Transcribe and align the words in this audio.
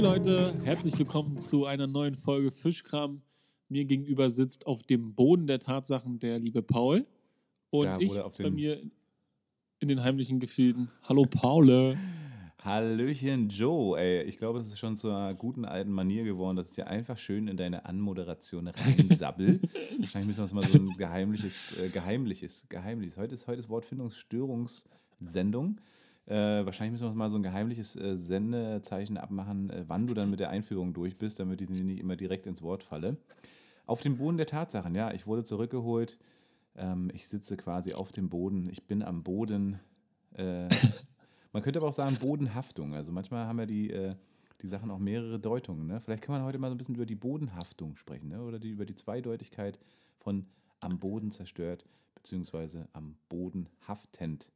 Hi 0.00 0.06
Leute, 0.06 0.54
herzlich 0.64 0.98
willkommen 0.98 1.38
zu 1.38 1.66
einer 1.66 1.86
neuen 1.86 2.14
Folge 2.14 2.50
Fischkram. 2.50 3.20
Mir 3.68 3.84
gegenüber 3.84 4.30
sitzt 4.30 4.66
auf 4.66 4.82
dem 4.82 5.14
Boden 5.14 5.46
der 5.46 5.58
Tatsachen 5.58 6.18
der 6.18 6.38
liebe 6.38 6.62
Paul 6.62 7.06
und 7.68 7.84
Da 7.84 7.98
ich 7.98 8.10
bei 8.38 8.48
mir 8.48 8.80
in 9.78 9.88
den 9.88 10.02
heimlichen 10.02 10.40
Gefilden. 10.40 10.88
Hallo 11.02 11.26
Paul. 11.26 11.98
Hallöchen 12.64 13.50
Joe, 13.50 14.00
ey. 14.00 14.22
Ich 14.22 14.38
glaube, 14.38 14.60
es 14.60 14.68
ist 14.68 14.78
schon 14.78 14.96
zu 14.96 15.10
einer 15.10 15.34
guten 15.34 15.66
alten 15.66 15.92
Manier 15.92 16.24
geworden, 16.24 16.56
dass 16.56 16.70
ich 16.70 16.76
dir 16.76 16.86
einfach 16.86 17.18
schön 17.18 17.46
in 17.46 17.58
deine 17.58 17.84
Anmoderation 17.84 18.68
reinsabbel. 18.68 19.60
Wahrscheinlich 19.98 20.28
müssen 20.28 20.38
wir 20.38 20.44
uns 20.44 20.54
mal 20.54 20.64
so 20.64 20.78
ein 20.78 20.96
geheimliches, 20.96 21.78
äh, 21.78 21.90
geheimliches, 21.90 22.64
geheimliches. 22.70 23.18
Heute 23.18 23.34
ist, 23.34 23.46
heute 23.46 23.58
ist 23.58 23.68
Wortfindungsstörungssendung. 23.68 25.78
Äh, 26.30 26.64
wahrscheinlich 26.64 26.92
müssen 26.92 27.04
wir 27.04 27.08
uns 27.08 27.16
mal 27.16 27.28
so 27.28 27.36
ein 27.36 27.42
geheimliches 27.42 27.96
äh, 27.96 28.16
Sendezeichen 28.16 29.16
abmachen, 29.16 29.68
äh, 29.70 29.84
wann 29.88 30.06
du 30.06 30.14
dann 30.14 30.30
mit 30.30 30.38
der 30.38 30.50
Einführung 30.50 30.92
durch 30.92 31.18
bist, 31.18 31.40
damit 31.40 31.60
ich 31.60 31.68
nicht 31.68 31.98
immer 31.98 32.14
direkt 32.14 32.46
ins 32.46 32.62
Wort 32.62 32.84
falle. 32.84 33.16
Auf 33.84 34.00
dem 34.00 34.16
Boden 34.16 34.36
der 34.36 34.46
Tatsachen, 34.46 34.94
ja. 34.94 35.12
Ich 35.12 35.26
wurde 35.26 35.42
zurückgeholt. 35.42 36.18
Ähm, 36.76 37.10
ich 37.14 37.26
sitze 37.26 37.56
quasi 37.56 37.94
auf 37.94 38.12
dem 38.12 38.28
Boden. 38.28 38.68
Ich 38.70 38.86
bin 38.86 39.02
am 39.02 39.24
Boden. 39.24 39.80
Äh, 40.34 40.68
man 41.52 41.64
könnte 41.64 41.80
aber 41.80 41.88
auch 41.88 41.92
sagen 41.92 42.16
Bodenhaftung. 42.20 42.94
Also 42.94 43.10
manchmal 43.10 43.46
haben 43.46 43.58
ja 43.58 43.66
die, 43.66 43.90
äh, 43.90 44.14
die 44.62 44.68
Sachen 44.68 44.92
auch 44.92 45.00
mehrere 45.00 45.40
Deutungen. 45.40 45.88
Ne? 45.88 45.98
Vielleicht 45.98 46.22
kann 46.22 46.32
man 46.32 46.44
heute 46.44 46.58
mal 46.58 46.68
so 46.68 46.76
ein 46.76 46.78
bisschen 46.78 46.94
über 46.94 47.06
die 47.06 47.16
Bodenhaftung 47.16 47.96
sprechen 47.96 48.28
ne? 48.28 48.40
oder 48.40 48.60
die, 48.60 48.70
über 48.70 48.86
die 48.86 48.94
Zweideutigkeit 48.94 49.80
von 50.18 50.46
am 50.78 51.00
Boden 51.00 51.32
zerstört 51.32 51.84
beziehungsweise 52.14 52.86
am 52.92 53.16
Boden 53.28 53.68
haftend. 53.88 54.52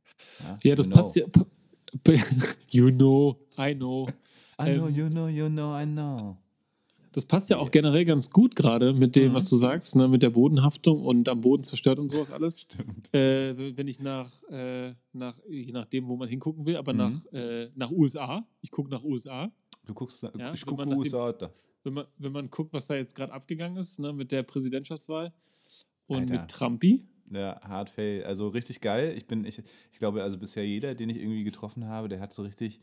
Ja, 0.63 0.77
das 0.77 0.87
You 0.87 0.93
passt 0.93 1.17
ja. 1.17 1.27
You 2.71 2.91
know, 2.91 3.39
I 3.59 3.75
know. 3.75 4.09
I 4.59 4.75
know, 4.77 4.87
Ähm, 4.89 4.95
you 4.95 5.09
know, 5.09 5.27
you 5.29 5.49
know, 5.49 5.79
I 5.81 5.85
know. 5.87 6.37
Das 7.13 7.25
passt 7.25 7.49
ja 7.49 7.59
auch 7.59 7.71
generell 7.71 8.05
ganz 8.05 8.31
gut 8.31 8.57
gerade 8.57 8.93
mit 8.93 9.15
dem, 9.15 9.31
Mhm. 9.31 9.35
was 9.37 9.49
du 9.49 9.55
sagst, 9.57 9.95
ne, 9.95 10.09
mit 10.09 10.23
der 10.23 10.31
Bodenhaftung 10.31 11.01
und 11.05 11.29
am 11.29 11.41
Boden 11.41 11.63
zerstört 11.63 12.01
und 12.01 12.09
sowas 12.09 12.31
alles. 12.33 12.67
Äh, 13.13 13.55
wenn 13.77 13.87
ich 13.87 14.01
nach, 14.01 14.31
äh, 14.51 14.95
nach, 15.13 15.39
je 15.49 15.71
nachdem, 15.73 16.09
wo 16.09 16.17
man 16.17 16.29
hingucken 16.29 16.67
will, 16.67 16.77
aber 16.77 16.93
Mhm. 16.93 16.99
nach, 16.99 17.33
äh, 17.33 17.71
nach 17.77 17.91
USA, 17.93 18.45
ich 18.61 18.71
gucke 18.73 18.91
nach 18.91 19.05
USA, 19.05 19.53
Du 19.87 19.93
guckst, 19.95 20.23
Ja, 20.39 20.53
ich 20.55 20.65
gucke 20.65 20.85
dem- 20.87 20.97
USA 20.97 21.31
da. 21.33 21.51
wenn 21.85 21.93
man, 21.93 22.07
wenn 22.19 22.33
man 22.33 22.49
guckt, 22.51 22.73
was 22.73 22.87
da 22.87 22.95
jetzt 22.97 23.15
gerade 23.15 23.33
abgegangen 23.33 23.77
ist, 23.77 23.99
ne, 24.01 24.13
mit 24.13 24.33
der 24.33 24.43
Präsidentschaftswahl 24.43 25.33
und 26.07 26.21
Alter. 26.31 26.33
mit 26.41 26.51
Trumpi. 26.51 27.05
Ja, 27.31 27.61
hard 27.63 27.91
fail. 27.91 28.25
Also 28.25 28.49
richtig 28.49 28.81
geil. 28.81 29.15
Ich 29.17 29.27
bin, 29.27 29.45
ich, 29.45 29.63
ich 29.93 29.99
glaube, 29.99 30.23
also 30.23 30.39
bisher 30.39 30.67
jeder, 30.67 30.95
den 30.95 31.09
ich 31.11 31.17
irgendwie 31.19 31.45
getroffen 31.45 31.87
habe, 31.87 32.09
der 32.09 32.21
hat 32.21 32.33
so 32.33 32.43
richtig 32.43 32.81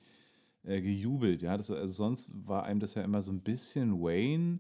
äh, 0.64 0.81
gejubelt. 0.81 1.42
Ja, 1.42 1.58
das, 1.58 1.72
also 1.72 1.94
sonst 1.94 2.31
war 2.34 2.64
einem 2.64 2.80
das 2.80 2.95
ja 2.95 3.03
immer 3.03 3.22
so 3.22 3.31
ein 3.31 3.42
bisschen 3.42 4.02
Wayne. 4.02 4.59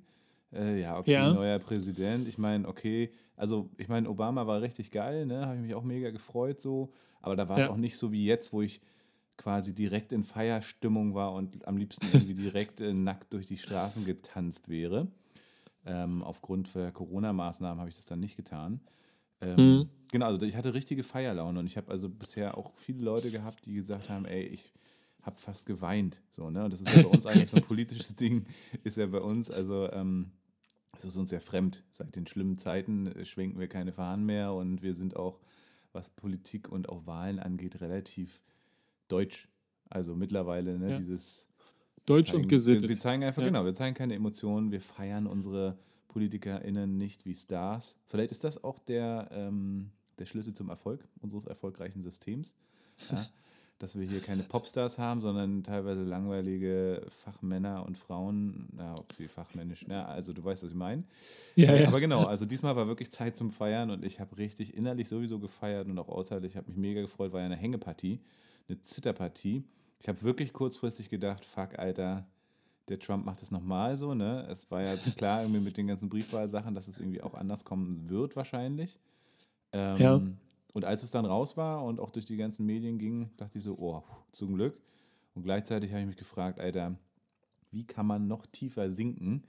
Äh, 0.53 0.81
ja, 0.81 0.97
okay, 0.99 1.11
Ja. 1.11 1.29
neuer 1.33 1.59
Präsident. 1.59 2.27
Ich 2.27 2.37
meine, 2.37 2.67
okay, 2.67 3.11
also 3.37 3.69
ich 3.77 3.87
meine, 3.89 4.09
Obama 4.09 4.47
war 4.47 4.61
richtig 4.61 4.91
geil, 4.91 5.25
ne? 5.25 5.45
Habe 5.45 5.55
ich 5.55 5.61
mich 5.61 5.73
auch 5.75 5.83
mega 5.83 6.11
gefreut 6.11 6.61
so. 6.61 6.93
Aber 7.21 7.35
da 7.35 7.49
war 7.49 7.57
es 7.57 7.63
Ja. 7.63 7.71
auch 7.71 7.77
nicht 7.77 7.97
so 7.97 8.11
wie 8.11 8.25
jetzt, 8.25 8.53
wo 8.53 8.61
ich 8.61 8.81
quasi 9.37 9.73
direkt 9.73 10.11
in 10.11 10.23
Feierstimmung 10.23 11.15
war 11.15 11.33
und 11.33 11.67
am 11.67 11.77
liebsten 11.77 12.07
irgendwie 12.09 12.35
direkt 12.35 12.81
äh, 12.81 12.93
nackt 12.93 13.33
durch 13.33 13.47
die 13.47 13.57
Straßen 13.57 14.05
getanzt 14.05 14.69
wäre. 14.69 15.07
Ähm, 15.85 16.23
aufgrund 16.23 16.73
der 16.75 16.91
Corona-Maßnahmen 16.91 17.79
habe 17.79 17.89
ich 17.89 17.95
das 17.95 18.05
dann 18.05 18.19
nicht 18.19 18.37
getan. 18.37 18.81
Ähm, 19.41 19.55
Mhm. 19.79 19.89
Genau, 20.11 20.25
also 20.25 20.45
ich 20.45 20.55
hatte 20.57 20.73
richtige 20.73 21.03
Feierlaune 21.03 21.59
und 21.59 21.67
ich 21.67 21.77
habe 21.77 21.89
also 21.89 22.09
bisher 22.09 22.57
auch 22.57 22.73
viele 22.75 23.01
Leute 23.01 23.31
gehabt, 23.31 23.65
die 23.65 23.73
gesagt 23.73 24.09
haben, 24.09 24.25
ey, 24.25 24.43
ich 24.43 24.73
habe 25.21 25.37
fast 25.37 25.65
geweint. 25.65 26.21
So, 26.35 26.49
ne? 26.49 26.65
Und 26.65 26.73
das 26.73 26.81
ist 26.81 26.93
ja 26.93 27.01
bei 27.01 27.07
uns 27.07 27.25
eigentlich 27.25 27.49
so 27.49 27.57
ein 27.57 27.63
politisches 27.67 28.15
Ding, 28.17 28.45
ist 28.83 28.97
ja 28.97 29.05
bei 29.05 29.21
uns, 29.21 29.49
also 29.49 29.89
ähm, 29.91 30.31
es 30.97 31.05
ist 31.05 31.15
uns 31.15 31.29
sehr 31.29 31.39
fremd. 31.39 31.85
Seit 31.91 32.15
den 32.17 32.27
schlimmen 32.27 32.57
Zeiten 32.57 33.07
äh, 33.07 33.23
schwenken 33.23 33.57
wir 33.59 33.67
keine 33.69 33.93
Fahnen 33.93 34.25
mehr 34.25 34.51
und 34.53 34.81
wir 34.81 34.93
sind 34.95 35.15
auch, 35.15 35.39
was 35.93 36.09
Politik 36.09 36.67
und 36.69 36.89
auch 36.89 37.05
Wahlen 37.05 37.39
angeht, 37.39 37.79
relativ 37.79 38.41
deutsch. 39.07 39.47
Also 39.89 40.15
mittlerweile, 40.15 40.77
ne, 40.77 40.89
Ja. 40.91 40.97
dieses 40.99 41.47
Deutsch 42.05 42.31
zeigen, 42.31 42.43
und 42.43 42.51
Wir, 42.51 42.57
wir 42.65 42.75
gesittet. 42.77 42.99
zeigen 43.01 43.23
einfach, 43.23 43.41
Ja. 43.41 43.47
genau, 43.47 43.63
wir 43.63 43.73
zeigen 43.73 43.95
keine 43.95 44.15
Emotionen, 44.15 44.71
wir 44.71 44.81
feiern 44.81 45.25
unsere 45.27 45.77
PolitikerInnen 46.11 46.97
nicht 46.97 47.25
wie 47.25 47.35
Stars. 47.35 47.95
Vielleicht 48.07 48.31
ist 48.31 48.43
das 48.43 48.63
auch 48.63 48.79
der, 48.79 49.29
ähm, 49.31 49.91
der 50.19 50.25
Schlüssel 50.25 50.53
zum 50.53 50.69
Erfolg 50.69 51.07
unseres 51.21 51.45
erfolgreichen 51.45 52.03
Systems. 52.03 52.53
Ja? 53.09 53.25
Dass 53.79 53.97
wir 53.97 54.05
hier 54.05 54.19
keine 54.19 54.43
Popstars 54.43 54.99
haben, 54.99 55.21
sondern 55.21 55.63
teilweise 55.63 56.03
langweilige 56.03 57.03
Fachmänner 57.09 57.83
und 57.83 57.97
Frauen. 57.97 58.69
Ja, 58.77 58.93
ob 58.95 59.11
sie 59.11 59.27
fachmännisch, 59.27 59.85
ja, 59.89 60.05
also 60.05 60.33
du 60.33 60.43
weißt, 60.43 60.61
was 60.61 60.69
ich 60.69 60.75
meine. 60.75 61.03
Ja, 61.55 61.71
Äh, 61.71 61.81
ja. 61.81 61.87
Aber 61.87 61.99
genau, 61.99 62.25
also 62.25 62.45
diesmal 62.45 62.75
war 62.75 62.85
wirklich 62.87 63.09
Zeit 63.09 63.35
zum 63.35 63.49
Feiern 63.49 63.89
und 63.89 64.05
ich 64.05 64.19
habe 64.19 64.37
richtig 64.37 64.75
innerlich 64.75 65.07
sowieso 65.07 65.39
gefeiert 65.39 65.87
und 65.87 65.97
auch 65.97 66.09
äußerlich. 66.09 66.51
Ich 66.51 66.57
habe 66.57 66.67
mich 66.67 66.77
mega 66.77 67.01
gefreut, 67.01 67.33
war 67.33 67.39
ja 67.39 67.47
eine 67.47 67.55
Hängepartie, 67.55 68.19
eine 68.69 68.79
Zitterpartie. 68.83 69.63
Ich 69.99 70.07
habe 70.07 70.21
wirklich 70.21 70.53
kurzfristig 70.53 71.09
gedacht, 71.09 71.43
fuck, 71.43 71.79
Alter, 71.79 72.27
der 72.91 72.99
Trump 72.99 73.25
macht 73.25 73.41
das 73.41 73.49
nochmal 73.51 73.97
so, 73.97 74.13
ne? 74.13 74.45
Es 74.49 74.69
war 74.69 74.81
ja 74.83 74.95
klar 75.15 75.41
irgendwie 75.41 75.61
mit 75.61 75.77
den 75.77 75.87
ganzen 75.87 76.09
Briefwahlsachen, 76.09 76.75
dass 76.75 76.87
es 76.87 76.99
irgendwie 76.99 77.21
auch 77.21 77.33
anders 77.33 77.65
kommen 77.65 78.09
wird 78.09 78.35
wahrscheinlich. 78.35 78.99
Ähm, 79.71 79.97
Ja. 79.97 80.21
Und 80.73 80.85
als 80.85 81.03
es 81.03 81.11
dann 81.11 81.25
raus 81.25 81.57
war 81.57 81.83
und 81.83 81.99
auch 81.99 82.11
durch 82.11 82.25
die 82.25 82.37
ganzen 82.37 82.65
Medien 82.65 82.97
ging, 82.97 83.29
dachte 83.35 83.57
ich 83.57 83.63
so, 83.63 83.75
oh, 83.77 84.03
zum 84.31 84.53
Glück. 84.55 84.79
Und 85.35 85.43
gleichzeitig 85.43 85.91
habe 85.91 86.01
ich 86.01 86.07
mich 86.07 86.17
gefragt, 86.17 86.59
Alter, 86.59 86.95
wie 87.71 87.85
kann 87.85 88.05
man 88.05 88.27
noch 88.27 88.45
tiefer 88.45 88.89
sinken? 88.91 89.43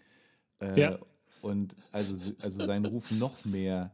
Äh, 0.60 0.80
Ja. 0.80 0.98
Und 1.42 1.74
also, 1.90 2.14
also 2.40 2.64
seinen 2.64 2.86
Ruf 2.86 3.10
noch 3.10 3.44
mehr, 3.44 3.92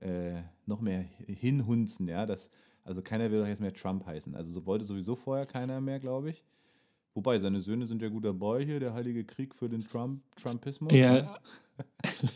äh, 0.00 0.42
noch 0.66 0.80
mehr 0.80 1.00
hinhunzen, 1.26 2.08
ja. 2.08 2.24
Das, 2.26 2.50
also 2.84 3.02
keiner 3.02 3.30
will 3.30 3.40
doch 3.40 3.46
jetzt 3.46 3.60
mehr 3.60 3.74
Trump 3.74 4.04
heißen. 4.06 4.34
Also 4.34 4.50
so 4.50 4.64
wollte 4.66 4.84
sowieso 4.84 5.16
vorher 5.16 5.44
keiner 5.46 5.80
mehr, 5.80 6.00
glaube 6.00 6.30
ich. 6.30 6.44
Wobei, 7.14 7.38
seine 7.38 7.60
Söhne 7.60 7.86
sind 7.86 8.00
ja 8.02 8.08
gut 8.08 8.24
dabei 8.24 8.64
hier, 8.64 8.78
der 8.80 8.94
Heilige 8.94 9.24
Krieg 9.24 9.54
für 9.54 9.68
den 9.68 9.80
Trump, 9.86 10.22
Trumpismus. 10.36 10.92
ne? 10.92 10.98
Ja. 10.98 11.38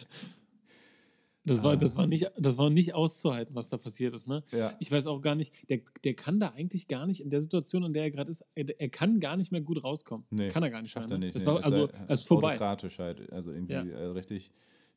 Das 1.45 1.61
war, 1.65 1.73
Ah. 1.73 1.77
das, 1.77 1.97
war 1.97 2.07
nicht, 2.07 2.31
das 2.39 2.57
war 2.57 2.71
nicht 2.71 2.95
auszuhalten, 2.95 3.57
was 3.57 3.69
da 3.69 3.77
passiert 3.77 4.15
ist. 4.15 4.29
Ne? 4.29 4.45
ja. 4.53 4.77
Ich 4.79 4.93
weiß 4.93 5.09
auch 5.09 5.21
gar 5.21 5.35
nicht, 5.35 5.53
der, 5.69 5.81
der 6.05 6.15
kann 6.15 6.39
da 6.39 6.51
eigentlich 6.51 6.87
gar 6.87 7.05
nicht, 7.05 7.21
in 7.21 7.31
der 7.31 7.41
Situation, 7.41 7.83
in 7.83 7.93
der 7.93 8.05
er 8.05 8.11
gerade 8.13 8.31
ist, 8.31 8.47
er, 8.55 8.81
er 8.81 8.89
kann 8.91 9.19
gar 9.19 9.37
nicht 9.37 9.51
mehr 9.51 9.61
gut 9.61 9.83
rauskommen. 9.83 10.25
Nee, 10.31 10.51
kann 10.51 10.63
er 10.63 10.71
gar 10.71 10.83
nicht 10.83 10.93
Schafft 10.93 11.09
mehr. 11.09 11.17
er 11.17 11.19
ne? 11.19 11.25
nicht. 11.27 11.35
Das 11.35 11.43
nee. 11.45 11.51
war, 11.51 11.65
also, 11.65 11.89
es 12.07 12.21
ist 12.21 12.29
vorbei. 12.29 12.51
Autokratisch 12.53 12.99
halt. 13.01 13.33
Also 13.33 13.51
irgendwie 13.51 13.73
Ja. 13.73 13.83
äh, 13.83 14.05
richtig 14.07 14.53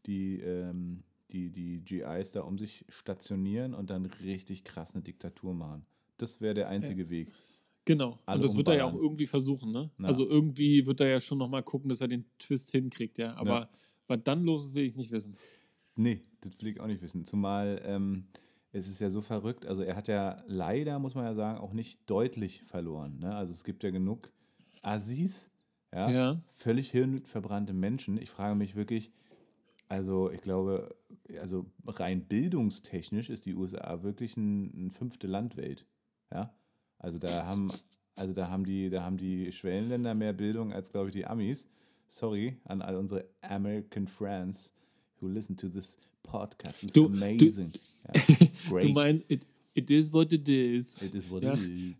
die, 0.05 0.39
ähm, 0.39 1.01
die, 1.31 1.49
die 1.49 1.79
GIs 1.83 2.33
da 2.33 2.41
um 2.41 2.59
sich 2.59 2.85
stationieren 2.89 3.73
und 3.73 3.89
dann 3.89 4.05
richtig 4.05 4.63
krass 4.63 4.93
eine 4.93 5.01
Diktatur 5.03 5.55
machen. 5.55 5.83
Das 6.17 6.41
wäre 6.41 6.53
der 6.53 6.69
einzige 6.69 7.09
Weg. 7.09 7.29
Genau. 7.85 8.19
Alle 8.25 8.37
Und 8.37 8.43
das 8.45 8.57
wird 8.57 8.67
er 8.67 8.77
ja 8.77 8.85
auch 8.85 8.95
irgendwie 8.95 9.27
versuchen. 9.27 9.71
Ne? 9.71 9.91
Na. 9.97 10.07
Also 10.07 10.27
irgendwie 10.27 10.85
wird 10.87 10.99
er 11.01 11.07
ja 11.07 11.19
schon 11.19 11.37
nochmal 11.37 11.61
gucken, 11.63 11.89
dass 11.89 12.01
er 12.01 12.07
den 12.07 12.25
Twist 12.39 12.71
hinkriegt. 12.71 13.17
Ja? 13.19 13.35
Aber 13.35 13.49
Ja. 13.51 13.69
was 14.07 14.19
dann 14.23 14.43
los 14.43 14.65
ist, 14.65 14.73
will 14.75 14.83
ich 14.85 14.97
nicht 14.97 15.11
wissen. 15.11 15.37
Nee, 15.95 16.21
das 16.41 16.59
will 16.61 16.69
ich 16.69 16.79
auch 16.79 16.87
nicht 16.87 17.01
wissen. 17.01 17.23
Zumal 17.25 17.81
ähm, 17.85 18.25
es 18.71 18.87
ist 18.89 18.99
ja 18.99 19.09
so 19.09 19.21
verrückt. 19.21 19.65
Also 19.65 19.83
er 19.83 19.95
hat 19.95 20.07
ja 20.07 20.43
leider, 20.47 20.99
muss 20.99 21.15
man 21.15 21.25
ja 21.25 21.33
sagen, 21.35 21.59
auch 21.59 21.73
nicht 21.73 21.99
deutlich 22.09 22.63
verloren. 22.63 23.19
Ne? 23.19 23.33
Also 23.35 23.53
es 23.53 23.63
gibt 23.63 23.83
ja 23.83 23.91
genug 23.91 24.31
Assis, 24.81 25.51
ja, 25.93 26.09
Ja. 26.09 26.41
völlig 26.49 26.89
hirnverbrannte 26.91 27.73
Menschen. 27.73 28.17
Ich 28.17 28.29
frage 28.29 28.55
mich 28.55 28.75
wirklich, 28.75 29.11
also 29.87 30.29
ich 30.31 30.41
glaube, 30.41 30.95
also 31.39 31.65
rein 31.85 32.25
bildungstechnisch 32.25 33.29
ist 33.29 33.45
die 33.45 33.53
USA 33.55 34.03
wirklich 34.03 34.35
ein, 34.35 34.87
ein 34.87 34.91
fünfte 34.91 35.27
Landwelt. 35.27 35.85
Ja, 36.33 36.53
also 37.05 37.19
da 37.19 37.45
haben, 37.45 37.71
also 38.15 38.33
da 38.33 38.49
haben 38.49 38.65
die, 38.65 38.89
da 38.89 39.03
haben 39.03 39.17
die 39.17 39.51
Schwellenländer 39.51 40.15
mehr 40.15 40.33
Bildung 40.33 40.73
als 40.73 40.91
glaube 40.91 41.09
ich 41.09 41.13
die 41.13 41.25
Amis. 41.25 41.67
Sorry 42.07 42.57
an 42.65 42.81
all 42.81 42.95
unsere 42.95 43.25
American 43.41 44.07
friends 44.07 44.73
who 45.21 45.27
listen 45.27 45.55
to 45.55 45.69
this 45.69 45.97
podcast. 46.23 46.83
It's 46.83 46.93
Du- 46.93 47.07
du- 47.07 47.13
amazing. 47.15 47.71
ja, 48.15 48.21
it's 48.39 48.63
great. 48.67 48.83
Du 48.83 48.89
meinst, 48.89 49.25
it, 49.29 49.45
it 49.75 49.89
is 49.89 50.11
what 50.11 50.31
it 50.33 50.47
is. 50.47 50.99
It 51.01 51.13
is 51.15 51.29
what 51.29 51.43
Ja. 51.43 51.53
it 51.53 51.59
is. 51.59 51.95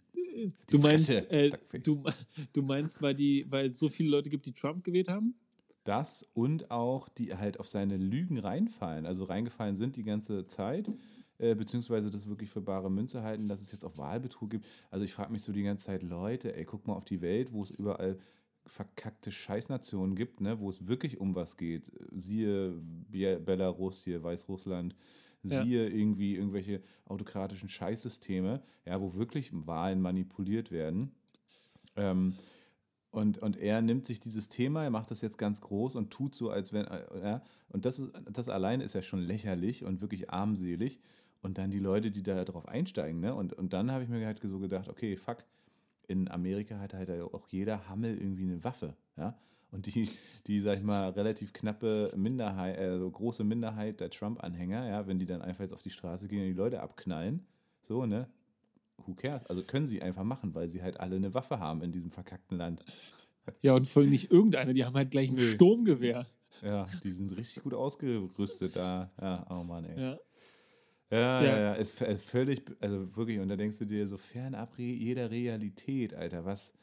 Du 0.68 0.80
meinst, 0.80 1.13
äh, 1.13 1.50
du, 1.84 2.04
du 2.51 2.62
meinst, 2.62 3.01
weil, 3.01 3.16
die, 3.16 3.46
weil 3.50 3.69
es 3.69 3.80
so 3.80 3.88
viele 3.90 4.10
Leute 4.10 4.30
gibt, 4.30 4.46
die 4.46 4.51
Trump 4.51 4.84
gewählt 4.84 5.08
haben? 5.08 5.34
Das 5.86 6.28
und 6.34 6.72
auch 6.72 7.08
die 7.10 7.34
halt 7.36 7.60
auf 7.60 7.68
seine 7.68 7.96
Lügen 7.98 8.40
reinfallen, 8.40 9.06
also 9.06 9.24
reingefallen 9.24 9.75
sind 9.78 9.96
die 9.96 10.04
ganze 10.04 10.46
Zeit, 10.48 10.88
äh, 11.38 11.56
beziehungsweise 11.56 12.10
das 12.10 12.28
wirklich 12.28 12.50
für 12.50 12.62
bare 12.62 12.90
Münze 12.90 13.24
halten, 13.24 13.48
dass 13.48 13.62
es 13.62 13.72
jetzt 13.72 13.84
auch 13.86 13.98
Wahlbetrug 13.98 14.50
gibt. 14.50 14.66
Also 14.90 15.04
ich 15.06 15.14
frage 15.14 15.32
mich 15.32 15.44
so 15.44 15.52
die 15.52 15.64
ganze 15.64 15.86
Zeit, 15.86 16.04
Leute, 16.04 16.56
ey, 16.56 16.66
guck 16.66 16.88
mal 16.88 16.94
auf 16.94 17.06
die 17.06 17.22
Welt, 17.22 17.52
wo 17.52 17.64
es 17.64 17.72
überall 17.72 18.18
verkackte 18.68 19.32
Scheißnationen 19.32 20.16
gibt, 20.16 20.42
ne, 20.42 20.60
wo 20.60 20.70
es 20.70 20.88
wirklich 20.88 21.20
um 21.20 21.36
was 21.36 21.56
geht. 21.58 21.92
Siehe 22.12 22.72
Belarus 23.12 24.02
hier, 24.04 24.24
Weißrussland, 24.24 24.96
Ja. 25.44 25.62
siehe 25.64 25.88
irgendwie 25.88 26.36
irgendwelche 26.36 26.82
autokratischen 27.06 27.70
Scheißsysteme, 27.70 28.64
ja, 28.86 29.00
wo 29.00 29.14
wirklich 29.14 29.52
Wahlen 29.54 30.02
manipuliert 30.02 30.72
werden. 30.72 31.12
Ähm, 31.96 32.34
Und, 33.12 33.38
und 33.38 33.56
er 33.56 33.82
nimmt 33.82 34.06
sich 34.06 34.20
dieses 34.20 34.50
Thema, 34.50 34.84
er 34.84 34.90
macht 34.90 35.10
das 35.10 35.22
jetzt 35.22 35.38
ganz 35.38 35.62
groß 35.62 35.96
und 35.96 36.10
tut 36.12 36.36
so, 36.36 36.50
als 36.50 36.74
wenn, 36.74 36.86
äh, 36.86 37.06
ja, 37.24 37.42
und 37.70 37.86
das, 37.86 37.98
ist, 38.00 38.12
das 38.30 38.50
alleine 38.50 38.84
ist 38.84 38.94
ja 38.94 39.02
schon 39.02 39.22
lächerlich 39.22 39.86
und 39.86 40.02
wirklich 40.02 40.32
armselig. 40.32 41.00
Und 41.46 41.60
dann 41.60 41.70
die 41.70 41.78
Leute, 41.78 42.10
die 42.10 42.24
da 42.24 42.44
drauf 42.44 42.68
einsteigen, 42.68 43.20
ne? 43.20 43.36
Und, 43.36 43.54
und 43.54 43.72
dann 43.72 43.92
habe 43.92 44.04
ich 44.04 44.10
mir 44.10 44.26
halt 44.26 44.42
so 44.42 44.58
gedacht, 44.58 44.90
okay, 44.90 45.16
fuck, 45.16 45.44
in 46.08 46.28
Amerika 46.28 46.80
hat 46.80 46.96
halt 46.96 47.12
auch 47.12 47.48
jeder 47.50 47.88
Hammel 47.88 48.18
irgendwie 48.18 48.46
eine 48.46 48.64
Waffe, 48.64 48.96
ja. 49.16 49.38
Und 49.70 49.86
die, 49.86 50.10
die, 50.48 50.60
sag 50.60 50.78
ich 50.78 50.84
mal, 50.84 51.10
relativ 51.10 51.54
knappe 51.54 52.12
Minderheit, 52.16 52.80
also 52.80 53.12
große 53.12 53.44
Minderheit 53.44 54.00
der 54.00 54.10
Trump-Anhänger, 54.10 54.88
ja, 54.88 55.06
wenn 55.06 55.20
die 55.20 55.28
dann 55.28 55.44
einfach 55.44 55.62
jetzt 55.62 55.74
auf 55.74 55.84
die 55.84 55.92
Straße 55.92 56.28
gehen 56.28 56.40
und 56.40 56.48
die 56.48 56.54
Leute 56.54 56.82
abknallen, 56.82 57.46
so, 57.84 58.08
ne? 58.08 58.28
Who 59.06 59.14
cares? 59.14 59.46
Also 59.46 59.62
können 59.62 59.86
sie 59.86 60.02
einfach 60.02 60.24
machen, 60.24 60.56
weil 60.56 60.68
sie 60.68 60.82
halt 60.82 61.00
alle 61.00 61.18
eine 61.18 61.36
Waffe 61.36 61.60
haben 61.60 61.84
in 61.84 61.92
diesem 61.92 62.10
verkackten 62.10 62.58
Land. 62.58 62.84
Ja, 63.62 63.76
und 63.76 63.88
voll 63.88 64.08
nicht 64.08 64.32
irgendeine, 64.32 64.74
die 64.74 64.84
haben 64.84 64.96
halt 64.96 65.12
gleich 65.12 65.30
ein. 65.30 65.38
Sturmgewehr. 65.38 66.26
Ja, 66.64 66.88
die 67.04 67.12
sind 67.12 67.38
richtig 67.38 67.62
gut 67.62 67.76
ausgerüstet 67.76 68.76
da. 68.76 69.12
Ja, 69.22 69.46
oh 69.52 69.64
Mann, 69.64 69.86
ey. 69.86 70.02
Ja. 70.02 70.18
Ja, 71.12 71.44
ja, 71.46 71.57
Ja. 71.57 71.74
ist 71.75 71.92
völlig, 72.19 72.63
also 72.81 73.16
wirklich, 73.16 73.40
und 73.40 73.48
da 73.50 73.56
denkst 73.56 73.78
du 73.78 73.86
dir 73.86 74.07
so 74.07 74.18
fernab 74.18 74.78
jeder 74.80 75.30
Realität, 75.31 76.13
Alter, 76.13 76.46
was 76.46 76.74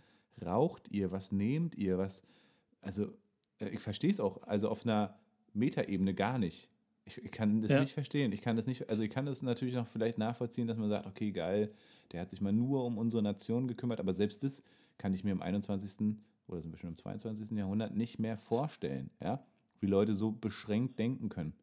raucht 0.44 0.88
ihr, 0.90 1.10
was 1.10 1.32
nehmt 1.32 1.74
ihr, 1.74 1.98
was, 1.98 2.22
also 2.82 3.12
äh, 3.60 3.69
ich 3.70 3.80
verstehe 3.80 4.10
es 4.10 4.20
auch, 4.20 4.42
also 4.44 4.69
auf 4.70 4.84
einer 4.84 5.19
Metaebene 5.54 6.14
gar 6.14 6.38
nicht. 6.38 6.70
Ich, 7.04 7.19
ich 7.19 7.32
kann 7.32 7.62
das 7.62 7.72
Ja. 7.72 7.80
nicht 7.80 7.94
verstehen. 7.94 8.32
Ich 8.32 8.42
kann 8.42 8.56
das 8.56 8.66
nicht, 8.66 8.88
also 8.88 9.02
ich 9.02 9.10
kann 9.10 9.26
das 9.26 9.42
natürlich 9.42 9.74
noch 9.74 9.88
vielleicht 9.88 10.19
nachvollziehen, 10.19 10.68
dass 10.68 10.78
man 10.78 10.88
sagt, 10.88 11.06
okay, 11.06 11.32
geil, 11.32 11.72
der 12.12 12.20
hat 12.20 12.30
sich 12.30 12.40
mal 12.40 12.52
nur 12.52 12.84
um 12.84 12.98
unsere 12.98 13.22
Nation 13.22 13.66
gekümmert, 13.68 13.98
aber 14.00 14.12
selbst 14.12 14.44
das 14.44 14.62
kann 14.98 15.14
ich 15.14 15.25
mir 15.25 15.32
im 15.32 15.42
21. 15.42 16.22
oder 16.46 16.62
sind 16.62 16.72
wir 16.72 16.78
schon 16.78 16.90
im 16.90 16.96
22. 16.96 17.50
Jahrhundert 17.58 17.94
nicht 17.96 18.18
mehr 18.20 18.38
vorstellen, 18.38 19.10
ja, 19.20 19.44
wie 19.80 19.86
Leute 19.88 20.14
so 20.14 20.30
beschränkt 20.32 20.98
denken 21.00 21.28
können. 21.28 21.54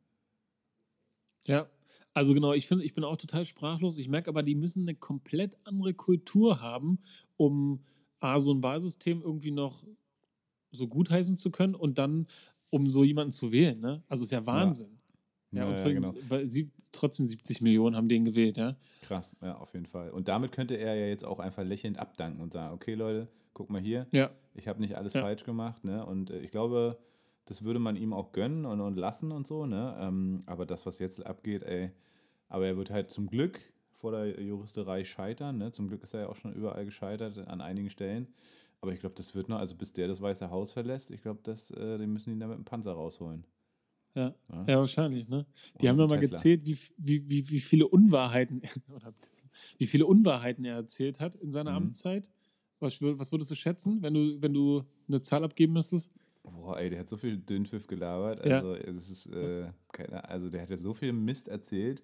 Ja, 1.47 1.67
also 2.13 2.33
genau, 2.33 2.53
ich 2.53 2.67
finde, 2.67 2.83
ich 2.83 2.93
bin 2.93 3.03
auch 3.03 3.17
total 3.17 3.45
sprachlos. 3.45 3.97
Ich 3.97 4.07
merke 4.09 4.29
aber, 4.29 4.43
die 4.43 4.55
müssen 4.55 4.83
eine 4.87 4.95
komplett 4.95 5.57
andere 5.63 5.93
Kultur 5.93 6.61
haben, 6.61 6.99
um 7.37 7.81
A, 8.19 8.39
so 8.39 8.53
ein 8.53 8.61
Wahlsystem 8.63 9.21
irgendwie 9.21 9.51
noch 9.51 9.83
so 10.71 10.87
gutheißen 10.87 11.37
zu 11.37 11.51
können 11.51 11.75
und 11.75 11.97
dann, 11.97 12.27
um 12.69 12.87
so 12.89 13.03
jemanden 13.03 13.31
zu 13.31 13.51
wählen. 13.51 13.79
Ne? 13.79 14.03
Also 14.07 14.25
ist 14.25 14.31
ja 14.31 14.45
Wahnsinn. 14.45 14.99
Ja, 15.51 15.65
und 15.65 15.71
ja, 15.71 15.77
vor- 15.77 15.91
genau. 15.93 16.13
weil 16.27 16.45
sie, 16.45 16.69
trotzdem 16.91 17.25
70 17.27 17.61
Millionen 17.61 17.95
haben 17.95 18.07
den 18.07 18.23
gewählt, 18.25 18.57
ja. 18.57 18.75
Krass, 19.01 19.35
ja, 19.41 19.57
auf 19.57 19.73
jeden 19.73 19.87
Fall. 19.87 20.11
Und 20.11 20.27
damit 20.27 20.51
könnte 20.51 20.75
er 20.75 20.93
ja 20.95 21.07
jetzt 21.07 21.25
auch 21.25 21.39
einfach 21.39 21.63
lächelnd 21.63 21.97
abdanken 21.97 22.39
und 22.41 22.53
sagen, 22.53 22.71
okay 22.75 22.93
Leute, 22.93 23.27
guck 23.53 23.71
mal 23.71 23.81
hier, 23.81 24.05
Ja, 24.11 24.29
ich 24.53 24.67
habe 24.67 24.79
nicht 24.79 24.95
alles 24.95 25.13
Ja. 25.13 25.21
falsch 25.21 25.43
gemacht, 25.45 25.83
ne? 25.83 26.05
Und 26.05 26.29
äh, 26.29 26.39
ich 26.41 26.51
glaube, 26.51 26.99
das 27.49 27.63
würde 27.63 27.79
man 27.79 27.95
ihm 27.97 28.13
auch 28.13 28.31
gönnen 28.31 28.65
und, 28.65 28.81
und 28.81 28.95
lassen 28.97 29.31
und 29.31 29.47
so, 29.47 29.65
ne? 29.65 29.97
Ähm, 29.99 30.43
aber 30.47 30.65
das, 30.65 30.85
was 30.85 30.99
jetzt 30.99 31.25
abgeht, 31.25 31.63
ey, 31.63 31.91
aber 32.49 32.67
er 32.67 32.77
wird 32.77 32.91
halt 32.91 33.11
zum 33.11 33.27
Glück 33.27 33.59
vor 33.91 34.11
der 34.11 34.41
Juristerei 34.41 35.03
scheitern, 35.03 35.57
ne? 35.57 35.71
Zum 35.71 35.87
Glück 35.89 36.03
ist 36.03 36.13
er 36.13 36.21
ja 36.21 36.29
auch 36.29 36.35
schon 36.37 36.53
überall 36.53 36.85
gescheitert 36.85 37.37
an 37.47 37.61
einigen 37.61 37.89
Stellen. 37.89 38.33
Aber 38.81 38.93
ich 38.93 39.01
glaube, 39.01 39.15
das 39.15 39.35
wird 39.35 39.49
noch, 39.49 39.59
also 39.59 39.75
bis 39.75 39.93
der 39.93 40.07
das 40.07 40.21
Weiße 40.21 40.49
Haus 40.51 40.71
verlässt, 40.73 41.11
ich 41.11 41.21
glaube, 41.21 41.41
das, 41.43 41.71
äh, 41.71 41.97
den 41.97 42.13
müssen 42.13 42.31
ihn 42.31 42.39
da 42.39 42.47
mit 42.47 42.57
dem 42.57 42.65
Panzer 42.65 42.93
rausholen. 42.93 43.45
ja. 44.15 44.35
Ja? 44.51 44.67
Ja, 44.67 44.77
wahrscheinlich, 44.79 45.27
ne? 45.27 45.47
Die 45.81 45.87
Oder 45.87 45.89
haben 45.89 45.99
ja 45.99 46.05
mal 46.07 46.17
Tesla. 46.17 46.19
gezählt, 46.19 46.65
wie, 46.65 46.77
wie, 46.97 47.27
wie, 47.29 47.49
wie 47.49 47.59
viele 47.59 47.87
Unwahrheiten 47.87 48.61
wie 49.79 49.87
viele 49.87 50.05
Unwahrheiten 50.05 50.63
er 50.65 50.75
erzählt 50.75 51.19
hat 51.19 51.35
in 51.35 51.51
seiner 51.51 51.71
Mhm. 51.71 51.73
Amtszeit. 51.73 52.29
Was, 52.79 53.01
was 53.01 53.31
würdest 53.31 53.51
du 53.51 53.55
schätzen, 53.55 54.01
wenn 54.03 54.13
du, 54.13 54.41
wenn 54.41 54.53
du 54.53 54.83
eine 55.07 55.21
Zahl 55.21 55.43
abgeben 55.43 55.73
müsstest? 55.73 56.11
Boah, 56.43 56.79
ey, 56.79 56.89
der 56.89 56.99
hat 56.99 57.09
so 57.09 57.17
viel 57.17 57.37
Dünnpfiff 57.37 57.87
gelabert. 57.87 58.45
Ja. 58.45 58.57
Also, 58.57 58.75
es 58.75 59.09
ist, 59.09 59.25
äh, 59.27 59.71
keine, 59.91 60.27
also 60.27 60.49
der 60.49 60.61
hat 60.61 60.69
ja 60.69 60.77
so 60.77 60.93
viel 60.93 61.13
Mist 61.13 61.47
erzählt. 61.47 62.03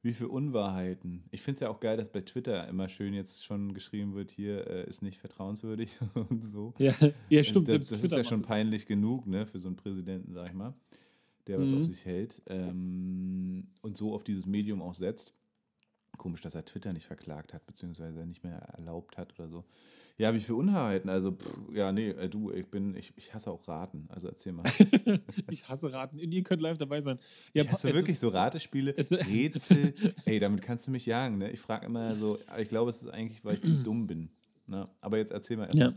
Wie 0.00 0.12
für 0.12 0.28
Unwahrheiten. 0.28 1.24
Ich 1.32 1.42
finde 1.42 1.54
es 1.54 1.60
ja 1.60 1.68
auch 1.70 1.80
geil, 1.80 1.96
dass 1.96 2.08
bei 2.12 2.20
Twitter 2.20 2.68
immer 2.68 2.88
schön 2.88 3.14
jetzt 3.14 3.44
schon 3.44 3.74
geschrieben 3.74 4.14
wird, 4.14 4.30
hier 4.30 4.64
äh, 4.68 4.88
ist 4.88 5.02
nicht 5.02 5.18
vertrauenswürdig 5.18 5.98
und 6.30 6.44
so. 6.44 6.72
Ja, 6.78 6.94
ja 7.28 7.42
stimmt. 7.42 7.66
Das, 7.66 7.88
das 7.88 8.04
ist 8.04 8.12
ja 8.12 8.22
schon 8.22 8.42
peinlich 8.42 8.86
genug, 8.86 9.26
ne, 9.26 9.44
für 9.44 9.58
so 9.58 9.66
einen 9.66 9.76
Präsidenten, 9.76 10.32
sag 10.32 10.46
ich 10.46 10.54
mal, 10.54 10.72
der 11.48 11.58
was 11.58 11.68
Mhm. 11.68 11.78
auf 11.78 11.82
sich 11.82 12.04
hält 12.04 12.40
ähm, 12.46 13.66
und 13.82 13.96
so 13.96 14.14
auf 14.14 14.22
dieses 14.22 14.46
Medium 14.46 14.82
auch 14.82 14.94
setzt. 14.94 15.34
Komisch, 16.16 16.42
dass 16.42 16.54
er 16.54 16.64
Twitter 16.64 16.92
nicht 16.92 17.06
verklagt 17.06 17.52
hat, 17.52 17.66
beziehungsweise 17.66 18.24
nicht 18.24 18.44
mehr 18.44 18.58
erlaubt 18.58 19.18
hat 19.18 19.36
oder 19.36 19.48
so. 19.48 19.64
Ja, 20.18 20.34
wie 20.34 20.40
für 20.40 20.56
Unwahrheiten. 20.56 21.08
Also, 21.08 21.30
pff, 21.32 21.48
ja, 21.72 21.92
nee, 21.92 22.08
äh, 22.10 22.28
du, 22.28 22.50
ich 22.50 22.66
bin, 22.66 22.96
ich, 22.96 23.12
ich 23.16 23.32
hasse 23.32 23.50
auch 23.52 23.66
Raten. 23.68 24.06
Also 24.10 24.26
erzähl 24.28 24.52
mal. 24.52 24.64
ich 25.50 25.68
hasse 25.68 25.92
Raten. 25.92 26.18
Ihr 26.18 26.42
könnt 26.42 26.60
live 26.60 26.76
dabei 26.76 27.00
sein. 27.02 27.20
Ja, 27.54 27.62
ich 27.62 27.70
hasse 27.70 27.94
wirklich 27.94 28.18
so 28.18 28.26
Ratespiele, 28.28 28.92
es- 28.96 29.12
Rätsel. 29.12 29.94
Ey, 30.24 30.40
damit 30.40 30.62
kannst 30.62 30.88
du 30.88 30.90
mich 30.90 31.06
jagen, 31.06 31.38
ne? 31.38 31.50
Ich 31.52 31.60
frage 31.60 31.86
immer 31.86 32.14
so, 32.16 32.38
ich 32.58 32.68
glaube, 32.68 32.90
es 32.90 33.00
ist 33.02 33.08
eigentlich, 33.08 33.44
weil 33.44 33.54
ich 33.54 33.62
zu 33.62 33.74
dumm 33.82 34.08
bin. 34.08 34.28
Ne? 34.68 34.88
Aber 35.00 35.18
jetzt 35.18 35.30
erzähl 35.30 35.56
mal 35.56 35.66
erst 35.66 35.76
Ja. 35.78 35.92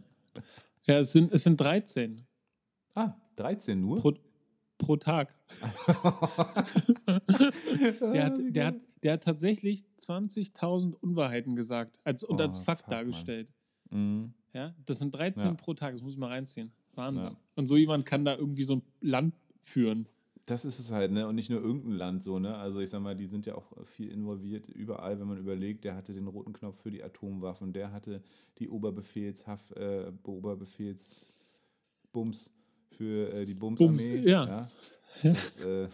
Ja, 0.85 0.99
es 0.99 1.11
sind, 1.13 1.31
es 1.33 1.43
sind 1.43 1.59
13 1.59 2.21
Ah, 2.93 3.13
13 3.37 3.79
nur? 3.81 3.97
pro, 3.97 4.13
pro 4.77 4.97
Tag. 4.97 5.35
Der 8.13 8.25
hat, 8.25 8.39
der, 8.39 8.65
hat, 8.67 8.75
der 9.03 9.13
hat 9.13 9.23
tatsächlich 9.23 9.83
20.000 9.99 10.93
Unwahrheiten 10.93 11.55
gesagt 11.55 11.99
als, 12.03 12.23
und 12.23 12.39
Oh, 12.39 12.43
als 12.43 12.59
Fakt 12.59 12.81
fuck, 12.81 12.91
Mann. 12.91 13.47
Mhm. 13.91 14.33
Ja, 14.53 14.73
das 14.85 14.99
sind 14.99 15.13
13 15.15 15.49
Ja. 15.49 15.53
pro 15.53 15.73
Tag, 15.73 15.93
das 15.93 16.01
muss 16.01 16.13
ich 16.13 16.19
mal 16.19 16.27
reinziehen. 16.27 16.71
Wahnsinn. 16.95 17.31
Ja. 17.31 17.37
Und 17.55 17.67
so 17.67 17.77
jemand 17.77 18.05
kann 18.05 18.25
da 18.25 18.35
irgendwie 18.35 18.63
so 18.63 18.75
ein 18.75 18.81
Land 18.99 19.33
führen. 19.61 20.07
Das 20.47 20.65
ist 20.65 20.79
es 20.79 20.91
halt, 20.91 21.11
ne? 21.11 21.27
Und 21.27 21.35
nicht 21.35 21.51
nur 21.51 21.61
irgendein 21.61 21.93
Land 21.93 22.23
so, 22.23 22.39
ne? 22.39 22.57
Also 22.57 22.79
ich 22.79 22.89
sag 22.89 23.01
mal, 23.01 23.15
die 23.15 23.27
sind 23.27 23.45
ja 23.45 23.55
auch 23.55 23.71
viel 23.85 24.11
involviert 24.11 24.67
überall, 24.67 25.19
wenn 25.19 25.27
man 25.27 25.37
überlegt, 25.37 25.83
der 25.83 25.95
hatte 25.95 26.13
den 26.13 26.27
roten 26.27 26.51
Knopf 26.51 26.81
für 26.81 26.89
die 26.91 27.03
Atomwaffen, 27.03 27.73
der 27.73 27.91
hatte 27.91 28.23
die 28.57 28.67
Oberbefehlshaft, 28.67 29.71
äh, 29.73 30.11
Oberbefehlsbums 30.23 32.49
für 32.89 33.31
äh, 33.33 33.45
die 33.45 33.53
Bumsarmee. 33.53 33.91
Bums, 33.91 34.07
ja. 34.25 34.45
ja. 34.45 34.69
Das, 35.23 35.57
äh, 35.57 35.87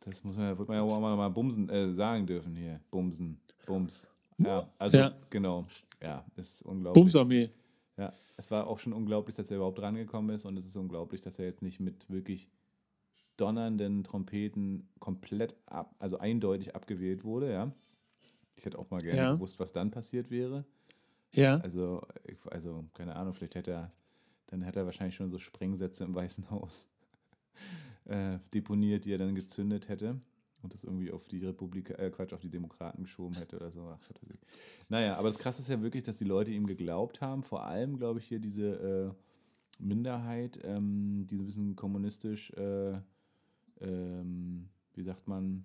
das 0.00 0.22
muss 0.22 0.36
man 0.36 0.46
ja, 0.46 0.58
wird 0.58 0.68
man 0.68 0.76
ja 0.76 0.82
auch 0.82 1.00
mal, 1.00 1.16
mal 1.16 1.28
Bumsen 1.30 1.68
äh, 1.68 1.92
sagen 1.94 2.26
dürfen 2.26 2.54
hier. 2.54 2.80
Bumsen, 2.90 3.40
Bums. 3.66 4.08
Ja, 4.38 4.66
also 4.78 4.98
Ja. 4.98 5.14
genau. 5.30 5.66
Ja, 6.02 6.24
ist 6.36 6.62
unglaublich. 6.62 7.02
Bumsarmee. 7.02 7.50
Ja, 7.96 8.12
es 8.36 8.50
war 8.50 8.66
auch 8.66 8.78
schon 8.78 8.92
unglaublich, 8.92 9.34
dass 9.36 9.50
er 9.50 9.56
überhaupt 9.56 9.80
rangekommen 9.80 10.34
ist 10.34 10.44
und 10.44 10.58
es 10.58 10.66
ist 10.66 10.76
unglaublich, 10.76 11.22
dass 11.22 11.38
er 11.38 11.46
jetzt 11.46 11.62
nicht 11.62 11.80
mit 11.80 12.08
wirklich 12.10 12.48
donnernden 13.38 14.04
Trompeten 14.04 14.88
komplett 14.98 15.54
ab, 15.66 15.94
also 15.98 16.18
eindeutig 16.18 16.74
abgewählt 16.74 17.24
wurde, 17.24 17.50
ja. 17.52 17.72
Ich 18.56 18.64
hätte 18.64 18.78
auch 18.78 18.90
mal 18.90 19.00
gerne 19.00 19.18
Ja. 19.18 19.34
gewusst, 19.34 19.58
was 19.58 19.72
dann 19.72 19.90
passiert 19.90 20.30
wäre. 20.30 20.64
Ja. 21.32 21.58
Also, 21.58 22.02
ich, 22.24 22.36
also, 22.50 22.84
keine 22.94 23.16
Ahnung, 23.16 23.34
vielleicht 23.34 23.54
hätte 23.54 23.70
er, 23.72 23.92
dann 24.46 24.62
hätte 24.62 24.80
er 24.80 24.86
wahrscheinlich 24.86 25.14
schon 25.16 25.28
so 25.28 25.38
Sprengsätze 25.38 26.04
im 26.04 26.14
Weißen 26.14 26.50
Haus 26.50 26.88
äh, 28.06 28.38
deponiert, 28.54 29.04
die 29.04 29.12
er 29.12 29.18
dann 29.18 29.34
gezündet 29.34 29.88
hätte 29.88 30.20
und 30.66 30.74
das 30.74 30.82
irgendwie 30.82 31.12
auf 31.12 31.28
die 31.28 31.44
Republik, 31.44 31.90
äh, 31.90 32.10
Quatsch, 32.10 32.32
auf 32.32 32.40
die 32.40 32.50
Demokraten 32.50 33.04
geschoben 33.04 33.36
hätte 33.36 33.54
oder 33.56 33.70
so. 33.70 33.88
Ach. 33.88 34.10
Naja, 34.88 35.16
aber 35.16 35.28
das 35.28 35.38
Krasse 35.38 35.62
ist 35.62 35.68
ja 35.68 35.80
wirklich, 35.80 36.02
dass 36.02 36.18
die 36.18 36.24
Leute 36.24 36.50
ihm 36.50 36.66
geglaubt 36.66 37.20
haben. 37.20 37.44
Vor 37.44 37.62
allem, 37.62 37.96
glaube 37.96 38.18
ich, 38.18 38.26
hier 38.26 38.40
diese 38.40 39.14
äh, 39.78 39.82
Minderheit, 39.82 40.58
ähm, 40.64 41.24
die 41.30 41.36
so 41.36 41.42
ein 41.42 41.46
bisschen 41.46 41.76
kommunistisch, 41.76 42.50
äh, 42.54 42.98
ähm, 43.80 44.68
wie 44.94 45.04
sagt 45.04 45.28
man, 45.28 45.64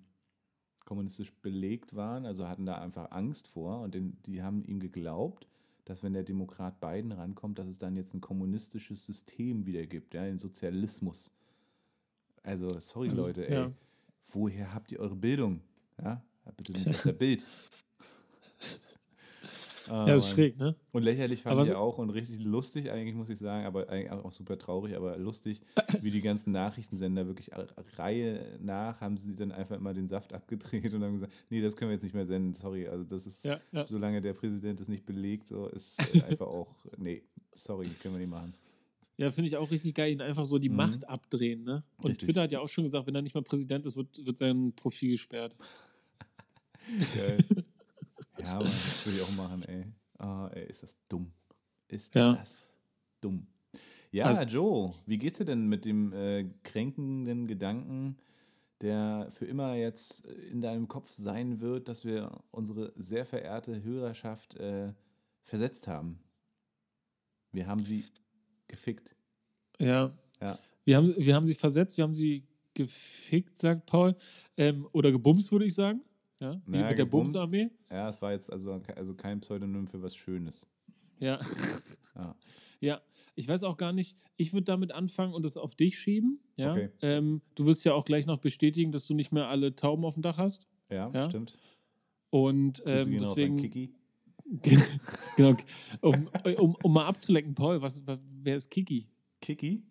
kommunistisch 0.84 1.32
belegt 1.32 1.96
waren, 1.96 2.24
also 2.24 2.46
hatten 2.46 2.64
da 2.64 2.78
einfach 2.78 3.10
Angst 3.10 3.48
vor 3.48 3.80
und 3.80 3.94
den, 3.94 4.16
die 4.26 4.42
haben 4.42 4.64
ihm 4.64 4.78
geglaubt, 4.78 5.48
dass 5.84 6.04
wenn 6.04 6.12
der 6.12 6.22
Demokrat 6.22 6.78
Biden 6.80 7.10
rankommt, 7.10 7.58
dass 7.58 7.66
es 7.66 7.80
dann 7.80 7.96
jetzt 7.96 8.14
ein 8.14 8.20
kommunistisches 8.20 9.04
System 9.04 9.66
wieder 9.66 9.84
gibt, 9.86 10.14
ja, 10.14 10.24
den 10.24 10.38
Sozialismus. 10.38 11.32
Also, 12.44 12.78
sorry 12.78 13.08
Also, 13.08 13.20
Leute, 13.20 13.48
ey, 13.48 13.54
ja. 13.54 13.72
Woher 14.32 14.74
habt 14.74 14.90
ihr 14.92 15.00
eure 15.00 15.16
Bildung? 15.16 15.60
Ja, 16.02 16.22
bitte 16.56 16.72
nicht 16.72 16.88
aus 16.88 17.02
der 17.04 17.12
Bild. 17.12 17.46
Ah, 19.88 20.06
Ja, 20.08 20.14
ist 20.14 20.26
Mann. 20.26 20.32
schräg, 20.34 20.56
ne? 20.58 20.76
Und 20.92 21.02
lächerlich 21.02 21.42
fand 21.42 21.54
Aber 21.58 21.66
ich 21.66 21.74
auch 21.74 21.98
und 21.98 22.10
richtig 22.10 22.38
lustig 22.44 22.90
eigentlich, 22.92 23.16
muss 23.16 23.28
ich 23.28 23.38
sagen, 23.40 23.66
aber 23.66 23.88
eigentlich 23.88 24.12
auch 24.12 24.30
super 24.30 24.56
traurig, 24.56 24.94
aber 24.94 25.18
lustig, 25.18 25.60
wie 26.00 26.12
die 26.12 26.20
ganzen 26.22 26.52
Nachrichtensender 26.52 27.26
wirklich 27.26 27.52
a- 27.54 27.66
Reihe 27.96 28.58
nach 28.60 29.00
haben 29.00 29.16
sie 29.16 29.34
dann 29.34 29.50
einfach 29.50 29.76
immer 29.76 29.92
den 29.92 30.06
Saft 30.06 30.32
abgedreht 30.34 30.94
und 30.94 31.02
haben 31.02 31.14
gesagt, 31.14 31.32
nee, 31.50 31.60
das 31.60 31.74
können 31.76 31.90
wir 31.90 31.94
jetzt 31.94 32.04
nicht 32.04 32.14
mehr 32.14 32.26
senden, 32.26 32.54
sorry, 32.54 32.86
also 32.86 33.02
das 33.04 33.26
ist, 33.26 33.44
Ja, 33.44 33.58
ja. 33.72 33.84
solange 33.88 34.20
der 34.20 34.34
Präsident 34.34 34.78
das 34.78 34.86
nicht 34.86 35.04
belegt, 35.04 35.48
so 35.48 35.66
ist 35.66 35.98
einfach 36.24 36.46
auch, 36.46 36.76
nee, 36.96 37.22
sorry, 37.52 37.88
können 38.00 38.14
wir 38.14 38.20
nicht 38.20 38.30
machen. 38.30 38.54
Ja, 39.18 39.30
finde 39.30 39.48
ich 39.48 39.56
auch 39.56 39.70
richtig 39.70 39.94
geil, 39.94 40.12
ihn 40.12 40.20
einfach 40.22 40.44
so 40.46 40.58
die 40.58 40.68
Mhm. 40.70 40.76
Macht 40.76 41.08
abdrehen, 41.08 41.62
ne? 41.64 41.84
Und 41.98 42.10
Richtig. 42.12 42.26
Twitter 42.26 42.42
hat 42.42 42.52
ja 42.52 42.60
auch 42.60 42.68
schon 42.68 42.84
gesagt, 42.84 43.06
wenn 43.06 43.14
er 43.14 43.22
nicht 43.22 43.34
mehr 43.34 43.42
Präsident 43.42 43.84
ist, 43.86 43.96
wird, 43.96 44.24
wird 44.24 44.38
sein 44.38 44.72
Profil 44.74 45.12
gesperrt. 45.12 45.54
Geil. 47.14 47.44
ja, 48.38 48.54
Mann, 48.54 48.64
das 48.64 49.04
würde 49.06 49.18
ich 49.18 49.22
auch 49.24 49.36
machen, 49.36 49.62
ey. 49.64 49.84
Ah, 50.18 50.48
ey, 50.54 50.66
ist 50.68 50.82
das 50.82 50.96
dumm. 51.08 51.30
ist 51.88 52.14
Ja. 52.14 52.34
das 52.34 52.62
dumm. 53.20 53.46
Ja, 54.10 54.24
Also- 54.26 54.48
Joe, 54.48 54.94
wie 55.06 55.18
geht's 55.18 55.38
dir 55.38 55.44
denn 55.44 55.66
mit 55.68 55.84
dem 55.84 56.12
äh, 56.12 56.44
kränkenden 56.62 57.46
Gedanken, 57.46 58.16
der 58.80 59.28
für 59.30 59.46
immer 59.46 59.74
jetzt 59.74 60.24
in 60.24 60.60
deinem 60.60 60.88
Kopf 60.88 61.12
sein 61.12 61.60
wird, 61.60 61.88
dass 61.88 62.04
wir 62.04 62.42
unsere 62.50 62.92
sehr 62.96 63.24
verehrte 63.26 63.82
Hörerschaft 63.82 64.56
äh, 64.56 64.92
versetzt 65.44 65.86
haben? 65.86 66.18
Wir 67.52 67.66
haben 67.66 67.82
sie 67.84 68.04
gefickt. 68.72 69.14
Ja. 69.78 70.12
Ja. 70.40 70.58
Wir 70.84 70.96
haben, 70.96 71.14
wir 71.16 71.34
haben 71.36 71.46
sie 71.46 71.54
versetzt, 71.54 71.96
wir 71.96 72.02
haben 72.04 72.14
sie 72.14 72.44
gefickt, 72.74 73.56
sagt 73.56 73.86
Paul. 73.86 74.16
Ähm, 74.56 74.88
oder 74.92 75.12
gebumst, 75.12 75.52
würde 75.52 75.66
ich 75.66 75.74
sagen. 75.74 76.00
Ja, 76.40 76.60
wie 76.66 76.72
Naja, 76.72 76.88
mit 76.88 76.98
der. 76.98 77.04
Bumsarmee. 77.04 77.70
Ja, 77.88 78.08
es 78.08 78.20
war 78.20 78.32
jetzt 78.32 78.50
also, 78.50 78.82
also 78.96 79.14
kein 79.14 79.40
Pseudonym 79.40 79.86
für 79.86 80.02
was 80.02 80.16
Schönes. 80.16 80.66
Ja. 81.20 81.38
Ja. 82.14 82.36
ja, 82.80 83.00
ich 83.36 83.48
weiß 83.48 83.62
auch 83.64 83.78
gar 83.78 83.94
nicht, 83.94 84.14
ich 84.36 84.52
würde 84.52 84.64
damit 84.64 84.92
anfangen 84.92 85.32
und 85.32 85.46
das 85.46 85.56
auf 85.56 85.74
dich 85.74 85.98
schieben. 85.98 86.40
Ja. 86.56 86.72
Okay. 86.72 86.90
Ähm, 87.00 87.40
du 87.54 87.64
wirst 87.64 87.86
ja 87.86 87.94
auch 87.94 88.04
gleich 88.04 88.26
noch 88.26 88.36
bestätigen, 88.36 88.92
dass 88.92 89.06
du 89.06 89.14
nicht 89.14 89.32
mehr 89.32 89.48
alle 89.48 89.74
Tauben 89.74 90.04
auf 90.04 90.12
dem 90.12 90.22
Dach 90.22 90.36
hast. 90.36 90.66
Ja, 90.90 91.10
Ja. 91.14 91.30
stimmt. 91.30 91.56
Und 92.28 92.82
ähm, 92.84 93.16
deswegen. 93.18 93.94
genau, 95.36 95.56
um, 96.00 96.28
um, 96.58 96.76
um 96.82 96.92
mal 96.92 97.06
abzulenken, 97.06 97.54
Paul, 97.54 97.80
was, 97.80 98.02
wer 98.42 98.56
ist 98.56 98.70
Kiki? 98.70 99.06
Kiki? 99.40 99.82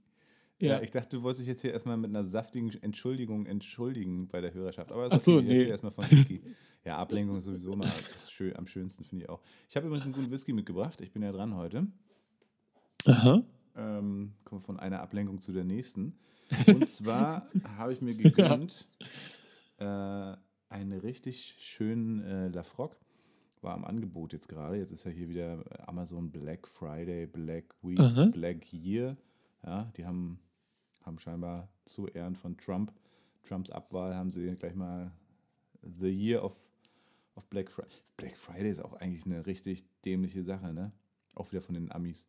Ja. 0.60 0.80
ich 0.82 0.92
dachte, 0.92 1.18
du 1.18 1.24
wolltest 1.24 1.42
dich 1.42 1.48
jetzt 1.48 1.62
hier 1.62 1.74
erstmal 1.74 1.98
mit 1.98 2.12
einer 2.12 2.24
saftigen 2.24 2.72
Entschuldigung 2.84 3.48
entschuldigen 3.48 4.28
bei 4.28 4.42
der 4.42 4.54
Hörerschaft. 4.54 4.92
Aber 4.92 5.08
Ach 5.10 5.18
so, 5.18 5.38
okay, 5.38 5.48
jetzt 5.48 5.64
nee. 5.64 5.70
erstmal 5.70 5.92
von 5.92 6.06
Kiki. 6.06 6.42
Ja, 6.84 6.98
Ablenkung 6.98 7.38
ist 7.38 7.46
sowieso 7.46 7.76
mal 7.76 7.90
das 8.14 8.32
schön, 8.32 8.56
am 8.56 8.66
schönsten, 8.66 9.04
finde 9.04 9.26
ich 9.26 9.30
auch. 9.30 9.42
Ich 9.70 9.76
habe 9.76 9.88
übrigens 9.88 10.06
einen 10.06 10.14
guten 10.14 10.32
Whisky 10.32 10.54
mitgebracht. 10.54 11.00
Ich 11.02 11.12
bin 11.12 11.22
ja 11.22 11.32
dran 11.32 11.56
heute. 11.56 11.88
Aha. 13.06 13.44
Ähm, 13.76 14.34
komme 14.44 14.62
von 14.62 14.80
einer 14.80 15.02
Ablenkung 15.02 15.40
zu 15.40 15.54
der 15.54 15.64
nächsten. 15.64 16.18
Und 16.68 16.90
zwar 16.90 17.48
habe 17.78 17.94
ich 17.94 18.02
mir 18.02 18.16
gegönnt 18.16 18.88
äh, 19.78 19.86
einen 20.70 21.00
richtig 21.00 21.56
schönen 21.60 22.24
äh, 22.24 22.48
Lafroc. 22.50 22.98
War 23.62 23.76
am 23.76 23.86
Angebot 23.86 24.34
jetzt 24.34 24.48
gerade. 24.50 24.78
Jetzt 24.78 24.92
ist 24.92 25.04
ja 25.04 25.12
hier 25.12 25.30
wieder 25.30 25.64
Amazon 25.88 26.32
Black 26.32 26.68
Friday, 26.68 27.28
Black 27.28 27.76
Week, 27.84 28.00
Aha. 28.00 28.26
Black 28.26 28.74
Year. 28.74 29.16
Ja, 29.64 29.92
die 29.96 30.06
haben, 30.06 30.40
haben 31.04 31.20
scheinbar 31.20 31.70
zu 31.86 32.08
Ehren 32.08 32.36
von 32.36 32.58
Trump, 32.58 32.92
Trumps 33.44 33.70
Abwahl, 33.70 34.16
haben 34.16 34.32
sie 34.32 34.56
gleich 34.56 34.74
mal 34.74 35.12
The 35.84 36.10
Year 36.10 36.44
of, 36.44 36.72
of 37.36 37.48
Black 37.50 37.72
Friday. 37.72 37.98
Black 38.18 38.36
Friday 38.36 38.72
ist 38.72 38.84
auch 38.84 38.94
eigentlich 38.94 39.26
eine 39.26 39.46
richtig 39.46 39.86
dämliche 40.04 40.44
Sache, 40.44 40.74
ne? 40.74 40.92
Auch 41.36 41.52
wieder 41.52 41.62
von 41.62 41.76
den 41.76 41.92
Amis. 41.92 42.28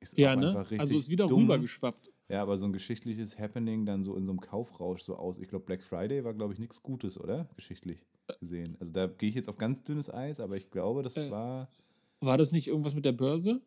Ist 0.00 0.16
Ja, 0.16 0.32
auch 0.34 0.36
ne? 0.36 0.48
einfach 0.48 0.66
richtig 0.70 0.80
Also 0.80 0.96
ist 0.96 1.08
wieder 1.08 1.26
dumm. 1.26 1.42
rübergeschwappt. 1.42 2.12
Ja, 2.28 2.42
aber 2.42 2.56
so 2.56 2.66
ein 2.66 2.72
geschichtliches 2.72 3.38
Happening 3.38 3.86
dann 3.86 4.04
so 4.04 4.14
in 4.14 4.24
so 4.24 4.30
einem 4.32 4.40
Kaufrausch 4.40 5.02
so 5.02 5.16
aus. 5.16 5.38
Ich 5.38 5.48
glaube, 5.48 5.64
Black 5.64 5.82
Friday 5.82 6.22
war, 6.24 6.34
glaube 6.34 6.52
ich, 6.52 6.60
nichts 6.60 6.82
Gutes, 6.82 7.18
oder? 7.18 7.48
Geschichtlich 7.56 8.04
gesehen. 8.40 8.76
Also 8.80 8.92
da 8.92 9.06
gehe 9.06 9.28
ich 9.28 9.34
jetzt 9.34 9.48
auf 9.48 9.56
ganz 9.58 9.82
dünnes 9.82 10.12
Eis, 10.12 10.40
aber 10.40 10.56
ich 10.56 10.70
glaube, 10.70 11.02
das 11.02 11.16
Äh, 11.16 11.30
war. 11.30 11.68
War 12.20 12.36
das 12.36 12.52
nicht 12.52 12.66
irgendwas 12.68 12.94
mit 12.94 13.04
der 13.04 13.12
Börse? 13.12 13.60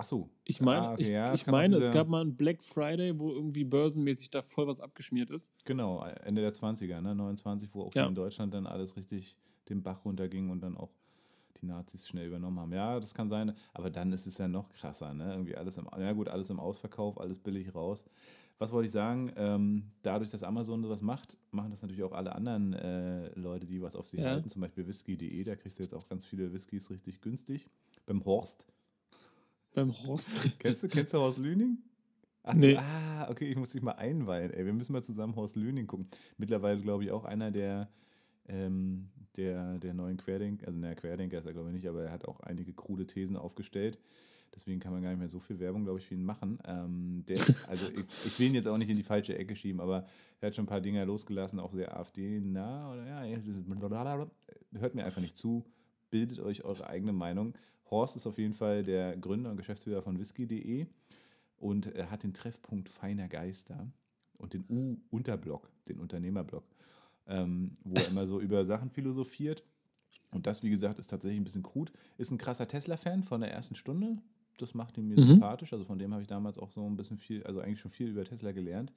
Ach 0.00 0.04
so. 0.04 0.30
Ich 0.44 0.60
meine, 0.60 0.86
Ah, 0.86 0.92
okay, 0.92 1.02
ich, 1.02 1.08
ja, 1.08 1.34
ich 1.34 1.46
meine 1.48 1.76
es 1.76 1.90
gab 1.90 2.08
mal 2.08 2.20
einen 2.20 2.36
Black 2.36 2.62
Friday, 2.62 3.18
wo 3.18 3.32
irgendwie 3.32 3.64
börsenmäßig 3.64 4.30
da 4.30 4.42
voll 4.42 4.68
was 4.68 4.78
abgeschmiert 4.80 5.30
ist. 5.30 5.52
Genau, 5.64 6.04
Ende 6.04 6.40
der 6.40 6.52
20er, 6.52 7.00
ne? 7.00 7.14
29, 7.16 7.70
wo 7.74 7.82
auch 7.82 7.94
Ja. 7.94 8.06
in 8.06 8.14
Deutschland 8.14 8.54
dann 8.54 8.66
alles 8.66 8.96
richtig 8.96 9.36
den 9.68 9.82
Bach 9.82 10.04
runterging 10.04 10.50
und 10.50 10.60
dann 10.60 10.76
auch 10.76 10.90
die 11.60 11.66
Nazis 11.66 12.06
schnell 12.06 12.28
übernommen 12.28 12.60
haben. 12.60 12.72
Ja, 12.72 13.00
das 13.00 13.12
kann 13.12 13.28
sein, 13.28 13.54
aber 13.74 13.90
dann 13.90 14.12
ist 14.12 14.26
es 14.28 14.38
ja 14.38 14.46
noch 14.46 14.70
krasser, 14.70 15.12
ne? 15.14 15.32
Irgendwie 15.32 15.56
alles 15.56 15.76
im, 15.76 15.88
ja 15.98 16.12
gut, 16.12 16.28
alles 16.28 16.48
im 16.50 16.60
Ausverkauf, 16.60 17.20
alles 17.20 17.38
billig 17.40 17.74
raus. 17.74 18.04
Was 18.58 18.72
wollte 18.72 18.86
ich 18.86 18.92
sagen? 18.92 19.32
Ähm, 19.36 19.84
dadurch, 20.02 20.30
dass 20.30 20.42
Amazon 20.42 20.82
sowas 20.82 21.00
macht, 21.00 21.36
machen 21.52 21.70
das 21.70 21.82
natürlich 21.82 22.02
auch 22.02 22.12
alle 22.12 22.34
anderen 22.34 22.72
äh, 22.72 23.28
Leute, 23.38 23.66
die 23.66 23.80
was 23.80 23.94
auf 23.94 24.08
sie 24.08 24.18
Ja. 24.18 24.30
halten. 24.30 24.48
Zum 24.48 24.60
Beispiel 24.62 24.86
whisky.de, 24.86 25.44
da 25.44 25.54
kriegst 25.54 25.78
du 25.78 25.82
jetzt 25.84 25.94
auch 25.94 26.08
ganz 26.08 26.24
viele 26.24 26.52
Whiskys 26.52 26.90
richtig 26.90 27.20
günstig. 27.20 27.68
Beim 28.06 28.24
Horst. 28.24 28.66
Beim 29.74 29.92
Horst. 29.92 30.40
Kennst 30.58 30.82
du, 30.82 30.88
kennst 30.88 31.14
du 31.14 31.18
Horst 31.18 31.38
Lüning? 31.38 31.78
Ach, 32.42 32.54
Nee. 32.54 32.74
du, 32.74 32.80
ah, 32.80 33.28
okay, 33.30 33.48
ich 33.50 33.56
muss 33.56 33.70
dich 33.70 33.82
mal 33.82 33.92
einweihen. 33.92 34.50
Ey, 34.52 34.64
wir 34.64 34.72
müssen 34.72 34.92
mal 34.92 35.02
zusammen 35.02 35.36
Horst 35.36 35.54
Lüning 35.56 35.86
gucken. 35.86 36.08
Mittlerweile, 36.36 36.80
glaube 36.80 37.04
ich, 37.04 37.10
auch 37.12 37.24
einer 37.24 37.50
der, 37.52 37.88
ähm, 38.48 39.08
der, 39.36 39.78
der 39.78 39.94
neuen 39.94 40.16
Querdenker, 40.16 40.66
also 40.66 40.78
naja, 40.80 40.94
Querdenker 40.96 41.38
ist 41.38 41.46
er, 41.46 41.52
glaube 41.52 41.68
ich, 41.68 41.74
nicht, 41.74 41.86
aber 41.86 42.04
er 42.04 42.10
hat 42.10 42.26
auch 42.26 42.40
einige 42.40 42.72
krude 42.72 43.06
Thesen 43.06 43.36
aufgestellt. 43.36 43.98
Deswegen 44.54 44.80
kann 44.80 44.92
man 44.92 45.02
gar 45.02 45.10
nicht 45.10 45.18
mehr 45.18 45.28
so 45.28 45.40
viel 45.40 45.58
Werbung, 45.60 45.84
glaube 45.84 45.98
ich, 45.98 46.06
für 46.06 46.14
ihn 46.14 46.24
machen. 46.24 46.58
Ähm, 46.64 47.24
der, 47.28 47.38
also 47.68 47.88
ich, 47.88 48.04
ich 48.26 48.38
will 48.38 48.48
ihn 48.48 48.54
jetzt 48.54 48.68
auch 48.68 48.78
nicht 48.78 48.90
in 48.90 48.96
die 48.96 49.02
falsche 49.02 49.36
Ecke 49.36 49.54
schieben, 49.54 49.80
aber 49.80 50.06
er 50.40 50.48
hat 50.48 50.54
schon 50.54 50.64
ein 50.64 50.68
paar 50.68 50.80
Dinge 50.80 51.04
losgelassen, 51.04 51.60
auch 51.60 51.72
sehr 51.72 51.96
AfD-nah. 51.96 52.92
Oder 52.92 53.06
ja, 53.06 53.40
hört 54.78 54.94
mir 54.94 55.04
einfach 55.04 55.20
nicht 55.20 55.36
zu. 55.36 55.64
Bildet 56.10 56.40
euch 56.40 56.64
eure 56.64 56.88
eigene 56.88 57.12
Meinung. 57.12 57.54
Horst 57.90 58.16
ist 58.16 58.26
auf 58.26 58.38
jeden 58.38 58.54
Fall 58.54 58.82
der 58.82 59.16
Gründer 59.16 59.50
und 59.50 59.56
Geschäftsführer 59.56 60.02
von 60.02 60.18
whisky.de 60.18 60.86
und 61.58 61.86
er 61.86 62.10
hat 62.10 62.22
den 62.22 62.34
Treffpunkt 62.34 62.88
Feiner 62.88 63.28
Geister 63.28 63.90
und 64.36 64.54
den 64.54 64.64
U-Unterblock, 64.68 65.68
den 65.88 65.98
Unternehmerblock, 65.98 66.64
ähm, 67.26 67.72
wo 67.84 67.94
er 67.94 68.08
immer 68.08 68.26
so 68.26 68.40
über 68.40 68.64
Sachen 68.64 68.90
philosophiert. 68.90 69.64
Und 70.30 70.46
das, 70.46 70.62
wie 70.62 70.70
gesagt, 70.70 70.98
ist 70.98 71.08
tatsächlich 71.08 71.40
ein 71.40 71.44
bisschen 71.44 71.62
krud. 71.62 71.90
Ist 72.18 72.30
ein 72.30 72.38
krasser 72.38 72.68
Tesla-Fan 72.68 73.22
von 73.22 73.40
der 73.40 73.50
ersten 73.50 73.74
Stunde. 73.74 74.18
Das 74.58 74.74
macht 74.74 74.98
ihn 74.98 75.08
mir 75.08 75.18
Mhm. 75.18 75.24
sympathisch. 75.24 75.72
Also 75.72 75.84
von 75.84 75.98
dem 75.98 76.12
habe 76.12 76.22
ich 76.22 76.28
damals 76.28 76.58
auch 76.58 76.70
so 76.70 76.84
ein 76.84 76.96
bisschen 76.96 77.18
viel, 77.18 77.42
also 77.44 77.60
eigentlich 77.60 77.80
schon 77.80 77.90
viel 77.90 78.08
über 78.08 78.24
Tesla 78.24 78.52
gelernt. 78.52 78.92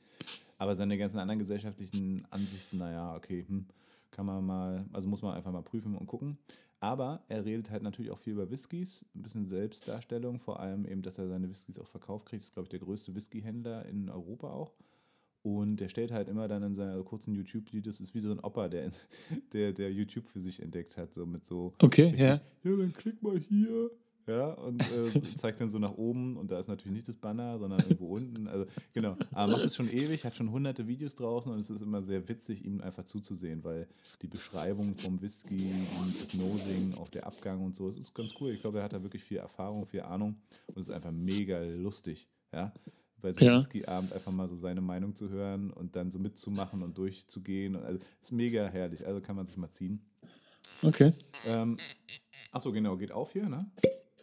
Aber 0.58 0.76
seine 0.76 0.98
ganzen 0.98 1.20
anderen 1.20 1.40
gesellschaftlichen 1.40 2.26
Ansichten, 2.30 2.78
naja, 2.78 3.16
okay, 3.16 3.46
hm, 3.48 3.66
kann 4.12 4.26
man 4.26 4.46
mal, 4.46 4.86
also 4.94 5.08
muss 5.08 5.22
man 5.22 5.34
einfach 5.36 5.52
mal 5.52 5.64
prüfen 5.64 5.96
und 5.96 6.06
gucken. 6.08 6.38
Aber 6.80 7.24
er 7.30 7.46
redet 7.46 7.70
halt 7.70 7.84
natürlich 7.84 8.12
auch 8.12 8.18
viel 8.18 8.34
über 8.34 8.50
Whiskys, 8.50 9.06
ein 9.16 9.22
bisschen 9.22 9.46
Selbstdarstellung, 9.46 10.40
vor 10.40 10.60
allem 10.60 10.86
eben, 10.86 11.02
dass 11.04 11.18
er 11.20 11.28
seine 11.28 11.48
Whiskys 11.50 11.78
auch 11.80 11.88
verkauft 11.88 12.26
kriegt. 12.28 12.42
Das 12.44 12.48
ist, 12.50 12.54
glaube 12.54 12.66
ich, 12.66 12.70
der 12.72 12.80
größte 12.80 13.14
Whiskyhändler 13.16 13.86
in 13.86 14.10
Europa 14.10 14.50
auch. 14.50 14.74
Und 15.44 15.80
der 15.80 15.90
stellt 15.90 16.12
halt 16.12 16.28
immer 16.28 16.48
dann 16.48 16.62
in 16.64 16.76
seiner 16.76 17.02
kurzen 17.04 17.34
YouTube-Videos, 17.34 18.00
ist 18.00 18.14
wie 18.14 18.20
so 18.20 18.32
ein 18.32 18.40
Opa, 18.40 18.68
der, 18.68 18.92
der, 19.54 19.74
der 19.74 19.92
YouTube 19.92 20.26
für 20.26 20.40
sich 20.40 20.62
entdeckt 20.62 20.98
hat, 20.98 21.14
so 21.14 21.26
mit 21.26 21.44
so, 21.46 21.74
Okay, 21.82 22.04
richtig, 22.10 22.20
ja. 22.20 22.42
ja, 22.64 22.78
dann 22.78 22.94
klick 22.94 23.22
mal 23.24 23.38
hier. 23.40 23.90
Ja, 24.28 24.52
und 24.52 24.82
äh, 24.92 25.36
zeigt 25.36 25.60
dann 25.60 25.70
so 25.72 25.80
nach 25.80 25.94
oben 25.94 26.38
und 26.38 26.52
da 26.52 26.60
ist 26.60 26.68
natürlich 26.68 26.94
nicht 26.96 27.08
das 27.08 27.16
Banner, 27.16 27.58
sondern 27.58 27.80
irgendwo 27.80 28.16
unten. 28.16 28.48
Also, 28.48 28.66
genau. 28.94 29.18
Aber 29.32 29.54
macht 29.54 29.66
es 29.66 29.76
schon 29.76 29.90
ewig, 29.90 30.24
hat 30.24 30.36
schon 30.36 30.52
hunderte 30.52 30.88
Videos 30.88 31.16
draußen 31.16 31.52
und 31.52 31.60
es 31.60 31.70
ist 31.70 31.82
immer 31.82 32.02
sehr 32.04 32.28
witzig, 32.30 32.64
ihm 32.64 32.82
einfach 32.82 33.04
zuzusehen, 33.04 33.64
weil 33.64 33.88
die 34.22 34.28
Beschreibung 34.28 34.96
vom 34.98 35.22
Whisky, 35.22 35.74
und 36.00 36.24
das 36.24 36.34
Nosing, 36.36 36.94
auch 36.96 37.10
der 37.10 37.26
Abgang 37.26 37.64
und 37.64 37.76
so, 37.76 37.90
es 37.90 37.98
ist 37.98 38.14
ganz 38.14 38.34
cool. 38.40 38.52
Ich 38.52 38.62
glaube, 38.62 38.78
er 38.78 38.84
hat 38.84 38.94
da 38.94 39.02
wirklich 39.02 39.24
viel 39.24 39.38
Erfahrung, 39.38 39.86
viel 39.86 40.02
Ahnung 40.02 40.36
und 40.68 40.82
es 40.82 40.90
ist 40.90 40.94
einfach 40.94 41.12
mega 41.12 41.62
lustig. 41.64 42.28
Ja, 42.54 42.74
bei 43.22 43.32
so 43.32 43.40
einem 43.40 43.50
Ja. 43.50 43.60
Whisky-Abend 43.60 44.14
einfach 44.14 44.32
mal 44.32 44.48
so 44.50 44.56
seine 44.56 44.82
Meinung 44.82 45.16
zu 45.16 45.30
hören 45.30 45.72
und 45.72 45.96
dann 45.96 46.12
so 46.12 46.20
mitzumachen 46.20 46.84
und 46.84 46.98
durchzugehen. 46.98 47.76
Also, 47.76 48.00
ist 48.22 48.32
mega 48.32 48.68
herrlich. 48.68 49.06
Also 49.06 49.22
kann 49.22 49.36
man 49.36 49.48
sich 49.48 49.58
mal 49.58 49.70
ziehen. 49.70 50.02
Okay. 50.84 51.12
Ähm, 51.48 51.78
achso, 52.52 52.72
genau, 52.72 52.98
geht 52.98 53.12
auf 53.12 53.32
hier, 53.34 53.48
ne? 53.48 53.70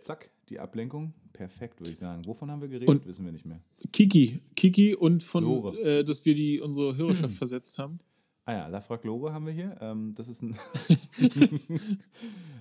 Zack, 0.08 0.30
die 0.48 0.58
Ablenkung. 0.58 1.12
Perfekt, 1.34 1.80
würde 1.80 1.90
ich 1.92 1.98
sagen. 1.98 2.24
Wovon 2.26 2.50
haben 2.50 2.62
wir 2.62 2.68
geredet? 2.68 2.88
Und- 2.88 3.06
Wissen 3.06 3.26
wir 3.26 3.32
nicht 3.32 3.44
mehr. 3.44 3.60
Kiki. 3.92 4.40
Kiki 4.56 4.94
und 4.94 5.22
von, 5.22 5.44
Lore. 5.44 5.78
äh, 5.78 6.02
dass 6.02 6.24
wir 6.24 6.34
die 6.34 6.60
unsere 6.62 6.96
Hörerschaft 6.96 7.34
versetzt 7.36 7.78
haben. 7.78 8.00
Ah 8.46 8.52
ja, 8.54 8.66
Lafroig 8.68 9.04
Lore 9.04 9.34
haben 9.34 9.44
wir 9.44 9.52
hier. 9.52 9.76
Ähm, 9.82 10.14
das 10.16 10.28
ist 10.30 10.40
ein, 10.40 10.56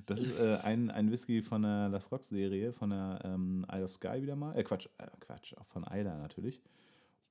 das 0.05 0.19
ist 0.19 0.37
äh, 0.37 0.57
ein, 0.63 0.91
ein 0.91 1.09
Whisky 1.09 1.41
von 1.41 1.61
der 1.61 1.87
Lafroig-Serie, 1.87 2.73
von 2.73 2.89
der 2.89 3.21
ähm, 3.23 3.65
Isle 3.71 3.85
of 3.85 3.91
Sky 3.93 4.21
wieder 4.21 4.35
mal. 4.35 4.53
Äh, 4.57 4.63
Quatsch, 4.63 4.87
äh, 4.97 5.07
Quatsch, 5.21 5.53
auch 5.55 5.65
von 5.67 5.83
Isla 5.83 6.17
natürlich. 6.17 6.61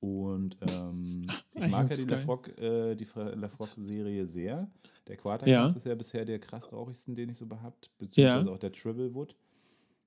Und 0.00 0.56
ähm, 0.72 1.26
ich 1.54 1.70
mag 1.70 1.90
ja 1.90 1.96
die. 1.96 2.10
Lafroig, 2.10 2.56
äh, 2.58 2.94
die 2.94 3.06
Lafroig-Serie 3.14 4.26
sehr. 4.26 4.70
Der 5.08 5.16
Quartercast 5.18 5.50
Ja. 5.50 5.66
ist 5.76 5.84
ja 5.86 5.94
bisher 5.94 6.24
der 6.24 6.38
krass 6.38 6.72
rauchigsten, 6.72 7.14
den 7.14 7.28
ich 7.28 7.36
so 7.36 7.44
behabt. 7.46 7.90
Beziehungsweise 7.98 8.46
Ja. 8.46 8.52
auch 8.52 8.58
der 8.58 8.72
Tribblewood. 8.72 9.36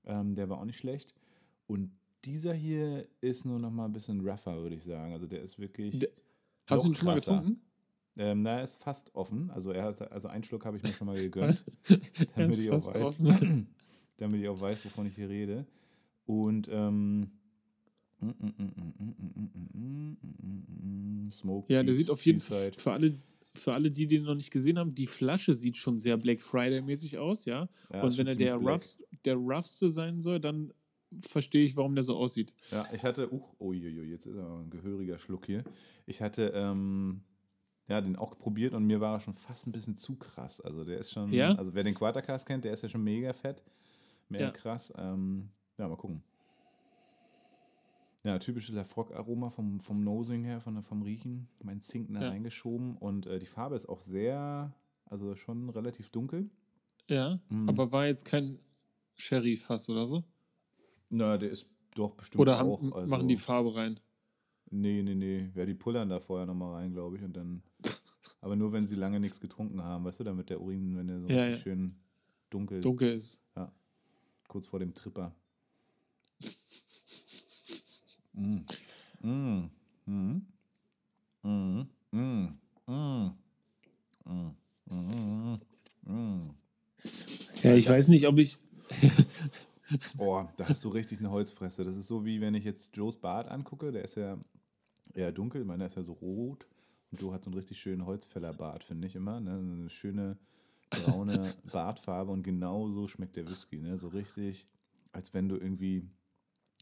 Ähm, 0.06 0.36
der 0.36 0.50
war 0.50 0.60
auch 0.60 0.66
nicht 0.66 0.78
schlecht. 0.78 1.14
Und 1.68 1.92
dieser 2.26 2.54
hier 2.54 3.08
ist 3.22 3.46
nur 3.46 3.60
noch 3.60 3.72
mal 3.72 3.86
ein 3.86 3.94
bisschen 3.94 4.20
rougher, 4.22 4.62
würde 4.62 4.76
ich 4.76 4.84
sagen. 4.84 5.14
Also 5.14 5.28
der 5.28 5.42
ist 5.42 5.60
wirklich. 5.60 6.00
Der- 6.00 6.10
Hast 6.68 6.84
du 6.86 6.90
ihn 6.90 6.96
schon 6.96 7.06
mal 7.08 7.16
getrunken? 7.16 7.62
Ähm, 8.18 8.42
na, 8.42 8.58
er 8.58 8.64
ist 8.64 8.76
fast 8.76 9.16
offen. 9.16 9.50
Also 9.52 9.72
er 9.72 9.84
hat, 9.86 10.12
also 10.12 10.28
einen 10.28 10.44
Schluck 10.44 10.66
habe 10.66 10.78
ich 10.78 10.84
mir 10.84 10.90
schon 10.90 11.08
mal 11.08 11.16
gegönnt, 11.16 11.64
Er 11.88 11.98
damit 12.36 12.60
ich, 12.60 12.70
auch 12.70 12.94
weiß, 12.94 13.18
damit 14.18 14.42
ich 14.42 14.48
auch 14.50 14.60
weiß, 14.60 14.84
wovon 14.86 15.06
ich 15.06 15.16
hier 15.16 15.30
rede. 15.30 15.66
Und 16.26 16.68
ähm, 16.70 17.32
Smoke. 21.32 21.72
Ja, 21.74 21.84
der 21.84 21.96
sieht 21.96 22.10
auf 22.10 22.24
jeden 22.26 22.40
Fall 22.40 22.72
für 22.78 22.92
alle, 22.92 23.16
für 23.60 23.74
alle, 23.74 23.92
die 23.92 24.08
den 24.08 24.24
noch 24.24 24.36
nicht 24.36 24.52
gesehen 24.52 24.78
haben, 24.80 24.96
die 24.96 25.08
Flasche 25.08 25.54
sieht 25.54 25.78
schon 25.78 26.00
sehr 26.00 26.18
Black 26.18 26.42
Friday-mäßig 26.42 27.18
aus, 27.18 27.46
ja. 27.46 27.70
Ja, 27.92 28.04
und 28.04 28.18
wenn 28.18 28.28
er 28.28 28.36
der, 28.36 28.54
ziemlich 28.54 28.66
black. 28.66 28.76
roughs, 28.76 29.04
der 29.26 29.36
roughste 29.36 29.90
sein 29.90 30.20
soll, 30.20 30.40
dann 30.40 30.74
verstehe 31.18 31.66
ich, 31.66 31.76
warum 31.76 31.96
der 31.96 32.04
so 32.04 32.16
aussieht. 32.16 32.54
Ja, 32.72 32.84
ich 32.94 33.04
hatte, 33.04 33.34
uh, 33.34 33.42
oh, 33.58 33.74
jetzt 33.74 34.26
ist 34.26 34.38
aber 34.38 34.60
ein 34.60 34.70
gehöriger 34.70 35.18
Schluck 35.18 35.46
hier. 35.46 35.64
Ich 36.06 36.22
hatte, 36.22 36.52
ähm, 36.54 37.22
ja, 37.88 38.00
den 38.02 38.16
auch 38.16 38.38
probiert 38.38 38.76
und 38.76 38.86
mir 38.86 39.02
war 39.02 39.16
er 39.16 39.20
schon 39.20 39.34
fast 39.34 39.66
ein 39.66 39.72
bisschen 39.72 39.96
zu 39.96 40.16
krass. 40.16 40.62
Also 40.62 40.84
der 40.84 41.00
ist 41.00 41.12
schon, 41.12 41.34
Ja? 41.34 41.56
also 41.56 41.74
wer 41.74 41.84
den 41.84 41.96
Quartercast 41.96 42.46
kennt, 42.46 42.64
der 42.64 42.74
ist 42.74 42.84
ja 42.84 42.90
schon 42.90 43.04
mega 43.04 43.34
fett, 43.34 43.64
mega 44.30 44.46
Ja. 44.46 44.52
krass. 44.52 44.94
Ähm, 44.98 45.50
ja, 45.80 45.88
mal 45.88 45.98
gucken. 45.98 46.22
Ja, 48.24 48.38
typisches 48.38 48.76
Lafrock-Aroma 48.76 49.50
vom, 49.50 49.80
vom 49.80 50.04
Nosing 50.04 50.44
her, 50.44 50.60
von, 50.60 50.84
vom 50.84 51.02
Riechen. 51.04 51.48
Mein 51.64 51.80
Zinken 51.80 52.16
da 52.16 52.22
Ja. 52.24 52.30
reingeschoben 52.30 52.98
und 52.98 53.26
äh, 53.28 53.40
die 53.40 53.46
Farbe 53.46 53.76
ist 53.76 53.88
auch 53.88 54.02
sehr, 54.02 54.74
also 55.06 55.36
schon 55.36 55.70
relativ 55.70 56.10
dunkel. 56.10 56.50
Ja, 57.08 57.40
Mhm. 57.50 57.70
aber 57.70 57.92
war 57.92 58.08
jetzt 58.08 58.26
kein 58.26 58.60
Sherry-Fass 59.16 59.90
oder 59.90 60.06
so? 60.06 60.24
Na, 61.10 61.38
der 61.38 61.50
ist 61.50 61.66
doch 61.96 62.14
bestimmt 62.16 62.42
Oder 62.42 62.58
haben, 62.60 62.70
auch. 62.70 62.92
Also, 62.92 63.08
machen 63.10 63.28
die 63.28 63.38
Farbe 63.38 63.74
rein? 63.76 64.00
Nee, 64.70 65.02
nee, 65.02 65.16
nee. 65.16 65.50
Ja, 65.56 65.66
die 65.66 65.74
pullern 65.74 66.10
da 66.10 66.20
vorher 66.20 66.46
nochmal 66.46 66.74
rein, 66.76 66.92
glaube 66.94 67.16
ich. 67.18 67.24
Und 67.24 67.36
dann. 67.36 67.64
Aber 68.42 68.56
nur, 68.56 68.72
wenn 68.72 68.86
sie 68.86 68.96
lange 68.96 69.20
nichts 69.20 69.40
getrunken 69.40 69.82
haben, 69.82 70.06
weißt 70.06 70.20
du, 70.20 70.24
damit 70.24 70.50
der 70.50 70.62
Urin, 70.62 70.96
wenn 70.98 71.08
der 71.08 71.20
so 71.20 71.28
Ja, 71.28 71.46
richtig 71.46 71.56
ja. 71.58 71.64
schön 71.64 71.96
dunkel, 72.50 72.82
Dunkel 72.82 73.14
ist. 73.14 73.42
kurz 74.48 74.66
vor 74.68 74.80
dem 74.80 74.94
Tripper. 74.94 75.34
Mm. 78.40 79.70
Mm. 80.06 80.42
Mm. 81.44 81.88
Mm. 82.12 82.58
Mm. 82.88 83.32
Mm. 84.26 84.56
Mm. 84.90 85.60
Mm. 86.06 86.50
Ja, 87.64 87.74
ich 87.74 87.90
weiß 87.90 88.08
nicht, 88.10 88.28
ob 88.28 88.40
ich. 88.40 88.58
Oh, 90.20 90.46
da 90.56 90.70
hast 90.70 90.84
du 90.84 90.90
richtig 90.90 91.18
eine 91.18 91.32
Holzfresse. 91.32 91.84
Das 91.84 91.98
ist 91.98 92.08
so 92.08 92.24
wie 92.24 92.42
wenn 92.42 92.54
ich 92.54 92.64
jetzt 92.64 92.96
Joes 92.96 93.18
Bart 93.18 93.50
angucke, 93.50 93.92
der 93.92 94.04
ist 94.04 94.16
ja 94.18 94.38
eher 95.16 95.32
dunkel, 95.32 95.66
meiner 95.66 95.88
ist 95.88 95.96
ja 95.96 96.04
so 96.04 96.14
rot. 96.14 96.68
Und 97.12 97.20
Joe 97.20 97.34
hat 97.34 97.44
so 97.44 97.50
einen 97.50 97.58
richtig 97.58 97.80
schönen 97.80 98.06
Holzfällerbart, 98.06 98.84
finde 98.84 99.08
ich 99.08 99.16
immer. 99.16 99.40
Ne? 99.40 99.54
Eine 99.54 99.90
schöne 99.90 100.38
braune 100.92 101.56
Bartfarbe 101.72 102.32
und 102.32 102.44
genau 102.44 102.90
so 102.90 103.08
schmeckt 103.08 103.36
der 103.36 103.48
Whisky. 103.50 103.80
Ne? 103.80 103.98
So 103.98 104.10
richtig, 104.10 104.68
als 105.12 105.34
wenn 105.34 105.50
du 105.50 105.56
irgendwie 105.56 106.08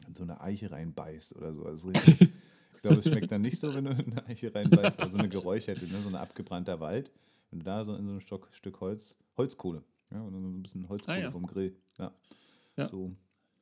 in 0.06 0.14
so 0.14 0.22
eine 0.22 0.40
Eiche 0.40 0.70
reinbeißt 0.70 1.34
oder 1.36 1.52
so. 1.54 1.64
Also 1.64 1.88
richtig, 1.88 2.20
ich 2.74 2.80
glaube, 2.80 2.98
es 2.98 3.06
schmeckt 3.08 3.30
dann 3.32 3.42
nicht 3.42 3.58
so, 3.58 3.74
wenn 3.74 3.84
du 3.84 3.90
in 3.92 4.12
eine 4.12 4.26
Eiche 4.26 4.54
reinbeißt, 4.54 4.98
aber 5.00 5.10
so 5.10 5.18
eine 5.18 5.28
geräucherte, 5.28 5.86
ne? 5.86 6.00
so 6.02 6.08
ein 6.08 6.14
abgebrannter 6.14 6.80
Wald. 6.80 7.10
Wenn 7.50 7.60
du 7.60 7.64
da 7.64 7.84
so 7.84 7.94
in 7.94 8.06
so 8.06 8.12
ein 8.12 8.20
Stock, 8.20 8.48
Stück 8.52 8.80
Holz, 8.80 9.16
Holzkohle, 9.36 9.82
ja, 10.10 10.20
und 10.20 10.32
so 10.32 10.38
ein 10.38 10.62
bisschen 10.62 10.88
Holzkohle 10.88 11.16
Ah, 11.16 11.20
ja. 11.20 11.30
vom 11.30 11.46
Grill. 11.46 11.74
Ja. 11.98 12.12
Ja. 12.76 12.88
So, 12.88 13.12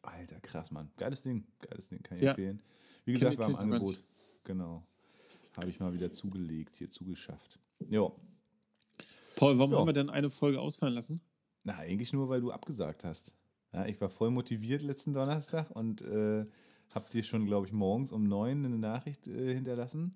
alter, 0.03 0.41
krass, 0.41 0.71
Mann. 0.73 0.91
Geiles 0.97 1.23
Ding, 1.23 1.45
geiles 1.61 1.89
Ding, 1.89 2.03
kann 2.03 2.19
ich 2.19 2.25
Ja. 2.25 2.31
empfehlen. 2.31 2.61
Wie 3.05 3.13
gesagt, 3.13 3.39
war 3.39 3.47
im 3.49 3.55
ganz. 3.55 3.63
Angebot. 3.63 3.99
Genau. 4.45 4.83
Habe 5.57 5.71
ich 5.71 5.81
mal 5.81 5.93
wieder 5.95 6.11
zugelegt, 6.11 6.77
hier 6.77 6.91
zugeschafft. 6.91 7.59
Jo. 7.89 8.15
Paul, 9.37 9.57
warum 9.59 9.73
Ja. 9.73 9.79
haben 9.79 9.87
wir 9.87 9.93
denn 9.93 10.11
eine 10.11 10.31
Folge 10.31 10.61
ausfallen 10.61 10.95
lassen? 10.95 11.21
Na, 11.65 11.77
eigentlich 11.77 12.13
nur, 12.13 12.29
weil 12.29 12.41
du 12.41 12.51
abgesagt 12.53 13.05
hast. 13.05 13.33
Ja, 13.73 13.87
ich 13.87 14.01
war 14.01 14.09
voll 14.09 14.31
motiviert 14.31 14.83
letzten 14.83 15.13
Donnerstag 15.13 15.71
und 15.71 16.03
äh, 16.03 16.47
hab 16.95 17.11
dir 17.11 17.23
schon, 17.23 17.47
glaube 17.47 17.67
ich, 17.67 17.73
morgens 17.73 18.13
um 18.13 18.25
neun 18.25 18.65
eine 18.65 18.79
Nachricht 18.79 19.27
äh, 19.27 19.55
hinterlassen. 19.55 20.15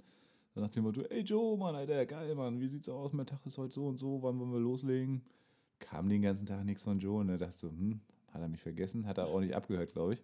So 0.55 0.61
nach 0.61 0.71
dem 0.71 0.85
Motto, 0.85 1.03
ey 1.03 1.21
Joe, 1.21 1.57
Mann, 1.57 1.75
Alter, 1.75 2.07
geil, 2.07 2.35
Mann, 2.35 2.61
wie 2.61 2.69
sieht's 2.69 2.89
aus? 2.89 3.13
Mein 3.13 3.27
Tag 3.27 3.45
ist 3.47 3.59
heute 3.59 3.73
so 3.73 3.87
und 3.87 3.99
so, 3.99 4.23
wann 4.23 4.39
wollen 4.39 4.53
wir 4.53 4.61
loslegen? 4.61 5.23
Kam 5.79 6.09
den 6.09 6.23
ganzen 6.23 6.47
Tag 6.47 6.65
nichts 6.65 6.83
von 6.85 6.99
Joe 6.99 7.21
und 7.21 7.29
er 7.29 7.39
dachte 7.39 7.57
so, 7.57 7.69
hm, 7.69 8.01
hat 8.33 8.41
er 8.41 8.49
mich 8.49 8.61
vergessen? 8.61 9.07
Hat 9.07 9.19
er 9.19 9.27
auch 9.27 9.41
nicht 9.41 9.55
abgehört, 9.55 9.93
glaube 9.93 10.15
ich. 10.15 10.23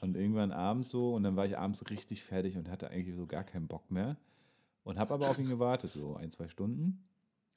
Und 0.00 0.16
irgendwann 0.16 0.50
abends 0.50 0.90
so, 0.90 1.14
und 1.14 1.22
dann 1.22 1.36
war 1.36 1.46
ich 1.46 1.56
abends 1.56 1.88
richtig 1.90 2.24
fertig 2.24 2.56
und 2.56 2.68
hatte 2.68 2.90
eigentlich 2.90 3.14
so 3.14 3.26
gar 3.26 3.44
keinen 3.44 3.68
Bock 3.68 3.90
mehr. 3.90 4.16
Und 4.82 4.98
habe 4.98 5.14
aber 5.14 5.28
auf 5.28 5.38
ihn 5.38 5.48
gewartet, 5.48 5.92
so 5.92 6.16
ein, 6.16 6.30
zwei 6.30 6.48
Stunden. 6.48 7.04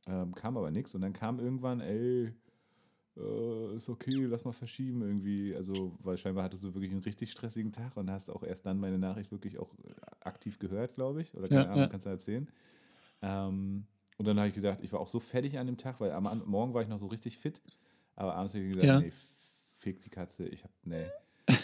Ähm, 0.06 0.36
kam 0.36 0.56
aber 0.58 0.70
nichts. 0.70 0.94
Und 0.94 1.02
dann 1.02 1.14
kam 1.14 1.40
irgendwann, 1.40 1.82
ey, 1.82 2.32
äh, 3.18 3.76
ist 3.76 3.90
okay, 3.90 4.26
lass 4.26 4.46
mal 4.46 4.52
verschieben 4.54 5.02
irgendwie. 5.02 5.56
Also, 5.56 5.98
weil 6.04 6.18
scheinbar 6.18 6.44
hattest 6.46 6.64
du 6.64 6.74
wirklich 6.74 6.92
einen 6.92 7.02
richtig 7.02 7.32
stressigen 7.32 7.72
Tag 7.72 7.98
und 7.98 8.10
hast 8.12 8.30
auch 8.30 8.44
erst 8.44 8.66
dann 8.66 8.80
meine 8.80 9.00
Nachricht 9.00 9.32
wirklich 9.32 9.60
auch 9.60 9.74
äh, 9.84 9.94
aktiv 10.22 10.60
gehört, 10.60 10.96
glaube 10.96 11.22
ich. 11.22 11.34
Oder 11.36 11.48
keine 11.50 11.66
Ja, 11.66 11.72
Ahnung, 11.72 11.78
ja. 11.82 11.88
kannst 11.88 12.06
du 12.06 12.10
erzählen. 12.10 12.50
Ähm, 13.22 13.88
und 14.18 14.28
dann 14.28 14.38
habe 14.38 14.50
ich 14.50 14.56
gedacht, 14.56 14.80
ich 14.84 14.94
war 14.94 15.00
auch 15.00 15.08
so 15.08 15.20
fertig 15.20 15.58
an 15.60 15.68
dem 15.68 15.78
Tag, 15.78 16.00
weil 16.00 16.12
am 16.12 16.44
Morgen 16.46 16.74
war 16.74 16.82
ich 16.84 16.88
noch 16.90 17.00
so 17.00 17.08
richtig 17.08 17.38
fit. 17.38 17.62
Aber 18.16 18.36
abends 18.36 18.54
habe 18.54 18.64
ich 18.64 18.70
gesagt, 18.70 18.88
Ja. 18.88 19.00
nee, 19.00 19.12
fick 19.12 20.02
die 20.02 20.10
Katze, 20.10 20.48
ich 20.48 20.64
hab, 20.64 20.72
nee. 20.86 21.06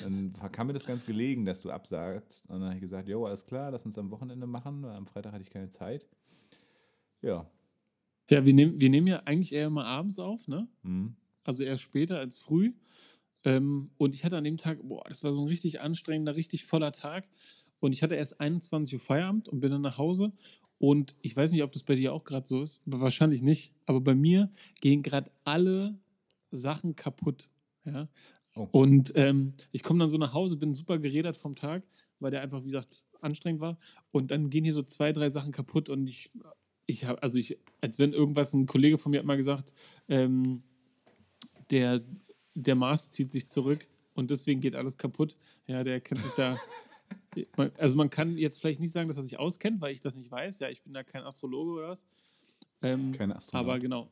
Dann 0.03 0.33
kam 0.51 0.67
mir 0.67 0.73
das 0.73 0.85
ganz 0.85 1.05
gelegen, 1.05 1.45
dass 1.45 1.61
du 1.61 1.71
absagst. 1.71 2.43
Und 2.49 2.55
dann 2.59 2.65
habe 2.65 2.75
ich 2.75 2.81
gesagt, 2.81 3.07
jo, 3.07 3.25
alles 3.25 3.45
klar, 3.45 3.71
lass 3.71 3.85
uns 3.85 3.97
am 3.97 4.11
Wochenende 4.11 4.47
machen, 4.47 4.83
weil 4.83 4.95
am 4.95 5.05
Freitag 5.05 5.33
hatte 5.33 5.43
ich 5.43 5.49
keine 5.49 5.69
Zeit. 5.69 6.05
Ja. 7.21 7.49
Ja, 8.29 8.45
wir 8.45 8.53
nehmen, 8.53 8.79
wir 8.79 8.89
nehmen 8.89 9.07
ja 9.07 9.17
eigentlich 9.25 9.53
eher 9.53 9.67
immer 9.67 9.85
abends 9.85 10.17
auf, 10.19 10.47
ne? 10.47 10.67
Mhm. 10.83 11.15
Also 11.43 11.63
eher 11.63 11.77
später 11.77 12.19
als 12.19 12.39
früh. 12.39 12.73
Ähm, 13.43 13.89
und 13.97 14.15
ich 14.15 14.23
hatte 14.23 14.37
an 14.37 14.43
dem 14.43 14.57
Tag, 14.57 14.79
boah, 14.83 15.03
das 15.07 15.23
war 15.23 15.33
so 15.33 15.41
ein 15.41 15.47
richtig 15.47 15.81
anstrengender, 15.81 16.35
richtig 16.35 16.65
voller 16.65 16.91
Tag. 16.91 17.27
Und 17.79 17.93
ich 17.93 18.03
hatte 18.03 18.15
erst 18.15 18.39
21 18.39 18.93
Uhr 18.93 18.99
Feierabend 18.99 19.49
und 19.49 19.59
bin 19.59 19.71
dann 19.71 19.81
nach 19.81 19.97
Hause. 19.97 20.31
Und 20.77 21.15
ich 21.21 21.35
weiß 21.35 21.51
nicht, 21.51 21.63
ob 21.63 21.71
das 21.71 21.83
bei 21.83 21.95
dir 21.95 22.13
auch 22.13 22.23
gerade 22.23 22.47
so 22.47 22.61
ist, 22.61 22.81
wahrscheinlich 22.85 23.41
nicht. 23.41 23.73
Aber 23.85 24.01
bei 24.01 24.15
mir 24.15 24.51
gehen 24.81 25.03
gerade 25.03 25.31
alle 25.43 25.99
Sachen 26.51 26.95
kaputt. 26.95 27.49
Ja? 27.85 28.07
Oh. 28.55 28.67
Und 28.71 29.13
ähm, 29.15 29.53
ich 29.71 29.83
komme 29.83 29.99
dann 29.99 30.09
so 30.09 30.17
nach 30.17 30.33
Hause, 30.33 30.57
bin 30.57 30.75
super 30.75 30.99
gerädert 30.99 31.37
vom 31.37 31.55
Tag, 31.55 31.83
weil 32.19 32.31
der 32.31 32.41
einfach, 32.41 32.61
wie 32.61 32.71
gesagt, 32.71 32.95
anstrengend 33.21 33.61
war. 33.61 33.77
Und 34.11 34.31
dann 34.31 34.49
gehen 34.49 34.63
hier 34.63 34.73
so 34.73 34.83
zwei, 34.83 35.13
drei 35.13 35.29
Sachen 35.29 35.51
kaputt 35.51 35.89
und 35.89 36.09
ich, 36.09 36.31
ich 36.85 37.05
habe, 37.05 37.21
also 37.23 37.39
ich, 37.39 37.57
als 37.79 37.99
wenn 37.99 38.13
irgendwas, 38.13 38.53
ein 38.53 38.65
Kollege 38.65 38.97
von 38.97 39.11
mir 39.11 39.19
hat 39.19 39.25
mal 39.25 39.37
gesagt, 39.37 39.73
ähm, 40.09 40.63
der, 41.71 42.01
der 42.53 42.75
Mars 42.75 43.11
zieht 43.11 43.31
sich 43.31 43.47
zurück 43.49 43.87
und 44.13 44.29
deswegen 44.29 44.61
geht 44.61 44.75
alles 44.75 44.97
kaputt. 44.97 45.35
Ja, 45.67 45.83
der 45.83 46.01
kennt 46.01 46.21
sich 46.21 46.33
da. 46.33 46.57
Man- 47.57 47.71
Also 47.77 47.95
man 47.95 48.09
kann 48.09 48.37
jetzt 48.37 48.59
vielleicht 48.59 48.81
nicht 48.81 48.91
sagen, 48.91 49.07
dass 49.07 49.17
er 49.17 49.23
sich 49.23 49.39
auskennt, 49.39 49.79
weil 49.81 49.93
ich 49.93 50.01
das 50.01 50.15
nicht 50.17 50.29
weiß. 50.29 50.59
Ja, 50.59 50.69
ich 50.69 50.81
bin 50.83 50.93
da 50.93 51.03
kein 51.03 51.23
Astrologe 51.23 51.71
oder 51.79 51.87
was. 51.89 52.05
Ähm, 52.83 53.11
Keine 53.13 53.35
Astronaut. 53.35 53.65
aber 53.69 53.79
genau, 53.79 54.09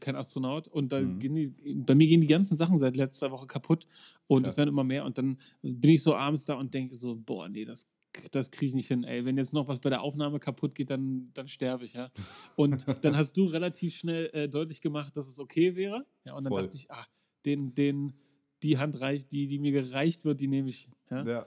kein 0.00 0.16
Astronaut. 0.16 0.66
Und 0.68 0.90
da 0.90 1.00
Mhm. 1.00 1.18
gehen 1.20 1.34
die, 1.34 1.74
bei 1.74 1.94
mir 1.94 2.06
gehen 2.08 2.20
die 2.20 2.26
ganzen 2.26 2.56
Sachen 2.56 2.78
seit 2.78 2.96
letzter 2.96 3.30
Woche 3.30 3.46
kaputt 3.46 3.86
und 4.26 4.42
es 4.42 4.48
Krass. 4.52 4.56
werden 4.58 4.70
immer 4.70 4.84
mehr. 4.84 5.04
Und 5.04 5.16
dann 5.18 5.38
bin 5.62 5.90
ich 5.92 6.02
so 6.02 6.14
abends 6.16 6.44
da 6.44 6.54
und 6.54 6.72
denke 6.74 6.94
so, 6.94 7.14
boah, 7.14 7.48
nee, 7.48 7.64
das, 7.64 7.86
das 8.32 8.50
kriege 8.50 8.68
ich 8.70 8.74
nicht 8.74 8.88
hin. 8.88 9.04
Ey, 9.04 9.24
wenn 9.24 9.36
jetzt 9.36 9.52
noch 9.52 9.68
was 9.68 9.78
bei 9.80 9.90
der 9.90 10.02
Aufnahme 10.02 10.38
kaputt 10.38 10.74
geht, 10.74 10.90
dann, 10.90 11.30
dann 11.34 11.48
sterbe 11.48 11.84
ich, 11.84 11.94
ja. 11.94 12.10
Und 12.56 12.86
dann 13.04 13.16
hast 13.16 13.36
du 13.36 13.44
relativ 13.44 13.94
schnell 13.94 14.30
äh, 14.32 14.48
deutlich 14.48 14.80
gemacht, 14.80 15.16
dass 15.16 15.28
es 15.28 15.38
okay 15.38 15.76
wäre. 15.76 16.06
Ja, 16.24 16.34
und 16.36 16.44
dann 16.44 16.52
Voll. 16.52 16.62
dachte 16.62 16.76
ich, 16.76 16.90
ah, 16.90 17.06
den, 17.44 17.74
den, 17.74 18.12
die 18.62 18.78
Hand 18.78 19.00
reicht, 19.00 19.32
die, 19.32 19.46
die 19.46 19.58
mir 19.58 19.72
gereicht 19.72 20.24
wird, 20.24 20.40
die 20.40 20.48
nehme 20.48 20.68
ich. 20.68 20.88
Ja? 21.10 21.24
Ja, 21.24 21.46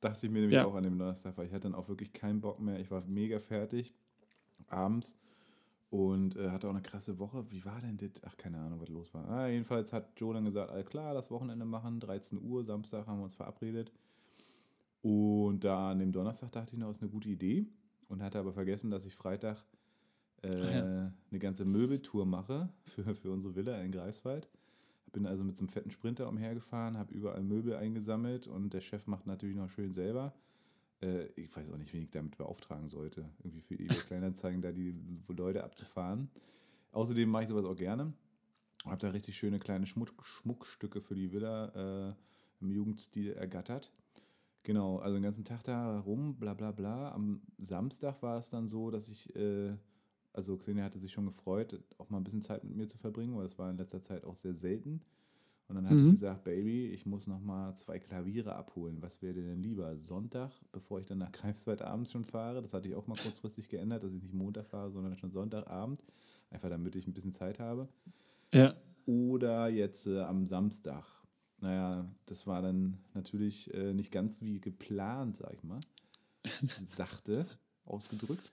dachte 0.00 0.26
ich 0.26 0.32
mir 0.32 0.40
nämlich 0.40 0.56
Ja. 0.56 0.66
auch 0.66 0.74
an 0.74 0.84
dem 0.84 0.98
Donnerstag, 0.98 1.36
weil 1.36 1.46
ich 1.46 1.52
hatte 1.52 1.62
dann 1.68 1.74
auch 1.74 1.88
wirklich 1.88 2.12
keinen 2.12 2.40
Bock 2.40 2.60
mehr. 2.60 2.78
Ich 2.80 2.90
war 2.90 3.02
mega 3.06 3.40
fertig 3.40 3.94
abends 4.68 5.16
und 5.90 6.36
äh, 6.36 6.50
hatte 6.50 6.68
auch 6.68 6.72
eine 6.72 6.82
krasse 6.82 7.18
Woche. 7.18 7.50
Wie 7.50 7.64
war 7.64 7.80
denn 7.80 7.96
das? 7.96 8.10
Ach, 8.24 8.36
keine 8.36 8.58
Ahnung, 8.58 8.80
was 8.80 8.88
los 8.88 9.12
war. 9.12 9.28
Ah, 9.28 9.48
jedenfalls 9.48 9.92
hat 9.92 10.12
Joe 10.20 10.32
dann 10.34 10.44
gesagt, 10.44 10.70
all 10.70 10.84
klar, 10.84 11.14
das 11.14 11.30
Wochenende 11.30 11.64
machen, 11.64 11.98
13 11.98 12.40
Uhr, 12.40 12.64
Samstag 12.64 13.06
haben 13.06 13.18
wir 13.18 13.24
uns 13.24 13.34
verabredet. 13.34 13.90
Und 15.02 15.64
da 15.64 15.90
an 15.90 15.98
dem 15.98 16.12
Donnerstag 16.12 16.52
dachte 16.52 16.74
ich 16.74 16.78
noch, 16.78 16.90
ist 16.90 17.02
eine 17.02 17.10
gute 17.10 17.28
Idee 17.28 17.66
und 18.08 18.22
hatte 18.22 18.38
aber 18.38 18.52
vergessen, 18.52 18.90
dass 18.90 19.04
ich 19.06 19.14
Freitag 19.14 19.64
äh, 20.42 20.48
Ah, 20.48 20.70
ja. 20.70 21.12
eine 21.30 21.38
ganze 21.38 21.64
Möbeltour 21.64 22.26
mache 22.26 22.68
für, 22.84 23.14
für 23.14 23.30
unsere 23.30 23.54
Villa 23.56 23.80
in 23.82 23.92
Greifswald. 23.92 24.48
Bin 25.12 25.26
also 25.26 25.42
mit 25.42 25.56
so 25.56 25.62
einem 25.62 25.68
fetten 25.68 25.90
Sprinter 25.90 26.28
umhergefahren, 26.28 26.96
habe 26.96 27.12
überall 27.12 27.42
Möbel 27.42 27.74
eingesammelt 27.76 28.46
und 28.46 28.72
der 28.72 28.80
Chef 28.80 29.06
macht 29.06 29.26
natürlich 29.26 29.56
noch 29.56 29.68
schön 29.68 29.92
selber. 29.92 30.32
Äh, 31.02 31.26
ich 31.36 31.54
weiß 31.54 31.70
auch 31.70 31.78
nicht, 31.78 31.92
wen 31.92 32.02
ich 32.02 32.10
damit 32.10 32.36
beauftragen 32.38 32.88
sollte, 32.88 33.28
irgendwie 33.42 33.60
für 33.62 33.74
eBay 33.74 33.96
Kleinanzeigen 33.96 34.62
da 34.62 34.70
die 34.70 34.94
Leute 35.28 35.64
abzufahren. 35.64 36.30
Außerdem 36.92 37.28
mache 37.28 37.44
ich 37.44 37.48
sowas 37.48 37.64
auch 37.64 37.76
gerne. 37.76 38.12
Habe 38.84 38.98
da 38.98 39.10
richtig 39.10 39.36
schöne 39.36 39.58
kleine 39.58 39.86
Schmuck, 39.86 40.12
Schmuckstücke 40.24 41.00
für 41.00 41.14
die 41.14 41.32
Villa 41.32 42.10
äh, 42.10 42.14
im 42.60 42.70
Jugendstil 42.70 43.32
ergattert. 43.32 43.90
Genau, 44.62 44.98
also 44.98 45.14
den 45.16 45.22
ganzen 45.22 45.44
Tag 45.44 45.62
da 45.64 46.00
rum, 46.00 46.36
bla 46.38 46.54
bla 46.54 46.70
bla. 46.72 47.12
Am 47.12 47.40
Samstag 47.58 48.22
war 48.22 48.38
es 48.38 48.50
dann 48.50 48.68
so, 48.68 48.90
dass 48.90 49.08
ich, 49.08 49.34
äh, 49.34 49.74
also 50.32 50.56
Xenia 50.58 50.84
hatte 50.84 50.98
sich 50.98 51.12
schon 51.12 51.26
gefreut, 51.26 51.82
auch 51.98 52.10
mal 52.10 52.18
ein 52.18 52.24
bisschen 52.24 52.42
Zeit 52.42 52.62
mit 52.64 52.76
mir 52.76 52.86
zu 52.86 52.98
verbringen, 52.98 53.34
weil 53.36 53.44
das 53.44 53.58
war 53.58 53.70
in 53.70 53.78
letzter 53.78 54.02
Zeit 54.02 54.24
auch 54.24 54.36
sehr 54.36 54.54
selten. 54.54 55.00
Und 55.68 55.76
dann 55.76 55.88
hatte 55.88 56.02
Mhm. 56.02 56.08
ich 56.08 56.10
gesagt, 56.10 56.44
Baby, 56.44 56.88
ich 56.88 57.06
muss 57.06 57.26
noch 57.28 57.40
mal 57.40 57.72
zwei 57.74 57.98
Klaviere 58.00 58.54
abholen. 58.56 59.00
Was 59.02 59.22
wäre 59.22 59.34
dir 59.34 59.44
denn 59.44 59.62
lieber? 59.62 59.96
Sonntag, 59.96 60.50
bevor 60.72 60.98
ich 61.00 61.06
dann 61.06 61.18
nach 61.18 61.32
Greifswald 61.32 61.80
abends 61.82 62.10
schon 62.12 62.24
fahre. 62.24 62.60
Das 62.60 62.74
hatte 62.74 62.88
ich 62.88 62.94
auch 62.96 63.06
mal 63.06 63.16
kurzfristig 63.16 63.68
geändert, 63.68 64.02
dass 64.02 64.12
ich 64.12 64.22
nicht 64.22 64.34
Montag 64.34 64.66
fahre, 64.66 64.90
sondern 64.90 65.16
schon 65.16 65.30
Sonntagabend. 65.30 66.02
Einfach 66.50 66.70
damit 66.70 66.96
ich 66.96 67.06
ein 67.06 67.14
bisschen 67.14 67.32
Zeit 67.32 67.60
habe. 67.60 67.88
Ja. 68.52 68.74
Oder 69.06 69.68
jetzt 69.68 70.06
äh, 70.06 70.20
am 70.20 70.46
Samstag. 70.46 71.04
Naja, 71.60 72.08
das 72.26 72.46
war 72.46 72.62
dann 72.62 72.98
natürlich 73.14 73.72
äh, 73.74 73.92
nicht 73.92 74.10
ganz 74.10 74.40
wie 74.42 74.60
geplant, 74.60 75.36
sag 75.36 75.52
ich 75.54 75.62
mal. 75.62 75.80
Sachte 76.86 77.46
ausgedrückt. 77.84 78.50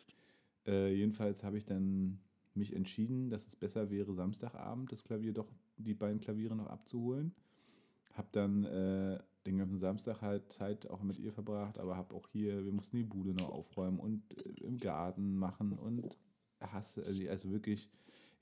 Äh, 0.66 0.94
jedenfalls 0.94 1.44
habe 1.44 1.58
ich 1.58 1.66
dann 1.66 2.20
mich 2.54 2.76
entschieden, 2.76 3.30
dass 3.30 3.48
es 3.48 3.56
besser 3.56 3.90
wäre, 3.90 4.14
Samstagabend 4.14 4.92
das 4.92 5.04
Klavier 5.04 5.34
doch, 5.34 5.48
die 5.78 5.94
beiden 5.94 6.20
Klaviere 6.20 6.56
noch 6.56 6.68
abzuholen. 6.68 7.34
Habe 8.14 8.28
dann 8.32 8.66
äh, 8.66 9.20
den 9.46 9.58
ganzen 9.58 9.80
Samstag 9.80 10.22
halt 10.22 10.52
Zeit 10.52 10.90
auch 10.90 11.02
mit 11.02 11.20
ihr 11.20 11.32
verbracht, 11.32 11.78
aber 11.78 11.96
habe 11.96 12.16
auch 12.16 12.28
hier, 12.28 12.66
wir 12.66 12.72
mussten 12.74 12.98
die 12.98 13.04
Bude 13.04 13.34
noch 13.34 13.50
aufräumen 13.50 14.00
und 14.00 14.24
äh, 14.46 14.66
im 14.66 14.78
Garten 14.78 15.38
machen 15.38 15.74
und 15.74 16.18
hasse, 16.60 17.04
also, 17.06 17.28
also 17.30 17.52
wirklich, 17.52 17.90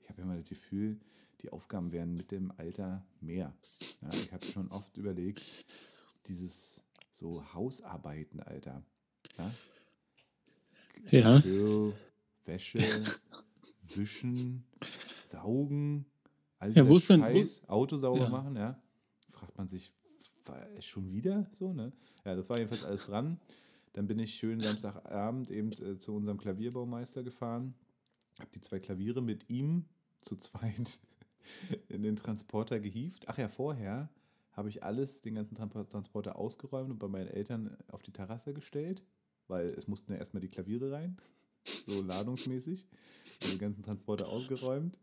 ich 0.02 0.08
habe 0.08 0.22
immer 0.22 0.36
das 0.36 0.48
Gefühl, 0.48 0.98
die 1.42 1.50
Aufgaben 1.50 1.92
werden 1.92 2.16
mit 2.16 2.30
dem 2.30 2.52
Alter 2.56 3.04
mehr. 3.20 3.52
Ja, 4.02 4.08
ich 4.10 4.32
habe 4.32 4.44
schon 4.44 4.68
oft 4.70 4.96
überlegt, 4.96 5.42
dieses 6.26 6.82
so 7.12 7.42
Hausarbeiten, 7.54 8.40
Alter. 8.40 8.82
Ja? 9.38 9.52
Ja. 11.10 11.36
Geschirr, 11.38 11.92
Wäsche, 12.44 12.78
Wischen, 13.94 14.64
Saugen, 15.28 16.06
all 16.58 16.72
Ja, 16.72 16.88
wo 16.88 16.98
denn- 16.98 17.22
wo- 17.22 17.72
Auto 17.72 17.96
sauber 17.96 18.24
Ja. 18.24 18.28
machen, 18.28 18.56
ja. 18.56 18.80
Fragt 19.28 19.56
man 19.58 19.66
sich, 19.68 19.92
war 20.46 20.66
es 20.76 20.84
schon 20.86 21.12
wieder 21.12 21.48
so, 21.52 21.72
ne? 21.72 21.92
Ja, 22.24 22.34
das 22.34 22.48
war 22.48 22.56
jedenfalls 22.58 22.84
alles 22.84 23.04
dran. 23.06 23.38
Dann 23.92 24.06
bin 24.06 24.18
ich 24.18 24.34
schön 24.34 24.60
Samstagabend 24.60 25.50
eben 25.50 25.72
äh, 25.72 25.98
zu 25.98 26.14
unserem 26.14 26.38
Klavierbaumeister 26.38 27.22
gefahren, 27.22 27.74
habe 28.40 28.50
die 28.54 28.60
zwei 28.60 28.80
Klaviere 28.80 29.22
mit 29.22 29.48
ihm 29.48 29.84
zu 30.22 30.36
zweit 30.36 31.00
in 31.88 32.02
den 32.02 32.16
Transporter 32.16 32.80
gehievt. 32.80 33.28
Ach 33.28 33.38
ja, 33.38 33.48
vorher 33.48 34.10
habe 34.52 34.68
ich 34.68 34.82
alles, 34.82 35.22
den 35.22 35.34
ganzen 35.34 35.56
Tran- 35.56 35.88
Transporter 35.88 36.36
ausgeräumt 36.36 36.90
und 36.90 36.98
bei 36.98 37.08
meinen 37.08 37.28
Eltern 37.28 37.76
auf 37.88 38.02
die 38.02 38.12
Terrasse 38.12 38.54
gestellt, 38.54 39.02
weil 39.48 39.66
es 39.66 39.86
mussten 39.86 40.12
ja 40.12 40.18
erstmal 40.18 40.40
die 40.40 40.48
Klaviere 40.48 40.92
rein, 40.92 41.16
so 41.86 42.02
ladungsmäßig. 42.02 42.86
Den 43.50 43.58
ganzen 43.58 43.82
Transporter 43.82 44.28
ausgeräumt. 44.28 44.98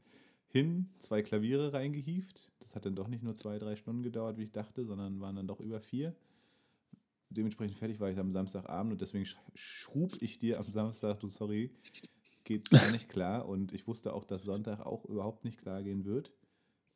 Hin, 0.47 0.89
zwei 0.99 1.21
Klaviere 1.21 1.73
reingehievt. 1.73 2.51
Das 2.59 2.75
hat 2.75 2.85
dann 2.85 2.95
doch 2.95 3.07
nicht 3.07 3.23
nur 3.23 3.35
zwei, 3.35 3.57
drei 3.59 3.75
Stunden 3.75 4.03
gedauert, 4.03 4.37
wie 4.37 4.43
ich 4.43 4.51
dachte, 4.51 4.85
sondern 4.85 5.19
waren 5.19 5.35
dann 5.35 5.47
doch 5.47 5.59
über 5.59 5.81
vier. 5.81 6.15
Dementsprechend 7.29 7.79
fertig 7.79 7.99
war 7.99 8.11
ich 8.11 8.19
am 8.19 8.31
Samstagabend 8.31 8.93
und 8.93 9.01
deswegen 9.01 9.25
sch- 9.25 9.37
schrub 9.55 10.21
ich 10.21 10.37
dir 10.37 10.59
am 10.59 10.69
Samstag, 10.69 11.19
du 11.19 11.29
sorry, 11.29 11.71
geht 12.43 12.69
gar 12.69 12.91
nicht 12.91 13.09
klar. 13.09 13.47
Und 13.47 13.73
ich 13.73 13.87
wusste 13.87 14.13
auch, 14.13 14.25
dass 14.25 14.43
Sonntag 14.43 14.85
auch 14.85 15.05
überhaupt 15.05 15.43
nicht 15.43 15.59
klar 15.59 15.83
gehen 15.83 16.05
wird, 16.05 16.31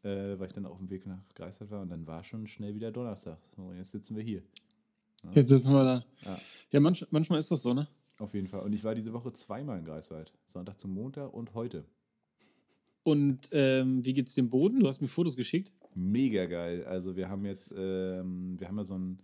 äh, 0.03 0.37
weil 0.39 0.47
ich 0.47 0.53
dann 0.53 0.65
auf 0.65 0.77
dem 0.77 0.89
Weg 0.89 1.05
nach 1.05 1.21
Greifswald 1.35 1.71
war 1.71 1.81
und 1.81 1.89
dann 1.89 2.07
war 2.07 2.23
schon 2.23 2.47
schnell 2.47 2.75
wieder 2.75 2.91
Donnerstag. 2.91 3.39
So, 3.55 3.63
und 3.63 3.77
jetzt 3.77 3.91
sitzen 3.91 4.15
wir 4.15 4.23
hier. 4.23 4.43
Ja, 5.23 5.31
Jetzt 5.31 5.49
sitzen 5.49 5.73
wir 5.73 5.83
da. 5.83 6.05
Ja. 6.25 6.39
Ja, 6.71 6.79
manch, 6.79 7.05
manchmal 7.11 7.39
ist 7.39 7.51
das 7.51 7.61
so, 7.61 7.73
ne? 7.73 7.87
auf 8.19 8.33
jeden 8.33 8.47
Fall. 8.47 8.61
Und 8.61 8.73
ich 8.73 8.83
war 8.83 8.95
diese 8.95 9.13
Woche 9.13 9.31
zweimal 9.33 9.79
in 9.79 9.85
Greifswald. 9.85 10.33
Sonntag 10.45 10.79
zum 10.79 10.93
Montag 10.93 11.33
und 11.33 11.53
heute. 11.53 11.85
Und 13.03 13.49
ähm, 13.51 14.03
wie 14.03 14.13
geht's 14.13 14.33
dem 14.33 14.49
Boden? 14.49 14.79
Du 14.79 14.87
hast 14.87 15.01
mir 15.01 15.07
Fotos 15.07 15.35
geschickt. 15.35 15.71
Mega 15.95 16.45
geil. 16.45 16.83
Also 16.85 17.15
wir 17.15 17.29
haben 17.29 17.45
jetzt, 17.45 17.71
ähm, 17.75 18.59
wir 18.59 18.67
haben 18.67 18.77
ja 18.77 18.83
so 18.83 18.95
einen 18.95 19.19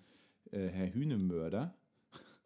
äh, 0.51 0.67
Herr 0.67 0.93
Hühnemörder, 0.93 1.75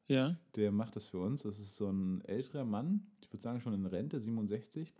Ja. 0.07 0.37
der 0.55 0.71
macht 0.71 0.95
das 0.95 1.07
für 1.07 1.19
uns. 1.19 1.43
Das 1.43 1.59
ist 1.59 1.75
so 1.75 1.89
ein 1.89 2.21
älterer 2.25 2.65
Mann, 2.65 3.05
ich 3.21 3.31
würde 3.31 3.43
sagen 3.43 3.59
schon 3.59 3.73
in 3.73 3.85
Rente, 3.85 4.19
67. 4.19 4.93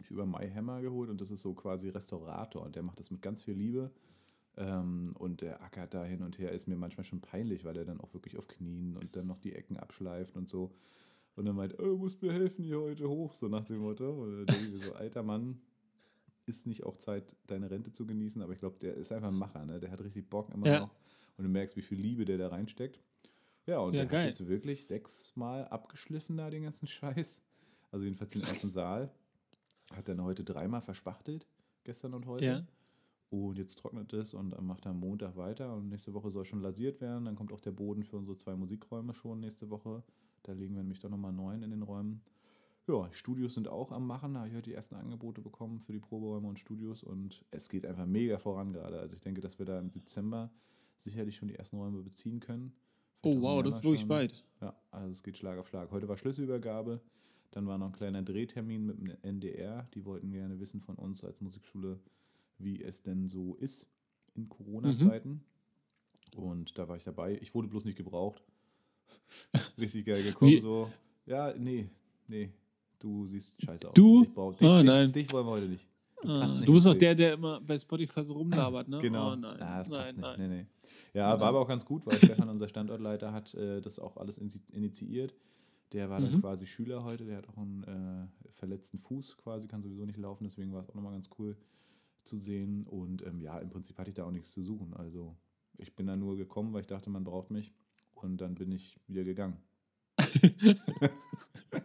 Ich 0.00 0.10
über 0.10 0.24
My 0.24 0.50
Hammer 0.50 0.80
geholt 0.80 1.10
und 1.10 1.20
das 1.20 1.30
ist 1.30 1.42
so 1.42 1.52
quasi 1.54 1.90
Restaurator 1.90 2.62
und 2.62 2.74
der 2.74 2.82
macht 2.82 2.98
das 3.00 3.10
mit 3.10 3.20
ganz 3.22 3.42
viel 3.42 3.54
Liebe. 3.54 3.90
Ähm, 4.56 5.14
und 5.18 5.42
der 5.42 5.62
ackert 5.62 5.94
da 5.94 6.04
hin 6.04 6.22
und 6.22 6.38
her, 6.38 6.52
ist 6.52 6.66
mir 6.68 6.76
manchmal 6.76 7.04
schon 7.04 7.20
peinlich, 7.20 7.64
weil 7.64 7.76
er 7.76 7.84
dann 7.84 8.00
auch 8.00 8.12
wirklich 8.14 8.36
auf 8.38 8.48
Knien 8.48 8.96
und 8.96 9.14
dann 9.16 9.26
noch 9.26 9.38
die 9.38 9.54
Ecken 9.54 9.76
abschleift 9.76 10.36
und 10.36 10.48
so. 10.48 10.74
Und 11.36 11.44
dann 11.46 11.56
meint, 11.56 11.78
oh, 11.78 11.84
du 11.84 11.96
musst 11.98 12.22
mir 12.22 12.32
helfen 12.32 12.64
hier 12.64 12.80
heute 12.80 13.08
hoch, 13.08 13.34
so 13.34 13.48
nach 13.48 13.64
dem 13.64 13.78
Motto. 13.78 14.26
Mir 14.26 14.78
so, 14.80 14.92
alter 14.94 15.22
Mann, 15.22 15.60
ist 16.46 16.66
nicht 16.66 16.84
auch 16.84 16.96
Zeit, 16.96 17.36
deine 17.46 17.70
Rente 17.70 17.92
zu 17.92 18.06
genießen, 18.06 18.42
aber 18.42 18.52
ich 18.54 18.58
glaube, 18.60 18.78
der 18.80 18.94
ist 18.94 19.12
einfach 19.12 19.28
ein 19.28 19.34
Macher, 19.34 19.64
ne? 19.66 19.80
Der 19.80 19.90
hat 19.92 20.02
richtig 20.02 20.28
Bock 20.30 20.52
immer 20.52 20.66
Ja. 20.66 20.80
noch. 20.80 20.94
Und 21.36 21.44
du 21.44 21.50
merkst, 21.50 21.76
wie 21.76 21.82
viel 21.82 21.98
Liebe 22.00 22.24
der 22.24 22.38
da 22.38 22.48
reinsteckt. 22.48 23.00
Ja, 23.66 23.78
und 23.80 23.94
Ja, 23.94 24.00
der 24.02 24.06
geil. 24.06 24.20
hat 24.22 24.26
jetzt 24.38 24.46
wirklich 24.48 24.86
sechsmal 24.86 25.66
abgeschliffen 25.68 26.36
da 26.36 26.50
den 26.50 26.62
ganzen 26.64 26.86
Scheiß. 26.88 27.40
Also 27.92 28.04
jedenfalls 28.04 28.32
den 28.32 28.42
ersten 28.42 28.70
Saal. 28.70 29.10
Hat 29.92 30.08
dann 30.08 30.22
heute 30.22 30.44
dreimal 30.44 30.82
verspachtelt, 30.82 31.46
gestern 31.84 32.14
und 32.14 32.26
heute. 32.26 32.44
Ja. 32.44 32.66
Und 33.30 33.58
jetzt 33.58 33.76
trocknet 33.78 34.12
es 34.12 34.34
und 34.34 34.50
dann 34.50 34.66
macht 34.66 34.86
er 34.86 34.90
am 34.90 35.00
Montag 35.00 35.36
weiter 35.36 35.74
und 35.76 35.88
nächste 35.88 36.14
Woche 36.14 36.30
soll 36.30 36.44
schon 36.44 36.60
lasiert 36.62 37.00
werden. 37.00 37.24
Dann 37.26 37.36
kommt 37.36 37.52
auch 37.52 37.60
der 37.60 37.70
Boden 37.70 38.02
für 38.02 38.16
unsere 38.16 38.36
zwei 38.36 38.56
Musikräume 38.56 39.14
schon 39.14 39.40
nächste 39.40 39.70
Woche. 39.70 40.02
Da 40.42 40.52
legen 40.52 40.74
wir 40.74 40.82
nämlich 40.82 41.00
doch 41.00 41.10
nochmal 41.10 41.32
neun 41.32 41.62
in 41.62 41.70
den 41.70 41.82
Räumen. 41.82 42.22
Ja, 42.88 43.08
Studios 43.12 43.54
sind 43.54 43.68
auch 43.68 43.92
am 43.92 44.06
Machen. 44.06 44.34
Da 44.34 44.40
habe 44.40 44.48
ich 44.48 44.54
heute 44.54 44.70
die 44.70 44.74
ersten 44.74 44.96
Angebote 44.96 45.42
bekommen 45.42 45.78
für 45.80 45.92
die 45.92 46.00
Proberäume 46.00 46.48
und 46.48 46.58
Studios 46.58 47.04
und 47.04 47.44
es 47.52 47.68
geht 47.68 47.86
einfach 47.86 48.06
mega 48.06 48.38
voran 48.38 48.72
gerade. 48.72 48.98
Also 48.98 49.14
ich 49.14 49.20
denke, 49.22 49.40
dass 49.40 49.58
wir 49.60 49.66
da 49.66 49.78
im 49.78 49.90
Dezember 49.90 50.50
sicherlich 50.96 51.36
schon 51.36 51.46
die 51.48 51.54
ersten 51.56 51.76
Räume 51.76 52.02
beziehen 52.02 52.40
können. 52.40 52.72
Oh 53.22 53.36
auch 53.36 53.40
wow, 53.42 53.62
das 53.62 53.76
ist 53.76 53.84
wirklich 53.84 54.06
bald. 54.06 54.44
Ja, 54.60 54.74
also 54.90 55.10
es 55.10 55.22
geht 55.22 55.36
Schlag 55.38 55.58
auf 55.58 55.68
Schlag. 55.68 55.90
Heute 55.90 56.08
war 56.08 56.16
Schlüsselübergabe, 56.16 57.00
dann 57.50 57.66
war 57.66 57.78
noch 57.78 57.86
ein 57.86 57.92
kleiner 57.92 58.22
Drehtermin 58.22 58.86
mit 58.86 58.98
dem 58.98 59.12
NDR. 59.22 59.88
Die 59.94 60.04
wollten 60.04 60.30
gerne 60.30 60.58
wissen 60.60 60.80
von 60.80 60.96
uns 60.96 61.22
als 61.24 61.40
Musikschule, 61.40 61.98
wie 62.58 62.82
es 62.82 63.02
denn 63.02 63.28
so 63.28 63.54
ist 63.56 63.86
in 64.34 64.48
Corona-Zeiten. 64.48 65.42
Und 66.36 66.78
da 66.78 66.88
war 66.88 66.96
ich 66.96 67.04
dabei. 67.04 67.38
Ich 67.42 67.54
wurde 67.54 67.68
bloß 67.68 67.84
nicht 67.84 67.96
gebraucht. 67.96 68.42
Richtig 69.78 70.06
geil 70.06 70.22
gekommen. 70.22 70.50
Wie- 70.52 70.60
So, 70.60 70.90
ja, 71.26 71.52
nee, 71.58 71.88
nee, 72.28 72.50
du 72.98 73.26
siehst 73.26 73.60
scheiße 73.62 73.88
aus. 73.88 73.94
Du? 73.94 74.24
Dich, 74.24 74.32
brauch- 74.34 74.54
dich, 74.54 74.66
Oh, 74.68 74.76
dich, 74.78 74.86
nein. 74.86 75.12
dich 75.12 75.32
wollen 75.32 75.46
wir 75.46 75.50
heute 75.50 75.66
nicht. 75.68 75.86
Du, 76.22 76.28
Ah, 76.28 76.46
du 76.46 76.72
bist 76.74 76.84
doch 76.86 76.90
Bild. 76.92 77.02
der, 77.02 77.14
der 77.14 77.32
immer 77.34 77.60
bei 77.62 77.78
Spotify 77.78 78.22
so 78.22 78.34
rumlabert, 78.34 78.88
ne? 78.88 79.00
Genau. 79.00 79.32
Oh 79.32 79.36
nein. 79.36 79.56
Ah, 79.62 79.78
das 79.78 79.88
passt 79.88 80.16
nein, 80.16 80.36
nicht. 80.36 80.38
nein. 80.38 80.50
Nee, 80.50 80.56
nee. 80.58 80.66
Ja, 81.12 81.30
Nein. 81.30 81.40
war 81.40 81.48
aber 81.48 81.60
auch 81.60 81.68
ganz 81.68 81.84
gut, 81.84 82.06
weil 82.06 82.16
Stefan, 82.18 82.48
unser 82.48 82.68
Standortleiter, 82.68 83.32
hat 83.32 83.52
äh, 83.54 83.80
das 83.80 83.98
auch 83.98 84.16
alles 84.16 84.40
initi- 84.40 84.62
initiiert. 84.72 85.34
Der 85.92 86.08
war 86.08 86.20
dann 86.20 86.32
Mhm. 86.34 86.40
quasi 86.40 86.66
Schüler 86.66 87.02
heute, 87.02 87.24
der 87.24 87.38
hat 87.38 87.48
auch 87.48 87.56
einen 87.56 87.82
äh, 87.82 88.50
verletzten 88.52 88.98
Fuß 88.98 89.36
quasi, 89.38 89.66
kann 89.66 89.82
sowieso 89.82 90.04
nicht 90.04 90.18
laufen, 90.18 90.44
deswegen 90.44 90.72
war 90.72 90.80
es 90.82 90.88
auch 90.88 90.94
nochmal 90.94 91.12
ganz 91.12 91.28
cool 91.38 91.56
zu 92.22 92.38
sehen. 92.38 92.86
Und 92.86 93.26
ähm, 93.26 93.40
ja, 93.40 93.58
im 93.58 93.70
Prinzip 93.70 93.98
hatte 93.98 94.10
ich 94.10 94.14
da 94.14 94.24
auch 94.24 94.30
nichts 94.30 94.52
zu 94.52 94.62
suchen. 94.62 94.94
Also 94.94 95.34
ich 95.78 95.96
bin 95.96 96.06
da 96.06 96.14
nur 96.16 96.36
gekommen, 96.36 96.72
weil 96.72 96.82
ich 96.82 96.86
dachte, 96.86 97.10
man 97.10 97.24
braucht 97.24 97.50
mich. 97.50 97.72
Und 98.14 98.40
dann 98.40 98.54
bin 98.54 98.70
ich 98.70 99.00
wieder 99.08 99.24
gegangen. 99.24 99.56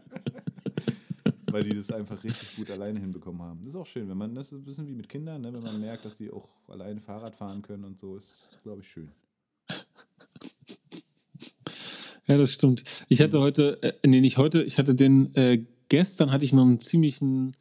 weil 1.55 1.63
die 1.63 1.73
das 1.73 1.89
einfach 1.89 2.21
richtig 2.21 2.57
gut 2.57 2.69
alleine 2.69 2.99
hinbekommen 2.99 3.41
haben. 3.41 3.59
Das 3.59 3.69
ist 3.69 3.75
auch 3.77 3.85
schön, 3.85 4.09
wenn 4.09 4.17
man, 4.17 4.35
das 4.35 4.51
ist 4.51 4.59
ein 4.59 4.65
bisschen 4.65 4.87
wie 4.89 4.93
mit 4.93 5.07
Kindern, 5.07 5.41
ne? 5.41 5.53
wenn 5.53 5.63
man 5.63 5.79
merkt, 5.79 6.03
dass 6.03 6.17
die 6.17 6.29
auch 6.29 6.49
alleine 6.67 6.99
Fahrrad 6.99 7.33
fahren 7.33 7.61
können 7.61 7.85
und 7.85 7.97
so, 7.97 8.17
ist, 8.17 8.49
glaube 8.63 8.81
ich, 8.81 8.89
schön. 8.89 9.09
Ja, 12.27 12.37
das 12.37 12.51
stimmt. 12.51 12.83
Ich 13.07 13.21
hatte 13.21 13.39
heute, 13.39 13.81
äh, 13.83 13.93
nee, 14.05 14.19
nicht 14.19 14.37
heute, 14.37 14.63
ich 14.63 14.77
hatte 14.77 14.95
den, 14.95 15.33
äh, 15.35 15.63
gestern 15.87 16.31
hatte 16.31 16.43
ich 16.43 16.51
noch 16.51 16.63
einen 16.63 16.81
ziemlichen 16.81 17.55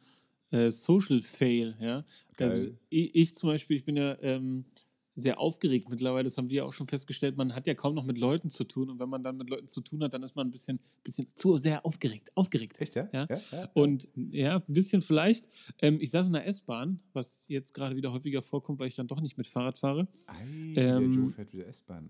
äh, 0.49 0.71
Social 0.71 1.21
Fail, 1.21 1.75
ja. 1.79 2.03
Geil. 2.35 2.65
Ähm, 2.65 2.77
ich, 2.89 3.15
ich 3.15 3.35
zum 3.35 3.47
Beispiel, 3.47 3.77
ich 3.77 3.85
bin 3.85 3.95
ja 3.95 4.17
ähm, 4.21 4.65
sehr 5.15 5.39
aufgeregt 5.39 5.89
mittlerweile, 5.89 6.25
das 6.25 6.37
haben 6.37 6.49
wir 6.49 6.57
ja 6.57 6.63
auch 6.65 6.73
schon 6.73 6.87
festgestellt, 6.87 7.37
man 7.37 7.55
hat 7.55 7.67
ja 7.67 7.73
kaum 7.73 7.95
noch 7.95 8.03
mit 8.03 8.17
Leuten 8.17 8.49
zu 8.49 8.65
tun 8.65 8.89
und 8.89 8.99
wenn 8.99 9.07
man 9.09 9.23
dann 9.23 9.37
mit 9.37 9.49
Leuten 9.49 9.67
zu 9.67 9.81
tun 9.81 10.03
hat, 10.03 10.13
dann 10.13 10.23
ist 10.23 10.35
man 10.35 10.47
ein 10.47 10.51
bisschen, 10.51 10.79
bisschen 11.03 11.27
zu 11.35 11.57
sehr 11.57 11.85
aufgeregt, 11.85 12.31
aufgeregt. 12.35 12.81
Echt, 12.81 12.95
ja? 12.95 13.07
Ja. 13.13 13.27
ja? 13.51 13.69
Und 13.73 14.09
ja, 14.15 14.57
ein 14.57 14.73
bisschen 14.73 15.01
vielleicht. 15.01 15.47
Ähm, 15.81 15.99
ich 16.01 16.11
saß 16.11 16.27
in 16.27 16.33
der 16.33 16.45
S-Bahn, 16.47 16.99
was 17.13 17.45
jetzt 17.47 17.73
gerade 17.73 17.95
wieder 17.95 18.11
häufiger 18.11 18.41
vorkommt, 18.41 18.79
weil 18.79 18.89
ich 18.89 18.95
dann 18.95 19.07
doch 19.07 19.21
nicht 19.21 19.37
mit 19.37 19.47
Fahrrad 19.47 19.77
fahre. 19.77 20.07
Ei, 20.27 20.73
der 20.75 20.97
Ähm, 20.97 21.13
Joe 21.13 21.31
fährt 21.31 21.53
wieder 21.53 21.67
S-Bahn. 21.67 22.09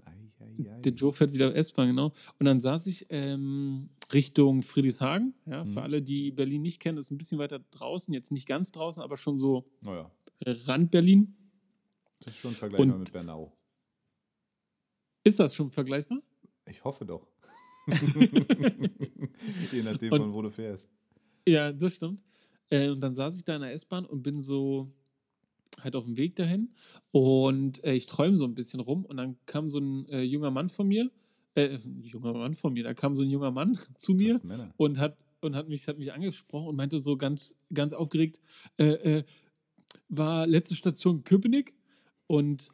Der 0.83 0.93
Joe 0.93 1.13
fährt 1.13 1.33
wieder 1.33 1.55
S-Bahn, 1.55 1.87
genau. 1.89 2.11
Und 2.39 2.45
dann 2.45 2.59
saß 2.59 2.87
ich 2.87 3.05
ähm, 3.09 3.89
Richtung 4.13 4.61
Friedrichshagen. 4.61 5.33
Ja, 5.45 5.63
Mhm. 5.63 5.69
Für 5.69 5.81
alle, 5.81 6.01
die 6.01 6.31
Berlin 6.31 6.61
nicht 6.61 6.79
kennen, 6.79 6.97
ist 6.97 7.11
ein 7.11 7.17
bisschen 7.17 7.39
weiter 7.39 7.59
draußen, 7.71 8.13
jetzt 8.13 8.31
nicht 8.31 8.47
ganz 8.47 8.71
draußen, 8.71 9.01
aber 9.01 9.17
schon 9.17 9.37
so 9.37 9.65
äh, 10.39 10.51
Rand 10.65 10.91
Berlin. 10.91 11.35
Das 12.25 12.33
ist 12.33 12.39
schon 12.39 12.53
vergleichbar 12.53 12.93
Und- 12.95 12.99
mit 12.99 13.11
Bernau. 13.13 13.53
Ist 15.23 15.39
das 15.39 15.55
schon 15.55 15.71
vergleichbar? 15.71 16.21
Ich 16.67 16.83
hoffe 16.83 17.05
doch. 17.05 17.27
Je 19.71 19.83
nachdem, 19.83 20.11
Und- 20.13 20.19
von 20.21 20.33
wo 20.33 20.41
du 20.41 20.49
fährst. 20.51 20.87
Ja, 21.47 21.71
das 21.71 21.95
stimmt. 21.95 22.23
Äh, 22.69 22.89
und 22.89 22.99
dann 23.01 23.13
saß 23.13 23.35
ich 23.37 23.43
da 23.43 23.55
in 23.55 23.61
der 23.61 23.73
S-Bahn 23.73 24.05
und 24.05 24.23
bin 24.23 24.39
so 24.39 24.91
halt 25.81 25.95
auf 25.95 26.05
dem 26.05 26.17
Weg 26.17 26.35
dahin 26.35 26.73
und 27.11 27.83
äh, 27.83 27.93
ich 27.93 28.07
träume 28.07 28.35
so 28.35 28.45
ein 28.45 28.55
bisschen 28.55 28.79
rum 28.79 29.05
und 29.05 29.17
dann 29.17 29.37
kam 29.45 29.69
so 29.69 29.77
ein 29.79 30.07
äh, 30.09 30.21
junger 30.23 30.49
Mann 30.49 30.69
von 30.69 30.87
mir, 30.87 31.11
äh, 31.53 31.75
ein 31.75 32.01
junger 32.03 32.33
Mann 32.33 32.53
von 32.55 32.73
mir, 32.73 32.83
da 32.83 32.93
kam 32.95 33.13
so 33.13 33.21
ein 33.23 33.29
junger 33.29 33.51
Mann 33.51 33.77
zu 33.97 34.13
mir 34.13 34.39
und 34.77 34.97
hat 34.99 35.23
und 35.41 35.53
hat 35.55 35.67
mich 35.67 35.87
hat 35.87 35.99
mich 35.99 36.11
angesprochen 36.13 36.69
und 36.69 36.75
meinte 36.75 36.97
so 36.97 37.17
ganz 37.17 37.55
ganz 37.73 37.93
aufgeregt 37.93 38.39
äh, 38.77 39.17
äh, 39.17 39.23
war 40.09 40.47
letzte 40.47 40.73
Station 40.75 41.23
Köpenick 41.23 41.73
und 42.27 42.69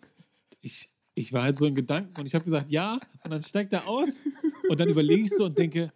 ich 0.62 0.90
ich 1.14 1.34
war 1.34 1.44
halt 1.44 1.58
so 1.58 1.66
in 1.66 1.76
Gedanken 1.76 2.18
und 2.20 2.26
ich 2.26 2.34
habe 2.34 2.46
gesagt, 2.46 2.72
ja, 2.72 2.94
und 3.24 3.32
dann 3.32 3.42
steigt 3.42 3.74
er 3.74 3.86
aus 3.88 4.22
und 4.70 4.80
dann 4.80 4.88
überlege 4.90 5.24
ich 5.24 5.30
so 5.30 5.46
und 5.46 5.58
denke, 5.58 5.92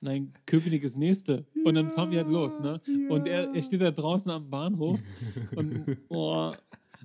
nein, 0.00 0.32
Köpenick 0.46 0.84
ist 0.84 0.96
nächste. 0.96 1.44
Und 1.64 1.74
dann 1.74 1.90
fahren 1.90 2.10
wir 2.12 2.18
halt 2.18 2.28
los, 2.28 2.60
ne? 2.60 2.80
Und 3.08 3.26
er, 3.26 3.52
er 3.52 3.62
steht 3.62 3.80
da 3.80 3.90
draußen 3.90 4.30
am 4.30 4.48
Bahnhof 4.48 5.00
und, 5.56 5.98
oh, 6.08 6.52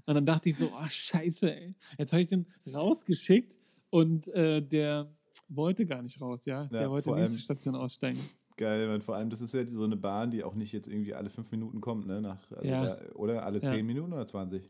und 0.05 0.15
dann 0.15 0.25
dachte 0.25 0.49
ich 0.49 0.57
so, 0.57 0.71
oh, 0.71 0.87
scheiße, 0.87 1.51
ey. 1.51 1.75
Jetzt 1.97 2.13
habe 2.13 2.21
ich 2.21 2.27
den 2.27 2.45
rausgeschickt 2.71 3.57
und 3.89 4.27
äh, 4.29 4.61
der 4.61 5.11
wollte 5.49 5.85
gar 5.87 6.03
nicht 6.03 6.21
raus, 6.21 6.45
ja. 6.45 6.63
Ja, 6.65 6.69
der 6.69 6.91
wollte 6.91 7.05
vor 7.05 7.17
nächste 7.17 7.39
Station 7.39 7.75
aussteigen. 7.75 8.19
Geil, 8.55 8.87
man, 8.87 9.01
vor 9.01 9.15
allem, 9.15 9.31
das 9.31 9.41
ist 9.41 9.53
ja 9.55 9.65
so 9.65 9.83
eine 9.83 9.97
Bahn, 9.97 10.29
die 10.29 10.43
auch 10.43 10.53
nicht 10.53 10.73
jetzt 10.73 10.87
irgendwie 10.87 11.15
alle 11.15 11.29
fünf 11.31 11.49
Minuten 11.49 11.81
kommt, 11.81 12.05
ne? 12.05 12.21
Nach, 12.21 12.51
also 12.51 12.69
Ja. 12.69 12.95
da, 12.97 13.11
oder 13.15 13.43
alle 13.43 13.59
Ja. 13.59 13.71
zehn 13.71 13.85
Minuten 13.85 14.13
oder 14.13 14.27
20? 14.27 14.69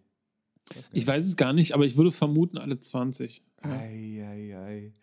Ich 0.92 1.06
weiß 1.06 1.26
es 1.26 1.38
gar 1.38 1.54
nicht, 1.54 1.74
aber 1.74 1.86
ich 1.86 1.98
würde 1.98 2.12
vermuten, 2.12 2.58
alle 2.58 2.80
20. 2.80 3.44
Ja. 3.64 3.70
Ei, 3.72 4.26
ei, 4.26 4.58
ei. 4.58 4.94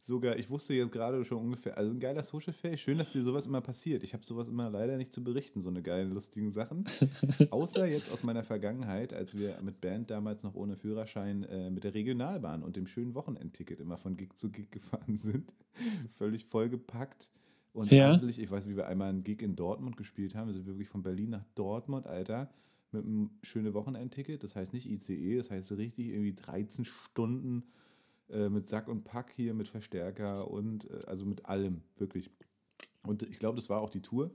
Sogar, 0.00 0.38
ich 0.38 0.48
wusste 0.48 0.72
jetzt 0.72 0.92
gerade 0.92 1.24
schon 1.24 1.38
ungefähr, 1.38 1.76
also 1.76 1.90
ein 1.90 1.98
geiler 1.98 2.22
Social 2.22 2.52
Fail. 2.52 2.76
Schön, 2.76 2.96
dass 2.96 3.10
dir 3.10 3.24
sowas 3.24 3.46
immer 3.46 3.60
passiert. 3.60 4.04
Ich 4.04 4.14
habe 4.14 4.24
sowas 4.24 4.46
immer 4.48 4.70
leider 4.70 4.96
nicht 4.96 5.12
zu 5.12 5.22
berichten, 5.24 5.60
so 5.62 5.68
eine 5.68 5.82
geilen, 5.82 6.12
lustigen 6.12 6.52
Sachen. 6.52 6.84
Außer 7.50 7.86
jetzt 7.86 8.12
aus 8.12 8.22
meiner 8.22 8.44
Vergangenheit, 8.44 9.12
als 9.12 9.36
wir 9.36 9.60
mit 9.62 9.80
Band 9.80 10.10
damals 10.10 10.44
noch 10.44 10.54
ohne 10.54 10.76
Führerschein 10.76 11.42
äh, 11.44 11.70
mit 11.70 11.82
der 11.82 11.94
Regionalbahn 11.94 12.62
und 12.62 12.76
dem 12.76 12.86
schönen 12.86 13.14
Wochenendticket 13.16 13.80
immer 13.80 13.98
von 13.98 14.16
Gig 14.16 14.36
zu 14.36 14.50
Gig 14.52 14.70
gefahren 14.70 15.16
sind. 15.18 15.52
Völlig 16.10 16.44
vollgepackt. 16.44 17.28
Und 17.72 17.90
Ja. 17.90 18.14
ich 18.22 18.50
weiß, 18.50 18.66
wie 18.68 18.76
wir 18.76 18.86
einmal 18.86 19.10
einen 19.10 19.24
Gig 19.24 19.42
in 19.42 19.56
Dortmund 19.56 19.96
gespielt 19.96 20.34
haben. 20.36 20.46
Wir 20.46 20.54
sind 20.54 20.66
wirklich 20.66 20.88
von 20.88 21.02
Berlin 21.02 21.30
nach 21.30 21.44
Dortmund, 21.56 22.06
Alter, 22.06 22.48
mit 22.92 23.04
einem 23.04 23.30
schönen 23.42 23.74
Wochenendticket. 23.74 24.42
Das 24.42 24.56
heißt 24.56 24.72
nicht 24.72 24.88
ICE, 24.88 25.36
das 25.36 25.50
heißt 25.50 25.72
richtig 25.72 26.08
irgendwie 26.08 26.34
13 26.34 26.84
Stunden 26.84 27.64
äh, 28.28 28.48
mit 28.48 28.66
Sack 28.66 28.88
und 28.88 29.04
Pack 29.04 29.32
hier, 29.34 29.54
mit 29.54 29.68
Verstärker 29.68 30.50
und 30.50 30.90
äh, 30.90 31.04
also 31.06 31.24
mit 31.24 31.46
allem, 31.46 31.82
wirklich. 31.96 32.30
Und 33.02 33.22
ich 33.22 33.38
glaube, 33.38 33.56
das 33.56 33.68
war 33.68 33.80
auch 33.80 33.90
die 33.90 34.02
Tour. 34.02 34.30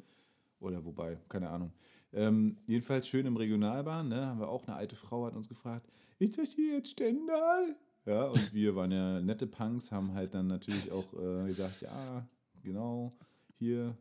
Oder 0.59 0.85
wobei, 0.85 1.17
keine 1.27 1.49
Ahnung. 1.49 1.73
Ähm, 2.13 2.57
jedenfalls 2.67 3.07
schön 3.07 3.25
im 3.25 3.35
Regionalbahn, 3.35 4.07
ne? 4.07 4.27
Haben 4.27 4.39
wir 4.39 4.49
auch 4.49 4.67
eine 4.67 4.75
alte 4.75 4.95
Frau 4.95 5.25
hat 5.25 5.35
uns 5.35 5.49
gefragt, 5.49 5.89
ist 6.19 6.37
das 6.37 6.49
hier 6.49 6.75
jetzt 6.75 6.91
Stendal? 6.91 7.75
Ja, 8.05 8.25
und 8.25 8.53
wir 8.53 8.75
waren 8.75 8.91
ja 8.91 9.21
nette 9.21 9.47
Punks, 9.47 9.91
haben 9.91 10.13
halt 10.13 10.33
dann 10.33 10.47
natürlich 10.47 10.91
auch 10.91 11.13
äh, 11.13 11.47
gesagt, 11.47 11.81
ja, 11.81 12.27
genau, 12.63 13.13
hier, 13.57 13.95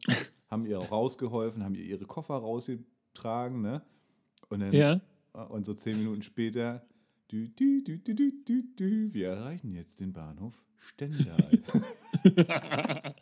haben 0.50 0.66
ihr 0.66 0.80
auch 0.80 0.90
rausgeholfen, 0.90 1.64
haben 1.64 1.74
ihr 1.74 1.84
ihre 1.84 2.06
Koffer 2.06 2.34
rausgetragen, 2.34 3.62
ne? 3.62 3.82
Und 4.50 4.60
dann 4.60 4.72
Ja. 4.72 5.00
und 5.48 5.64
so 5.64 5.72
zehn 5.74 5.98
Minuten 5.98 6.22
später, 6.22 6.84
dü, 7.32 7.48
dü, 7.48 7.82
dü, 7.82 7.98
dü, 7.98 8.14
dü, 8.14 8.32
dü, 8.44 8.62
dü, 8.78 9.14
wir 9.14 9.28
erreichen 9.28 9.72
jetzt 9.74 10.00
den 10.00 10.12
Bahnhof 10.12 10.62
Stendal. 10.76 11.50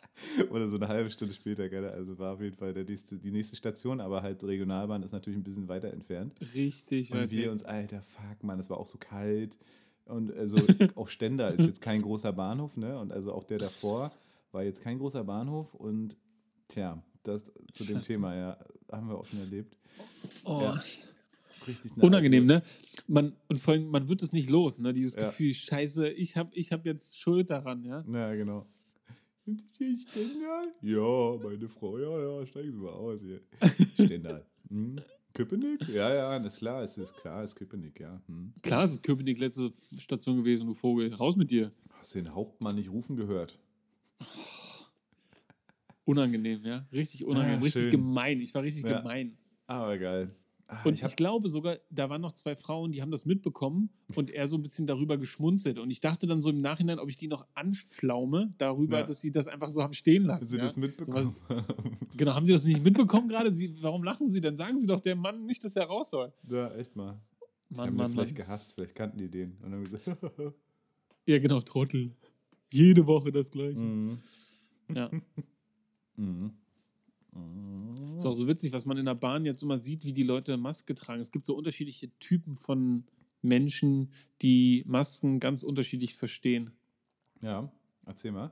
Oder 0.49 0.67
so 0.69 0.77
eine 0.77 0.87
halbe 0.87 1.09
Stunde 1.09 1.33
später, 1.33 1.69
gell? 1.69 1.85
Also 1.89 2.17
war 2.17 2.33
auf 2.33 2.41
jeden 2.41 2.55
Fall 2.55 2.73
der 2.73 2.85
nächste, 2.85 3.17
die 3.17 3.31
nächste 3.31 3.55
Station, 3.55 3.99
aber 4.01 4.21
halt 4.21 4.43
Regionalbahn 4.43 5.03
ist 5.03 5.11
natürlich 5.11 5.37
ein 5.37 5.43
bisschen 5.43 5.67
weiter 5.67 5.91
entfernt. 5.91 6.33
Richtig. 6.55 7.11
Und 7.11 7.31
wir 7.31 7.51
uns, 7.51 7.63
alter 7.63 8.01
Fuck, 8.01 8.43
Mann, 8.43 8.59
es 8.59 8.69
war 8.69 8.77
auch 8.77 8.87
so 8.87 8.97
kalt. 8.97 9.57
Und 10.05 10.33
also 10.33 10.57
auch 10.95 11.09
Stendal 11.09 11.53
ist 11.53 11.65
jetzt 11.65 11.81
kein 11.81 12.01
großer 12.01 12.33
Bahnhof, 12.33 12.77
ne? 12.77 12.97
Und 12.97 13.11
also 13.11 13.33
auch 13.33 13.43
der 13.43 13.57
davor 13.59 14.11
war 14.51 14.63
jetzt 14.63 14.81
kein 14.81 14.97
großer 14.97 15.23
Bahnhof. 15.23 15.73
Und 15.75 16.17
tja, 16.69 17.03
das 17.23 17.43
zu 17.73 17.83
dem 17.83 17.97
Scheiße. 17.97 18.13
Thema, 18.13 18.35
ja, 18.35 18.57
haben 18.91 19.09
wir 19.09 19.17
auch 19.17 19.25
schon 19.25 19.39
erlebt. 19.39 19.75
oh. 20.45 20.61
ja. 20.63 20.81
Richtig 21.69 21.95
Unangenehm, 21.97 22.45
ne? 22.45 22.63
Man, 23.07 23.35
und 23.47 23.59
vor 23.59 23.73
allem, 23.73 23.87
man 23.89 24.09
wird 24.09 24.21
es 24.23 24.33
nicht 24.33 24.49
los, 24.49 24.79
ne? 24.79 24.93
Dieses 24.93 25.15
Ja. 25.15 25.27
Gefühl, 25.27 25.53
scheiße, 25.53 26.09
ich 26.09 26.35
habe 26.35 26.49
ich 26.55 26.71
hab 26.71 26.85
jetzt 26.85 27.19
Schuld 27.19 27.49
daran, 27.49 27.83
ja? 27.83 28.03
Ja, 28.11 28.33
genau. 28.35 28.65
Stendal? 30.09 30.73
Ja, 30.81 31.37
meine 31.43 31.67
Frau, 31.69 31.97
ja, 31.97 32.39
ja, 32.39 32.45
steigen 32.45 32.71
Sie 32.71 32.77
mal 32.79 32.89
aus 32.93 33.19
hier. 33.21 33.41
Stendal. 34.05 34.45
Hm? 34.69 35.01
Köpenick? 35.33 35.87
Ja, 35.89 36.13
ja, 36.13 36.37
das 36.39 36.53
ist 36.53 36.59
klar, 36.59 36.83
es 36.83 36.95
ist 36.97 37.15
klar, 37.15 37.43
es 37.43 37.51
ist 37.51 37.55
Köpenick, 37.55 37.99
ja. 37.99 38.21
Hm. 38.27 38.53
Klar, 38.61 38.83
es 38.83 38.93
ist 38.93 39.03
Köpenick 39.03 39.39
letzte 39.39 39.71
Station 39.97 40.37
gewesen, 40.37 40.67
du 40.67 40.73
Vogel. 40.75 41.11
Raus 41.13 41.37
mit 41.37 41.49
dir. 41.49 41.71
Hast 41.99 42.13
den 42.15 42.33
Hauptmann 42.33 42.75
nicht 42.75 42.89
rufen 42.91 43.15
gehört? 43.15 43.57
Unangenehm, 46.05 46.63
ja? 46.63 46.87
Richtig 46.91 47.25
unangenehm, 47.25 47.59
Ah, 47.59 47.63
richtig 47.63 47.91
gemein. 47.91 48.41
Ich 48.41 48.53
war 48.53 48.63
richtig 48.63 48.83
Ja. 48.83 48.99
gemein. 48.99 49.37
Aber 49.67 49.97
geil. 49.97 50.35
Ah, 50.71 50.83
Und 50.83 50.93
ich, 50.93 51.03
hab- 51.03 51.17
glaube 51.17 51.49
sogar, 51.49 51.79
da 51.89 52.11
waren 52.11 52.21
noch 52.21 52.33
zwei 52.33 52.55
Frauen, 52.55 52.91
die 52.91 53.01
haben 53.01 53.09
das 53.09 53.25
mitbekommen 53.25 53.89
und 54.15 54.29
er 54.29 54.47
so 54.47 54.55
ein 54.55 54.61
bisschen 54.61 54.85
darüber 54.85 55.17
geschmunzelt. 55.17 55.79
Und 55.79 55.89
ich 55.89 55.99
dachte 55.99 56.27
dann 56.27 56.41
so 56.41 56.51
im 56.51 56.61
Nachhinein, 56.61 56.99
ob 56.99 57.09
ich 57.09 57.17
die 57.17 57.27
noch 57.27 57.47
anflaume, 57.55 58.53
darüber, 58.59 58.99
Ja. 58.99 59.03
dass 59.03 59.19
sie 59.19 59.31
das 59.31 59.47
einfach 59.47 59.71
so 59.71 59.81
haben 59.81 59.93
stehen 59.93 60.25
lassen. 60.25 60.41
Hast 60.43 60.51
du 60.51 60.57
ja? 60.57 60.63
das 60.63 60.77
mitbekommen? 60.77 61.35
Genau, 62.15 62.35
haben 62.35 62.45
Sie 62.45 62.51
das 62.51 62.63
nicht 62.63 62.83
mitbekommen 62.83 63.27
gerade? 63.27 63.51
Sie, 63.51 63.75
warum 63.81 64.03
lachen 64.03 64.31
Sie 64.31 64.41
denn? 64.41 64.55
Sagen 64.57 64.79
Sie 64.79 64.85
doch 64.85 64.99
dem 64.99 65.17
Mann 65.17 65.45
nicht, 65.47 65.63
dass 65.63 65.75
er 65.75 65.85
raus 65.87 66.11
soll. 66.11 66.31
ja, 66.49 66.71
echt 66.75 66.95
mal. 66.95 67.19
Mann, 67.69 67.87
haben 67.87 67.95
Mann, 67.95 68.09
vielleicht 68.11 68.37
Mann. 68.37 68.45
gehasst, 68.45 68.73
vielleicht 68.75 68.93
kannten 68.93 69.17
die 69.17 69.29
den. 69.29 69.57
Und 69.63 69.71
dann 69.71 69.83
gesagt, 69.85 70.05
Ja, 71.25 71.39
genau, 71.39 71.61
Trottel. 71.61 72.11
Jede 72.71 73.07
Woche 73.07 73.31
das 73.31 73.49
Gleiche. 73.49 73.79
mhm. 73.81 74.19
Ja. 74.93 75.09
Mhm. 76.15 76.51
Mhm. 77.33 78.17
Ist 78.17 78.25
auch 78.25 78.33
so 78.33 78.47
witzig, 78.47 78.73
was 78.73 78.85
man 78.85 78.97
in 78.97 79.05
der 79.05 79.15
Bahn 79.15 79.45
jetzt 79.45 79.63
immer 79.63 79.81
sieht, 79.81 80.03
wie 80.05 80.13
die 80.13 80.23
Leute 80.23 80.57
Maske 80.57 80.93
tragen. 80.95 81.21
Es 81.21 81.31
gibt 81.31 81.45
so 81.45 81.55
unterschiedliche 81.55 82.09
Typen 82.19 82.53
von 82.53 83.05
Menschen, 83.41 84.11
die 84.41 84.83
Masken 84.85 85.39
ganz 85.39 85.63
unterschiedlich 85.63 86.15
verstehen. 86.15 86.71
Ja, 87.41 87.71
erzähl 88.05 88.31
mal. 88.31 88.51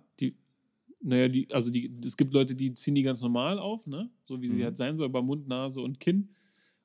Naja, 1.02 1.28
die, 1.28 1.48
also 1.52 1.70
die, 1.72 1.92
es 2.04 2.18
gibt 2.18 2.34
Leute, 2.34 2.56
die 2.56 2.74
ziehen 2.74 2.96
die 2.96 3.04
ganz 3.04 3.22
normal 3.22 3.60
auf, 3.60 3.86
ne? 3.86 4.10
So 4.26 4.42
wie 4.42 4.48
sie 4.48 4.62
Mhm. 4.62 4.63
halt 4.66 4.78
sein 4.78 4.98
soll, 4.98 5.08
über 5.10 5.22
Mund, 5.22 5.48
Nase 5.48 5.82
und 5.82 6.00
Kinn. 6.00 6.30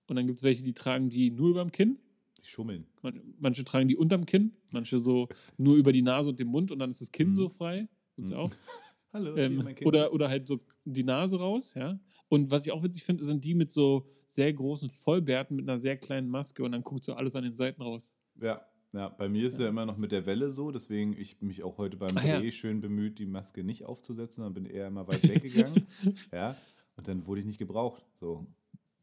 Und 0.09 0.17
dann 0.17 0.27
gibt 0.27 0.39
es 0.39 0.43
welche, 0.43 0.63
die 0.63 0.75
tragen 0.75 1.09
die 1.09 1.31
nur 1.31 1.51
über 1.51 1.65
dem 1.65 1.73
Kinn. 1.73 1.99
Die 2.43 2.49
schummeln. 2.49 2.85
Man- 3.03 3.21
Manche 3.39 3.65
tragen 3.65 3.89
die 3.89 3.97
unterm 3.97 4.27
Kinn, 4.27 4.53
manche 4.71 5.01
so 5.01 5.29
nur 5.57 5.77
über 5.77 5.93
die 5.93 6.03
Nase 6.03 6.29
und 6.31 6.41
den 6.41 6.49
Mund 6.49 6.71
und 6.73 6.79
dann 6.81 6.91
ist 6.91 7.01
das 7.01 7.11
Kinn 7.13 7.29
Mhm. 7.29 7.35
so 7.35 7.49
frei. 7.49 7.89
Gibt's 8.17 8.33
Mhm. 8.33 8.37
auch. 8.37 8.51
Hallo, 9.13 9.37
Ähm, 9.37 9.75
oder, 9.85 10.13
oder 10.13 10.29
halt 10.29 10.47
so 10.47 10.61
die 10.85 11.05
Nase 11.05 11.39
raus, 11.39 11.75
ja. 11.75 11.99
Und 12.29 12.51
was 12.51 12.65
ich 12.65 12.73
auch 12.73 12.83
witzig 12.83 13.05
finde, 13.05 13.25
sind 13.25 13.45
die 13.45 13.55
mit 13.55 13.71
so 13.71 14.07
sehr 14.27 14.53
großen 14.53 14.91
Vollbärten 14.91 15.57
mit 15.57 15.69
einer 15.69 15.79
sehr 15.79 15.97
kleinen 15.97 16.29
Maske 16.29 16.65
und 16.65 16.73
dann 16.73 16.83
guckt 16.83 17.05
so 17.05 17.15
alles 17.15 17.37
an 17.37 17.45
den 17.45 17.55
Seiten 17.55 17.83
raus. 17.83 18.15
Ja, 18.41 18.67
ja, 18.95 19.09
bei 19.09 19.29
mir 19.29 19.47
ist 19.47 19.59
ja 19.59 19.69
immer 19.69 19.87
noch 19.87 19.97
mit 19.97 20.13
der 20.13 20.27
Welle 20.27 20.51
so, 20.51 20.71
deswegen 20.71 21.15
ich 21.19 21.41
mich 21.41 21.63
auch 21.63 21.79
heute 21.79 21.97
beim 21.97 22.11
Ach 22.15 22.25
ja. 22.25 22.39
Dreh 22.39 22.51
schön 22.51 22.81
bemüht, 22.81 23.19
die 23.19 23.27
Maske 23.27 23.65
nicht 23.65 23.85
aufzusetzen, 23.85 24.45
dann 24.45 24.55
bin 24.55 24.67
eher 24.67 24.87
immer 24.87 25.09
weit 25.09 25.23
weggegangen. 25.23 25.87
ja, 26.33 26.57
und 26.97 27.09
dann 27.09 27.27
wurde 27.27 27.41
ich 27.41 27.47
nicht 27.47 27.59
gebraucht. 27.59 28.05
So. 28.21 28.47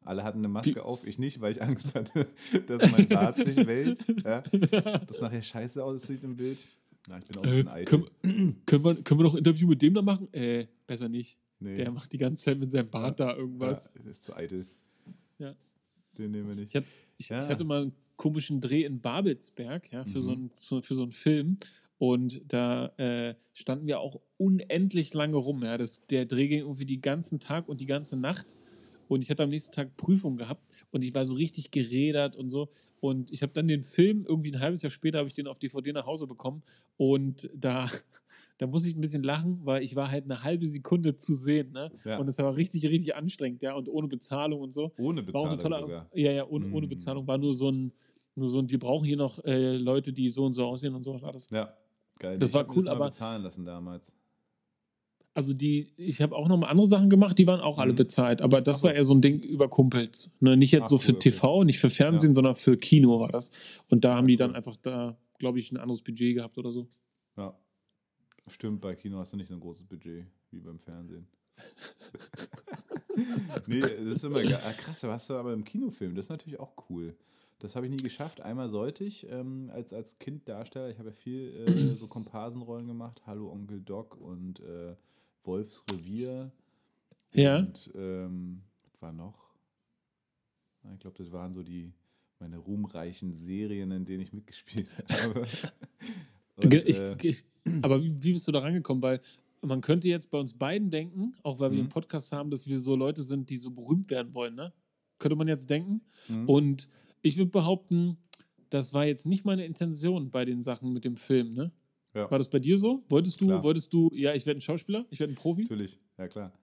Alle 0.02 0.24
hatten 0.24 0.39
eine 0.39 0.48
Maske 0.48 0.84
auf, 0.84 1.06
ich 1.06 1.19
nicht, 1.19 1.41
weil 1.41 1.52
ich 1.52 1.62
Angst 1.62 1.93
hatte, 1.95 2.28
dass 2.67 2.91
mein 2.91 3.08
Bart 3.10 3.36
sich 3.36 3.56
wellt, 3.67 4.00
ja, 4.24 4.41
dass 4.41 5.22
nachher 5.22 5.41
scheiße 5.41 5.84
aussieht 5.84 6.24
im 6.24 6.36
Bild. 6.36 6.63
Na, 7.10 7.17
ich 7.17 7.26
bin 7.26 7.38
auch 7.38 7.43
ein 7.43 7.50
Äh, 7.50 7.52
bisschen 7.56 7.67
eitel. 7.69 7.86
können, 8.22 8.56
können, 8.65 8.84
wir, 8.86 8.95
können 9.04 9.19
wir 9.19 9.24
noch 9.24 9.34
ein 9.34 9.39
Interview 9.39 9.67
mit 9.67 9.82
dem 9.82 9.93
da 9.95 10.02
machen? 10.02 10.32
Äh, 10.34 10.67
besser 10.88 11.10
nicht. 11.10 11.38
Nee, 11.60 11.74
Der 11.74 11.91
macht 11.91 12.13
die 12.13 12.17
ganze 12.17 12.45
Zeit 12.45 12.60
mit 12.60 12.72
seinem 12.72 12.89
Bart 12.89 13.19
da 13.19 13.36
irgendwas. 13.36 13.89
Ja, 14.02 14.10
ist 14.10 14.24
zu 14.24 14.34
eitel. 14.36 14.65
Ja. 15.39 15.56
Den 16.17 16.32
nehmen 16.32 16.48
wir 16.50 16.56
nicht. 16.56 16.69
Ich 16.69 16.76
hatte, 16.76 16.88
ich, 17.17 17.30
Ja. 17.30 17.39
ich 17.41 17.50
hatte 17.50 17.63
mal 17.65 17.82
einen 17.82 17.93
komischen 18.15 18.62
Dreh 18.62 18.84
in 18.84 19.02
Babelsberg, 19.02 19.91
ja, 19.91 20.06
für, 20.06 20.22
so, 20.22 20.32
Mhm. 20.32 20.38
einen, 20.38 20.52
so, 20.54 20.82
für 20.82 20.93
so 20.95 21.04
einen 21.04 21.12
Film. 21.12 21.58
Und 21.98 22.41
da 22.48 22.88
äh, 22.98 23.36
standen 23.54 23.88
wir 23.88 24.00
auch 24.00 24.22
unendlich 24.38 25.13
lange 25.13 25.36
rum. 25.36 25.63
Ja. 25.63 25.78
Das, 25.78 26.06
der 26.08 26.26
Dreh 26.26 26.48
ging 26.48 26.60
irgendwie 26.60 26.86
den 26.86 27.02
ganzen 27.02 27.39
Tag 27.41 27.67
und 27.67 27.82
die 27.82 27.86
ganze 27.88 28.15
Nacht. 28.17 28.56
Und 29.10 29.24
ich 29.24 29.30
hatte 29.30 29.43
am 29.43 29.50
nächsten 29.50 29.74
Tag 29.74 29.98
Prüfung 29.98 30.38
gehabt 30.38 30.63
und 30.91 31.04
ich 31.04 31.13
war 31.15 31.26
so 31.26 31.34
richtig 31.34 31.72
gerädert 31.72 32.36
und 32.38 32.50
so. 32.50 32.69
Und 33.02 33.32
ich 33.32 33.41
habe 33.41 33.52
dann 33.52 33.67
den 33.67 33.82
Film, 33.84 34.24
irgendwie 34.26 34.54
ein 34.54 34.60
halbes 34.62 34.84
Jahr 34.84 34.91
später, 34.91 35.17
habe 35.17 35.28
ich 35.28 35.34
den 35.34 35.48
auf 35.48 35.58
DVD 35.60 35.91
nach 35.91 36.06
Hause 36.06 36.28
bekommen. 36.28 36.62
Und 36.95 37.50
da, 37.56 37.89
da 38.60 38.67
muss 38.67 38.86
ich 38.86 38.95
ein 38.95 39.02
bisschen 39.02 39.24
lachen, 39.24 39.60
weil 39.65 39.82
ich 39.84 39.95
war 39.95 40.12
halt 40.12 40.26
eine 40.26 40.43
halbe 40.43 40.67
Sekunde 40.67 41.15
zu 41.17 41.34
sehen. 41.34 41.72
Ne? 41.72 41.91
Ja. 42.06 42.19
Und 42.19 42.28
es 42.28 42.38
war 42.38 42.56
richtig, 42.56 42.86
richtig 42.86 43.15
anstrengend, 43.15 43.63
ja. 43.63 43.74
Und 43.76 43.89
ohne 43.89 44.08
Bezahlung 44.08 44.62
und 44.62 44.72
so. 44.72 44.91
Ohne 45.00 45.26
War 45.34 45.41
auch 45.41 45.48
eine 45.48 45.58
Bezahlung 45.58 45.89
tolle, 45.89 46.06
ja, 46.13 46.32
ja, 46.32 46.48
ohne, 46.48 46.72
ohne 46.72 46.86
Mm. 46.86 46.89
Bezahlung. 46.89 47.28
War 47.28 47.39
nur 47.39 47.54
so 47.54 47.72
ein, 47.72 47.91
nur 48.36 48.48
so 48.48 48.60
ein, 48.60 48.69
wir 48.69 48.80
brauchen 48.80 49.06
hier 49.06 49.17
noch 49.17 49.43
äh, 49.43 49.76
Leute, 49.76 50.13
die 50.13 50.30
so 50.30 50.45
und 50.45 50.54
so 50.54 50.65
aussehen 50.65 50.93
und 50.93 51.02
sowas 51.02 51.24
alles. 51.24 51.50
Ja, 51.50 51.74
geil. 52.19 52.38
Das 52.38 52.52
Ich 52.52 52.56
war 52.56 52.67
cool, 52.76 52.84
mal 52.84 52.91
aber- 52.91 53.06
bezahlen 53.06 53.41
lassen 53.41 53.65
damals. 53.65 54.15
Also 55.35 55.53
die, 55.53 55.93
ich 55.95 56.21
habe 56.21 56.35
auch 56.35 56.47
noch 56.47 56.57
mal 56.57 56.67
andere 56.67 56.87
Sachen 56.87 57.09
gemacht, 57.09 57.37
die 57.37 57.47
waren 57.47 57.61
auch 57.61 57.77
alle 57.77 57.93
Mhm. 57.93 57.97
bezahlt. 57.97 58.41
Aber 58.41 58.61
das 58.61 58.79
so. 58.79 58.87
war 58.87 58.93
eher 58.93 59.03
so 59.03 59.13
ein 59.13 59.21
Ding 59.21 59.39
über 59.41 59.69
Kumpels. 59.69 60.35
Ne? 60.41 60.57
Nicht 60.57 60.71
jetzt 60.71 60.85
Ach, 60.85 60.89
so 60.89 60.97
für 60.97 61.11
okay. 61.13 61.29
TV, 61.31 61.63
nicht 61.63 61.79
für 61.79 61.89
Fernsehen, 61.89 62.33
sondern 62.33 62.55
für 62.55 62.77
Kino 62.77 63.19
war 63.19 63.29
das. 63.31 63.51
Und 63.89 64.03
da 64.03 64.15
haben 64.15 64.27
die 64.27 64.37
dann 64.37 64.55
einfach 64.55 64.75
da, 64.77 65.17
glaube 65.37 65.59
ich, 65.59 65.71
ein 65.71 65.77
anderes 65.77 66.01
Budget 66.01 66.35
gehabt 66.35 66.57
oder 66.57 66.71
so. 66.71 66.87
Ja. 67.37 67.55
Stimmt, 68.47 68.81
bei 68.81 68.95
Kino 68.95 69.19
hast 69.19 69.33
du 69.33 69.37
nicht 69.37 69.47
so 69.47 69.53
ein 69.53 69.59
großes 69.59 69.85
Budget 69.85 70.25
wie 70.51 70.59
beim 70.59 70.79
Fernsehen. 70.79 71.27
nee, 73.67 73.79
das 73.79 73.91
ist 73.91 74.23
immer 74.23 74.41
geil. 74.41 74.59
Ah, 74.65 74.71
krass, 74.73 75.03
warst 75.03 75.29
du 75.29 75.35
aber 75.35 75.53
im 75.53 75.63
Kinofilm. 75.63 76.15
Das 76.15 76.25
ist 76.25 76.29
natürlich 76.29 76.59
auch 76.59 76.73
cool. 76.89 77.15
Das 77.59 77.75
habe 77.75 77.85
ich 77.85 77.91
nie 77.91 78.01
geschafft. 78.01 78.41
Einmal 78.41 78.69
sollte 78.69 79.03
ich 79.03 79.27
ähm, 79.29 79.69
als, 79.73 79.93
als 79.93 80.17
Kinddarsteller, 80.17 80.89
ich 80.89 80.97
habe 80.97 81.09
ja 81.09 81.15
viel 81.15 81.65
äh, 81.67 81.77
so 81.93 82.07
Komparsenrollen 82.07 82.87
gemacht. 82.87 83.21
Hallo 83.25 83.51
Onkel 83.51 83.81
Doc 83.81 84.15
und 84.19 84.61
äh, 84.61 84.95
Wolfs 85.49 85.83
Revier. 85.91 86.51
Ja. 87.33 87.59
Und 87.59 87.91
ähm, 87.95 88.62
was 88.83 89.01
war 89.01 89.12
noch? 89.12 89.49
Ich 90.93 90.99
glaube, 90.99 91.17
das 91.17 91.31
waren 91.31 91.53
so 91.53 91.63
die 91.63 91.91
meine 92.39 92.57
ruhmreichen 92.57 93.33
Serien, 93.33 93.91
in 93.91 94.05
denen 94.05 94.21
ich 94.21 94.31
mitgespielt 94.31 94.95
habe. 95.09 95.45
Und, 96.55 96.73
ich, 96.73 96.99
äh, 96.99 97.17
ich, 97.21 97.43
aber 97.81 98.01
wie, 98.01 98.23
wie 98.23 98.33
bist 98.33 98.47
du 98.47 98.51
da 98.51 98.59
rangekommen? 98.59 99.01
Weil 99.03 99.21
man 99.62 99.81
könnte 99.81 100.07
jetzt 100.07 100.29
bei 100.31 100.39
uns 100.39 100.53
beiden 100.53 100.89
denken, 100.89 101.33
auch 101.43 101.59
weil 101.59 101.71
wir 101.71 101.75
Mhm. 101.77 101.81
einen 101.83 101.89
Podcast 101.89 102.31
haben, 102.31 102.49
dass 102.49 102.67
wir 102.67 102.79
so 102.79 102.95
Leute 102.95 103.23
sind, 103.23 103.49
die 103.49 103.57
so 103.57 103.71
berühmt 103.71 104.09
werden 104.09 104.33
wollen, 104.33 104.55
ne? 104.55 104.71
Könnte 105.17 105.35
man 105.35 105.47
jetzt 105.49 105.69
denken. 105.69 106.01
mhm. 106.29 106.47
Und 106.47 106.88
ich 107.21 107.35
würde 107.38 107.51
behaupten, 107.51 108.17
das 108.69 108.93
war 108.93 109.05
jetzt 109.05 109.25
nicht 109.25 109.43
meine 109.43 109.65
Intention 109.65 110.29
bei 110.31 110.45
den 110.45 110.62
Sachen 110.62 110.93
mit 110.93 111.03
dem 111.03 111.17
Film, 111.17 111.53
ne? 111.55 111.71
Ja. 112.13 112.30
War 112.30 112.38
das 112.39 112.50
bei 112.50 112.60
dir 112.60 112.78
so? 112.78 113.04
Wolltest 113.10 113.39
du, 113.39 113.48
Klar. 113.48 113.63
wolltest 113.63 113.93
du, 113.93 114.10
ja, 114.13 114.34
ich 114.34 114.45
werde 114.45 114.60
ein 114.60 114.62
Schauspieler, 114.62 115.06
ich 115.10 115.19
werde 115.19 115.34
ein 115.34 115.36
Profi? 115.36 115.62
Natürlich, 115.63 116.00
ja 116.17 116.28
klar. 116.28 116.54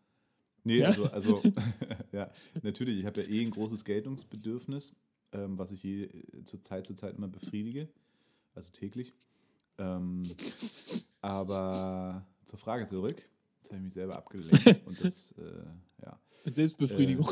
Nee, 0.64 0.78
Ja? 0.78 0.88
also, 0.88 1.06
also 1.06 1.42
ja, 2.12 2.30
natürlich, 2.62 2.98
ich 2.98 3.06
habe 3.06 3.22
ja 3.22 3.28
eh 3.28 3.42
ein 3.42 3.52
großes 3.52 3.84
Geltungsbedürfnis, 3.84 4.92
ähm, 5.32 5.56
was 5.58 5.70
ich 5.70 5.82
je, 5.82 6.04
äh, 6.04 6.44
zur 6.44 6.62
Zeit 6.62 6.86
zu 6.86 6.94
Zeit 6.94 7.16
immer 7.16 7.28
befriedige, 7.28 7.88
also 8.54 8.70
täglich. 8.72 9.14
Ähm, 9.78 10.22
aber 11.20 12.26
zur 12.44 12.58
Frage 12.58 12.86
zurück, 12.86 13.22
jetzt 13.58 13.70
habe 13.70 13.78
ich 13.78 13.84
mich 13.84 13.94
selber 13.94 14.16
abgelenkt 14.16 14.80
und 14.86 15.04
das, 15.04 15.32
äh, 15.38 15.64
ja. 16.02 16.18
Mit 16.44 16.54
Selbstbefriedigung. 16.54 17.28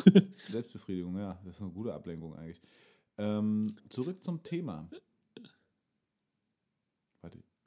Selbstbefriedigung, 0.51 1.17
ja, 1.19 1.41
das 1.45 1.57
ist 1.57 1.63
eine 1.63 1.71
gute 1.71 1.93
Ablenkung 1.95 2.35
eigentlich. 2.37 2.61
Ähm, 3.17 3.75
zurück 3.89 4.23
zum 4.23 4.43
Thema. 4.43 4.89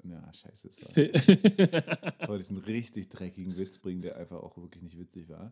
Warte, 0.09 0.25
ja, 0.25 0.33
scheiße. 0.33 0.69
Das 0.77 0.95
war, 0.95 1.03
jetzt 1.03 2.27
wollte 2.27 2.43
ich 2.43 2.49
einen 2.49 2.59
richtig 2.59 3.09
dreckigen 3.09 3.57
Witz 3.57 3.77
bringen, 3.77 4.01
der 4.01 4.17
einfach 4.17 4.37
auch 4.37 4.57
wirklich 4.57 4.83
nicht 4.83 4.97
witzig 4.97 5.29
war. 5.29 5.51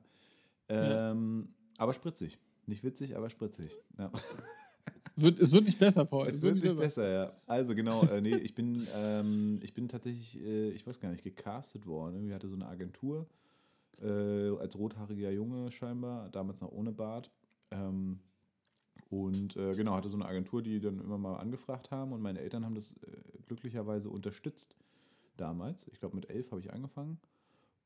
Ähm, 0.69 1.49
Aber 1.77 1.93
spritzig. 1.93 2.37
Nicht 2.65 2.83
witzig, 2.83 3.15
aber 3.15 3.29
spritzig. 3.29 3.71
Ja. 3.97 4.11
wird, 5.15 5.39
es 5.39 5.51
wird 5.51 5.65
nicht 5.65 5.79
besser, 5.79 6.05
Paul. 6.05 6.27
Es 6.27 6.41
wird 6.41 6.55
nicht 6.61 6.77
besser, 6.77 7.07
ja. 7.07 7.33
Also 7.45 7.75
genau, 7.75 8.03
äh, 8.05 8.21
nee, 8.21 8.35
ich 8.35 8.55
bin, 8.55 8.87
ähm, 8.97 9.59
ich 9.61 9.73
bin 9.73 9.87
tatsächlich, 9.87 10.39
äh, 10.41 10.69
ich 10.69 10.85
weiß 10.85 10.99
gar 10.99 11.09
nicht, 11.09 11.23
gecastet 11.23 11.85
worden. 11.85 12.15
Irgendwie 12.15 12.33
hatte 12.33 12.47
so 12.47 12.55
eine 12.55 12.67
Agentur 12.67 13.27
äh, 14.01 14.57
als 14.57 14.77
rothaariger 14.77 15.31
Junge 15.31 15.71
scheinbar, 15.71 16.29
damals 16.29 16.61
noch 16.61 16.71
ohne 16.71 16.91
Bart. 16.91 17.31
Ähm, 17.71 18.19
und 19.09 19.55
äh, 19.55 19.73
genau, 19.75 19.93
hatte 19.95 20.09
so 20.09 20.17
eine 20.17 20.25
Agentur, 20.25 20.61
die 20.61 20.79
dann 20.79 20.99
immer 20.99 21.17
mal 21.17 21.37
angefragt 21.37 21.91
haben 21.91 22.11
und 22.11 22.21
meine 22.21 22.39
Eltern 22.39 22.65
haben 22.65 22.75
das 22.75 22.93
äh, 22.97 23.17
glücklicherweise 23.47 24.09
unterstützt 24.09 24.75
damals. 25.37 25.87
Ich 25.89 25.99
glaube, 25.99 26.15
mit 26.15 26.29
elf 26.29 26.51
habe 26.51 26.61
ich 26.61 26.73
angefangen. 26.73 27.19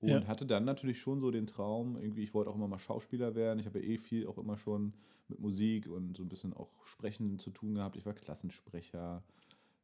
Und 0.01 0.11
Ja. 0.11 0.27
hatte 0.27 0.45
dann 0.45 0.63
natürlich 0.63 0.99
schon 0.99 1.19
so 1.19 1.29
den 1.29 1.45
Traum, 1.45 1.97
irgendwie, 1.97 2.23
ich 2.23 2.33
wollte 2.33 2.49
auch 2.49 2.55
immer 2.55 2.69
mal 2.69 2.79
Schauspieler 2.79 3.35
werden. 3.35 3.59
Ich 3.59 3.65
habe 3.65 3.79
ja 3.79 3.85
eh 3.85 3.97
viel 3.97 4.27
auch 4.27 4.37
immer 4.37 4.57
schon 4.57 4.93
mit 5.27 5.39
Musik 5.39 5.87
und 5.89 6.15
so 6.15 6.23
ein 6.23 6.29
bisschen 6.29 6.53
auch 6.53 6.69
Sprechen 6.85 7.37
zu 7.37 7.49
tun 7.51 7.75
gehabt. 7.75 7.97
Ich 7.97 8.05
war 8.05 8.13
Klassensprecher, 8.13 9.23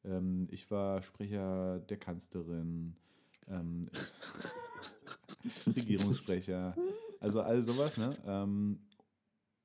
ähm, 0.05 0.47
ich 0.51 0.71
war 0.71 1.01
Sprecher 1.03 1.79
der 1.79 1.97
Kanzlerin, 1.97 2.95
ähm, 3.47 3.89
Regierungssprecher, 5.75 6.77
also 7.19 7.41
all 7.41 7.61
sowas, 7.61 7.97
ne? 7.97 8.15
Ähm, 8.25 8.79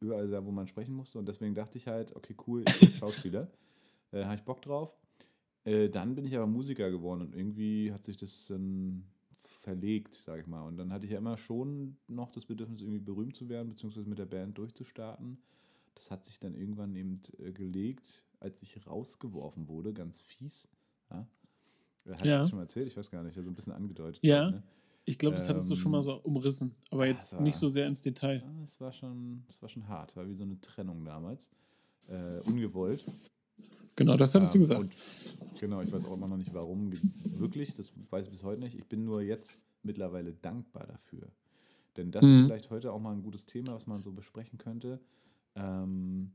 überall 0.00 0.28
da, 0.28 0.44
wo 0.44 0.50
man 0.50 0.66
sprechen 0.66 0.94
musste. 0.94 1.18
Und 1.18 1.26
deswegen 1.26 1.54
dachte 1.54 1.78
ich 1.78 1.86
halt, 1.86 2.14
okay, 2.16 2.34
cool, 2.46 2.64
ich 2.68 2.80
bin 2.80 2.90
Schauspieler. 2.90 3.50
äh, 4.12 4.24
habe 4.24 4.34
ich 4.36 4.42
Bock 4.42 4.62
drauf. 4.62 4.96
Äh, 5.64 5.88
dann 5.90 6.14
bin 6.14 6.24
ich 6.24 6.36
aber 6.36 6.46
Musiker 6.46 6.90
geworden 6.90 7.20
und 7.20 7.34
irgendwie 7.34 7.92
hat 7.92 8.02
sich 8.04 8.16
das 8.16 8.46
dann 8.46 9.04
verlegt, 9.34 10.14
sag 10.24 10.40
ich 10.40 10.46
mal. 10.46 10.62
Und 10.66 10.76
dann 10.78 10.92
hatte 10.92 11.04
ich 11.06 11.12
ja 11.12 11.18
immer 11.18 11.36
schon 11.36 11.96
noch 12.08 12.30
das 12.30 12.46
Bedürfnis, 12.46 12.80
irgendwie 12.80 12.98
berühmt 13.00 13.36
zu 13.36 13.48
werden, 13.48 13.68
beziehungsweise 13.68 14.08
mit 14.08 14.18
der 14.18 14.26
Band 14.26 14.56
durchzustarten. 14.58 15.38
Das 15.94 16.10
hat 16.10 16.24
sich 16.24 16.38
dann 16.38 16.54
irgendwann 16.54 16.94
eben 16.96 17.20
äh, 17.38 17.52
gelegt, 17.52 18.22
als 18.38 18.62
ich 18.62 18.86
rausgeworfen 18.86 19.68
wurde, 19.68 19.92
ganz 19.92 20.18
fies. 20.20 20.68
Ja. 21.10 21.26
Äh, 22.06 22.12
ich 22.12 22.24
Ja. 22.24 22.38
das 22.38 22.48
schon 22.48 22.56
mal 22.56 22.62
erzählt? 22.62 22.86
Ich 22.86 22.96
weiß 22.96 23.10
gar 23.10 23.22
nicht, 23.22 23.36
also 23.36 23.50
ein 23.50 23.54
bisschen 23.54 23.74
angedeutet. 23.74 24.20
Ja. 24.24 24.46
ich, 24.48 24.54
ne? 24.54 24.62
Ich 25.04 25.18
glaube, 25.18 25.36
das 25.36 25.48
hattest 25.48 25.70
du 25.70 25.76
schon 25.76 25.92
mal 25.92 25.98
Ähm, 25.98 26.04
so 26.04 26.20
umrissen, 26.22 26.74
aber 26.90 27.06
jetzt 27.06 27.32
war- 27.32 27.40
nicht 27.42 27.56
so 27.56 27.68
sehr 27.68 27.86
ins 27.86 28.02
Detail. 28.02 28.44
Es 28.62 28.80
war 28.80 28.92
schon, 28.92 29.42
es 29.48 29.60
war 29.60 29.68
schon 29.68 29.88
hart, 29.88 30.14
war 30.16 30.28
wie 30.28 30.34
so 30.34 30.44
eine 30.44 30.60
Trennung 30.60 31.04
damals. 31.04 31.50
Äh, 32.08 32.40
ungewollt. 32.40 33.04
Genau, 33.96 34.16
das 34.16 34.34
hattest 34.34 34.54
du 34.54 34.58
Ähm, 34.58 34.62
gesagt. 34.62 34.80
Und, 34.80 34.92
genau, 35.60 35.80
ich 35.82 35.92
weiß 35.92 36.04
auch 36.04 36.14
immer 36.14 36.28
noch 36.28 36.36
nicht 36.36 36.52
warum, 36.54 36.92
wirklich, 37.32 37.74
das 37.74 37.92
weiß 38.10 38.26
ich 38.26 38.32
bis 38.32 38.42
heute 38.42 38.60
nicht. 38.60 38.76
Ich 38.76 38.86
bin 38.86 39.04
nur 39.04 39.22
jetzt 39.22 39.60
mittlerweile 39.82 40.32
dankbar 40.32 40.86
dafür. 40.86 41.28
Denn 41.96 42.10
das 42.10 42.24
ist 42.24 42.30
Mhm. 42.30 42.44
vielleicht 42.44 42.70
heute 42.70 42.92
auch 42.92 43.00
mal 43.00 43.12
ein 43.12 43.22
gutes 43.22 43.46
Thema, 43.46 43.74
was 43.74 43.86
man 43.86 44.02
so 44.02 44.12
besprechen 44.12 44.58
könnte. 44.58 45.00
Ähm, 45.56 46.30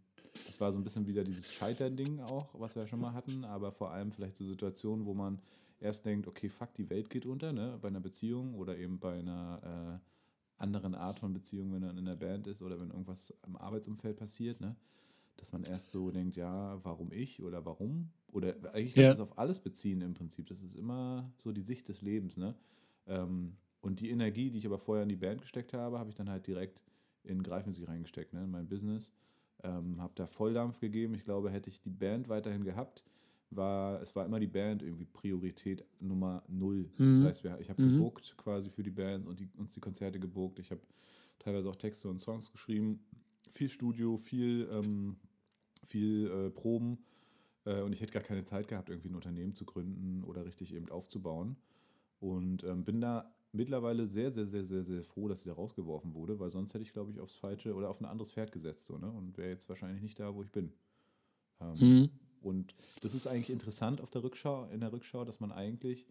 das 0.47 0.59
war 0.59 0.71
so 0.71 0.77
ein 0.77 0.83
bisschen 0.83 1.07
wieder 1.07 1.23
dieses 1.23 1.51
Scheiterding 1.53 2.19
auch, 2.19 2.53
was 2.59 2.75
wir 2.75 2.83
ja 2.83 2.87
schon 2.87 2.99
mal 2.99 3.13
hatten, 3.13 3.45
aber 3.45 3.71
vor 3.71 3.91
allem 3.91 4.11
vielleicht 4.11 4.35
so 4.35 4.43
Situationen, 4.45 5.05
wo 5.05 5.13
man 5.13 5.39
erst 5.79 6.05
denkt, 6.05 6.27
okay, 6.27 6.49
fuck, 6.49 6.73
die 6.73 6.89
Welt 6.89 7.09
geht 7.09 7.25
unter, 7.25 7.53
ne, 7.53 7.77
bei 7.81 7.87
einer 7.89 7.99
Beziehung 7.99 8.55
oder 8.55 8.77
eben 8.77 8.99
bei 8.99 9.19
einer 9.19 10.01
äh, 10.01 10.61
anderen 10.63 10.95
Art 10.95 11.19
von 11.19 11.33
Beziehung, 11.33 11.73
wenn 11.73 11.81
man 11.81 11.97
in 11.97 12.07
einer 12.07 12.15
Band 12.15 12.47
ist 12.47 12.61
oder 12.61 12.79
wenn 12.79 12.89
irgendwas 12.89 13.33
im 13.45 13.55
Arbeitsumfeld 13.57 14.17
passiert, 14.17 14.61
ne, 14.61 14.75
dass 15.37 15.51
man 15.51 15.63
erst 15.63 15.89
so 15.91 16.11
denkt, 16.11 16.37
ja, 16.37 16.79
warum 16.83 17.11
ich 17.11 17.41
oder 17.41 17.65
warum? 17.65 18.11
Oder 18.31 18.55
eigentlich 18.73 18.95
kann 18.95 19.03
Ja. 19.03 19.09
das 19.09 19.19
auf 19.19 19.37
alles 19.37 19.59
beziehen 19.59 20.01
im 20.01 20.13
Prinzip. 20.13 20.47
Das 20.47 20.61
ist 20.63 20.75
immer 20.75 21.31
so 21.37 21.51
die 21.51 21.61
Sicht 21.61 21.87
des 21.89 22.01
Lebens, 22.01 22.37
ne? 22.37 22.55
Ähm, 23.07 23.57
und 23.81 23.99
die 23.99 24.09
Energie, 24.09 24.49
die 24.49 24.57
ich 24.57 24.65
aber 24.65 24.79
vorher 24.79 25.03
in 25.03 25.09
die 25.09 25.15
Band 25.15 25.41
gesteckt 25.41 25.73
habe, 25.73 25.99
habe 25.99 26.09
ich 26.09 26.15
dann 26.15 26.29
halt 26.29 26.47
direkt 26.47 26.81
in 27.23 27.43
Greifmusik 27.43 27.87
reingesteckt, 27.87 28.33
ne? 28.33 28.43
in 28.43 28.51
mein 28.51 28.67
Business. 28.67 29.13
Ähm, 29.63 30.01
habe 30.01 30.13
da 30.15 30.25
Volldampf 30.27 30.79
gegeben. 30.79 31.13
Ich 31.13 31.23
glaube, 31.23 31.51
hätte 31.51 31.69
ich 31.69 31.81
die 31.81 31.89
Band 31.91 32.27
weiterhin 32.29 32.63
gehabt, 32.63 33.03
war, 33.55 34.01
es 34.01 34.15
war 34.15 34.25
immer 34.25 34.39
die 34.39 34.47
Band 34.47 34.81
irgendwie 34.83 35.05
Priorität 35.05 35.85
Nummer 35.99 36.43
null. 36.47 36.89
Mhm. 36.97 37.15
Das 37.15 37.23
heißt, 37.29 37.43
wir, 37.43 37.59
ich 37.59 37.69
habe 37.69 37.81
Mhm. 37.81 37.93
gebuckt 37.93 38.35
quasi 38.37 38.69
für 38.69 38.83
die 38.83 38.91
Bands 38.91 39.27
und 39.27 39.39
die, 39.39 39.49
uns 39.57 39.73
die 39.73 39.79
Konzerte 39.79 40.19
gebuckt. 40.19 40.59
Ich 40.59 40.71
habe 40.71 40.81
teilweise 41.39 41.69
auch 41.69 41.75
Texte 41.75 42.07
und 42.09 42.19
Songs 42.19 42.51
geschrieben. 42.51 42.99
Viel 43.49 43.69
Studio, 43.69 44.17
viel, 44.17 44.67
ähm, 44.71 45.17
viel 45.85 46.27
äh, 46.29 46.49
Proben. 46.51 46.99
Äh, 47.65 47.81
und 47.81 47.93
ich 47.93 48.01
hätte 48.01 48.13
gar 48.13 48.23
keine 48.23 48.43
Zeit 48.43 48.67
gehabt, 48.67 48.89
irgendwie 48.89 49.09
ein 49.09 49.15
Unternehmen 49.15 49.53
zu 49.53 49.65
gründen 49.65 50.23
oder 50.23 50.45
richtig 50.45 50.73
eben 50.73 50.89
aufzubauen. 50.89 51.57
Und 52.19 52.63
ähm, 52.63 52.83
bin 52.85 53.01
da 53.01 53.33
mittlerweile 53.51 54.07
sehr, 54.07 54.31
sehr, 54.31 54.45
sehr, 54.47 54.65
sehr, 54.65 54.83
sehr 54.83 55.03
froh, 55.03 55.27
dass 55.27 55.41
sie 55.41 55.49
da 55.49 55.55
rausgeworfen 55.55 56.13
wurde, 56.13 56.39
weil 56.39 56.49
sonst 56.49 56.73
hätte 56.73 56.83
ich, 56.83 56.93
glaube 56.93 57.11
ich, 57.11 57.19
aufs 57.19 57.35
falsche 57.35 57.73
oder 57.73 57.89
auf 57.89 58.01
ein 58.01 58.05
anderes 58.05 58.31
Pferd 58.31 58.51
gesetzt 58.51 58.85
so, 58.85 58.97
ne? 58.97 59.09
und 59.09 59.37
wäre 59.37 59.49
jetzt 59.49 59.69
wahrscheinlich 59.69 60.01
nicht 60.01 60.19
da, 60.19 60.33
wo 60.35 60.43
ich 60.43 60.51
bin. 60.51 60.73
Ähm, 61.61 61.77
Mhm. 61.79 62.09
Und 62.41 62.75
das 63.01 63.15
ist 63.15 63.27
eigentlich 63.27 63.49
interessant 63.49 64.01
auf 64.01 64.11
der 64.11 64.23
Rückschau, 64.23 64.67
in 64.71 64.79
der 64.79 64.91
Rückschau, 64.91 65.25
dass 65.25 65.39
man 65.39 65.51
eigentlich 65.51 66.05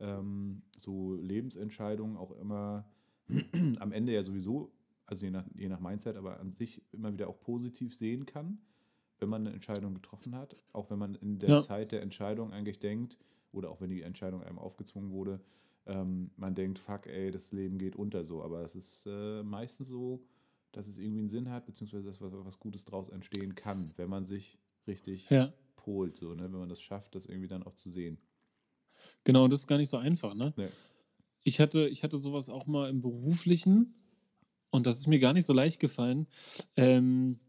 ähm, 0.00 0.62
so 0.76 1.14
Lebensentscheidungen 1.14 2.16
auch 2.16 2.32
immer 2.32 2.84
am 3.80 3.92
Ende 3.92 4.12
ja 4.12 4.22
sowieso, 4.22 4.72
also 5.06 5.24
je 5.24 5.30
nach, 5.30 5.44
je 5.54 5.68
nach 5.68 5.80
Mindset, 5.80 6.16
aber 6.16 6.40
an 6.40 6.50
sich 6.50 6.82
immer 6.92 7.12
wieder 7.12 7.28
auch 7.28 7.40
positiv 7.40 7.94
sehen 7.94 8.26
kann, 8.26 8.58
wenn 9.18 9.28
man 9.28 9.46
eine 9.46 9.54
Entscheidung 9.54 9.94
getroffen 9.94 10.34
hat. 10.34 10.56
Auch 10.72 10.90
wenn 10.90 10.98
man 10.98 11.14
in 11.16 11.38
der 11.38 11.50
Ja. 11.50 11.60
Zeit 11.60 11.92
der 11.92 12.02
Entscheidung 12.02 12.52
eigentlich 12.52 12.78
denkt, 12.78 13.16
oder 13.52 13.70
auch 13.70 13.80
wenn 13.80 13.90
die 13.90 14.02
Entscheidung 14.02 14.42
einem 14.42 14.58
aufgezwungen 14.58 15.10
wurde, 15.10 15.40
ähm, 15.86 16.30
man 16.36 16.54
denkt, 16.54 16.78
fuck, 16.78 17.06
ey, 17.06 17.30
das 17.30 17.50
Leben 17.52 17.78
geht 17.78 17.96
unter 17.96 18.22
so. 18.22 18.42
Aber 18.42 18.62
es 18.62 18.74
ist 18.74 19.06
äh, 19.06 19.42
meistens 19.42 19.88
so, 19.88 20.22
dass 20.72 20.86
es 20.86 20.98
irgendwie 20.98 21.20
einen 21.20 21.28
Sinn 21.30 21.50
hat, 21.50 21.64
beziehungsweise 21.64 22.04
dass 22.04 22.20
was, 22.20 22.32
was 22.32 22.60
Gutes 22.60 22.84
draus 22.84 23.08
entstehen 23.08 23.54
kann, 23.54 23.92
wenn 23.96 24.10
man 24.10 24.26
sich 24.26 24.58
richtig 24.86 25.30
Ja, 25.30 25.50
polt, 25.88 26.16
so, 26.16 26.34
ne? 26.34 26.42
wenn 26.42 26.58
man 26.58 26.68
das 26.68 26.82
schafft, 26.82 27.14
das 27.14 27.24
irgendwie 27.24 27.48
dann 27.48 27.62
auch 27.62 27.72
zu 27.72 27.90
sehen. 27.90 28.18
genau, 29.24 29.44
und 29.44 29.52
das 29.52 29.60
ist 29.60 29.66
gar 29.66 29.78
nicht 29.78 29.88
so 29.88 29.96
einfach, 29.96 30.34
ne? 30.34 30.52
Nee. 30.54 30.68
Ich 31.44 31.60
hatte, 31.60 31.88
ich 31.88 32.02
hatte 32.02 32.18
sowas 32.18 32.50
auch 32.50 32.66
mal 32.66 32.90
im 32.90 33.00
Beruflichen 33.00 33.94
und 34.70 34.86
das 34.86 34.98
ist 34.98 35.06
mir 35.06 35.18
gar 35.18 35.32
nicht 35.32 35.46
so 35.46 35.54
leicht 35.54 35.80
gefallen, 35.80 36.26
ähm, 36.76 37.40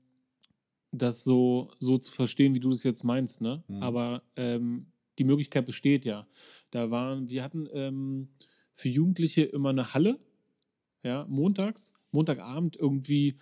das 0.91 1.25
so, 1.25 1.69
so 1.79 1.97
zu 1.97 2.13
verstehen, 2.13 2.55
wie 2.55 2.61
du 2.61 2.69
das 2.69 2.83
jetzt 2.83 3.03
meinst, 3.03 3.41
ne? 3.41 3.61
Mhm. 3.67 3.83
Aber 3.83 4.23
ähm, 4.37 4.87
die 5.17 5.25
Möglichkeit 5.25 5.65
besteht 5.65 6.05
ja. 6.05 6.25
Da 6.71 6.91
waren, 6.91 7.29
wir 7.29 7.43
hatten 7.43 7.67
ähm, 7.73 8.29
für 8.71 8.87
Jugendliche 8.87 9.43
immer 9.43 9.69
eine 9.69 9.93
Halle, 9.93 10.17
ja, 11.03 11.25
montags, 11.27 11.93
Montagabend 12.11 12.77
irgendwie, 12.77 13.35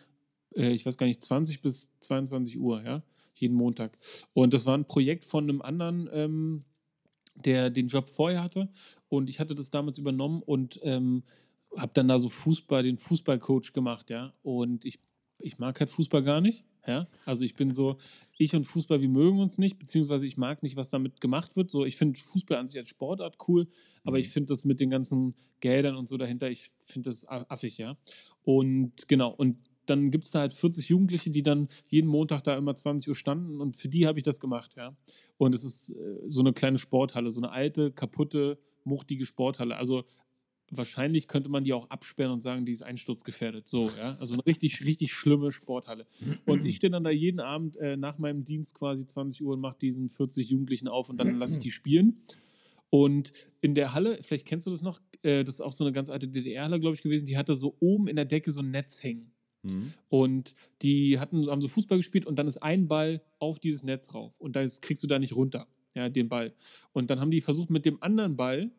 äh, 0.55 0.71
ich 0.71 0.87
weiß 0.87 0.97
gar 0.97 1.05
nicht, 1.05 1.23
20 1.23 1.61
bis 1.61 1.91
22 1.99 2.57
Uhr, 2.57 2.83
ja, 2.83 3.03
jeden 3.39 3.55
Montag. 3.55 3.97
Und 4.33 4.53
das 4.53 4.65
war 4.65 4.77
ein 4.77 4.85
Projekt 4.85 5.25
von 5.25 5.43
einem 5.43 5.61
anderen, 5.61 6.09
ähm, 6.11 6.65
der 7.35 7.69
den 7.69 7.87
Job 7.87 8.09
vorher 8.09 8.43
hatte. 8.43 8.69
Und 9.09 9.29
ich 9.29 9.39
hatte 9.39 9.55
das 9.55 9.71
damals 9.71 9.97
übernommen 9.97 10.41
und 10.41 10.79
ähm, 10.83 11.23
habe 11.75 11.91
dann 11.93 12.07
da 12.07 12.19
so 12.19 12.29
Fußball, 12.29 12.83
den 12.83 12.97
Fußballcoach 12.97 13.73
gemacht, 13.73 14.09
ja. 14.09 14.33
Und 14.41 14.85
ich, 14.85 14.99
ich 15.39 15.59
mag 15.59 15.79
halt 15.79 15.89
Fußball 15.89 16.23
gar 16.23 16.41
nicht, 16.41 16.65
ja. 16.85 17.07
Also 17.25 17.43
ich 17.45 17.55
bin 17.55 17.71
so, 17.71 17.97
ich 18.37 18.55
und 18.55 18.65
Fußball, 18.65 19.01
wir 19.01 19.09
mögen 19.09 19.39
uns 19.39 19.57
nicht, 19.57 19.77
beziehungsweise 19.77 20.25
ich 20.25 20.37
mag 20.37 20.63
nicht, 20.63 20.75
was 20.75 20.89
damit 20.89 21.21
gemacht 21.21 21.55
wird. 21.55 21.69
So, 21.69 21.85
ich 21.85 21.97
finde 21.97 22.19
Fußball 22.19 22.57
an 22.57 22.67
sich 22.67 22.79
als 22.79 22.89
Sportart 22.89 23.37
cool, 23.47 23.67
aber 24.03 24.19
ich 24.19 24.29
finde 24.29 24.47
das 24.47 24.65
mit 24.65 24.79
den 24.79 24.89
ganzen 24.89 25.35
Geldern 25.59 25.95
und 25.95 26.07
so 26.07 26.17
dahinter, 26.17 26.49
ich 26.49 26.71
finde 26.79 27.09
das 27.09 27.27
affig, 27.27 27.77
ja. 27.77 27.97
Und 28.43 29.07
genau, 29.07 29.31
und 29.31 29.57
dann 29.89 30.11
gibt 30.11 30.25
es 30.25 30.31
da 30.31 30.39
halt 30.39 30.53
40 30.53 30.89
Jugendliche, 30.89 31.29
die 31.29 31.43
dann 31.43 31.67
jeden 31.87 32.07
Montag 32.07 32.43
da 32.43 32.57
immer 32.57 32.75
20 32.75 33.09
Uhr 33.09 33.15
standen 33.15 33.61
und 33.61 33.75
für 33.77 33.89
die 33.89 34.07
habe 34.07 34.19
ich 34.19 34.23
das 34.23 34.39
gemacht, 34.39 34.75
ja. 34.75 34.95
Und 35.37 35.55
es 35.55 35.63
ist 35.63 35.91
äh, 35.91 35.95
so 36.27 36.41
eine 36.41 36.53
kleine 36.53 36.77
Sporthalle, 36.77 37.31
so 37.31 37.39
eine 37.39 37.51
alte, 37.51 37.91
kaputte, 37.91 38.59
muchtige 38.83 39.25
Sporthalle. 39.25 39.75
Also 39.75 40.05
wahrscheinlich 40.71 41.27
könnte 41.27 41.49
man 41.49 41.63
die 41.63 41.73
auch 41.73 41.89
absperren 41.89 42.33
und 42.33 42.41
sagen, 42.41 42.65
die 42.65 42.71
ist 42.71 42.81
einsturzgefährdet. 42.81 43.67
So, 43.67 43.91
ja. 43.97 44.17
Also 44.19 44.33
eine 44.33 44.45
richtig, 44.45 44.85
richtig 44.85 45.13
schlimme 45.13 45.51
Sporthalle. 45.51 46.07
Und 46.45 46.65
ich 46.65 46.77
stehe 46.77 46.91
dann 46.91 47.03
da 47.03 47.09
jeden 47.09 47.39
Abend 47.39 47.77
äh, 47.77 47.97
nach 47.97 48.17
meinem 48.17 48.43
Dienst 48.43 48.75
quasi 48.75 49.05
20 49.05 49.43
Uhr 49.43 49.53
und 49.53 49.61
mache 49.61 49.77
diesen 49.79 50.09
40 50.09 50.49
Jugendlichen 50.49 50.87
auf 50.87 51.09
und 51.09 51.17
dann 51.17 51.37
lasse 51.39 51.53
ich 51.53 51.59
die 51.59 51.71
spielen. 51.71 52.21
Und 52.89 53.33
in 53.61 53.75
der 53.75 53.93
Halle, 53.93 54.17
vielleicht 54.21 54.45
kennst 54.45 54.65
du 54.65 54.71
das 54.71 54.81
noch, 54.81 55.01
äh, 55.21 55.43
das 55.43 55.55
ist 55.55 55.61
auch 55.61 55.73
so 55.73 55.83
eine 55.83 55.93
ganz 55.93 56.09
alte 56.09 56.27
DDR-Halle, 56.27 56.79
glaube 56.79 56.95
ich, 56.95 57.01
gewesen, 57.01 57.25
die 57.25 57.37
hatte 57.37 57.55
so 57.55 57.75
oben 57.79 58.07
in 58.07 58.15
der 58.15 58.25
Decke 58.25 58.51
so 58.51 58.61
ein 58.61 58.71
Netz 58.71 59.03
hängen. 59.03 59.31
Mhm. 59.63 59.93
Und 60.09 60.55
die 60.81 61.19
hatten, 61.19 61.49
haben 61.49 61.61
so 61.61 61.67
Fußball 61.67 61.97
gespielt 61.97 62.25
und 62.25 62.37
dann 62.37 62.47
ist 62.47 62.57
ein 62.57 62.87
Ball 62.87 63.21
auf 63.39 63.59
dieses 63.59 63.83
Netz 63.83 64.13
rauf. 64.13 64.33
Und 64.39 64.55
da 64.55 64.65
kriegst 64.81 65.03
du 65.03 65.07
da 65.07 65.19
nicht 65.19 65.35
runter, 65.35 65.67
ja, 65.95 66.09
den 66.09 66.29
Ball. 66.29 66.53
Und 66.93 67.09
dann 67.09 67.19
haben 67.19 67.31
die 67.31 67.41
versucht, 67.41 67.69
mit 67.69 67.85
dem 67.85 68.01
anderen 68.01 68.35
Ball 68.35 68.71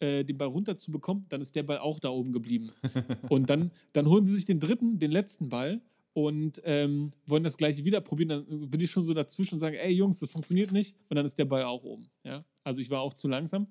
äh, 0.00 0.24
den 0.24 0.38
Ball 0.38 0.48
runterzubekommen, 0.48 1.26
dann 1.28 1.40
ist 1.40 1.54
der 1.54 1.62
Ball 1.62 1.78
auch 1.78 1.98
da 1.98 2.08
oben 2.08 2.32
geblieben. 2.32 2.72
und 3.28 3.50
dann, 3.50 3.70
dann 3.92 4.06
holen 4.06 4.24
sie 4.24 4.34
sich 4.34 4.44
den 4.44 4.58
dritten, 4.58 4.98
den 4.98 5.10
letzten 5.10 5.48
Ball 5.48 5.80
und 6.12 6.60
ähm, 6.64 7.12
wollen 7.26 7.44
das 7.44 7.56
gleiche 7.56 7.84
wieder 7.84 8.00
probieren. 8.00 8.28
Dann 8.28 8.70
bin 8.70 8.80
ich 8.80 8.90
schon 8.90 9.04
so 9.04 9.14
dazwischen 9.14 9.54
und 9.54 9.60
sage, 9.60 9.80
ey 9.80 9.92
Jungs, 9.92 10.20
das 10.20 10.30
funktioniert 10.30 10.72
nicht. 10.72 10.96
Und 11.08 11.16
dann 11.16 11.26
ist 11.26 11.38
der 11.38 11.44
Ball 11.44 11.64
auch 11.64 11.84
oben. 11.84 12.08
Ja? 12.24 12.38
Also 12.64 12.80
ich 12.80 12.90
war 12.90 13.00
auch 13.00 13.14
zu 13.14 13.28
langsam. 13.28 13.66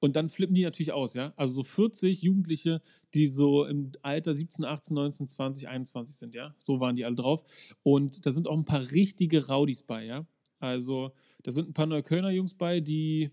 Und 0.00 0.16
dann 0.16 0.28
flippen 0.28 0.54
die 0.54 0.64
natürlich 0.64 0.92
aus, 0.92 1.14
ja. 1.14 1.32
Also 1.36 1.54
so 1.54 1.64
40 1.64 2.22
Jugendliche, 2.22 2.82
die 3.14 3.26
so 3.26 3.64
im 3.64 3.92
Alter 4.02 4.34
17, 4.34 4.64
18, 4.64 4.94
19, 4.94 5.28
20, 5.28 5.68
21 5.68 6.16
sind, 6.16 6.34
ja. 6.34 6.54
So 6.62 6.80
waren 6.80 6.96
die 6.96 7.04
alle 7.04 7.14
drauf. 7.14 7.44
Und 7.82 8.26
da 8.26 8.32
sind 8.32 8.48
auch 8.48 8.56
ein 8.56 8.64
paar 8.64 8.90
richtige 8.92 9.46
Rowdies 9.46 9.82
bei, 9.82 10.04
ja. 10.04 10.26
Also 10.58 11.12
da 11.42 11.52
sind 11.52 11.68
ein 11.68 11.74
paar 11.74 11.86
Neuköllner 11.86 12.30
Jungs 12.30 12.54
bei, 12.54 12.80
die, 12.80 13.30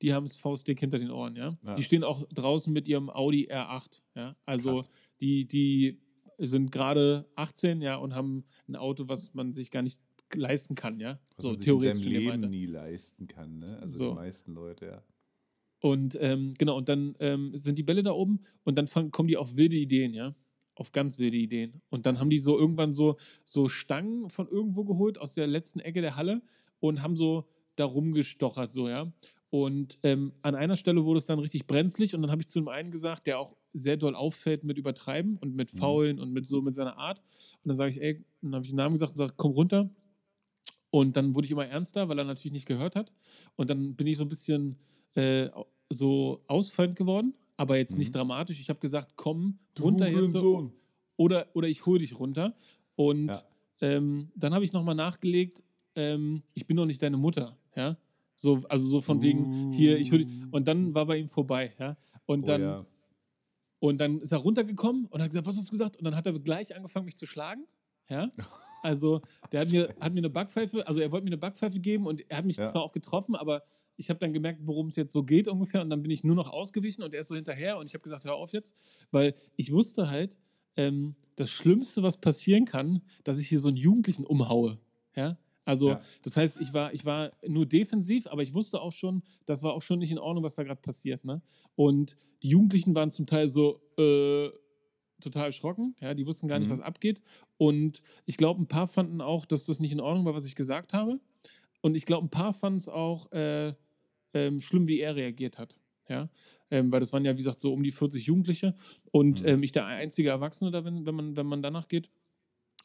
die 0.00 0.14
haben 0.14 0.24
es 0.24 0.36
faustdick 0.36 0.80
hinter 0.80 0.98
den 0.98 1.10
Ohren, 1.10 1.36
ja? 1.36 1.56
ja. 1.66 1.74
Die 1.74 1.82
stehen 1.82 2.04
auch 2.04 2.24
draußen 2.32 2.72
mit 2.72 2.88
ihrem 2.88 3.10
Audi 3.10 3.48
R8, 3.50 4.00
ja. 4.14 4.36
Also 4.46 4.84
die, 5.20 5.46
die 5.46 6.00
sind 6.38 6.72
gerade 6.72 7.26
18, 7.36 7.80
ja, 7.80 7.96
und 7.96 8.14
haben 8.14 8.44
ein 8.68 8.76
Auto, 8.76 9.08
was 9.08 9.34
man 9.34 9.52
sich 9.52 9.70
gar 9.70 9.82
nicht 9.82 10.00
leisten 10.34 10.74
kann, 10.74 11.00
ja. 11.00 11.18
Was 11.36 11.42
so 11.42 11.48
man 11.48 11.56
sich 11.58 11.64
theoretisch 11.64 12.06
in 12.06 12.12
seinem 12.12 12.40
Leben 12.40 12.50
nie 12.50 12.66
leisten 12.66 13.26
kann, 13.26 13.58
ne? 13.58 13.78
Also 13.80 13.98
so. 13.98 14.08
die 14.10 14.14
meisten 14.16 14.54
Leute, 14.54 14.86
ja. 14.86 15.02
Und 15.82 16.16
ähm, 16.20 16.54
genau, 16.56 16.76
und 16.76 16.88
dann 16.88 17.16
ähm, 17.18 17.50
sind 17.54 17.76
die 17.76 17.82
Bälle 17.82 18.04
da 18.04 18.12
oben 18.12 18.44
und 18.62 18.78
dann 18.78 18.86
fang, 18.86 19.10
kommen 19.10 19.26
die 19.26 19.36
auf 19.36 19.56
wilde 19.56 19.74
Ideen, 19.74 20.14
ja. 20.14 20.32
Auf 20.76 20.92
ganz 20.92 21.18
wilde 21.18 21.36
Ideen. 21.36 21.82
Und 21.90 22.06
dann 22.06 22.20
haben 22.20 22.30
die 22.30 22.38
so 22.38 22.56
irgendwann 22.56 22.94
so, 22.94 23.18
so 23.44 23.68
Stangen 23.68 24.30
von 24.30 24.46
irgendwo 24.46 24.84
geholt, 24.84 25.18
aus 25.18 25.34
der 25.34 25.48
letzten 25.48 25.80
Ecke 25.80 26.00
der 26.00 26.14
Halle 26.14 26.40
und 26.78 27.02
haben 27.02 27.16
so 27.16 27.48
da 27.74 27.84
rumgestochert, 27.84 28.70
so, 28.70 28.88
ja. 28.88 29.12
Und 29.50 29.98
ähm, 30.04 30.32
an 30.42 30.54
einer 30.54 30.76
Stelle 30.76 31.04
wurde 31.04 31.18
es 31.18 31.26
dann 31.26 31.40
richtig 31.40 31.66
brenzlig 31.66 32.14
und 32.14 32.22
dann 32.22 32.30
habe 32.30 32.42
ich 32.42 32.46
zu 32.46 32.60
dem 32.60 32.68
einen 32.68 32.92
gesagt, 32.92 33.26
der 33.26 33.40
auch 33.40 33.56
sehr 33.72 33.96
doll 33.96 34.14
auffällt 34.14 34.62
mit 34.62 34.78
Übertreiben 34.78 35.36
und 35.36 35.56
mit 35.56 35.74
mhm. 35.74 35.78
Faulen 35.78 36.16
mhm. 36.16 36.22
und 36.22 36.32
mit 36.32 36.46
so 36.46 36.62
mit 36.62 36.76
seiner 36.76 36.96
Art. 36.96 37.18
Und 37.18 37.66
dann 37.66 37.76
sage 37.76 37.90
ich, 37.90 38.00
ey, 38.00 38.24
dann 38.40 38.54
habe 38.54 38.64
ich 38.64 38.70
den 38.70 38.76
Namen 38.76 38.94
gesagt 38.94 39.10
und 39.12 39.18
sage, 39.18 39.34
komm 39.36 39.50
runter. 39.50 39.90
Und 40.90 41.16
dann 41.16 41.34
wurde 41.34 41.46
ich 41.46 41.50
immer 41.50 41.66
ernster, 41.66 42.08
weil 42.08 42.18
er 42.18 42.24
natürlich 42.24 42.52
nicht 42.52 42.66
gehört 42.66 42.94
hat. 42.94 43.12
Und 43.56 43.68
dann 43.68 43.96
bin 43.96 44.06
ich 44.06 44.16
so 44.16 44.24
ein 44.24 44.28
bisschen 44.28 44.76
äh, 45.14 45.48
so 45.92 46.40
ausfallend 46.46 46.96
geworden, 46.96 47.34
aber 47.56 47.76
jetzt 47.76 47.94
mhm. 47.94 48.00
nicht 48.00 48.14
dramatisch. 48.14 48.60
Ich 48.60 48.68
habe 48.68 48.80
gesagt, 48.80 49.12
komm 49.16 49.58
runter 49.80 50.08
jetzt. 50.08 50.32
So, 50.32 50.72
oder, 51.16 51.46
oder 51.54 51.68
ich 51.68 51.86
hole 51.86 52.00
dich 52.00 52.18
runter. 52.18 52.54
Und 52.96 53.28
ja. 53.28 53.42
ähm, 53.80 54.30
dann 54.34 54.54
habe 54.54 54.64
ich 54.64 54.72
nochmal 54.72 54.94
nachgelegt, 54.94 55.62
ähm, 55.94 56.42
ich 56.54 56.66
bin 56.66 56.76
doch 56.76 56.86
nicht 56.86 57.02
deine 57.02 57.16
Mutter. 57.16 57.56
Ja. 57.76 57.96
So, 58.36 58.62
also 58.68 58.86
so 58.86 59.00
von 59.00 59.22
wegen, 59.22 59.68
uh. 59.68 59.72
hier, 59.72 59.98
ich 59.98 60.10
würde. 60.10 60.26
Und 60.50 60.66
dann 60.66 60.94
war 60.94 61.06
bei 61.06 61.18
ihm 61.18 61.28
vorbei, 61.28 61.74
ja. 61.78 61.96
Und 62.26 62.42
oh, 62.42 62.46
dann, 62.46 62.60
ja. 62.62 62.86
und 63.78 64.00
dann 64.00 64.20
ist 64.20 64.32
er 64.32 64.38
runtergekommen 64.38 65.06
und 65.06 65.22
hat 65.22 65.30
gesagt, 65.30 65.46
was 65.46 65.56
hast 65.56 65.68
du 65.68 65.72
gesagt? 65.72 65.96
Und 65.98 66.04
dann 66.04 66.16
hat 66.16 66.26
er 66.26 66.32
gleich 66.38 66.74
angefangen, 66.74 67.04
mich 67.04 67.16
zu 67.16 67.26
schlagen. 67.26 67.66
Ja. 68.08 68.30
Also, 68.84 69.22
der 69.52 69.60
hat 69.60 69.70
mir, 69.70 69.94
hat 70.00 70.12
mir 70.12 70.18
eine 70.18 70.28
Backpfeife, 70.28 70.84
also 70.84 71.00
er 71.00 71.12
wollte 71.12 71.22
mir 71.22 71.28
eine 71.28 71.38
Backpfeife 71.38 71.78
geben 71.78 72.04
und 72.04 72.28
er 72.28 72.38
hat 72.38 72.44
mich 72.44 72.56
ja. 72.56 72.66
zwar 72.66 72.82
auch 72.82 72.90
getroffen, 72.90 73.36
aber 73.36 73.62
ich 73.96 74.10
habe 74.10 74.18
dann 74.18 74.32
gemerkt, 74.32 74.60
worum 74.64 74.88
es 74.88 74.96
jetzt 74.96 75.12
so 75.12 75.22
geht 75.22 75.48
ungefähr 75.48 75.82
und 75.82 75.90
dann 75.90 76.02
bin 76.02 76.10
ich 76.10 76.24
nur 76.24 76.34
noch 76.34 76.50
ausgewichen 76.50 77.02
und 77.02 77.14
er 77.14 77.20
ist 77.20 77.28
so 77.28 77.34
hinterher 77.34 77.78
und 77.78 77.86
ich 77.86 77.94
habe 77.94 78.02
gesagt, 78.02 78.24
hör 78.24 78.36
auf 78.36 78.52
jetzt, 78.52 78.76
weil 79.10 79.34
ich 79.56 79.72
wusste 79.72 80.10
halt, 80.10 80.36
ähm, 80.76 81.14
das 81.36 81.50
Schlimmste, 81.50 82.02
was 82.02 82.18
passieren 82.18 82.64
kann, 82.64 83.02
dass 83.24 83.40
ich 83.40 83.48
hier 83.48 83.58
so 83.58 83.68
einen 83.68 83.76
Jugendlichen 83.76 84.24
umhaue. 84.24 84.78
Ja? 85.14 85.36
Also, 85.64 85.90
ja. 85.90 86.00
das 86.22 86.36
heißt, 86.36 86.60
ich 86.60 86.72
war, 86.72 86.92
ich 86.92 87.04
war 87.04 87.32
nur 87.46 87.66
defensiv, 87.66 88.26
aber 88.26 88.42
ich 88.42 88.54
wusste 88.54 88.80
auch 88.80 88.92
schon, 88.92 89.22
das 89.46 89.62
war 89.62 89.74
auch 89.74 89.82
schon 89.82 89.98
nicht 89.98 90.10
in 90.10 90.18
Ordnung, 90.18 90.42
was 90.42 90.54
da 90.54 90.64
gerade 90.64 90.80
passiert. 90.80 91.24
Ne? 91.24 91.42
Und 91.76 92.16
die 92.42 92.48
Jugendlichen 92.48 92.94
waren 92.94 93.10
zum 93.10 93.26
Teil 93.26 93.48
so 93.48 93.80
äh, 93.98 94.50
total 95.20 95.46
erschrocken, 95.46 95.94
ja, 96.00 96.14
die 96.14 96.26
wussten 96.26 96.48
gar 96.48 96.58
nicht, 96.58 96.68
mhm. 96.68 96.72
was 96.72 96.80
abgeht. 96.80 97.22
Und 97.58 98.02
ich 98.26 98.36
glaube, 98.36 98.60
ein 98.60 98.66
paar 98.66 98.88
fanden 98.88 99.20
auch, 99.20 99.46
dass 99.46 99.64
das 99.64 99.78
nicht 99.78 99.92
in 99.92 100.00
Ordnung 100.00 100.24
war, 100.24 100.34
was 100.34 100.46
ich 100.46 100.56
gesagt 100.56 100.92
habe. 100.92 101.20
Und 101.82 101.94
ich 101.96 102.06
glaube, 102.06 102.26
ein 102.26 102.30
paar 102.30 102.54
fanden 102.54 102.78
es 102.78 102.88
auch 102.88 103.30
äh, 103.32 103.74
ähm, 104.32 104.60
schlimm, 104.60 104.88
wie 104.88 105.00
er 105.00 105.14
reagiert 105.14 105.58
hat. 105.58 105.76
Ja, 106.08 106.30
ähm, 106.70 106.90
weil 106.90 107.00
das 107.00 107.12
waren 107.12 107.24
ja, 107.24 107.32
wie 107.32 107.38
gesagt, 107.38 107.60
so 107.60 107.72
um 107.72 107.82
die 107.82 107.92
40 107.92 108.24
Jugendliche 108.26 108.74
und 109.10 109.42
mhm. 109.42 109.48
ähm, 109.48 109.62
ich 109.62 109.72
der 109.72 109.86
einzige 109.86 110.30
Erwachsene 110.30 110.70
da, 110.70 110.84
wenn, 110.84 111.06
wenn, 111.06 111.14
man, 111.14 111.36
wenn 111.36 111.46
man 111.46 111.62
danach 111.62 111.88
geht. 111.88 112.10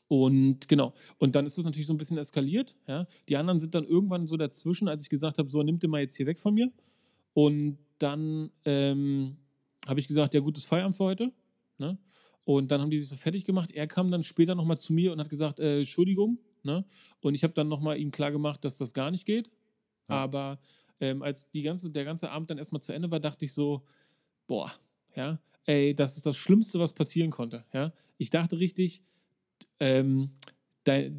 Und 0.10 0.68
genau, 0.68 0.93
und 1.18 1.36
dann 1.36 1.45
ist 1.45 1.58
es 1.58 1.66
natürlich 1.66 1.88
so 1.88 1.93
ein 1.93 1.98
bisschen 1.98 2.18
eskaliert. 2.18 2.78
Ja? 2.88 3.08
Die 3.28 3.38
anderen 3.38 3.60
sind 3.60 3.76
dann 3.76 3.86
irgendwann 3.86 4.28
so 4.28 4.38
dazwischen, 4.38 4.88
als 4.88 5.04
ich 5.04 5.10
gesagt 5.10 5.38
habe, 5.38 5.50
so, 5.50 5.62
nimm 5.64 5.80
den 5.80 5.89
mal 5.89 6.02
jetzt 6.02 6.16
hier 6.16 6.28
weg 6.28 6.39
von 6.39 6.54
mir. 6.54 6.72
Und 7.34 7.78
dann 8.00 8.52
ähm, 8.64 9.38
habe 9.88 10.00
ich 10.00 10.08
gesagt, 10.08 10.34
ja, 10.34 10.39
gutes 10.39 10.66
Feierabend 10.66 10.95
für 10.95 11.04
heute. 11.04 11.34
Ne? 11.78 11.98
Und 12.45 12.72
dann 12.72 12.80
haben 12.80 12.89
die 12.89 12.98
sich 12.98 13.10
so 13.10 13.18
fertig 13.18 13.43
gemacht. 13.43 13.72
Er 13.72 13.88
kam 13.88 14.10
dann 14.10 14.24
später 14.24 14.56
nochmal 14.56 14.80
zu 14.80 14.93
mir 14.93 15.12
und 15.12 15.20
hat 15.20 15.30
gesagt, 15.30 15.60
äh, 15.60 15.80
Entschuldigung. 15.80 16.39
Ne? 16.68 16.86
Und 17.22 17.34
ich 17.34 17.43
habe 17.43 17.53
dann 17.53 17.70
nochmal 17.70 17.97
ihm 17.97 18.11
klar 18.11 18.32
gemacht, 18.32 18.63
dass 18.65 18.78
das 18.78 18.93
gar 18.93 19.09
nicht 19.09 19.26
geht. 19.26 19.49
Ja. 20.09 20.15
Aber 20.18 20.59
ähm, 20.99 21.22
als 21.24 21.49
die 21.49 21.61
ganze, 21.61 21.91
der 21.91 22.03
ganze 22.03 22.30
Abend 22.30 22.49
dann 22.49 22.57
erstmal 22.57 22.82
zu 22.82 22.91
Ende 22.91 23.09
war, 23.09 23.22
dachte 23.22 23.45
ich 23.45 23.53
so, 23.53 23.84
boah, 24.47 24.70
ja, 25.15 25.39
ey, 25.63 25.95
das 25.95 26.18
ist 26.18 26.26
das 26.26 26.36
Schlimmste, 26.36 26.78
was 26.80 26.91
passieren 26.91 27.32
konnte. 27.32 27.63
Ja? 27.74 27.93
Ich 28.18 28.30
dachte 28.30 28.59
richtig, 28.59 29.01
ähm, 29.80 30.32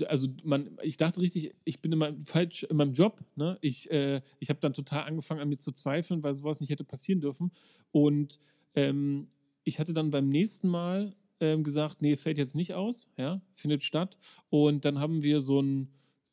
also 0.07 0.29
man, 0.45 0.77
ich 0.83 0.99
dachte 0.99 1.21
richtig, 1.21 1.55
ich 1.65 1.81
bin 1.81 1.93
in 1.93 1.99
meinem, 1.99 2.21
falsch 2.21 2.65
in 2.65 2.77
meinem 2.77 2.93
Job. 2.93 3.25
Ne? 3.37 3.59
Ich, 3.63 3.91
äh, 3.91 4.21
ich 4.39 4.51
habe 4.51 4.61
dann 4.61 4.75
total 4.75 5.05
angefangen 5.05 5.41
an 5.41 5.49
mir 5.49 5.59
zu 5.59 5.73
zweifeln, 5.73 6.23
weil 6.23 6.35
sowas 6.35 6.61
nicht 6.61 6.71
hätte 6.71 6.85
passieren 6.85 7.21
dürfen. 7.21 7.53
Und 7.91 8.39
ähm, 8.75 9.25
ich 9.65 9.79
hatte 9.79 9.95
dann 9.95 10.11
beim 10.11 10.29
nächsten 10.29 10.69
Mal 10.69 11.15
ähm, 11.41 11.65
gesagt, 11.65 12.03
nee, 12.03 12.17
fällt 12.17 12.39
jetzt 12.39 12.55
nicht 12.55 12.75
aus, 12.75 13.11
ja, 13.17 13.41
findet 13.55 13.83
statt. 13.83 14.19
Und 14.51 14.85
dann 14.85 15.01
haben 15.01 15.23
wir 15.23 15.41
so 15.41 15.61
ein, 15.61 15.89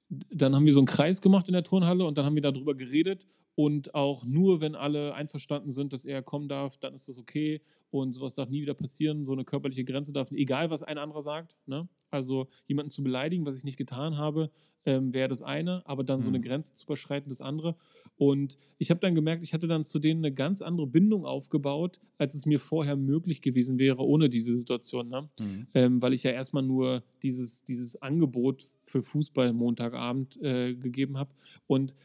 dann 0.09 0.55
haben 0.55 0.65
wir 0.65 0.73
so 0.73 0.79
einen 0.79 0.87
Kreis 0.87 1.21
gemacht 1.21 1.47
in 1.47 1.53
der 1.53 1.63
Turnhalle 1.63 2.05
und 2.05 2.17
dann 2.17 2.25
haben 2.25 2.35
wir 2.35 2.41
darüber 2.41 2.75
geredet 2.75 3.25
und 3.55 3.95
auch 3.95 4.25
nur, 4.25 4.59
wenn 4.59 4.75
alle 4.75 5.15
einverstanden 5.15 5.71
sind, 5.71 5.93
dass 5.93 6.03
er 6.03 6.21
kommen 6.21 6.49
darf, 6.49 6.77
dann 6.77 6.93
ist 6.93 7.07
das 7.07 7.17
okay. 7.17 7.61
Und 7.89 8.11
sowas 8.11 8.33
darf 8.33 8.49
nie 8.49 8.61
wieder 8.61 8.73
passieren. 8.73 9.23
So 9.23 9.31
eine 9.31 9.45
körperliche 9.45 9.85
Grenze 9.85 10.11
darf, 10.11 10.29
egal 10.31 10.69
was 10.69 10.83
ein 10.83 10.97
anderer 10.97 11.21
sagt. 11.21 11.55
Ne? 11.65 11.87
Also 12.09 12.49
jemanden 12.67 12.89
zu 12.89 13.01
beleidigen, 13.01 13.45
was 13.45 13.57
ich 13.57 13.63
nicht 13.63 13.77
getan 13.77 14.17
habe, 14.17 14.51
ähm, 14.85 15.13
wäre 15.13 15.29
das 15.29 15.41
eine, 15.41 15.81
aber 15.85 16.03
dann 16.03 16.19
mhm. 16.19 16.23
so 16.23 16.29
eine 16.29 16.37
mhm. 16.39 16.43
Grenze 16.43 16.73
zu 16.75 16.85
überschreiten, 16.85 17.29
das 17.29 17.41
andere. 17.41 17.75
Und 18.17 18.57
ich 18.77 18.89
habe 18.91 18.99
dann 18.99 19.15
gemerkt, 19.15 19.43
ich 19.43 19.53
hatte 19.53 19.67
dann 19.67 19.83
zu 19.83 19.99
denen 19.99 20.23
eine 20.23 20.33
ganz 20.33 20.61
andere 20.61 20.87
Bindung 20.87 21.25
aufgebaut, 21.25 21.99
als 22.17 22.35
es 22.35 22.45
mir 22.45 22.59
vorher 22.59 22.95
möglich 22.95 23.41
gewesen 23.41 23.77
wäre, 23.77 24.05
ohne 24.05 24.29
diese 24.29 24.57
Situation. 24.57 25.09
Ne? 25.09 25.29
Mhm. 25.39 25.67
Ähm, 25.73 26.01
weil 26.01 26.13
ich 26.13 26.23
ja 26.23 26.31
erstmal 26.31 26.63
nur 26.63 27.03
dieses, 27.23 27.63
dieses 27.65 28.01
Angebot 28.01 28.71
für 28.85 29.03
Fußball 29.03 29.53
Montagabend 29.53 30.41
äh, 30.41 30.75
gegeben 30.75 31.17
habe. 31.17 31.31
Und 31.67 31.95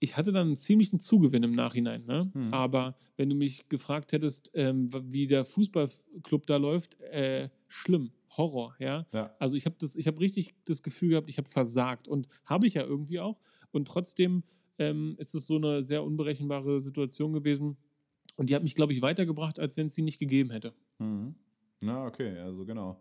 ich 0.00 0.16
hatte 0.16 0.32
dann 0.32 0.48
einen 0.48 0.56
ziemlichen 0.56 1.00
Zugewinn 1.00 1.42
im 1.42 1.52
Nachhinein. 1.52 2.04
Ne? 2.06 2.30
Hm. 2.32 2.54
Aber 2.54 2.96
wenn 3.16 3.28
du 3.28 3.34
mich 3.34 3.68
gefragt 3.68 4.12
hättest, 4.12 4.50
ähm, 4.54 4.90
wie 5.10 5.26
der 5.26 5.44
Fußballclub 5.44 6.46
da 6.46 6.56
läuft, 6.56 7.00
äh, 7.00 7.48
schlimm, 7.66 8.12
Horror, 8.38 8.74
ja. 8.78 9.06
ja. 9.12 9.34
Also 9.38 9.56
ich 9.56 9.66
habe 9.66 9.76
das, 9.78 9.96
ich 9.96 10.06
habe 10.06 10.20
richtig 10.20 10.54
das 10.64 10.82
Gefühl 10.82 11.10
gehabt, 11.10 11.28
ich 11.28 11.38
habe 11.38 11.48
versagt 11.48 12.08
und 12.08 12.28
habe 12.46 12.66
ich 12.66 12.74
ja 12.74 12.84
irgendwie 12.84 13.20
auch. 13.20 13.40
Und 13.72 13.88
trotzdem 13.88 14.44
ähm, 14.78 15.16
ist 15.18 15.34
es 15.34 15.46
so 15.46 15.56
eine 15.56 15.82
sehr 15.82 16.04
unberechenbare 16.04 16.80
Situation 16.80 17.32
gewesen. 17.32 17.76
Und 18.36 18.50
die 18.50 18.54
hat 18.54 18.62
mich, 18.62 18.74
glaube 18.74 18.92
ich, 18.92 19.02
weitergebracht, 19.02 19.58
als 19.58 19.76
wenn 19.76 19.88
es 19.88 19.94
sie 19.94 20.02
nicht 20.02 20.18
gegeben 20.18 20.50
hätte. 20.50 20.72
Mhm. 20.98 21.34
Na, 21.80 22.06
okay, 22.06 22.38
also 22.38 22.64
genau. 22.64 22.96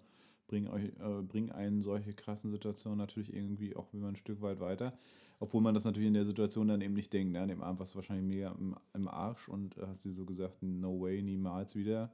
Bringen, 0.48 0.68
euch, 0.70 0.86
äh, 0.86 1.22
bringen 1.24 1.52
einen 1.52 1.84
solche 1.84 2.14
krassen 2.14 2.50
Situationen 2.52 2.98
natürlich 2.98 3.34
irgendwie 3.34 3.76
auch 3.76 3.94
immer 3.94 4.08
ein 4.08 4.16
Stück 4.16 4.42
weit 4.42 4.60
weiter. 4.60 4.98
Obwohl 5.40 5.62
man 5.62 5.74
das 5.74 5.86
natürlich 5.86 6.08
in 6.08 6.14
der 6.14 6.26
Situation 6.26 6.68
dann 6.68 6.82
eben 6.82 6.94
nicht 6.94 7.14
denkt. 7.14 7.34
Ne? 7.34 7.42
An 7.42 7.50
dem 7.50 7.62
Abend 7.62 7.80
warst 7.80 7.94
du 7.94 7.98
wahrscheinlich 7.98 8.26
mega 8.26 8.56
im, 8.58 8.76
im 8.94 9.08
Arsch 9.08 9.48
und 9.48 9.76
hast 9.78 10.06
dir 10.06 10.14
so 10.14 10.26
gesagt, 10.26 10.64
no 10.64 11.00
way, 11.00 11.22
niemals 11.22 11.76
wieder. 11.76 12.12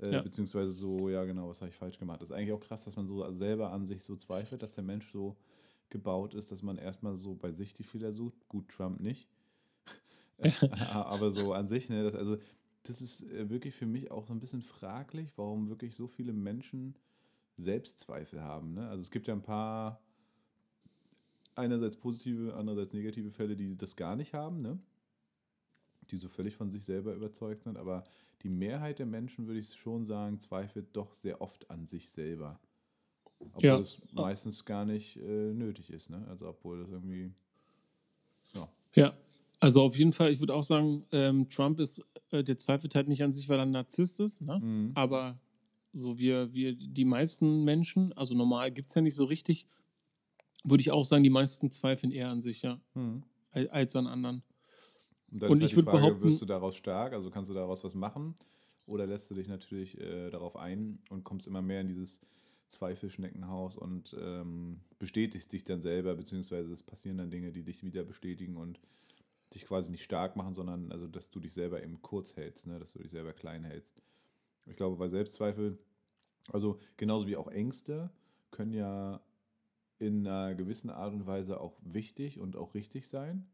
Äh, 0.00 0.12
Ja. 0.12 0.22
Beziehungsweise 0.22 0.72
so, 0.72 1.08
ja 1.08 1.24
genau, 1.24 1.48
was 1.48 1.60
habe 1.60 1.70
ich 1.70 1.76
falsch 1.76 1.98
gemacht. 1.98 2.20
Das 2.22 2.30
ist 2.30 2.36
eigentlich 2.36 2.52
auch 2.52 2.60
krass, 2.60 2.84
dass 2.84 2.96
man 2.96 3.06
so 3.06 3.30
selber 3.32 3.72
an 3.72 3.86
sich 3.86 4.02
so 4.04 4.16
zweifelt, 4.16 4.62
dass 4.62 4.74
der 4.74 4.84
Mensch 4.84 5.10
so 5.10 5.36
gebaut 5.90 6.34
ist, 6.34 6.50
dass 6.50 6.62
man 6.62 6.78
erstmal 6.78 7.16
so 7.16 7.34
bei 7.34 7.52
sich 7.52 7.74
die 7.74 7.84
Fehler 7.84 8.12
sucht. 8.12 8.48
Gut, 8.48 8.68
Trump 8.68 9.00
nicht. 9.00 9.28
Aber 10.92 11.30
so 11.30 11.52
an 11.52 11.68
sich, 11.68 11.88
ne, 11.88 12.02
das, 12.02 12.14
also, 12.14 12.36
das 12.82 13.00
ist 13.00 13.30
äh, 13.32 13.48
wirklich 13.50 13.74
für 13.74 13.86
mich 13.86 14.10
auch 14.10 14.26
so 14.26 14.32
ein 14.34 14.40
bisschen 14.40 14.62
fraglich, 14.62 15.32
warum 15.36 15.68
wirklich 15.68 15.94
so 15.96 16.06
viele 16.06 16.32
Menschen 16.32 16.94
Selbstzweifel 17.56 18.42
haben. 18.42 18.74
Ne? 18.74 18.86
Also 18.88 19.00
es 19.00 19.10
gibt 19.10 19.26
ja 19.26 19.34
ein 19.34 19.42
paar 19.42 20.00
einerseits 21.54 21.96
positive, 21.96 22.54
andererseits 22.54 22.92
negative 22.92 23.30
Fälle, 23.30 23.56
die 23.56 23.76
das 23.76 23.96
gar 23.96 24.14
nicht 24.14 24.34
haben, 24.34 24.58
ne? 24.58 24.78
Die 26.10 26.16
so 26.16 26.28
völlig 26.28 26.56
von 26.56 26.70
sich 26.70 26.84
selber 26.84 27.14
überzeugt 27.14 27.62
sind, 27.62 27.76
aber 27.76 28.04
die 28.42 28.48
Mehrheit 28.48 28.98
der 28.98 29.06
Menschen, 29.06 29.46
würde 29.46 29.60
ich 29.60 29.74
schon 29.74 30.04
sagen, 30.06 30.38
zweifelt 30.40 30.88
doch 30.92 31.14
sehr 31.14 31.40
oft 31.40 31.70
an 31.70 31.86
sich 31.86 32.10
selber. 32.10 32.60
Obwohl 33.40 33.62
Ja. 33.64 33.78
es 33.78 34.00
meistens 34.12 34.64
gar 34.64 34.84
nicht 34.84 35.16
äh, 35.16 35.52
nötig 35.52 35.90
ist, 35.90 36.10
ne? 36.10 36.26
Also 36.28 36.48
obwohl 36.48 36.80
das 36.80 36.90
irgendwie, 36.90 37.32
ja. 38.54 38.68
Ja, 38.94 39.16
also 39.60 39.82
auf 39.82 39.98
jeden 39.98 40.12
Fall, 40.12 40.30
ich 40.32 40.40
würde 40.40 40.54
auch 40.54 40.62
sagen, 40.64 41.04
ähm, 41.12 41.48
Trump 41.48 41.80
ist, 41.80 42.04
äh, 42.30 42.42
der 42.44 42.58
zweifelt 42.58 42.94
halt 42.94 43.08
nicht 43.08 43.22
an 43.22 43.32
sich, 43.32 43.48
weil 43.48 43.58
er 43.58 43.62
ein 43.62 43.70
Narzisst 43.70 44.20
ist, 44.20 44.40
ne? 44.42 44.58
Mhm. 44.60 44.90
aber 44.94 45.38
so 45.92 46.18
wir, 46.18 46.52
wir, 46.52 46.74
die 46.74 47.04
meisten 47.06 47.64
Menschen, 47.64 48.12
also 48.14 48.34
normal 48.34 48.70
gibt 48.70 48.88
es 48.90 48.94
ja 48.94 49.00
nicht 49.02 49.14
so 49.14 49.24
richtig, 49.24 49.66
würde 50.64 50.80
ich 50.82 50.90
auch 50.90 51.04
sagen, 51.04 51.22
die 51.24 51.30
meisten 51.30 51.70
zweifeln 51.70 52.12
eher 52.12 52.28
an 52.28 52.40
sich, 52.42 52.62
ja, 52.62 52.78
Mhm. 52.94 53.22
al- 53.52 53.68
als 53.68 53.96
an 53.96 54.06
anderen. 54.06 54.42
Und 55.30 55.42
dann 55.42 55.50
Und 55.50 55.56
ist 55.56 55.62
halt 55.62 55.70
ich 55.70 55.70
die 55.70 55.76
würd 55.76 55.84
Frage, 55.86 55.98
behaupten- 55.98 56.22
wirst 56.24 56.42
du 56.42 56.46
daraus 56.46 56.76
stark, 56.76 57.12
also 57.12 57.30
kannst 57.30 57.50
du 57.50 57.54
daraus 57.54 57.84
was 57.84 57.94
machen 57.94 58.34
oder 58.86 59.06
lässt 59.06 59.30
du 59.30 59.34
dich 59.34 59.48
natürlich 59.48 60.00
äh, 60.00 60.30
darauf 60.30 60.56
ein 60.56 60.98
und 61.10 61.24
kommst 61.24 61.46
immer 61.46 61.62
mehr 61.62 61.80
in 61.80 61.88
dieses 61.88 62.20
Zweifelschneckenhaus 62.70 63.76
und 63.76 64.14
ähm, 64.20 64.80
bestätigst 64.98 65.52
dich 65.52 65.64
dann 65.64 65.80
selber, 65.80 66.14
beziehungsweise 66.14 66.72
es 66.72 66.82
passieren 66.82 67.18
dann 67.18 67.30
Dinge, 67.30 67.52
die 67.52 67.62
dich 67.62 67.82
wieder 67.84 68.04
bestätigen 68.04 68.56
und 68.56 68.80
dich 69.54 69.66
quasi 69.66 69.90
nicht 69.90 70.02
stark 70.02 70.36
machen, 70.36 70.54
sondern 70.54 70.90
also, 70.92 71.06
dass 71.06 71.30
du 71.30 71.40
dich 71.40 71.54
selber 71.54 71.82
eben 71.82 72.02
kurz 72.02 72.36
hältst, 72.36 72.66
ne? 72.66 72.78
dass 72.78 72.92
du 72.92 72.98
dich 73.00 73.12
selber 73.12 73.32
klein 73.32 73.64
hältst. 73.64 74.00
Ich 74.66 74.76
glaube, 74.76 74.96
bei 74.96 75.08
Selbstzweifel, 75.08 75.78
also 76.52 76.78
genauso 76.96 77.26
wie 77.28 77.36
auch 77.36 77.48
Ängste, 77.48 78.10
können 78.50 78.72
ja 78.72 79.20
in 79.98 80.26
einer 80.26 80.54
gewissen 80.54 80.90
Art 80.90 81.14
und 81.14 81.26
Weise 81.26 81.60
auch 81.60 81.78
wichtig 81.82 82.38
und 82.40 82.56
auch 82.56 82.74
richtig 82.74 83.06
sein. 83.06 83.46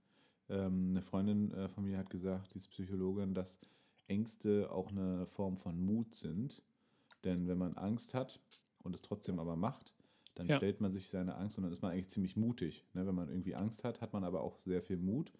Ähm, 0.48 0.90
eine 0.90 1.02
Freundin 1.02 1.52
äh, 1.52 1.68
von 1.68 1.84
mir 1.84 1.98
hat 1.98 2.10
gesagt, 2.10 2.54
die 2.54 2.58
ist 2.58 2.68
Psychologin, 2.68 3.34
dass 3.34 3.60
Ängste 4.08 4.70
auch 4.70 4.88
eine 4.90 5.26
Form 5.26 5.56
von 5.56 5.80
Mut 5.80 6.14
sind. 6.14 6.62
Denn 7.24 7.46
wenn 7.46 7.58
man 7.58 7.74
Angst 7.74 8.14
hat 8.14 8.40
und 8.82 8.94
es 8.94 9.02
trotzdem 9.02 9.38
aber 9.38 9.56
macht, 9.56 9.94
dann 10.34 10.48
Ja. 10.48 10.56
stellt 10.56 10.80
man 10.80 10.92
sich 10.92 11.08
seine 11.08 11.36
Angst 11.36 11.58
und 11.58 11.64
dann 11.64 11.72
ist 11.72 11.82
man 11.82 11.92
eigentlich 11.92 12.08
ziemlich 12.08 12.36
mutig. 12.36 12.84
Ne? 12.94 13.06
Wenn 13.06 13.14
man 13.14 13.28
irgendwie 13.28 13.54
Angst 13.54 13.84
hat, 13.84 14.00
hat 14.00 14.12
man 14.12 14.24
aber 14.24 14.40
auch 14.42 14.58
sehr 14.58 14.82
viel 14.82 14.96
Mut, 14.96 15.32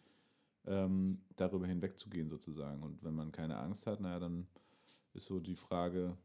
ähm, 0.65 1.21
darüber 1.37 1.67
hinwegzugehen 1.67 2.29
sozusagen. 2.29 2.83
Und 2.83 3.03
wenn 3.03 3.15
man 3.15 3.33
keine 3.33 3.59
Angst 3.59 3.87
hat, 3.87 4.01
naja, 4.01 4.21
dann 4.21 4.47
ist 5.15 5.27
so 5.27 5.41
die 5.41 5.57
Frage, 5.57 6.17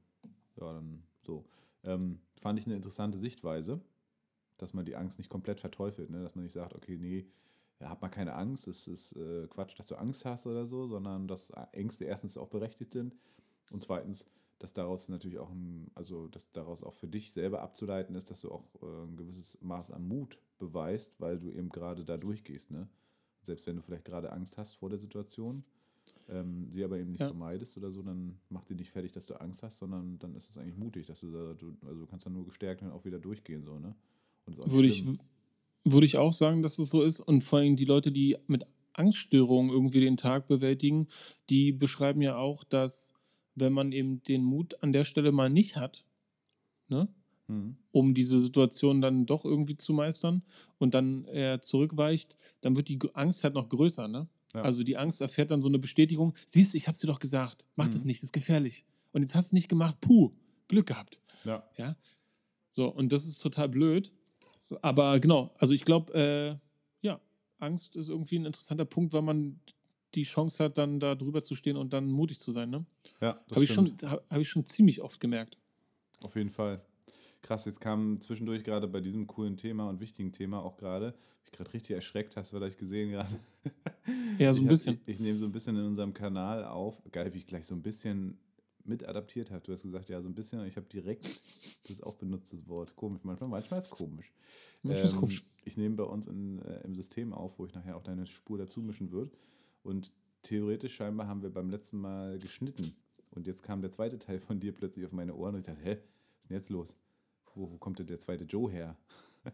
ja, 0.58 0.74
dann 0.74 1.04
so. 1.26 1.46
Ähm, 1.84 2.20
fand 2.40 2.60
ich 2.60 2.66
eine 2.66 2.76
interessante 2.76 3.18
Sichtweise, 3.18 3.82
dass 4.58 4.74
man 4.74 4.86
die 4.86 4.96
Angst 4.96 5.18
nicht 5.18 5.30
komplett 5.30 5.60
verteufelt, 5.60 6.10
ne? 6.10 6.22
dass 6.22 6.36
man 6.36 6.44
nicht 6.44 6.54
sagt, 6.54 6.76
okay, 6.76 6.98
nee, 6.98 7.26
ja, 7.80 7.90
hab 7.90 8.02
mal 8.02 8.10
keine 8.10 8.34
Angst, 8.36 8.68
es 8.68 8.88
ist 8.88 9.14
äh, 9.16 9.48
Quatsch, 9.48 9.78
dass 9.78 9.88
du 9.88 9.96
Angst 9.96 10.26
hast 10.26 10.48
oder 10.48 10.66
so, 10.66 10.88
sondern 10.88 11.28
dass 11.28 11.52
Ängste 11.74 12.06
erstens 12.06 12.38
auch 12.38 12.50
berechtigt 12.50 12.92
sind 12.94 13.16
und 13.72 13.84
zweitens, 13.84 14.30
dass 14.60 14.74
daraus 14.74 15.08
natürlich 15.10 15.38
auch 15.38 15.52
ein, 15.52 15.92
also 15.94 16.28
dass 16.28 16.52
daraus 16.52 16.82
auch 16.84 16.94
für 16.96 17.08
dich 17.08 17.32
selber 17.32 17.62
abzuleiten 17.62 18.16
ist, 18.16 18.32
dass 18.32 18.42
du 18.42 18.52
auch 18.52 18.66
äh, 18.82 19.04
ein 19.06 19.16
gewisses 19.16 19.58
Maß 19.62 19.92
an 19.92 20.08
Mut 20.08 20.40
beweist, 20.58 21.14
weil 21.20 21.38
du 21.40 21.52
eben 21.52 21.70
gerade 21.70 22.04
da 22.04 22.18
durchgehst, 22.18 22.72
ne? 22.72 22.88
Selbst 23.44 23.68
wenn 23.68 23.76
du 23.76 23.84
vielleicht 23.84 24.06
gerade 24.06 24.32
Angst 24.32 24.58
hast 24.58 24.74
vor 24.74 24.90
der 24.90 24.98
Situation, 24.98 25.64
ähm, 26.28 26.70
sie 26.72 26.84
aber 26.84 26.98
eben 26.98 27.12
nicht 27.12 27.22
Ja. 27.22 27.28
vermeidest 27.28 27.78
oder 27.78 27.92
so, 27.92 28.02
dann 28.02 28.40
macht 28.50 28.68
dir 28.70 28.76
nicht 28.76 28.92
fertig, 28.92 29.12
dass 29.12 29.28
du 29.28 29.36
Angst 29.40 29.62
hast, 29.62 29.78
sondern 29.78 30.18
dann 30.18 30.36
ist 30.36 30.50
es 30.50 30.58
eigentlich 30.58 30.76
mutig, 30.76 31.06
dass 31.06 31.20
du 31.20 31.32
da, 31.32 31.54
du, 31.54 31.78
also 31.86 32.02
du 32.02 32.08
kannst 32.08 32.26
dann 32.26 32.34
nur 32.34 32.46
gestärkt 32.46 32.82
dann 32.82 32.92
auch 32.92 33.06
wieder 33.06 33.20
durchgehen, 33.20 33.64
so, 33.64 33.78
ne? 33.78 33.96
Würde 34.66 34.88
ich, 34.88 34.98
schlimm. 35.00 35.20
Würde 35.92 36.06
ich 36.06 36.18
auch 36.18 36.34
sagen, 36.34 36.62
dass 36.64 36.80
es 36.80 36.90
so 36.90 37.04
ist. 37.04 37.20
Und 37.20 37.44
vor 37.44 37.60
allem 37.60 37.76
die 37.76 37.86
Leute, 37.86 38.12
die 38.12 38.38
mit 38.48 38.66
Angststörungen 38.94 39.72
irgendwie 39.72 40.00
den 40.02 40.18
Tag 40.18 40.48
bewältigen, 40.48 41.08
die 41.50 41.72
beschreiben 41.72 42.22
ja 42.22 42.36
auch, 42.38 42.64
dass 42.64 43.14
wenn 43.56 43.74
man 43.74 43.92
eben 43.92 44.22
den 44.24 44.44
Mut 44.44 44.82
an 44.84 44.94
der 44.94 45.04
Stelle 45.04 45.32
mal 45.32 45.50
nicht 45.50 45.76
hat, 45.78 46.04
ne, 46.90 47.08
Mhm. 47.50 47.78
um 47.92 48.14
diese 48.14 48.40
Situation 48.40 49.00
dann 49.02 49.26
doch 49.26 49.46
irgendwie 49.46 49.76
zu 49.76 49.94
meistern 49.94 50.44
und 50.80 50.94
dann 50.94 51.24
eher 51.26 51.62
zurückweicht, 51.62 52.36
dann 52.62 52.76
wird 52.76 52.90
die 52.90 53.00
Angst 53.14 53.44
halt 53.46 53.54
noch 53.54 53.70
größer. 53.70 54.08
Ne? 54.10 54.28
Ja. 54.54 54.62
Also 54.64 54.84
die 54.84 54.98
Angst 54.98 55.22
erfährt 55.22 55.50
dann 55.52 55.62
so 55.62 55.70
eine 55.70 55.80
Bestätigung. 55.80 56.34
Siehst 56.46 56.74
du, 56.74 56.78
ich 56.78 56.88
hab's 56.90 57.00
dir 57.00 57.08
doch 57.08 57.20
gesagt, 57.20 57.64
mach 57.78 57.88
das 57.88 58.04
Mhm. 58.04 58.08
nicht, 58.08 58.20
das 58.20 58.26
ist 58.26 58.34
gefährlich. 58.34 58.84
Und 59.14 59.22
jetzt 59.22 59.34
hast 59.34 59.52
du 59.52 59.56
nicht 59.56 59.70
gemacht, 59.70 59.96
puh, 60.02 60.32
Glück 60.68 60.88
gehabt. 60.88 61.22
Ja. 61.46 61.64
Ja. 61.78 61.96
So, 62.70 62.90
und 62.90 63.12
das 63.14 63.26
ist 63.26 63.40
total 63.42 63.70
blöd. 63.70 64.12
Aber 64.82 65.20
genau, 65.20 65.52
also 65.58 65.74
ich 65.74 65.86
glaube, 65.86 66.14
äh, 66.14 67.06
ja, 67.06 67.20
Angst 67.60 67.96
ist 67.96 68.10
irgendwie 68.10 68.38
ein 68.40 68.46
interessanter 68.46 68.86
Punkt, 68.86 69.14
weil 69.14 69.22
man 69.22 69.60
die 70.16 70.24
Chance 70.24 70.64
hat, 70.64 70.78
dann 70.78 71.00
da 71.00 71.16
drüber 71.16 71.44
zu 71.44 71.56
stehen 71.56 71.78
und 71.78 71.94
dann 71.94 72.08
mutig 72.12 72.40
zu 72.40 72.52
sein. 72.52 72.70
Ne? 72.70 72.86
Ja, 73.22 73.40
das 73.48 73.56
Habe 73.56 73.64
ich, 73.66 73.74
schon- 73.74 73.96
hab, 74.04 74.30
hab 74.30 74.40
ich 74.40 74.50
schon 74.50 74.66
ziemlich 74.66 75.02
oft 75.02 75.20
gemerkt. 75.20 75.58
Auf 76.22 76.36
jeden 76.36 76.50
Fall. 76.50 76.82
Krass, 77.42 77.66
jetzt 77.66 77.80
kam 77.80 78.20
zwischendurch 78.20 78.64
gerade 78.64 78.88
bei 78.88 79.00
diesem 79.00 79.28
coolen 79.28 79.58
Thema 79.58 79.88
und 79.90 80.00
wichtigen 80.00 80.32
Thema 80.32 80.62
auch 80.64 80.76
gerade, 80.78 81.14
ich 81.46 81.52
gerade 81.52 81.74
richtig 81.74 81.92
erschreckt, 81.96 82.36
hast 82.36 82.52
du 82.52 82.58
vielleicht 82.58 82.78
gesehen 82.78 83.12
gerade. 83.12 83.40
Ja, 84.40 84.54
so 84.54 84.60
Ich 84.62 84.64
ein 84.64 84.66
hab- 84.66 84.70
bisschen. 84.70 85.02
Ich, 85.06 85.14
ich 85.16 85.20
nehme 85.20 85.38
so 85.38 85.46
ein 85.46 85.52
bisschen 85.52 85.76
in 85.78 85.86
unserem 85.86 86.14
Kanal 86.14 86.66
auf. 86.66 87.02
Geil, 87.12 87.34
wie 87.34 87.38
ich 87.38 87.48
gleich 87.48 87.66
so 87.68 87.76
ein 87.76 87.82
bisschen 87.82 88.38
mit 88.88 89.08
adaptiert 89.08 89.52
habe. 89.52 89.64
Du 89.64 89.74
hast 89.74 89.84
gesagt, 89.84 90.10
ja, 90.10 90.22
so 90.22 90.28
ein 90.28 90.36
bisschen. 90.36 90.66
Ich 90.66 90.78
habe 90.78 90.88
direkt 90.88 91.26
das 91.90 92.02
auch 92.04 92.16
benutzt, 92.16 92.54
das 92.54 92.68
Wort. 92.68 92.96
Komisch, 92.96 93.22
manchmal, 93.24 93.50
manchmal 93.50 93.80
ist 93.80 93.86
es 93.86 93.92
komisch. 93.92 94.32
Manchmal 94.84 95.06
ist 95.06 95.14
Ähm, 95.14 95.20
komisch. 95.20 95.44
Ich 95.66 95.78
nehme 95.78 95.96
bei 95.96 96.04
uns 96.04 96.28
in, 96.28 96.60
äh, 96.60 96.82
im 96.84 96.96
System 96.96 97.34
auf, 97.34 97.60
wo 97.60 97.66
ich 97.66 97.74
nachher 97.74 97.98
auch 97.98 98.04
deine 98.04 98.26
Spur 98.26 98.58
dazu 98.58 98.82
mischen 98.82 99.12
würde. 99.12 99.32
Und 99.84 100.14
theoretisch 100.44 100.96
scheinbar 100.96 101.28
haben 101.28 101.42
wir 101.42 101.50
beim 101.50 101.70
letzten 101.70 102.00
Mal 102.00 102.40
geschnitten. 102.40 102.94
Und 103.32 103.48
jetzt 103.48 103.64
kam 103.64 103.82
der 103.82 103.92
zweite 103.92 104.18
Teil 104.18 104.40
von 104.40 104.60
dir 104.60 104.74
plötzlich 104.74 105.06
auf 105.06 105.12
meine 105.12 105.36
Ohren 105.36 105.56
und 105.56 105.62
ich 105.62 105.66
dachte, 105.68 105.84
hä, 105.84 105.98
was 105.98 106.44
ist 106.44 106.50
denn 106.50 106.58
jetzt 106.58 106.70
los? 106.70 106.96
Wo, 107.56 107.72
wo 107.72 107.78
kommt 107.78 108.00
denn 108.00 108.08
der 108.08 108.20
zweite 108.20 108.46
Joe 108.46 108.72
her? 108.72 108.98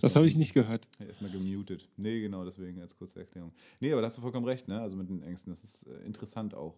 Das 0.00 0.16
habe 0.16 0.26
ich 0.26 0.36
nicht 0.36 0.52
gehört. 0.52 0.88
Erstmal 0.98 1.30
gemutet. 1.30 1.88
Nee, 1.96 2.20
genau, 2.20 2.44
deswegen 2.44 2.80
als 2.80 2.96
kurze 2.96 3.20
Erklärung. 3.20 3.52
Nee, 3.78 3.92
aber 3.92 4.00
da 4.00 4.08
hast 4.08 4.18
du 4.18 4.22
vollkommen 4.22 4.46
recht, 4.46 4.66
ne? 4.66 4.80
Also 4.80 4.96
mit 4.96 5.08
den 5.08 5.22
Ängsten. 5.22 5.52
Das 5.52 5.62
ist 5.62 5.84
äh, 5.84 6.04
interessant 6.04 6.54
auch. 6.54 6.74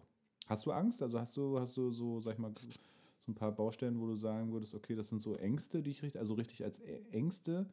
Hast 0.51 0.65
du 0.65 0.71
Angst? 0.71 1.01
Also 1.01 1.19
hast 1.19 1.35
du, 1.37 1.59
hast 1.59 1.77
du 1.77 1.91
so, 1.91 2.19
sag 2.19 2.33
ich 2.33 2.39
mal, 2.39 2.51
so 3.21 3.31
ein 3.31 3.35
paar 3.35 3.51
Baustellen, 3.51 3.99
wo 3.99 4.07
du 4.07 4.15
sagen 4.17 4.51
würdest, 4.51 4.73
okay, 4.75 4.95
das 4.95 5.09
sind 5.09 5.21
so 5.21 5.35
Ängste, 5.35 5.81
die 5.81 5.91
ich 5.91 6.03
richtig, 6.03 6.19
also 6.19 6.33
richtig 6.33 6.63
als 6.63 6.79
Ängste 7.11 7.65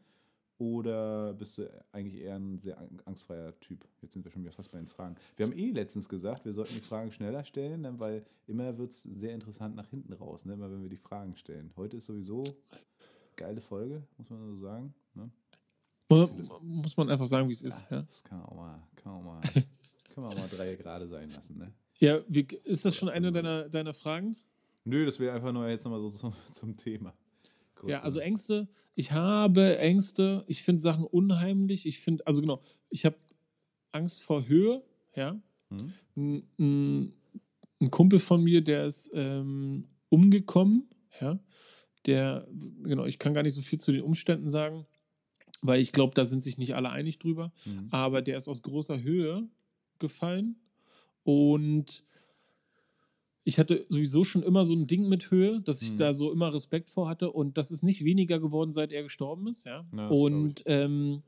oder 0.58 1.34
bist 1.34 1.58
du 1.58 1.68
eigentlich 1.92 2.20
eher 2.20 2.36
ein 2.36 2.58
sehr 2.60 2.78
ang- 2.78 3.00
angstfreier 3.04 3.58
Typ? 3.60 3.84
Jetzt 4.02 4.12
sind 4.12 4.24
wir 4.24 4.30
schon 4.32 4.42
wieder 4.42 4.52
fast 4.52 4.70
bei 4.72 4.78
den 4.78 4.86
Fragen. 4.88 5.16
Wir 5.36 5.46
haben 5.46 5.52
eh 5.56 5.70
letztens 5.70 6.08
gesagt, 6.08 6.44
wir 6.44 6.52
sollten 6.52 6.74
die 6.74 6.80
Fragen 6.80 7.10
schneller 7.12 7.44
stellen, 7.44 7.80
ne? 7.82 7.94
weil 7.98 8.24
immer 8.46 8.76
wird 8.78 8.90
es 8.92 9.02
sehr 9.04 9.34
interessant 9.34 9.74
nach 9.76 9.88
hinten 9.88 10.12
raus, 10.12 10.44
ne? 10.44 10.54
immer 10.54 10.70
wenn 10.70 10.82
wir 10.82 10.88
die 10.88 10.96
Fragen 10.96 11.36
stellen. 11.36 11.72
Heute 11.76 11.96
ist 11.98 12.06
sowieso 12.06 12.44
geile 13.36 13.60
Folge, 13.60 14.02
muss 14.18 14.30
man 14.30 14.40
so 14.54 14.56
sagen. 14.60 14.94
Ne? 15.14 15.30
Mu- 16.28 16.58
Muss 16.82 16.96
man 16.96 17.08
einfach 17.10 17.26
sagen, 17.26 17.48
wie 17.48 17.52
es 17.52 17.62
ist. 17.62 17.84
Ja, 17.90 18.02
Das 18.02 18.22
kann 18.24 18.38
man 18.38 18.46
auch 18.48 18.54
mal, 18.56 18.82
kann 18.96 19.12
man 19.12 19.20
auch 19.20 19.24
mal, 19.24 19.40
kann 20.14 20.24
man 20.24 20.32
auch 20.32 20.38
mal 20.38 20.48
drei 20.48 20.74
gerade 20.74 21.06
sein 21.08 21.30
lassen, 21.30 21.58
ne? 21.58 21.72
Ja 21.98 22.20
wie, 22.28 22.46
ist 22.64 22.84
das 22.84 22.96
schon 22.96 23.08
eine 23.08 23.32
deiner, 23.32 23.68
deiner 23.68 23.94
Fragen? 23.94 24.36
Nö, 24.84 25.04
das 25.04 25.18
wäre 25.18 25.34
einfach 25.34 25.52
nur 25.52 25.68
jetzt 25.68 25.84
nochmal 25.84 26.00
so 26.00 26.10
zum, 26.16 26.32
zum 26.52 26.76
Thema. 26.76 27.14
Kurz 27.74 27.90
Ja, 27.90 28.00
also 28.00 28.18
so. 28.18 28.20
Ängste. 28.20 28.68
Ich 28.94 29.12
habe 29.12 29.78
Ängste. 29.78 30.44
Ich 30.46 30.62
finde 30.62 30.80
Sachen 30.80 31.04
unheimlich. 31.04 31.86
Ich 31.86 32.00
finde, 32.00 32.26
also 32.26 32.40
genau, 32.40 32.62
ich 32.90 33.04
habe 33.04 33.16
Angst 33.92 34.22
vor 34.22 34.48
Höhe. 34.48 34.82
Ja. 35.14 35.40
Hm? 35.70 35.92
Ein, 36.16 37.12
ein, 37.80 37.90
Kumpel 37.90 38.18
von 38.18 38.42
mir, 38.42 38.62
der 38.62 38.86
ist 38.86 39.10
ähm, 39.14 39.86
umgekommen. 40.08 40.88
Ja. 41.20 41.38
Der, 42.06 42.48
genau, 42.82 43.04
ich 43.04 43.18
kann 43.18 43.34
gar 43.34 43.42
nicht 43.42 43.54
so 43.54 43.62
viel 43.62 43.78
zu 43.78 43.92
den 43.92 44.02
Umständen 44.02 44.48
sagen, 44.48 44.86
weil 45.60 45.80
ich 45.80 45.92
glaube, 45.92 46.14
da 46.14 46.24
sind 46.24 46.42
sich 46.42 46.58
nicht 46.58 46.74
alle 46.74 46.90
einig 46.90 47.18
drüber. 47.18 47.52
Hm. 47.64 47.88
Aber 47.90 48.22
der 48.22 48.36
ist 48.38 48.48
aus 48.48 48.62
großer 48.62 49.02
Höhe 49.02 49.48
gefallen 49.98 50.56
Und 51.28 52.04
ich 53.44 53.58
hatte 53.58 53.84
sowieso 53.90 54.24
schon 54.24 54.42
immer 54.42 54.64
so 54.64 54.74
ein 54.74 54.86
Ding 54.86 55.08
mit 55.10 55.30
Höhe, 55.30 55.60
dass 55.60 55.82
ich 55.82 55.92
Mhm. 55.92 55.98
da 55.98 56.12
so 56.14 56.32
immer 56.32 56.54
Respekt 56.54 56.88
vor 56.88 57.06
hatte. 57.06 57.30
Und 57.32 57.58
das 57.58 57.70
ist 57.70 57.82
nicht 57.82 58.02
weniger 58.02 58.40
geworden, 58.40 58.72
seit 58.72 58.92
er 58.92 59.02
gestorben 59.02 59.46
ist. 59.48 59.64
Ja? 59.64 59.84
Ja, 59.94 60.08
das 60.08 60.16
und 60.18 60.62
ähm, 60.64 61.22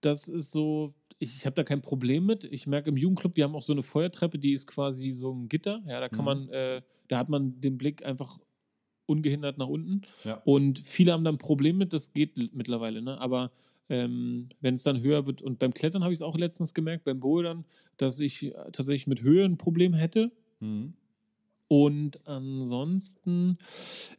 das 0.00 0.26
ist 0.26 0.50
so, 0.50 0.94
ich, 1.20 1.36
ich 1.36 1.46
habe 1.46 1.54
da 1.54 1.62
kein 1.62 1.80
Problem 1.80 2.26
mit. 2.26 2.42
Ich 2.42 2.66
merke 2.66 2.90
im 2.90 2.96
Jugendclub, 2.96 3.36
wir 3.36 3.44
haben 3.44 3.54
auch 3.54 3.62
so 3.62 3.72
eine 3.72 3.84
Feuertreppe, 3.84 4.38
die 4.40 4.52
ist 4.52 4.66
quasi 4.66 5.12
so 5.12 5.32
ein 5.32 5.48
Gitter. 5.48 5.80
Ja, 5.86 6.00
da 6.00 6.08
kann 6.08 6.24
Mhm. 6.24 6.24
man, 6.24 6.48
äh, 6.48 6.82
da 7.06 7.18
hat 7.18 7.28
man 7.28 7.60
den 7.60 7.78
Blick 7.78 8.04
einfach 8.04 8.40
ungehindert 9.06 9.58
nach 9.58 9.68
unten. 9.68 10.02
Ja. 10.24 10.40
Und 10.44 10.80
viele 10.80 11.12
haben 11.12 11.22
da 11.22 11.30
ein 11.30 11.38
Problem 11.38 11.78
mit, 11.78 11.92
das 11.92 12.12
geht 12.12 12.36
mittlerweile, 12.52 13.00
ne? 13.00 13.20
Aber 13.20 13.52
ähm, 13.88 14.48
wenn 14.60 14.74
es 14.74 14.82
dann 14.82 15.00
höher 15.00 15.26
wird, 15.26 15.42
und 15.42 15.58
beim 15.58 15.72
Klettern 15.74 16.02
habe 16.02 16.12
ich 16.12 16.18
es 16.18 16.22
auch 16.22 16.36
letztens 16.36 16.74
gemerkt, 16.74 17.04
beim 17.04 17.20
Bouldern, 17.20 17.64
dass 17.96 18.20
ich 18.20 18.44
äh, 18.44 18.50
tatsächlich 18.72 19.06
mit 19.06 19.22
Höhe 19.22 19.44
ein 19.44 19.58
Problem 19.58 19.94
hätte. 19.94 20.32
Mhm. 20.60 20.94
Und 21.68 22.26
ansonsten, 22.28 23.58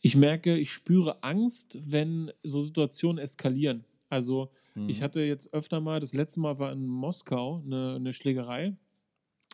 ich 0.02 0.18
merke, 0.18 0.58
ich 0.58 0.72
spüre 0.72 1.24
Angst, 1.24 1.80
wenn 1.86 2.32
so 2.44 2.62
Situationen 2.62 3.20
eskalieren. 3.24 3.86
Also, 4.10 4.52
ich 4.86 5.00
Mhm. 5.00 5.04
hatte 5.04 5.22
jetzt 5.22 5.54
öfter 5.54 5.80
mal, 5.80 6.00
das 6.00 6.14
letzte 6.14 6.40
Mal 6.42 6.60
war 6.60 6.72
in 6.74 6.86
Moskau 6.86 7.62
eine, 7.66 7.96
eine 7.96 8.14
Schlägerei 8.14 8.76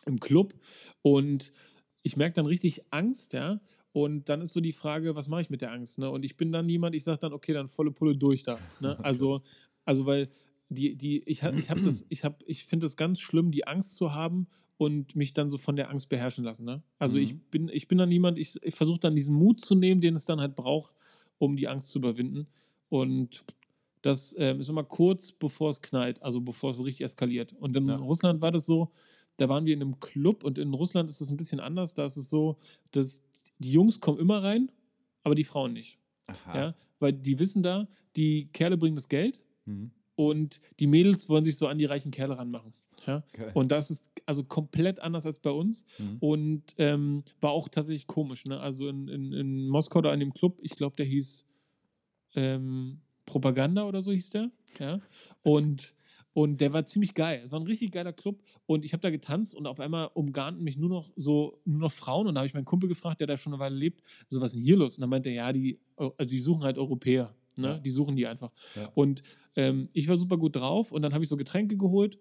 im 0.06 0.20
Club 0.20 0.54
und 1.02 1.52
ich 2.02 2.16
merke 2.16 2.34
dann 2.34 2.46
richtig 2.46 2.82
Angst, 2.90 3.32
ja. 3.32 3.60
Und 3.92 4.28
dann 4.28 4.40
ist 4.42 4.52
so 4.52 4.60
die 4.60 4.72
Frage, 4.72 5.14
was 5.14 5.28
mache 5.28 5.42
ich 5.42 5.50
mit 5.50 5.62
der 5.62 5.72
Angst? 5.72 5.98
Ne? 5.98 6.10
Und 6.10 6.24
ich 6.24 6.36
bin 6.36 6.50
dann 6.52 6.66
niemand, 6.66 6.96
ich 6.96 7.04
sage 7.04 7.20
dann, 7.20 7.32
okay, 7.32 7.52
dann 7.52 7.68
volle 7.68 7.92
Pulle 7.92 8.16
durch 8.16 8.42
da. 8.42 8.64
Ne? 8.80 8.98
Also, 9.02 9.42
also, 9.84 10.06
weil 10.06 10.28
die, 10.68 10.96
die, 10.96 11.22
ich 11.26 11.42
habe 11.42 11.58
ich 11.58 11.70
hab 11.70 11.82
das, 11.82 12.04
ich 12.08 12.24
habe, 12.24 12.36
ich 12.46 12.64
finde 12.64 12.86
es 12.86 12.96
ganz 12.96 13.20
schlimm, 13.20 13.50
die 13.52 13.66
Angst 13.66 13.96
zu 13.96 14.12
haben 14.12 14.46
und 14.76 15.14
mich 15.14 15.32
dann 15.34 15.50
so 15.50 15.58
von 15.58 15.76
der 15.76 15.90
Angst 15.90 16.08
beherrschen 16.08 16.44
lassen. 16.44 16.64
Ne? 16.64 16.82
Also 16.98 17.16
ich 17.18 17.34
Mhm. 17.34 17.40
bin, 17.50 17.68
ich 17.68 17.86
bin 17.88 17.98
dann 17.98 18.08
niemand, 18.08 18.38
ich, 18.38 18.56
ich 18.62 18.74
versuche 18.74 18.98
dann 18.98 19.14
diesen 19.14 19.34
Mut 19.36 19.60
zu 19.60 19.74
nehmen, 19.74 20.00
den 20.00 20.14
es 20.14 20.24
dann 20.24 20.40
halt 20.40 20.54
braucht, 20.56 20.92
um 21.38 21.56
die 21.56 21.68
Angst 21.68 21.90
zu 21.90 21.98
überwinden. 21.98 22.46
Und 22.88 23.44
das 24.02 24.34
ähm, 24.38 24.60
ist 24.60 24.68
immer 24.68 24.84
kurz 24.84 25.32
bevor 25.32 25.70
es 25.70 25.80
knallt, 25.80 26.22
also 26.22 26.40
bevor 26.40 26.70
es 26.72 26.76
so 26.78 26.82
richtig 26.82 27.04
eskaliert. 27.04 27.52
Und 27.52 27.76
in 27.76 27.88
Ja. 27.88 27.96
Russland 27.96 28.40
war 28.40 28.50
das 28.52 28.66
so, 28.66 28.90
da 29.36 29.48
waren 29.48 29.64
wir 29.64 29.74
in 29.74 29.80
einem 29.82 30.00
Club 30.00 30.44
und 30.44 30.58
in 30.58 30.72
Russland 30.74 31.08
ist 31.08 31.20
es 31.20 31.30
ein 31.30 31.36
bisschen 31.36 31.60
anders. 31.60 31.94
Da 31.94 32.04
ist 32.04 32.16
es 32.16 32.28
so, 32.30 32.56
dass 32.90 33.22
die 33.58 33.70
Jungs 33.72 34.00
kommen 34.00 34.18
immer 34.18 34.42
rein, 34.42 34.70
aber 35.22 35.34
die 35.34 35.44
Frauen 35.44 35.72
nicht. 35.72 35.98
Aha. 36.26 36.56
Ja? 36.58 36.74
Weil 36.98 37.12
die 37.12 37.38
wissen 37.38 37.62
da, 37.62 37.88
die 38.16 38.46
Kerle 38.52 38.76
bringen 38.76 38.94
das 38.96 39.08
Geld 39.08 39.40
Mhm. 39.66 39.90
und 40.16 40.60
die 40.80 40.86
Mädels 40.86 41.28
wollen 41.28 41.44
sich 41.44 41.56
so 41.56 41.66
an 41.68 41.78
die 41.78 41.84
reichen 41.86 42.10
Kerle 42.10 42.36
ranmachen. 42.38 42.72
Ja? 43.06 43.22
Geil. 43.32 43.50
Und 43.54 43.70
das 43.70 43.90
ist 43.90 44.10
also 44.26 44.44
komplett 44.44 45.00
anders 45.00 45.26
als 45.26 45.38
bei 45.38 45.50
uns 45.50 45.84
Mhm. 45.98 46.16
und 46.20 46.62
ähm, 46.78 47.24
war 47.40 47.50
auch 47.50 47.68
tatsächlich 47.68 48.06
komisch. 48.06 48.44
Ne? 48.46 48.58
Also 48.60 48.88
in, 48.88 49.08
in, 49.08 49.32
in 49.32 49.68
Moskau 49.68 50.00
da 50.00 50.12
in 50.14 50.20
dem 50.20 50.32
Club, 50.32 50.58
ich 50.62 50.74
glaube, 50.74 50.96
der 50.96 51.04
hieß 51.06 51.44
ähm, 52.34 53.00
Propaganda 53.26 53.84
oder 53.86 54.02
so 54.02 54.12
hieß 54.12 54.30
der. 54.30 54.50
Ja? 54.78 55.00
Und, 55.42 55.94
und 56.32 56.60
der 56.60 56.72
war 56.72 56.84
ziemlich 56.86 57.14
geil. 57.14 57.42
Es 57.44 57.52
war 57.52 57.60
ein 57.60 57.66
richtig 57.66 57.92
geiler 57.92 58.12
Club 58.12 58.42
und 58.66 58.84
ich 58.84 58.92
habe 58.92 59.00
da 59.02 59.10
getanzt 59.10 59.54
und 59.54 59.66
auf 59.66 59.80
einmal 59.80 60.10
umgarnten 60.14 60.64
mich 60.64 60.76
nur 60.76 60.88
noch 60.88 61.10
so 61.16 61.60
nur 61.64 61.80
noch 61.80 61.92
Frauen 61.92 62.26
und 62.26 62.34
da 62.34 62.40
habe 62.40 62.46
ich 62.46 62.54
meinen 62.54 62.64
Kumpel 62.64 62.88
gefragt, 62.88 63.20
der 63.20 63.26
da 63.26 63.36
schon 63.36 63.52
eine 63.52 63.60
Weile 63.60 63.76
lebt, 63.76 64.02
so 64.28 64.40
was 64.40 64.52
ist 64.52 64.56
denn 64.56 64.64
hier 64.64 64.76
los? 64.76 64.96
Und 64.96 65.02
dann 65.02 65.10
meinte 65.10 65.28
er, 65.30 65.34
ja, 65.34 65.52
die, 65.52 65.78
also 65.96 66.12
die 66.24 66.38
suchen 66.38 66.64
halt 66.64 66.76
Europäer. 66.78 67.34
Ne? 67.56 67.68
Ja. 67.68 67.78
Die 67.78 67.90
suchen 67.90 68.16
die 68.16 68.26
einfach. 68.26 68.52
Ja. 68.74 68.90
Und 68.94 69.22
ähm, 69.56 69.88
ich 69.92 70.08
war 70.08 70.16
super 70.16 70.36
gut 70.36 70.56
drauf 70.56 70.92
und 70.92 71.02
dann 71.02 71.14
habe 71.14 71.24
ich 71.24 71.30
so 71.30 71.36
Getränke 71.36 71.76
geholt 71.76 72.18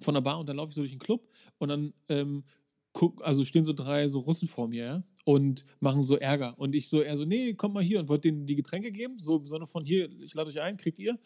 von 0.00 0.14
der 0.14 0.20
Bar 0.20 0.38
und 0.38 0.48
dann 0.48 0.56
laufe 0.56 0.70
ich 0.70 0.74
so 0.74 0.82
durch 0.82 0.92
den 0.92 0.98
Club 0.98 1.28
und 1.58 1.68
dann 1.68 1.92
ähm, 2.08 2.44
guck, 2.92 3.24
also 3.24 3.44
stehen 3.44 3.64
so 3.64 3.72
drei 3.72 4.08
so 4.08 4.20
Russen 4.20 4.48
vor 4.48 4.68
mir, 4.68 4.84
ja, 4.84 5.04
und 5.24 5.64
machen 5.80 6.02
so 6.02 6.16
Ärger. 6.16 6.58
Und 6.58 6.74
ich 6.74 6.88
so 6.88 7.00
eher 7.02 7.16
so, 7.16 7.24
nee, 7.24 7.54
kommt 7.54 7.74
mal 7.74 7.82
hier 7.82 8.00
und 8.00 8.08
wollte 8.08 8.28
denen 8.28 8.46
die 8.46 8.56
Getränke 8.56 8.92
geben, 8.92 9.18
so 9.18 9.38
im 9.38 9.46
Sinne 9.46 9.66
von 9.66 9.84
hier, 9.84 10.10
ich 10.20 10.34
lade 10.34 10.50
euch 10.50 10.60
ein, 10.60 10.76
kriegt 10.76 10.98
ihr. 10.98 11.18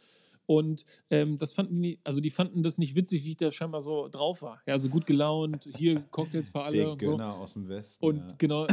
Und 0.47 0.85
ähm, 1.11 1.37
das 1.39 1.55
fanden 1.55 1.83
die, 1.83 1.99
also 2.05 2.21
die 2.21 2.31
fanden 2.31 2.63
das 2.63 2.79
nicht 2.79 2.95
witzig, 2.95 3.25
wie 3.25 3.31
ich 3.31 3.37
da 3.37 3.51
scheinbar 3.51 3.81
so 3.81 4.09
drauf 4.09 4.43
war. 4.43 4.63
Ja, 4.67 4.79
so 4.79 4.89
gut 4.89 5.05
gelaunt, 5.05 5.69
hier 5.77 6.01
Cocktails 6.11 6.51
für 6.51 6.63
alle 6.63 6.77
Der 6.77 6.93
und 6.93 7.03
so. 7.03 7.19
Aus 7.19 7.53
dem 7.55 7.69
Westen. 7.69 8.05
Und 8.05 8.19
ja. 8.19 8.37
genau, 8.39 8.67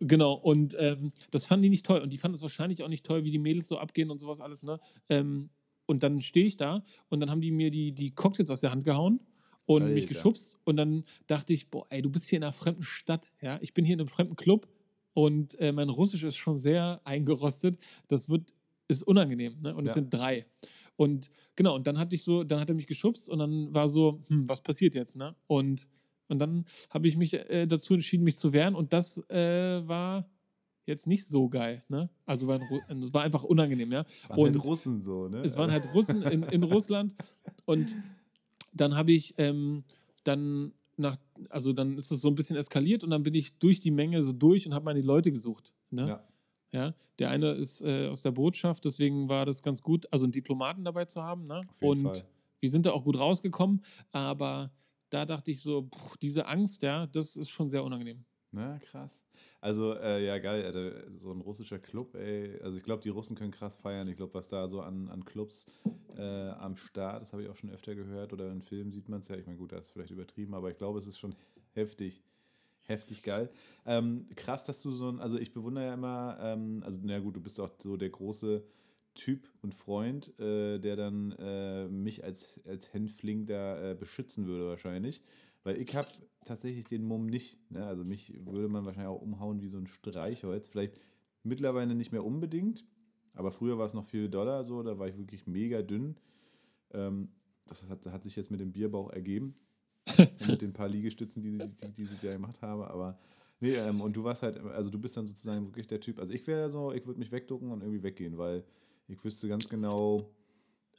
genau, 0.00 0.34
und 0.34 0.76
ähm, 0.78 1.12
das 1.30 1.46
fanden 1.46 1.62
die 1.62 1.70
nicht 1.70 1.86
toll. 1.86 2.00
Und 2.00 2.12
die 2.12 2.18
fanden 2.18 2.34
es 2.34 2.42
wahrscheinlich 2.42 2.82
auch 2.82 2.88
nicht 2.88 3.06
toll, 3.06 3.24
wie 3.24 3.30
die 3.30 3.38
Mädels 3.38 3.68
so 3.68 3.78
abgehen 3.78 4.10
und 4.10 4.18
sowas 4.18 4.40
alles, 4.40 4.62
ne? 4.62 4.78
Ähm, 5.08 5.48
und 5.86 6.02
dann 6.02 6.20
stehe 6.20 6.44
ich 6.44 6.58
da 6.58 6.84
und 7.08 7.20
dann 7.20 7.30
haben 7.30 7.40
die 7.40 7.50
mir 7.50 7.70
die, 7.70 7.92
die 7.92 8.10
Cocktails 8.10 8.50
aus 8.50 8.60
der 8.60 8.70
Hand 8.70 8.84
gehauen 8.84 9.20
und 9.64 9.84
mich 9.84 10.04
Alter. 10.04 10.08
geschubst. 10.08 10.58
Und 10.64 10.76
dann 10.76 11.04
dachte 11.26 11.54
ich, 11.54 11.70
boah, 11.70 11.86
ey, 11.88 12.02
du 12.02 12.10
bist 12.10 12.28
hier 12.28 12.36
in 12.36 12.42
einer 12.42 12.52
fremden 12.52 12.82
Stadt, 12.82 13.32
ja? 13.40 13.58
Ich 13.62 13.72
bin 13.72 13.86
hier 13.86 13.94
in 13.94 14.00
einem 14.00 14.08
fremden 14.10 14.36
Club 14.36 14.68
und 15.14 15.58
äh, 15.58 15.72
mein 15.72 15.88
Russisch 15.88 16.22
ist 16.24 16.36
schon 16.36 16.58
sehr 16.58 17.00
eingerostet. 17.04 17.78
Das 18.08 18.28
wird, 18.28 18.52
ist 18.88 19.02
unangenehm, 19.02 19.60
ne? 19.62 19.74
Und 19.74 19.84
es 19.84 19.90
Ja. 19.90 19.94
sind 19.94 20.12
drei. 20.12 20.44
Und 20.98 21.30
genau, 21.54 21.76
und 21.76 21.86
dann 21.86 21.96
hatte 21.96 22.16
ich 22.16 22.24
so, 22.24 22.42
dann 22.42 22.58
hat 22.58 22.68
er 22.68 22.74
mich 22.74 22.88
geschubst 22.88 23.28
und 23.28 23.38
dann 23.38 23.72
war 23.72 23.88
so, 23.88 24.20
hm, 24.26 24.48
was 24.48 24.60
passiert 24.60 24.96
jetzt, 24.96 25.16
ne? 25.16 25.36
Und, 25.46 25.88
und 26.26 26.40
dann 26.40 26.64
habe 26.90 27.06
ich 27.06 27.16
mich 27.16 27.34
äh, 27.34 27.66
dazu 27.66 27.94
entschieden, 27.94 28.24
mich 28.24 28.36
zu 28.36 28.52
wehren 28.52 28.74
und 28.74 28.92
das 28.92 29.18
äh, 29.30 29.86
war 29.86 30.28
jetzt 30.86 31.06
nicht 31.06 31.24
so 31.24 31.48
geil, 31.48 31.84
ne? 31.88 32.10
Also 32.26 32.48
war, 32.48 32.56
ein 32.60 32.66
Ru- 32.66 32.82
es 33.00 33.14
war 33.14 33.22
einfach 33.22 33.44
unangenehm, 33.44 33.92
ja. 33.92 34.04
Waren 34.28 34.38
halt 34.46 34.56
und- 34.56 34.64
Russen 34.66 35.02
so, 35.02 35.28
ne? 35.28 35.40
Es 35.42 35.56
waren 35.56 35.70
halt 35.70 35.94
Russen 35.94 36.20
in, 36.22 36.42
in 36.42 36.62
Russland 36.64 37.14
und 37.64 37.94
dann 38.72 38.96
habe 38.96 39.12
ich 39.12 39.34
ähm, 39.38 39.84
dann 40.24 40.72
nach, 40.96 41.16
also 41.48 41.72
dann 41.72 41.96
ist 41.96 42.10
es 42.10 42.20
so 42.20 42.26
ein 42.28 42.34
bisschen 42.34 42.56
eskaliert 42.56 43.04
und 43.04 43.10
dann 43.10 43.22
bin 43.22 43.34
ich 43.34 43.56
durch 43.58 43.78
die 43.80 43.92
Menge 43.92 44.20
so 44.24 44.32
durch 44.32 44.66
und 44.66 44.74
habe 44.74 44.84
meine 44.84 45.00
Leute 45.02 45.30
gesucht. 45.30 45.72
Ne? 45.90 46.08
Ja. 46.08 46.24
Ja, 46.72 46.94
der 47.18 47.30
eine 47.30 47.52
ist 47.52 47.80
äh, 47.80 48.08
aus 48.08 48.22
der 48.22 48.30
Botschaft, 48.30 48.84
deswegen 48.84 49.28
war 49.28 49.46
das 49.46 49.62
ganz 49.62 49.82
gut, 49.82 50.06
also 50.12 50.26
einen 50.26 50.32
Diplomaten 50.32 50.84
dabei 50.84 51.06
zu 51.06 51.22
haben. 51.22 51.44
Ne? 51.44 51.62
Und 51.80 52.02
Fall. 52.02 52.24
wir 52.60 52.70
sind 52.70 52.84
da 52.84 52.92
auch 52.92 53.04
gut 53.04 53.18
rausgekommen, 53.18 53.82
aber 54.12 54.70
da 55.08 55.24
dachte 55.24 55.50
ich 55.50 55.60
so, 55.60 55.82
puh, 55.82 56.14
diese 56.20 56.46
Angst, 56.46 56.82
ja, 56.82 57.06
das 57.06 57.36
ist 57.36 57.48
schon 57.48 57.70
sehr 57.70 57.82
unangenehm. 57.84 58.24
Na, 58.50 58.78
krass. 58.78 59.22
Also, 59.60 59.94
äh, 59.94 60.24
ja, 60.24 60.38
geil, 60.38 60.64
Alter, 60.64 61.16
so 61.16 61.32
ein 61.32 61.40
russischer 61.40 61.78
Club, 61.78 62.14
ey. 62.14 62.60
Also, 62.62 62.78
ich 62.78 62.84
glaube, 62.84 63.02
die 63.02 63.08
Russen 63.08 63.36
können 63.36 63.50
krass 63.50 63.76
feiern. 63.76 64.06
Ich 64.08 64.16
glaube, 64.16 64.34
was 64.34 64.48
da 64.48 64.68
so 64.68 64.80
an, 64.80 65.08
an 65.08 65.24
Clubs 65.24 65.66
äh, 66.16 66.50
am 66.50 66.76
Start, 66.76 67.22
das 67.22 67.32
habe 67.32 67.42
ich 67.42 67.48
auch 67.48 67.56
schon 67.56 67.70
öfter 67.70 67.94
gehört 67.94 68.32
oder 68.32 68.50
in 68.50 68.62
Filmen 68.62 68.92
sieht 68.92 69.08
man 69.08 69.20
es 69.20 69.28
ja. 69.28 69.36
Ich 69.36 69.46
meine, 69.46 69.58
gut, 69.58 69.72
das 69.72 69.86
ist 69.86 69.90
vielleicht 69.90 70.12
übertrieben, 70.12 70.54
aber 70.54 70.70
ich 70.70 70.78
glaube, 70.78 70.98
es 70.98 71.06
ist 71.06 71.18
schon 71.18 71.34
heftig. 71.72 72.22
Heftig 72.88 73.22
geil. 73.22 73.50
Ähm, 73.84 74.26
krass, 74.34 74.64
dass 74.64 74.80
du 74.80 74.92
so 74.92 75.10
ein, 75.10 75.20
also 75.20 75.38
ich 75.38 75.52
bewundere 75.52 75.84
ja 75.84 75.94
immer, 75.94 76.38
ähm, 76.40 76.82
also 76.82 76.98
na 77.02 77.18
gut, 77.18 77.36
du 77.36 77.40
bist 77.40 77.60
auch 77.60 77.68
so 77.78 77.98
der 77.98 78.08
große 78.08 78.64
Typ 79.14 79.46
und 79.60 79.74
Freund, 79.74 80.32
äh, 80.40 80.78
der 80.78 80.96
dann 80.96 81.32
äh, 81.32 81.86
mich 81.88 82.24
als, 82.24 82.58
als 82.66 82.94
Hänfling 82.94 83.44
da 83.44 83.90
äh, 83.90 83.94
beschützen 83.94 84.46
würde 84.46 84.68
wahrscheinlich. 84.68 85.22
Weil 85.64 85.82
ich 85.82 85.94
habe 85.94 86.08
tatsächlich 86.46 86.86
den 86.86 87.04
Mumm 87.04 87.26
nicht. 87.26 87.58
Ne? 87.70 87.84
Also 87.84 88.04
mich 88.04 88.32
würde 88.46 88.68
man 88.68 88.86
wahrscheinlich 88.86 89.10
auch 89.10 89.20
umhauen 89.20 89.60
wie 89.60 89.68
so 89.68 89.76
ein 89.76 89.86
Streichholz. 89.86 90.68
Vielleicht 90.68 90.94
mittlerweile 91.42 91.94
nicht 91.94 92.12
mehr 92.12 92.24
unbedingt, 92.24 92.86
aber 93.34 93.50
früher 93.50 93.76
war 93.76 93.84
es 93.84 93.92
noch 93.92 94.04
viel 94.04 94.30
doller 94.30 94.64
so, 94.64 94.82
da 94.82 94.98
war 94.98 95.08
ich 95.08 95.18
wirklich 95.18 95.46
mega 95.46 95.82
dünn. 95.82 96.16
Ähm, 96.94 97.28
das 97.66 97.86
hat, 97.86 98.06
hat 98.06 98.22
sich 98.22 98.34
jetzt 98.34 98.50
mit 98.50 98.60
dem 98.60 98.72
Bierbauch 98.72 99.10
ergeben. 99.10 99.56
mit 100.48 100.62
den 100.62 100.72
paar 100.72 100.88
Liegestützen, 100.88 101.42
die, 101.42 101.58
die, 101.58 101.68
die, 101.68 101.92
die 101.92 102.02
ich 102.02 102.20
da 102.20 102.32
gemacht 102.32 102.60
habe. 102.62 102.88
Aber 102.90 103.18
nee, 103.60 103.74
ähm, 103.74 104.00
und 104.00 104.16
du 104.16 104.24
warst 104.24 104.42
halt, 104.42 104.58
also 104.58 104.90
du 104.90 104.98
bist 104.98 105.16
dann 105.16 105.26
sozusagen 105.26 105.66
wirklich 105.66 105.86
der 105.86 106.00
Typ. 106.00 106.18
Also 106.18 106.32
ich 106.32 106.46
wäre 106.46 106.70
so, 106.70 106.92
ich 106.92 107.06
würde 107.06 107.18
mich 107.18 107.32
wegducken 107.32 107.70
und 107.70 107.82
irgendwie 107.82 108.02
weggehen, 108.02 108.38
weil 108.38 108.64
ich 109.08 109.22
wüsste 109.24 109.48
ganz 109.48 109.68
genau, 109.68 110.30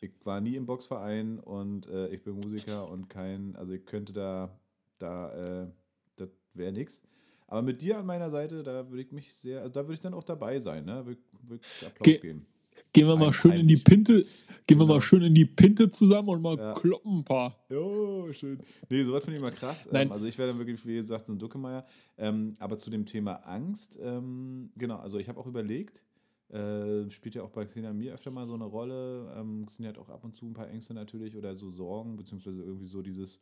ich 0.01 0.11
war 0.23 0.41
nie 0.41 0.55
im 0.55 0.65
Boxverein 0.65 1.39
und 1.39 1.87
äh, 1.87 2.07
ich 2.09 2.23
bin 2.23 2.35
Musiker 2.35 2.89
und 2.89 3.09
kein, 3.09 3.55
also 3.55 3.73
ich 3.73 3.85
könnte 3.85 4.13
da, 4.13 4.59
da, 4.97 5.63
äh, 5.63 5.67
das 6.15 6.29
wäre 6.53 6.71
nichts. 6.71 7.01
Aber 7.47 7.63
mit 7.63 7.81
dir 7.81 7.97
an 7.97 8.05
meiner 8.05 8.29
Seite, 8.29 8.61
da 8.63 8.89
würde 8.89 9.01
ich 9.01 9.11
mich 9.11 9.33
sehr, 9.33 9.61
also 9.61 9.73
da 9.73 9.81
würde 9.83 9.95
ich 9.95 10.01
dann 10.01 10.13
auch 10.13 10.23
dabei 10.23 10.59
sein, 10.59 10.85
ne? 10.85 11.05
Würde 11.05 11.21
würd 11.47 11.61
ich 11.65 11.85
Applaus 11.85 12.05
Ge- 12.05 12.19
geben. 12.19 12.45
Gehen 12.93 13.07
wir 13.07 13.15
mal 13.17 13.31
schön 13.33 13.51
in 13.53 13.67
die. 13.67 13.77
Pinte, 13.77 14.23
gehen 14.67 14.77
wir 14.79 14.85
Genau. 14.85 14.95
mal 14.95 15.01
schön 15.01 15.21
in 15.21 15.33
die 15.35 15.45
Pinte 15.45 15.89
zusammen 15.89 16.29
und 16.29 16.41
mal 16.41 16.57
Ja. 16.57 16.73
kloppen 16.73 17.19
ein 17.19 17.23
paar. 17.23 17.55
Jo, 17.69 18.31
schön. 18.33 18.59
Nee, 18.89 19.03
sowas 19.03 19.23
finde 19.25 19.37
ich 19.37 19.41
mal 19.43 19.51
krass. 19.51 19.87
Nein. 19.91 20.07
Ähm, 20.07 20.11
also 20.11 20.25
ich 20.25 20.37
wäre 20.37 20.49
dann 20.49 20.57
wirklich, 20.57 20.83
wie 20.85 20.95
gesagt, 20.95 21.27
so 21.27 21.33
ein 21.33 21.39
Duckemeier. 21.39 21.85
Ähm, 22.17 22.55
aber 22.59 22.77
zu 22.77 22.89
dem 22.89 23.05
Thema 23.05 23.33
Angst, 23.45 23.99
ähm, 24.01 24.71
genau, 24.75 24.97
also 24.97 25.19
ich 25.19 25.29
habe 25.29 25.39
auch 25.39 25.47
überlegt, 25.47 26.03
äh, 26.49 27.09
spielt 27.11 27.35
ja 27.35 27.43
auch 27.43 27.51
bei 27.51 27.65
Xenia 27.65 27.93
mir 27.93 28.13
öfter 28.15 28.31
mal 28.31 28.47
so 28.47 28.55
eine 28.55 28.65
Rolle. 28.65 29.31
Ähm, 29.37 29.65
Xenia 29.67 29.89
hat 29.89 29.99
auch 29.99 30.09
ab 30.09 30.23
und 30.23 30.35
zu 30.35 30.47
ein 30.47 30.53
paar 30.53 30.69
Ängste 30.69 30.95
natürlich 30.95 31.35
oder 31.37 31.53
so 31.53 31.69
Sorgen, 31.69 32.15
beziehungsweise 32.15 32.63
irgendwie 32.63 32.87
so 32.87 33.03
dieses, 33.03 33.39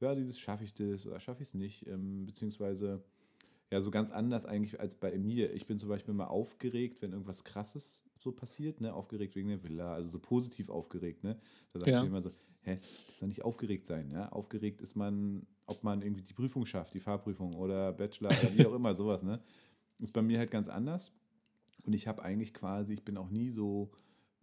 ja, 0.00 0.14
dieses 0.14 0.38
schaffe 0.38 0.64
ich 0.64 0.74
das 0.74 1.06
oder 1.06 1.18
schaffe 1.18 1.42
ich 1.42 1.48
es 1.48 1.54
nicht, 1.54 1.86
ähm, 1.86 2.26
beziehungsweise 2.26 3.02
ja, 3.70 3.80
so 3.80 3.90
ganz 3.90 4.10
anders 4.10 4.44
eigentlich 4.44 4.78
als 4.80 4.94
bei 4.96 5.16
mir. 5.18 5.54
Ich 5.54 5.64
bin 5.66 5.78
zum 5.78 5.88
Beispiel 5.88 6.12
mal 6.12 6.26
aufgeregt, 6.26 7.00
wenn 7.00 7.12
irgendwas 7.12 7.42
Krasses 7.42 8.04
so 8.22 8.32
passiert, 8.32 8.80
ne? 8.80 8.94
Aufgeregt 8.94 9.34
wegen 9.36 9.48
der 9.48 9.62
Villa, 9.62 9.92
also 9.94 10.08
so 10.08 10.18
positiv 10.18 10.68
aufgeregt, 10.68 11.24
ne? 11.24 11.38
Da 11.72 11.80
sage 11.80 11.92
Ja. 11.92 12.00
ich 12.02 12.06
immer 12.06 12.22
so, 12.22 12.30
hä, 12.62 12.78
das 13.06 13.18
soll 13.18 13.28
nicht 13.28 13.44
aufgeregt 13.44 13.86
sein, 13.86 14.10
ja? 14.10 14.28
Aufgeregt 14.30 14.80
ist 14.80 14.94
man, 14.96 15.46
ob 15.66 15.82
man 15.84 16.02
irgendwie 16.02 16.22
die 16.22 16.34
Prüfung 16.34 16.64
schafft, 16.66 16.94
die 16.94 17.00
Fahrprüfung 17.00 17.54
oder 17.54 17.92
Bachelor 17.92 18.30
oder 18.30 18.54
wie 18.54 18.66
auch 18.66 18.74
immer, 18.74 18.94
sowas, 18.94 19.22
ne? 19.22 19.40
Ist 19.98 20.12
bei 20.12 20.22
mir 20.22 20.38
halt 20.38 20.50
ganz 20.50 20.68
anders. 20.68 21.12
Und 21.86 21.92
ich 21.92 22.06
habe 22.06 22.22
eigentlich 22.22 22.54
quasi, 22.54 22.94
ich 22.94 23.04
bin 23.04 23.16
auch 23.16 23.28
nie 23.30 23.50
so, 23.50 23.90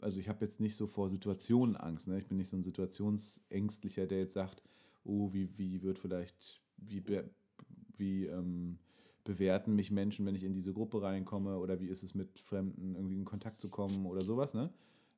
also 0.01 0.19
ich 0.19 0.29
habe 0.29 0.43
jetzt 0.45 0.59
nicht 0.59 0.75
so 0.75 0.87
vor 0.87 1.09
Situationen 1.09 1.75
Angst, 1.75 2.07
ne? 2.07 2.19
Ich 2.19 2.27
bin 2.27 2.37
nicht 2.37 2.49
so 2.49 2.57
ein 2.57 2.63
Situationsängstlicher, 2.63 4.07
der 4.07 4.19
jetzt 4.19 4.33
sagt, 4.33 4.61
oh, 5.03 5.31
wie, 5.33 5.57
wie 5.57 5.81
wird 5.81 5.99
vielleicht, 5.99 6.61
wie, 6.77 7.03
wie 7.97 8.25
ähm, 8.25 8.79
bewerten 9.23 9.75
mich 9.75 9.91
Menschen, 9.91 10.25
wenn 10.25 10.35
ich 10.35 10.43
in 10.43 10.53
diese 10.53 10.73
Gruppe 10.73 11.01
reinkomme 11.01 11.57
oder 11.57 11.79
wie 11.79 11.87
ist 11.87 12.03
es 12.03 12.15
mit 12.15 12.39
Fremden 12.39 12.95
irgendwie 12.95 13.15
in 13.15 13.25
Kontakt 13.25 13.59
zu 13.59 13.69
kommen 13.69 14.05
oder 14.05 14.23
sowas, 14.23 14.53
ne? 14.53 14.71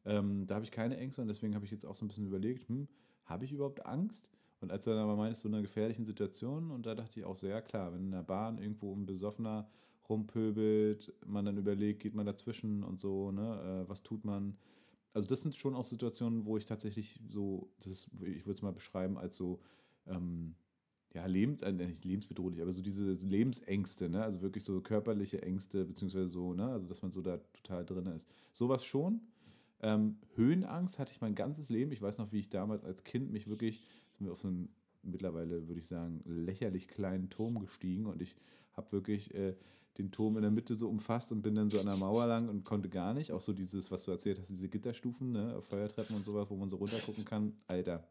Ähm, 0.06 0.48
da 0.48 0.56
habe 0.56 0.66
ich 0.66 0.72
keine 0.72 0.98
Ängste 0.98 1.22
und 1.22 1.28
deswegen 1.28 1.54
habe 1.54 1.66
ich 1.66 1.72
jetzt 1.72 1.86
auch 1.86 1.96
so 1.96 2.06
ein 2.06 2.08
bisschen 2.08 2.26
überlegt, 2.26 2.68
hm, 2.68 2.88
habe 3.26 3.46
ich 3.46 3.52
überhaupt 3.52 3.86
Angst? 3.86 4.32
Und 4.60 4.72
als 4.72 4.84
du 4.84 4.92
dann 4.92 5.00
aber 5.00 5.16
meinst, 5.16 5.42
so 5.42 5.48
einer 5.48 5.62
gefährlichen 5.62 6.06
Situation, 6.06 6.72
und 6.72 6.86
da 6.86 6.96
dachte 6.96 7.20
ich 7.20 7.26
auch 7.26 7.40
ja 7.42 7.62
klar, 7.62 7.94
wenn 7.94 8.06
in 8.06 8.12
der 8.12 8.24
Bahn 8.24 8.58
irgendwo 8.60 8.94
ein 8.94 9.06
Besoffener 9.06 9.70
rumpöbelt, 10.08 11.14
man 11.26 11.46
dann 11.46 11.58
überlegt, 11.58 12.02
geht 12.02 12.14
man 12.16 12.26
dazwischen 12.26 12.84
und 12.84 13.00
so, 13.00 13.32
ne, 13.32 13.84
äh, 13.86 13.90
was 13.90 14.04
tut 14.04 14.26
man? 14.26 14.58
Also 15.14 15.28
das 15.28 15.42
sind 15.42 15.56
schon 15.56 15.76
auch 15.76 15.84
Situationen, 15.84 16.46
wo 16.46 16.58
ich 16.58 16.66
tatsächlich 16.66 17.20
so, 17.30 17.72
das 17.80 18.10
ich 18.22 18.46
würde 18.46 18.52
es 18.52 18.62
mal 18.62 18.74
beschreiben 18.74 19.18
als 19.18 19.36
so, 19.36 19.62
ähm, 20.08 20.56
ja, 21.14 21.26
lebens, 21.26 21.62
äh, 21.62 21.72
nicht 21.72 22.06
lebensbedrohlich, 22.06 22.62
aber 22.62 22.72
so 22.72 22.82
diese 22.82 23.12
Lebensängste, 23.12 24.10
ne? 24.10 24.24
Also 24.24 24.42
wirklich 24.42 24.64
so 24.64 24.80
körperliche 24.82 25.42
Ängste, 25.42 25.86
beziehungsweise 25.86 26.30
so, 26.30 26.54
ne? 26.54 26.68
Also 26.68 26.88
dass 26.88 27.02
man 27.02 27.12
so 27.12 27.22
da 27.22 27.38
total 27.54 27.86
drin 27.86 28.06
ist. 28.08 28.28
Sowas 28.54 28.86
schon. 28.86 29.22
Ähm, 29.82 30.18
Höhenangst 30.36 31.00
hatte 31.00 31.12
ich 31.12 31.22
mein 31.22 31.36
ganzes 31.36 31.70
Leben. 31.70 31.92
Ich 31.92 32.02
weiß 32.02 32.20
noch, 32.20 32.32
wie 32.32 32.40
ich 32.40 32.50
damals 32.50 32.84
als 32.84 33.04
Kind 33.04 33.32
mich 33.32 33.48
wirklich 33.48 33.82
auf 34.30 34.38
so 34.38 34.48
einen 34.48 34.70
mittlerweile, 35.04 35.68
würde 35.68 35.80
ich 35.80 35.88
sagen, 35.88 36.22
lächerlich 36.26 36.88
kleinen 36.88 37.30
Turm 37.30 37.60
gestiegen 37.60 38.06
und 38.06 38.22
ich 38.22 38.36
habe 38.74 38.92
wirklich 38.92 39.34
äh, 39.34 39.56
den 39.98 40.12
Turm 40.12 40.38
in 40.38 40.44
der 40.44 40.52
Mitte 40.52 40.76
so 40.76 40.88
umfasst 40.88 41.32
und 41.32 41.42
bin 41.42 41.56
dann 41.56 41.70
so 41.70 41.80
an 41.80 41.88
der 41.88 41.98
Mauer 41.98 42.26
lang 42.28 42.48
und 42.48 42.64
konnte 42.64 42.88
gar 42.88 43.14
nicht. 43.14 43.32
Auch 43.32 43.42
so 43.42 43.52
dieses, 43.52 43.92
was 43.92 44.04
du 44.04 44.12
erzählt 44.12 44.40
hast, 44.40 44.50
diese 44.50 44.70
Gitterstufen, 44.70 45.32
ne? 45.32 45.62
Feuertreppen 45.62 46.16
und 46.16 46.24
sowas, 46.24 46.50
wo 46.50 46.56
man 46.56 46.70
so 46.70 46.78
runtergucken 46.78 47.26
kann. 47.26 47.54
Alter, 47.68 48.08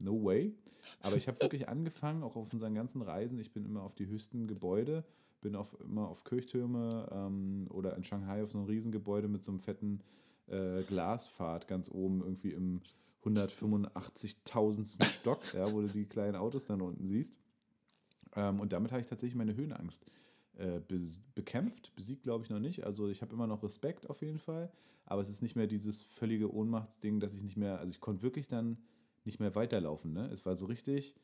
no 0.00 0.22
way. 0.24 0.54
Aber 1.00 1.16
ich 1.16 1.28
habe 1.28 1.40
wirklich 1.42 1.68
angefangen, 1.68 2.22
auch 2.22 2.36
auf 2.36 2.52
unseren 2.52 2.74
ganzen 2.74 3.02
Reisen. 3.02 3.38
Ich 3.38 3.52
bin 3.52 3.64
immer 3.64 3.82
auf 3.82 3.94
die 3.94 4.06
höchsten 4.06 4.46
Gebäude, 4.46 5.04
bin 5.40 5.54
auf, 5.56 5.76
immer 5.80 6.08
auf 6.08 6.24
Kirchtürme 6.24 7.08
ähm, 7.12 7.66
oder 7.70 7.96
in 7.96 8.04
Shanghai 8.04 8.42
auf 8.42 8.50
so 8.50 8.58
einem 8.58 8.66
Riesengebäude 8.66 9.28
mit 9.28 9.44
so 9.44 9.52
einem 9.52 9.58
fetten 9.58 10.00
äh, 10.48 10.82
Glasfahrt 10.82 11.68
ganz 11.68 11.90
oben 11.90 12.20
irgendwie 12.22 12.52
im 12.52 12.80
185.000. 13.24 15.04
Stock, 15.20 15.40
ja, 15.54 15.70
wo 15.72 15.80
du 15.82 15.88
die 15.88 16.06
kleinen 16.06 16.36
Autos 16.36 16.66
dann 16.66 16.80
unten 16.80 17.06
siehst. 17.06 17.36
Ähm, 18.36 18.60
und 18.60 18.72
damit 18.72 18.92
habe 18.92 19.00
ich 19.00 19.06
tatsächlich 19.06 19.36
meine 19.36 19.54
Höhenangst 19.56 20.04
äh, 20.56 20.80
bes- 20.88 21.20
bekämpft. 21.34 21.94
Besiegt 21.96 22.22
glaube 22.22 22.44
ich 22.44 22.50
noch 22.50 22.60
nicht. 22.60 22.84
Also 22.84 23.08
ich 23.08 23.22
habe 23.22 23.34
immer 23.34 23.46
noch 23.46 23.62
Respekt 23.62 24.08
auf 24.08 24.20
jeden 24.22 24.38
Fall. 24.38 24.70
Aber 25.06 25.22
es 25.22 25.28
ist 25.28 25.42
nicht 25.42 25.56
mehr 25.56 25.66
dieses 25.66 26.02
völlige 26.02 26.52
Ohnmachtsding, 26.54 27.18
dass 27.20 27.34
ich 27.34 27.42
nicht 27.42 27.56
mehr, 27.56 27.78
also 27.80 27.90
ich 27.90 28.00
konnte 28.00 28.22
wirklich 28.22 28.46
dann 28.46 28.78
nicht 29.30 29.40
mehr 29.40 29.54
weiterlaufen. 29.54 30.12
Ne? 30.12 30.28
Es 30.32 30.44
war 30.44 30.56
so 30.56 30.66
richtig 30.66 31.14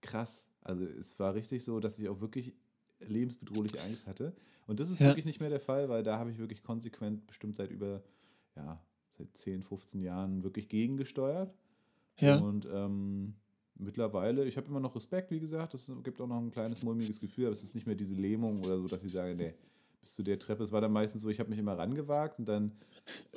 krass. 0.00 0.48
Also 0.62 0.84
es 0.84 1.18
war 1.20 1.34
richtig 1.34 1.62
so, 1.64 1.78
dass 1.80 1.98
ich 1.98 2.08
auch 2.08 2.20
wirklich 2.20 2.52
lebensbedrohliche 3.00 3.80
Angst 3.82 4.06
hatte. 4.08 4.34
Und 4.66 4.80
das 4.80 4.90
ist 4.90 5.00
Ja. 5.00 5.06
wirklich 5.08 5.24
nicht 5.24 5.40
mehr 5.40 5.50
der 5.50 5.60
Fall, 5.60 5.88
weil 5.88 6.02
da 6.02 6.18
habe 6.18 6.30
ich 6.30 6.38
wirklich 6.38 6.62
konsequent 6.62 7.26
bestimmt 7.26 7.54
seit 7.56 7.70
über, 7.70 8.02
ja, 8.56 8.82
seit 9.16 9.36
10, 9.36 9.62
15 9.62 10.02
Jahren 10.02 10.42
wirklich 10.42 10.68
gegengesteuert. 10.68 11.54
Ja. 12.18 12.38
Und 12.38 12.66
ähm, 12.72 13.34
mittlerweile, 13.76 14.44
ich 14.46 14.56
habe 14.56 14.66
immer 14.68 14.80
noch 14.80 14.94
Respekt, 14.96 15.30
wie 15.30 15.40
gesagt, 15.40 15.74
es 15.74 15.90
gibt 16.02 16.20
auch 16.20 16.26
noch 16.26 16.38
ein 16.40 16.50
kleines 16.50 16.82
mulmiges 16.82 17.20
Gefühl, 17.20 17.46
aber 17.46 17.52
es 17.52 17.62
ist 17.64 17.74
nicht 17.74 17.86
mehr 17.86 17.96
diese 17.96 18.14
Lähmung 18.14 18.58
oder 18.60 18.78
so, 18.78 18.86
dass 18.88 19.04
ich 19.04 19.12
sage, 19.12 19.34
nee, 19.34 19.52
bis 20.00 20.14
zu 20.14 20.22
der 20.22 20.38
Treppe. 20.38 20.62
Es 20.64 20.72
war 20.72 20.80
dann 20.80 20.92
meistens 20.92 21.22
so, 21.22 21.28
ich 21.28 21.40
habe 21.40 21.50
mich 21.50 21.58
immer 21.58 21.76
rangewagt 21.76 22.38
und 22.38 22.46
dann 22.46 22.72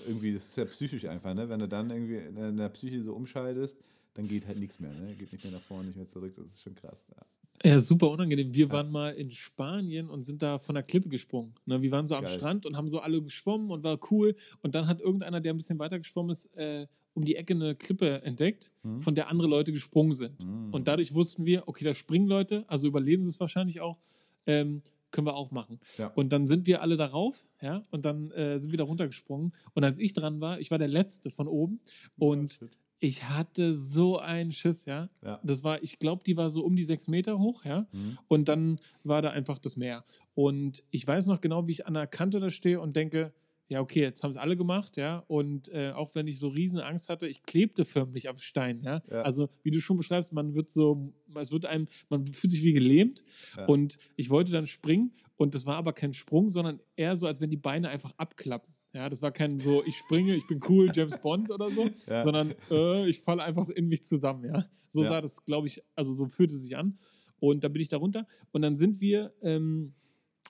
irgendwie, 0.07 0.33
das 0.33 0.45
ist 0.45 0.55
ja 0.57 0.65
psychisch 0.65 1.05
einfach, 1.05 1.33
ne? 1.33 1.49
Wenn 1.49 1.59
du 1.59 1.67
dann 1.67 1.89
irgendwie 1.89 2.17
in 2.17 2.57
der- 2.57 2.69
Psyche 2.69 3.01
so 3.03 3.13
umschaltest, 3.13 3.77
dann 4.17 4.27
geht 4.27 4.45
halt 4.47 4.59
nichts 4.59 4.79
mehr, 4.79 4.91
ne? 4.91 5.13
Geht 5.17 5.31
nicht 5.31 5.43
mehr 5.45 5.53
nach 5.53 5.61
vorne, 5.61 5.85
nicht 5.85 5.95
mehr 5.95 6.09
zurück. 6.09 6.33
Das 6.35 6.45
ist 6.47 6.61
schon 6.63 6.75
krass. 6.75 6.97
Ja. 7.15 7.25
Ja, 7.71 7.79
super 7.79 8.11
unangenehm. 8.11 8.53
Wir 8.53 8.69
waren 8.69 8.91
mal 8.91 9.13
in 9.15 9.31
Spanien 9.31 10.09
und 10.09 10.21
sind 10.23 10.41
da 10.43 10.59
von 10.59 10.75
der 10.75 10.83
Klippe 10.83 11.09
gesprungen. 11.09 11.55
Ne, 11.65 11.81
wir 11.81 11.89
waren 11.91 12.05
so 12.05 12.15
am 12.15 12.23
Geil. 12.23 12.33
Strand 12.33 12.65
und 12.67 12.77
haben 12.77 12.87
so 12.87 12.99
alle 12.99 13.19
geschwommen 13.21 13.71
und 13.71 13.83
war 13.83 13.97
cool. 14.11 14.35
Und 14.61 14.75
dann 14.75 14.87
hat 14.87 14.99
irgendeiner, 14.99 15.41
der 15.41 15.53
ein 15.53 15.57
bisschen 15.57 15.79
weiter 15.79 15.97
geschwommen 15.97 16.29
ist, 16.29 16.45
äh, 16.55 16.85
um 17.15 17.25
die 17.25 17.35
Ecke 17.35 17.55
eine 17.55 17.73
Klippe 17.73 18.21
entdeckt, 18.21 18.71
Mhm. 18.83 19.01
von 19.01 19.15
der 19.15 19.29
andere 19.29 19.47
Leute 19.47 19.71
gesprungen 19.71 20.13
sind. 20.13 20.43
Mhm. 20.45 20.71
Und 20.71 20.87
dadurch 20.87 21.15
wussten 21.15 21.45
wir, 21.47 21.67
okay, 21.67 21.83
da 21.83 21.95
springen 21.95 22.27
Leute, 22.27 22.63
also 22.67 22.85
überleben 22.85 23.23
sie 23.23 23.29
es 23.29 23.39
wahrscheinlich 23.39 23.81
auch. 23.81 23.97
Ähm, 24.45 24.83
können 25.09 25.25
wir 25.25 25.35
auch 25.35 25.49
machen. 25.51 25.79
Ja. 25.97 26.07
Und 26.09 26.31
dann 26.31 26.45
sind 26.45 26.67
wir 26.67 26.81
alle 26.83 26.95
darauf, 26.95 27.47
ja, 27.61 27.83
und 27.91 28.03
dann 28.05 28.29
äh, 28.31 28.59
sind 28.59 28.69
wir 28.71 28.77
da 28.77 28.83
runtergesprungen. 28.83 29.53
Und 29.73 29.83
als 29.83 29.99
ich 29.99 30.13
dran 30.13 30.41
war, 30.41 30.59
ich 30.59 30.69
war 30.69 30.77
der 30.77 30.89
Letzte 30.89 31.31
von 31.31 31.47
oben 31.47 31.79
und. 32.19 32.59
Ich 32.99 33.23
hatte 33.29 33.77
so 33.77 34.17
einen 34.17 34.51
Schiss, 34.51 34.85
ja. 34.85 35.09
Ja. 35.23 35.39
Das 35.43 35.63
war, 35.63 35.81
ich 35.83 35.99
glaube, 35.99 36.23
die 36.25 36.35
war 36.35 36.49
so 36.49 36.63
um 36.63 36.75
die 36.75 36.83
sechs 36.83 37.07
Meter 37.07 37.39
hoch, 37.39 37.63
ja. 37.65 37.87
Mhm. 37.91 38.17
Und 38.27 38.47
dann 38.47 38.79
war 39.03 39.21
da 39.21 39.29
einfach 39.31 39.57
das 39.59 39.77
Meer. 39.77 40.03
Und 40.33 40.83
ich 40.91 41.05
weiß 41.05 41.27
noch 41.27 41.41
genau, 41.41 41.67
wie 41.67 41.73
ich 41.73 41.85
an 41.85 41.93
der 41.93 42.07
Kante 42.07 42.39
da 42.39 42.49
stehe 42.49 42.79
und 42.79 42.95
denke, 42.95 43.33
ja, 43.69 43.81
okay, 43.81 44.01
jetzt 44.01 44.23
haben 44.23 44.31
es 44.31 44.37
alle 44.37 44.55
gemacht, 44.55 44.97
ja. 44.97 45.23
Und 45.27 45.69
äh, 45.69 45.91
auch 45.91 46.15
wenn 46.15 46.27
ich 46.27 46.39
so 46.39 46.47
riesen 46.47 46.79
Angst 46.79 47.09
hatte, 47.09 47.27
ich 47.27 47.43
klebte 47.43 47.85
förmlich 47.85 48.29
am 48.29 48.37
Stein, 48.37 48.81
ja? 48.81 49.03
Ja. 49.11 49.21
Also, 49.23 49.49
wie 49.63 49.71
du 49.71 49.81
schon 49.81 49.97
beschreibst, 49.97 50.33
man 50.33 50.55
wird 50.55 50.69
so, 50.69 51.13
es 51.35 51.51
wird 51.51 51.65
einem, 51.65 51.87
man 52.09 52.25
fühlt 52.25 52.51
sich 52.51 52.63
wie 52.63 52.73
gelähmt. 52.73 53.23
Ja. 53.55 53.65
Und 53.65 53.97
ich 54.15 54.29
wollte 54.29 54.51
dann 54.51 54.65
springen 54.65 55.11
und 55.35 55.53
das 55.53 55.65
war 55.65 55.75
aber 55.75 55.93
kein 55.93 56.13
Sprung, 56.13 56.49
sondern 56.49 56.79
eher 56.95 57.15
so, 57.15 57.27
als 57.27 57.41
wenn 57.41 57.49
die 57.49 57.57
Beine 57.57 57.89
einfach 57.89 58.13
abklappen. 58.17 58.73
Ja, 58.97 59.09
das 59.09 59.21
war 59.21 59.31
kein 59.31 59.59
so, 59.59 59.83
ich 59.85 59.95
springe, 59.95 60.33
ich 60.35 60.47
bin 60.47 60.59
cool, 60.67 60.91
James 60.91 61.19
Bond 61.21 61.51
oder 61.51 61.69
so, 61.69 61.87
Ja. 62.07 62.23
sondern 62.23 62.51
äh, 62.71 63.07
ich 63.07 63.19
falle 63.19 63.43
einfach 63.43 63.69
in 63.69 63.87
mich 63.87 64.03
zusammen, 64.03 64.43
ja. 64.45 64.65
So 64.87 65.03
Ja. 65.03 65.09
sah 65.09 65.21
das, 65.21 65.45
glaube 65.45 65.67
ich, 65.67 65.83
also 65.95 66.13
so 66.13 66.25
fühlte 66.27 66.55
es 66.55 66.63
sich 66.63 66.75
an. 66.75 66.97
Und 67.39 67.63
dann 67.63 67.71
bin 67.73 67.81
ich 67.83 67.89
da 67.89 67.97
runter 67.97 68.25
und 68.51 68.63
dann 68.63 68.75
sind 68.75 68.99
wir 68.99 69.31
ähm, 69.43 69.93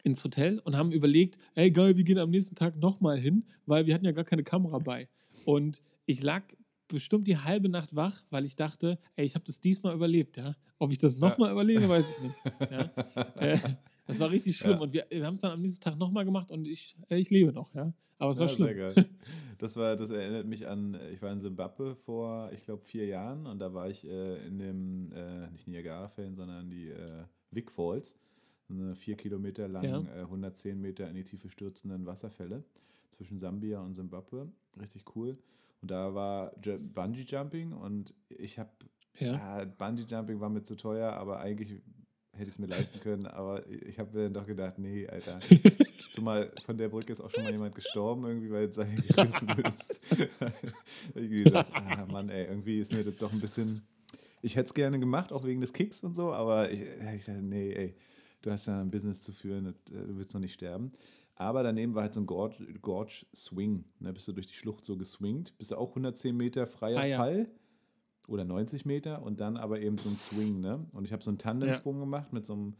ins 0.03 0.23
Hotel 0.23 0.59
und 0.59 0.77
haben 0.77 0.93
überlegt, 0.93 1.37
ey 1.55 1.71
geil, 1.71 1.97
wir 1.97 2.05
gehen 2.05 2.19
am 2.19 2.29
nächsten 2.29 2.55
Tag 2.55 2.77
nochmal 2.77 3.19
hin, 3.19 3.43
weil 3.65 3.85
wir 3.85 3.93
hatten 3.93 4.05
ja 4.05 4.13
gar 4.13 4.23
keine 4.23 4.43
Kamera 4.43 4.79
bei. 4.79 5.09
Und 5.43 5.83
ich 6.05 6.23
lag 6.23 6.43
bestimmt 6.87 7.27
die 7.27 7.35
halbe 7.37 7.67
Nacht 7.67 7.93
wach, 7.97 8.23
weil 8.29 8.45
ich 8.45 8.55
dachte, 8.55 8.97
ey, 9.17 9.25
ich 9.25 9.35
habe 9.35 9.43
das 9.43 9.59
diesmal 9.59 9.93
überlebt, 9.93 10.37
ja. 10.37 10.55
Ob 10.79 10.93
ich 10.93 10.99
das 10.99 11.17
nochmal 11.17 11.51
überlebe, 11.51 11.89
weiß 11.89 12.09
ich 12.11 12.19
nicht. 12.19 12.41
Ja? 12.71 12.89
Äh, 13.41 13.57
das 14.07 14.19
war 14.19 14.31
richtig 14.31 14.57
schlimm. 14.57 14.73
Ja. 14.73 14.79
Und 14.79 14.93
wir, 14.93 15.05
wir 15.09 15.25
haben 15.25 15.35
es 15.35 15.41
dann 15.41 15.51
am 15.51 15.61
nächsten 15.61 15.83
Tag 15.83 15.97
nochmal 15.97 16.25
gemacht 16.25 16.51
und 16.51 16.67
ich, 16.67 16.97
äh, 17.09 17.17
ich 17.17 17.29
lebe 17.29 17.53
noch, 17.53 17.73
ja. 17.75 17.93
Aber 18.19 18.31
es 18.31 18.39
war 18.39 18.47
Ja, 18.47 18.53
schlimm. 18.91 19.05
Das, 19.59 19.75
war, 19.75 19.95
das 19.95 20.09
erinnert 20.09 20.45
mich 20.47 20.67
an, 20.67 20.93
äh, 20.95 21.11
ich 21.11 21.21
war 21.21 21.31
in 21.31 21.41
Simbabwe 21.41 21.95
vor, 21.95 22.51
ich 22.53 22.63
glaube, 22.65 22.81
vier 22.83 23.05
Jahren 23.05 23.45
und 23.45 23.59
da 23.59 23.73
war 23.73 23.89
ich 23.89 24.07
äh, 24.07 24.47
in 24.47 24.57
dem, 24.59 25.11
äh, 25.13 25.49
nicht 25.51 25.67
Niagara-Fällen, 25.67 26.35
sondern 26.35 26.69
die 26.69 26.89
äh, 26.89 27.23
Wick 27.51 27.71
Falls. 27.71 28.15
Eine 28.69 28.95
vier 28.95 29.15
Kilometer 29.15 29.67
lang, 29.67 29.83
Ja. 29.85 29.99
äh, 30.15 30.21
110 30.23 30.81
Meter 30.81 31.07
in 31.09 31.15
die 31.15 31.23
Tiefe 31.23 31.49
stürzenden 31.49 32.05
Wasserfälle 32.05 32.63
zwischen 33.11 33.37
Sambia 33.39 33.79
und 33.81 33.93
Simbabwe. 33.93 34.51
Richtig 34.79 35.15
cool. 35.15 35.37
Und 35.81 35.89
da 35.91 36.13
war 36.13 36.51
Bungee 36.93 37.21
Jumping 37.23 37.71
und 37.71 38.13
ich 38.29 38.59
habe 38.59 38.69
Ja. 39.19 39.59
ja, 39.59 39.65
Bungee 39.65 40.03
Jumping 40.03 40.39
war 40.39 40.49
mir 40.49 40.63
zu 40.63 40.75
teuer, 40.75 41.13
aber 41.13 41.39
eigentlich 41.39 41.81
hätte 42.38 42.49
ich 42.49 42.55
es 42.55 42.59
mir 42.59 42.67
leisten 42.67 42.99
können. 42.99 43.25
Aber 43.25 43.67
ich 43.69 43.99
habe 43.99 44.15
mir 44.15 44.23
dann 44.25 44.33
doch 44.33 44.45
gedacht, 44.45 44.77
nee, 44.77 45.07
Alter. 45.07 45.39
Zumal 46.11 46.51
von 46.65 46.77
der 46.77 46.89
Brücke 46.89 47.11
ist 47.11 47.21
auch 47.21 47.29
schon 47.29 47.43
mal 47.43 47.51
jemand 47.51 47.75
gestorben, 47.75 48.25
irgendwie, 48.25 48.51
weil 48.51 48.71
sein 48.73 48.95
gerissen 49.07 49.49
ist. 49.49 49.99
ich 51.15 51.43
gesagt, 51.43 51.71
ah 51.75 52.05
Mann, 52.05 52.29
ey, 52.29 52.45
irgendwie 52.45 52.79
ist 52.79 52.91
mir 52.91 53.03
das 53.03 53.15
doch 53.17 53.31
ein 53.31 53.39
bisschen. 53.39 53.81
Ich 54.41 54.55
hätte 54.55 54.67
es 54.67 54.73
gerne 54.73 54.99
gemacht, 54.99 55.31
auch 55.31 55.43
wegen 55.43 55.61
des 55.61 55.73
Kicks 55.73 56.03
und 56.03 56.15
so, 56.15 56.31
aber 56.31 56.71
ich, 56.71 56.81
ich 56.81 57.25
dachte, 57.25 57.41
nee, 57.41 57.73
ey, 57.73 57.95
du 58.41 58.51
hast 58.51 58.67
ja 58.67 58.79
ein 58.79 58.91
Business 58.91 59.23
zu 59.23 59.31
führen, 59.31 59.67
äh, 59.67 59.73
du 59.89 60.17
willst 60.17 60.33
noch 60.33 60.41
nicht 60.41 60.53
sterben. 60.53 60.91
Aber 61.35 61.61
daneben 61.61 61.93
war 61.93 62.03
halt 62.03 62.15
so 62.15 62.21
ein 62.21 62.25
Gorge, 62.25 62.65
Gorge 62.81 63.25
Swing. 63.35 63.85
Da 63.99 64.11
bist 64.11 64.27
du 64.27 64.33
durch 64.33 64.47
die 64.47 64.55
Schlucht 64.55 64.85
so 64.85 64.97
geswingt. 64.97 65.55
Bist 65.59 65.69
du 65.69 65.75
auch 65.75 65.89
110 65.89 66.35
Meter 66.35 66.65
freier 66.65 66.99
Ah, 66.99 67.05
ja. 67.05 67.45
Oder 68.28 68.43
90 68.43 68.86
Meter 68.86 69.23
und 69.23 69.39
dann 69.39 69.57
aber 69.57 69.80
eben 69.80 69.97
so 69.97 70.09
ein 70.09 70.15
Swing. 70.15 70.59
Ne? 70.59 70.86
Und 70.91 71.05
ich 71.05 71.13
habe 71.13 71.23
so 71.23 71.32
einen 71.32 71.38
Tandemsprung 71.38 71.99
gemacht 71.99 72.34
mit 72.34 72.45
so 72.45 72.53
einem 72.53 72.75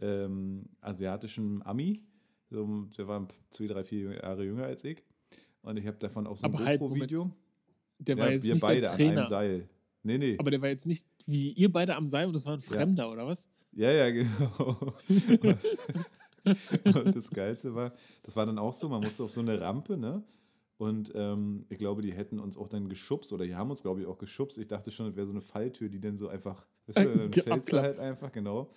ähm, 0.00 0.64
asiatischen 0.80 1.64
Ami. 1.64 2.02
So, 2.50 2.66
der 2.96 3.06
war 3.06 3.28
zwei, 3.50 3.66
drei, 3.66 3.84
vier 3.84 4.14
Jahre 4.14 4.44
jünger 4.44 4.64
als 4.64 4.84
ich. 4.84 5.02
Und 5.62 5.76
ich 5.76 5.86
habe 5.86 5.98
davon 5.98 6.26
auch 6.26 6.36
so 6.36 6.46
ein 6.46 6.58
halt, 6.58 6.80
GoPro-Video. 6.80 7.30
Der 7.98 8.16
war 8.16 8.26
ja, 8.26 8.32
jetzt 8.32 8.44
wir 8.46 8.54
nicht 8.54 8.62
beide 8.62 8.80
der 8.82 8.92
an 8.92 9.00
einem 9.00 9.26
Seil. 9.26 9.68
Nee, 10.02 10.18
nee. 10.18 10.36
Aber 10.38 10.50
der 10.50 10.62
war 10.62 10.68
jetzt 10.68 10.86
nicht 10.86 11.06
wie 11.26 11.50
ihr 11.52 11.70
beide 11.70 11.96
am 11.96 12.08
Seil 12.08 12.26
und 12.26 12.32
das 12.32 12.46
war 12.46 12.54
ein 12.54 12.60
Fremder, 12.60 13.10
oder 13.10 13.26
was? 13.26 13.48
Ja, 13.72 13.90
ja, 13.90 14.10
genau. 14.10 14.94
und 16.46 17.16
das 17.16 17.28
Geilste 17.30 17.74
war, 17.74 17.92
das 18.22 18.36
war 18.36 18.46
dann 18.46 18.58
auch 18.58 18.72
so, 18.72 18.88
man 18.88 19.02
musste 19.02 19.24
auf 19.24 19.32
so 19.32 19.40
eine 19.40 19.60
Rampe, 19.60 19.96
ne? 19.96 20.22
Und 20.78 21.12
ähm, 21.14 21.64
ich 21.70 21.78
glaube, 21.78 22.02
die 22.02 22.12
hätten 22.12 22.38
uns 22.38 22.58
auch 22.58 22.68
dann 22.68 22.88
geschubst 22.88 23.32
oder 23.32 23.46
die 23.46 23.54
haben 23.54 23.70
uns, 23.70 23.82
glaube 23.82 24.00
ich, 24.00 24.06
auch 24.06 24.18
geschubst. 24.18 24.58
Ich 24.58 24.68
dachte 24.68 24.90
schon, 24.90 25.06
das 25.06 25.16
wäre 25.16 25.26
so 25.26 25.32
eine 25.32 25.40
Falltür, 25.40 25.88
die 25.88 26.00
dann 26.00 26.18
so 26.18 26.28
einfach, 26.28 26.66
weißt 26.86 27.06
du, 27.06 27.16
dann 27.16 27.32
fällst 27.44 27.72
du 27.72 27.80
halt 27.80 27.98
einfach, 27.98 28.30
genau, 28.30 28.70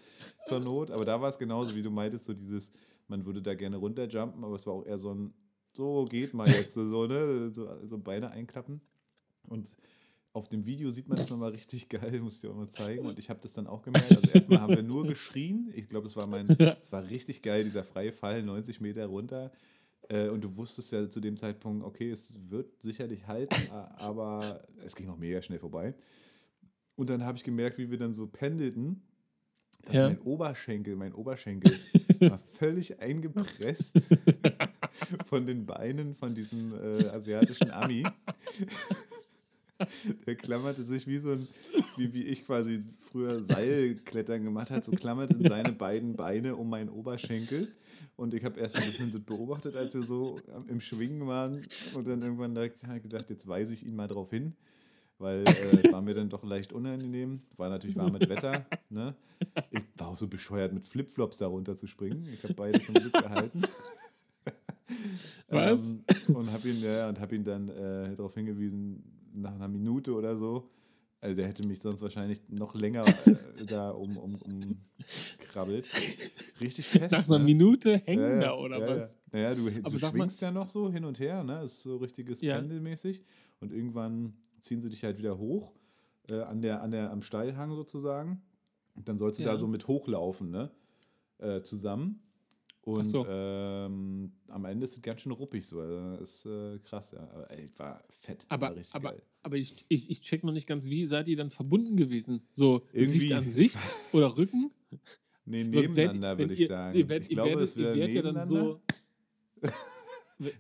zur 0.46 0.62
Not. 0.62 0.92
Aber 0.92 1.04
da 1.04 1.20
war 1.20 1.28
es 1.28 1.38
genauso, 1.38 1.76
wie 1.76 1.82
du 1.82 1.92
meintest, 1.92 2.26
so 2.26 2.34
dieses, 2.34 2.72
man 3.10 3.26
würde 3.26 3.42
da 3.42 3.54
gerne 3.54 3.78
runterjumpen, 3.78 4.44
aber 4.46 4.56
es 4.56 4.66
war 4.66 4.76
auch 4.76 4.86
eher 4.86 4.98
so 4.98 5.14
ein, 5.14 5.34
so 5.74 6.06
geht 6.06 6.34
mal 6.34 6.48
jetzt, 6.48 6.74
so, 6.74 7.06
ne, 7.06 7.52
so, 7.54 7.68
so 7.86 7.98
Beine 7.98 8.32
einklappen. 8.32 8.80
Und 9.44 9.76
auf 10.32 10.48
dem 10.48 10.66
Video 10.66 10.92
sieht 10.92 11.10
man 11.10 11.18
das 11.18 11.30
nochmal 11.30 11.52
richtig 11.52 11.90
geil, 11.90 12.22
muss 12.22 12.36
ich 12.36 12.42
dir 12.42 12.52
auch 12.52 12.56
mal 12.56 12.70
zeigen. 12.70 13.06
Und 13.06 13.20
ich 13.20 13.30
habe 13.30 13.42
das 13.42 13.52
dann 13.52 13.68
auch 13.68 13.82
gemerkt. 13.82 14.16
Also 14.16 14.30
erstmal 14.30 14.62
haben 14.62 14.76
wir 14.76 14.84
nur 14.84 15.06
geschrien. 15.06 15.70
Ich 15.76 15.90
glaube, 15.90 16.06
das 16.06 16.16
war 16.16 16.28
mein, 16.28 16.48
das 16.58 16.92
war 16.94 17.10
richtig 17.10 17.42
geil, 17.42 17.66
dieser 17.66 17.84
freie 17.84 18.14
Fall, 18.14 18.42
90 18.44 18.80
Meter 18.80 19.06
runter. 19.08 19.52
Äh, 20.08 20.30
Und 20.30 20.42
du 20.44 20.56
wusstest 20.56 20.92
ja 20.92 21.08
zu 21.10 21.20
dem 21.20 21.38
Zeitpunkt, 21.38 21.84
okay, 21.86 22.10
es 22.12 22.34
wird 22.50 22.82
sicherlich 22.82 23.28
halten, 23.28 23.70
aber 23.98 24.64
es 24.86 24.96
ging 24.96 25.10
auch 25.10 25.18
mega 25.18 25.42
schnell 25.42 25.60
vorbei. 25.60 25.94
Und 26.96 27.10
dann 27.10 27.24
habe 27.24 27.38
ich 27.38 27.44
gemerkt, 27.44 27.78
wie 27.78 27.92
wir 27.92 27.98
dann 27.98 28.14
so 28.14 28.28
pendelten, 28.28 29.02
dass 29.84 29.96
Ja. 29.96 30.08
mein 30.10 30.20
Oberschenkel, 30.22 30.96
mein 30.96 31.14
Oberschenkel 31.14 31.72
war 32.22 32.38
völlig 32.40 33.00
eingepresst 33.00 34.10
von 35.28 35.46
den 35.48 35.66
Beinen 35.66 36.16
von 36.16 36.34
diesem 36.36 36.74
äh, 36.74 37.08
asiatischen 37.08 37.72
Ami. 37.72 38.04
Der 40.26 40.36
klammerte 40.36 40.84
sich 40.84 41.08
wie 41.08 41.20
so 41.20 41.32
ein, 41.32 41.48
wie, 41.96 42.14
wie 42.14 42.24
ich 42.24 42.46
quasi 42.46 42.84
früher 43.10 43.42
Seilklettern 43.42 44.44
gemacht 44.44 44.72
hat, 44.72 44.84
so 44.84 44.92
klammerten 44.92 45.48
seine 45.48 45.72
beiden 45.72 46.18
Beine 46.18 46.58
um 46.58 46.70
meinen 46.70 46.90
Oberschenkel. 46.90 47.70
Und 48.20 48.34
ich 48.34 48.44
habe 48.44 48.60
erst 48.60 48.76
ein 48.76 48.86
bisschen 48.86 49.12
das 49.14 49.22
beobachtet, 49.22 49.78
als 49.78 49.94
wir 49.94 50.04
so 50.04 50.38
im 50.68 50.82
Schwingen 50.82 51.26
waren. 51.26 51.66
Und 51.94 52.06
dann 52.06 52.22
irgendwann 52.22 52.58
hab 52.58 52.66
ich 52.98 53.02
gedacht, 53.02 53.30
jetzt 53.30 53.48
weise 53.48 53.74
ich 53.74 53.86
ihn 53.86 53.96
mal 53.96 54.10
drauf 54.10 54.30
hin. 54.30 54.56
Weil 55.20 55.44
äh, 55.44 55.92
war 55.92 56.02
mir 56.02 56.16
dann 56.16 56.30
doch 56.30 56.44
leicht 56.44 56.74
unangenehm. 56.74 57.42
War 57.56 57.70
natürlich 57.70 57.96
warmes 57.96 58.28
Wetter. 58.28 58.66
Ne? 58.90 59.16
Ich 59.72 59.84
war 59.96 60.10
auch 60.10 60.18
so 60.18 60.28
bescheuert, 60.28 60.74
mit 60.74 60.86
Flipflops 60.86 61.38
da 61.38 61.48
runter 61.48 61.76
zu 61.76 61.88
springen. 61.88 62.28
Ich 62.34 62.44
habe 62.44 62.56
beide 62.56 62.82
zum 62.82 62.96
Glück 62.96 63.14
gehalten. 63.14 63.62
Was? 65.48 65.92
Ähm, 66.28 66.36
und 66.36 66.52
habe 66.52 66.70
ihn, 66.70 66.82
ja, 66.82 67.08
und 67.08 67.22
hab 67.22 67.32
ihn 67.32 67.46
dann 67.46 67.70
äh, 67.70 68.16
darauf 68.16 68.34
hingewiesen, 68.34 69.02
nach 69.34 69.54
einer 69.54 69.70
Minute 69.70 70.14
oder 70.14 70.36
so. 70.36 70.70
Also 71.22 71.36
der 71.36 71.48
hätte 71.48 71.68
mich 71.68 71.82
sonst 71.82 72.02
wahrscheinlich 72.02 72.42
noch 72.48 72.76
länger 72.76 73.04
äh, 73.26 73.66
da 73.66 73.90
um, 73.90 74.18
um, 74.18 74.36
um 74.36 74.60
krabbelt. 75.50 75.86
Richtig 76.62 76.86
fest. 76.86 77.12
Nach 77.12 77.28
einer 77.28 77.40
ne? 77.40 77.44
Minute 77.44 77.92
Ja, 77.92 77.98
hängen 77.98 78.24
ja, 78.24 78.40
da 78.40 78.54
oder 78.56 78.80
ja, 78.80 78.88
was? 78.88 79.14
Ja. 79.14 79.20
Naja, 79.32 79.56
du, 79.56 79.70
du 79.70 80.00
schwingst 80.00 80.42
ja 80.42 80.52
noch 80.52 80.70
so 80.70 80.92
hin 80.92 81.04
und 81.04 81.20
her, 81.20 81.44
ne? 81.44 81.64
Ist 81.64 81.82
so 81.82 81.98
richtiges 81.98 82.42
Ja. 82.42 82.58
Pendelmäßig. 82.58 83.24
Und 83.60 83.74
irgendwann 83.74 84.34
ziehen 84.60 84.82
sie 84.82 84.90
dich 84.90 85.04
halt 85.04 85.18
wieder 85.18 85.38
hoch, 85.38 85.74
äh, 86.30 86.42
an 86.42 86.62
der, 86.62 86.82
an 86.82 86.92
der, 86.92 87.12
am 87.12 87.22
Steilhang 87.22 87.76
sozusagen. 87.76 88.42
Und 88.96 89.10
dann 89.10 89.18
sollst 89.18 89.40
du 89.40 89.44
da 89.44 89.58
so 89.58 89.68
mit 89.68 89.88
hochlaufen, 89.88 90.50
ne? 90.52 90.72
Äh, 91.38 91.62
zusammen. 91.64 92.22
Und 92.98 93.06
so. 93.06 93.26
ähm, 93.28 94.32
am 94.48 94.66
Ende 94.66 94.84
ist 94.86 94.96
es 94.96 95.02
ganz 95.02 95.22
schön 95.22 95.32
ruppig 95.32 95.68
so. 95.68 95.80
Also, 95.80 96.24
ist 96.24 96.46
äh, 96.46 96.80
krass, 96.80 97.12
ja. 97.12 97.20
Aber 97.32 97.50
ey, 97.52 97.70
war 97.78 98.04
fett. 98.10 98.46
war 98.50 98.54
Aber, 98.56 98.76
richtig 98.76 98.96
aber, 98.96 99.10
geil. 99.12 99.22
aber 99.44 99.58
ich, 99.58 99.86
ich, 99.90 100.10
ich 100.10 100.22
check 100.22 100.44
noch 100.44 100.52
nicht 100.54 100.68
ganz, 100.68 100.88
wie 100.88 101.06
seid 101.06 101.28
ihr 101.28 101.38
dann 101.38 101.50
verbunden 101.50 101.96
gewesen? 101.98 102.42
So 102.52 102.84
Sicht 102.94 103.24
Irgendwie- 103.24 103.34
an 103.34 103.50
Sicht 103.50 103.78
oder 104.14 104.36
Rücken? 104.38 104.72
Nee, 105.46 105.64
nebeneinander, 105.64 106.38
würde 106.38 106.54
ich 106.54 106.62
ihr- 106.62 106.68
sagen. 106.68 106.98
Ihr 106.98 107.10
werdet, 107.10 107.26
ich 107.26 107.32
ihr 107.32 107.36
glaube, 107.36 107.50
werdet, 107.52 107.64
es 107.70 107.78
wäre 107.78 107.98
ihr 107.98 108.10
ja 108.10 108.22
dann 108.22 108.44
so. 108.44 108.82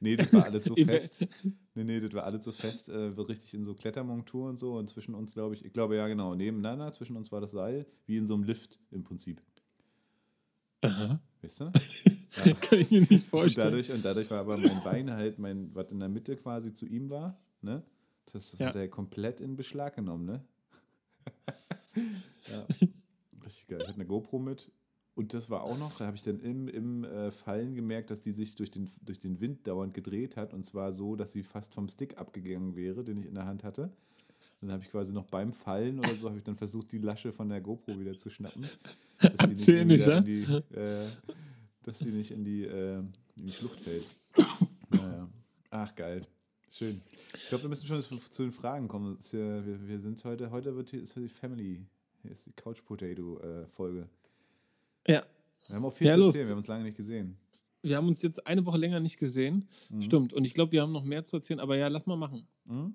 Nee, 0.02 0.18
das 0.18 0.34
war 0.34 0.44
alles 0.44 0.66
so 0.66 0.76
Ihr 0.76 0.86
fest. 0.88 1.26
Nee, 1.74 1.86
nee, 1.86 2.00
das 2.02 2.12
war 2.12 2.26
alles 2.26 2.44
so 2.44 2.52
fest, 2.52 2.90
äh, 2.90 2.98
richtig 2.98 3.54
in 3.54 3.64
so 3.64 3.74
Klettermontur 3.76 4.50
und 4.50 4.58
so. 4.60 4.74
Und 4.78 4.90
zwischen 4.90 5.16
uns, 5.16 5.34
glaube 5.34 5.56
ich, 5.56 5.64
ich 5.64 5.72
glaube 5.72 5.96
ja 5.96 6.06
genau, 6.10 6.36
nebeneinander, 6.36 6.92
zwischen 6.92 7.16
uns 7.16 7.32
war 7.32 7.40
das 7.40 7.52
Seil, 7.52 7.86
wie 8.06 8.18
in 8.18 8.28
so 8.28 8.34
einem 8.34 8.44
Lift 8.44 8.78
im 8.92 9.06
Prinzip. 9.06 9.42
Aha. 10.82 11.22
Weißt 11.42 11.62
du? 11.62 11.72
Ja. 12.46 12.54
Kann 12.54 12.78
ich 12.80 12.92
mir 12.92 13.00
nicht 13.02 13.12
Und 13.12 13.22
vorstellen. 13.24 13.68
dadurch, 13.72 13.92
und 13.92 14.06
dadurch 14.06 14.30
war 14.30 14.42
aber 14.42 14.56
mein 14.58 14.84
Bein 14.84 15.10
halt, 15.12 15.40
mein, 15.40 15.74
was 15.74 15.92
in 15.92 16.00
der 16.00 16.10
Mitte 16.10 16.38
quasi 16.38 16.72
zu 16.74 16.86
ihm 16.86 17.10
war, 17.10 17.40
ne? 17.62 17.82
Das 18.32 18.56
Ja. 18.60 18.68
hat 18.68 18.76
er 18.76 18.88
komplett 18.88 19.42
in 19.42 19.56
Beschlag 19.56 19.96
genommen, 19.96 20.26
ne? 20.26 20.44
ja. 22.52 22.68
Richtig 23.44 23.68
geil. 23.68 23.80
Ich 23.82 23.88
hatte 23.88 23.96
eine 23.96 24.06
GoPro 24.06 24.38
mit. 24.40 24.72
Und 25.16 25.34
das 25.34 25.50
war 25.50 25.64
auch 25.64 25.78
noch, 25.78 25.98
da 25.98 26.06
habe 26.06 26.16
ich 26.16 26.24
dann 26.24 26.40
im, 26.40 26.68
im 26.68 27.04
äh, 27.04 27.32
Fallen 27.32 27.76
gemerkt, 27.76 28.12
dass 28.12 28.22
die 28.22 28.32
sich 28.32 28.56
durch 28.56 28.72
den, 28.72 28.88
durch 29.02 29.20
den 29.20 29.42
Wind 29.42 29.68
dauernd 29.68 29.94
gedreht 29.94 30.38
hat. 30.38 30.54
Und 30.54 30.64
zwar 30.64 30.94
so, 30.94 31.16
dass 31.16 31.32
sie 31.32 31.44
fast 31.44 31.74
vom 31.74 31.90
Stick 31.90 32.18
abgegangen 32.18 32.76
wäre, 32.76 33.04
den 33.04 33.18
ich 33.18 33.26
in 33.26 33.34
der 33.36 33.46
Hand 33.46 33.64
hatte. 33.64 33.92
Dann 34.62 34.72
habe 34.72 34.84
ich 34.84 34.90
quasi 34.92 35.14
noch 35.14 35.26
beim 35.26 35.54
Fallen 35.54 36.00
oder 36.00 36.10
so, 36.10 36.28
habe 36.28 36.38
ich 36.38 36.44
dann 36.44 36.58
versucht, 36.58 36.92
die 36.92 36.98
Lasche 36.98 37.32
von 37.32 37.48
der 37.50 37.62
GoPro 37.62 37.98
wieder 38.00 38.18
zu 38.18 38.30
schnappen. 38.30 38.64
Dass 39.20 39.32
Erzähl 39.50 39.86
nicht, 39.86 40.06
ja? 40.06 40.18
in 40.18 40.26
die, 40.26 40.42
äh, 40.76 41.06
dass 41.84 42.00
sie 42.00 42.12
nicht 42.12 42.32
in 42.32 42.44
die, 42.44 42.66
äh, 42.66 42.98
in 42.98 43.46
die 43.48 43.52
Schlucht 43.54 43.80
fällt. 43.80 44.06
Naja. 44.90 45.30
Ach, 45.70 45.96
geil. 45.96 46.22
Schön. 46.72 47.00
Ich 47.36 47.48
glaube, 47.48 47.64
wir 47.64 47.70
müssen 47.70 47.88
schon 47.88 48.02
zu, 48.02 48.44
den 48.44 48.52
Fragen 48.52 48.88
kommen. 48.88 49.18
Ja, 49.32 49.66
wir, 49.66 49.88
wir 49.88 50.00
sind 50.00 50.24
heute, 50.26 50.52
heute 50.52 50.76
wird 50.76 50.90
hier, 50.90 51.02
ist 51.02 51.14
hier 51.14 51.24
die 51.24 51.30
Family, 51.30 51.86
hier 52.22 52.32
ist 52.32 52.46
die 52.46 52.52
Couch 52.54 52.84
Potato 52.84 53.40
äh, 53.40 53.66
Folge. 53.68 54.10
Ja, 55.08 55.24
Wir 55.68 55.76
haben 55.78 55.86
auch 55.86 55.94
viel 55.94 56.08
Ja, 56.08 56.14
zu 56.14 56.20
los. 56.20 56.28
erzählen, 56.34 56.48
wir 56.48 56.52
haben 56.52 56.58
uns 56.60 56.68
lange 56.68 56.84
nicht 56.84 56.98
gesehen. 56.98 57.38
wir 57.82 57.96
haben 57.96 58.08
uns 58.08 58.22
jetzt 58.22 58.46
eine 58.46 58.66
Woche 58.66 58.78
länger 58.78 59.00
nicht 59.00 59.18
gesehen. 59.18 59.68
Mhm. 59.90 60.02
Stimmt. 60.02 60.34
Und 60.34 60.46
ich 60.46 60.54
glaube, 60.54 60.74
wir 60.74 60.82
haben 60.82 60.92
noch 60.92 61.04
mehr 61.06 61.24
zu 61.24 61.38
erzählen, 61.38 61.60
aber 61.62 61.78
ja, 61.78 61.88
lass 61.88 62.06
mal 62.06 62.18
machen. 62.18 62.46
Mhm. 62.66 62.94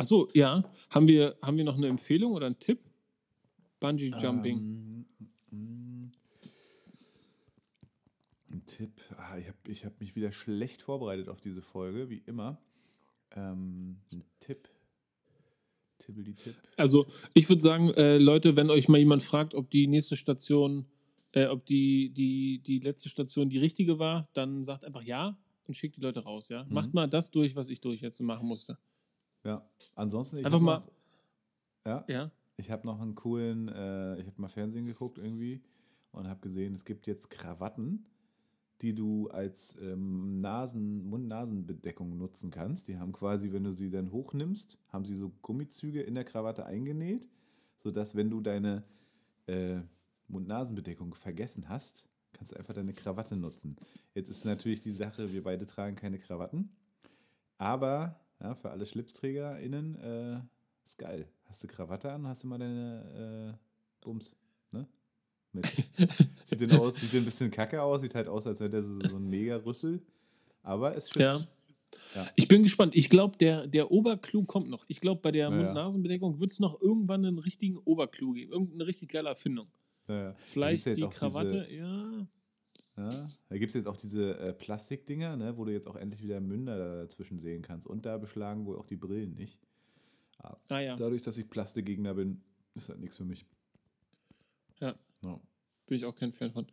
Ach 0.00 0.04
so, 0.06 0.30
ja. 0.32 0.64
Haben 0.88 1.08
wir, 1.08 1.36
haben 1.42 1.58
wir 1.58 1.64
noch 1.64 1.76
eine 1.76 1.88
Empfehlung 1.88 2.32
oder 2.32 2.46
einen 2.46 2.58
Tipp? 2.58 2.80
Bungee 3.80 4.10
Jumping. 4.18 5.04
Ähm, 5.52 6.12
ein 8.50 8.64
Tipp. 8.64 8.92
Ah, 9.18 9.36
ich 9.36 9.46
habe 9.46 9.58
ich 9.68 9.84
hab 9.84 10.00
mich 10.00 10.16
wieder 10.16 10.32
schlecht 10.32 10.80
vorbereitet 10.80 11.28
auf 11.28 11.42
diese 11.42 11.60
Folge, 11.60 12.08
wie 12.08 12.22
immer. 12.24 12.58
Ähm, 13.32 13.98
ein 14.10 14.24
Tipp. 14.38 14.70
Tippel 15.98 16.34
Tipp. 16.34 16.54
Also, 16.78 17.06
ich 17.34 17.46
würde 17.50 17.60
sagen, 17.60 17.90
äh, 17.90 18.16
Leute, 18.16 18.56
wenn 18.56 18.70
euch 18.70 18.88
mal 18.88 18.96
jemand 18.96 19.22
fragt, 19.22 19.54
ob 19.54 19.70
die 19.70 19.86
nächste 19.86 20.16
Station, 20.16 20.86
äh, 21.32 21.44
ob 21.44 21.66
die, 21.66 22.08
die, 22.08 22.60
die 22.60 22.78
letzte 22.78 23.10
Station 23.10 23.50
die 23.50 23.58
richtige 23.58 23.98
war, 23.98 24.30
dann 24.32 24.64
sagt 24.64 24.86
einfach 24.86 25.02
ja 25.02 25.38
und 25.66 25.74
schickt 25.74 25.98
die 25.98 26.00
Leute 26.00 26.20
raus, 26.20 26.48
ja. 26.48 26.64
Mhm. 26.64 26.72
Macht 26.72 26.94
mal 26.94 27.06
das 27.06 27.30
durch, 27.30 27.54
was 27.54 27.68
ich 27.68 27.82
durch 27.82 28.00
jetzt 28.00 28.18
machen 28.22 28.48
musste. 28.48 28.78
Ja, 29.44 29.64
ansonsten. 29.94 30.38
Ich 30.38 30.46
Einfach 30.46 30.60
mal- 30.60 30.78
Noch, 30.80 30.90
ja, 31.86 32.04
Ja. 32.08 32.30
ich 32.56 32.70
habe 32.70 32.86
noch 32.86 33.00
einen 33.00 33.14
coolen. 33.14 33.68
Äh, 33.68 34.18
ich 34.20 34.26
habe 34.26 34.40
mal 34.40 34.48
Fernsehen 34.48 34.86
geguckt 34.86 35.18
irgendwie 35.18 35.62
und 36.12 36.28
habe 36.28 36.40
gesehen, 36.40 36.74
es 36.74 36.84
gibt 36.84 37.06
jetzt 37.06 37.30
Krawatten, 37.30 38.04
die 38.82 38.94
du 38.94 39.28
als 39.28 39.76
ähm, 39.80 40.40
Nasen, 40.40 41.04
Mund-Nasen-Bedeckung 41.08 42.16
nutzen 42.16 42.50
kannst. 42.50 42.88
Die 42.88 42.98
haben 42.98 43.12
quasi, 43.12 43.52
wenn 43.52 43.64
du 43.64 43.72
sie 43.72 43.90
dann 43.90 44.10
hochnimmst, 44.12 44.78
haben 44.88 45.04
sie 45.04 45.14
so 45.16 45.30
Gummizüge 45.42 46.02
in 46.02 46.14
der 46.14 46.24
Krawatte 46.24 46.64
eingenäht, 46.66 47.26
sodass, 47.78 48.14
wenn 48.14 48.30
du 48.30 48.40
deine 48.40 48.84
äh, 49.46 49.80
Mund-Nasen-Bedeckung 50.28 51.14
vergessen 51.14 51.68
hast, 51.68 52.06
kannst 52.32 52.52
du 52.52 52.56
einfach 52.56 52.74
deine 52.74 52.94
Krawatte 52.94 53.36
nutzen. 53.36 53.76
Jetzt 54.14 54.28
ist 54.28 54.44
natürlich 54.44 54.80
die 54.80 54.92
Sache, 54.92 55.32
wir 55.32 55.42
beide 55.42 55.66
tragen 55.66 55.96
keine 55.96 56.18
Krawatten, 56.18 56.70
aber 57.58 58.18
ja, 58.40 58.54
für 58.54 58.70
alle 58.70 58.86
SchlipsträgerInnen 58.86 59.96
äh, 60.00 60.40
ist 60.84 60.98
geil. 60.98 61.28
Hast 61.44 61.62
du 61.62 61.66
Krawatte 61.68 62.12
an, 62.12 62.26
hast 62.26 62.42
du 62.44 62.46
mal 62.48 62.58
deine 62.58 63.56
äh, 63.58 64.04
Bums, 64.04 64.34
ne? 64.72 64.86
Mit. 65.52 65.66
Sieht 66.44 66.60
denn 66.60 66.72
aus, 66.72 66.94
sieht 66.96 67.12
ein 67.14 67.24
bisschen 67.24 67.50
kacke 67.50 67.82
aus, 67.82 68.00
sieht 68.02 68.14
halt 68.14 68.28
aus, 68.28 68.46
als 68.46 68.60
wäre 68.60 68.70
der 68.70 68.82
so, 68.82 69.00
so 69.00 69.16
ein 69.16 69.28
Mega-Rüssel, 69.28 70.00
aber 70.62 70.96
es 70.96 71.06
schützt. 71.08 71.20
Ja. 71.20 71.40
Ja. 72.14 72.28
Ich 72.36 72.46
bin 72.46 72.62
gespannt. 72.62 72.94
Ich 72.94 73.10
glaube, 73.10 73.36
der, 73.36 73.66
der 73.66 73.90
Oberclou 73.90 74.44
kommt 74.44 74.68
noch. 74.70 74.84
Ich 74.86 75.00
glaube, 75.00 75.20
bei 75.22 75.32
der. 75.32 75.50
Mund-Nasen-Bedeckung 75.50 76.38
wird 76.38 76.52
es 76.52 76.60
noch 76.60 76.80
irgendwann 76.80 77.24
einen 77.24 77.40
richtigen 77.40 77.78
Oberclou 77.78 78.32
geben. 78.32 78.52
Irgendeine 78.52 78.86
richtig 78.86 79.08
geile 79.10 79.28
Erfindung. 79.28 79.66
Vielleicht 80.44 80.86
die 80.86 80.92
auch 81.02 81.08
diese- 81.08 81.18
Krawatte, 81.18 81.66
ja. 81.68 82.26
Ja, 83.00 83.28
da 83.48 83.56
gibt 83.58 83.70
es 83.70 83.74
jetzt 83.74 83.86
auch 83.86 83.96
diese 83.96 84.38
äh, 84.38 84.52
Plastikdinger, 84.52 85.36
ne, 85.36 85.56
wo 85.56 85.64
du 85.64 85.72
jetzt 85.72 85.88
auch 85.88 85.96
endlich 85.96 86.22
wieder 86.22 86.40
Münder 86.40 87.02
dazwischen 87.02 87.38
sehen 87.38 87.62
kannst. 87.62 87.86
Und 87.86 88.04
da 88.04 88.18
beschlagen 88.18 88.66
wohl 88.66 88.76
auch 88.76 88.86
die 88.86 88.96
Brillen 88.96 89.34
nicht. 89.34 89.58
Ah 90.68 90.80
ja, 90.80 90.96
Dadurch, 90.96 91.22
dass 91.22 91.36
ich 91.36 91.48
Plastikgegner 91.48 92.14
bin, 92.14 92.42
ist 92.74 92.88
das 92.88 92.98
nichts 92.98 93.16
für 93.16 93.24
mich. 93.24 93.46
Ja. 94.80 94.94
No. 95.20 95.40
bin 95.86 95.98
ich 95.98 96.04
auch 96.04 96.14
kein 96.14 96.32
Fan 96.32 96.50
von. 96.52 96.66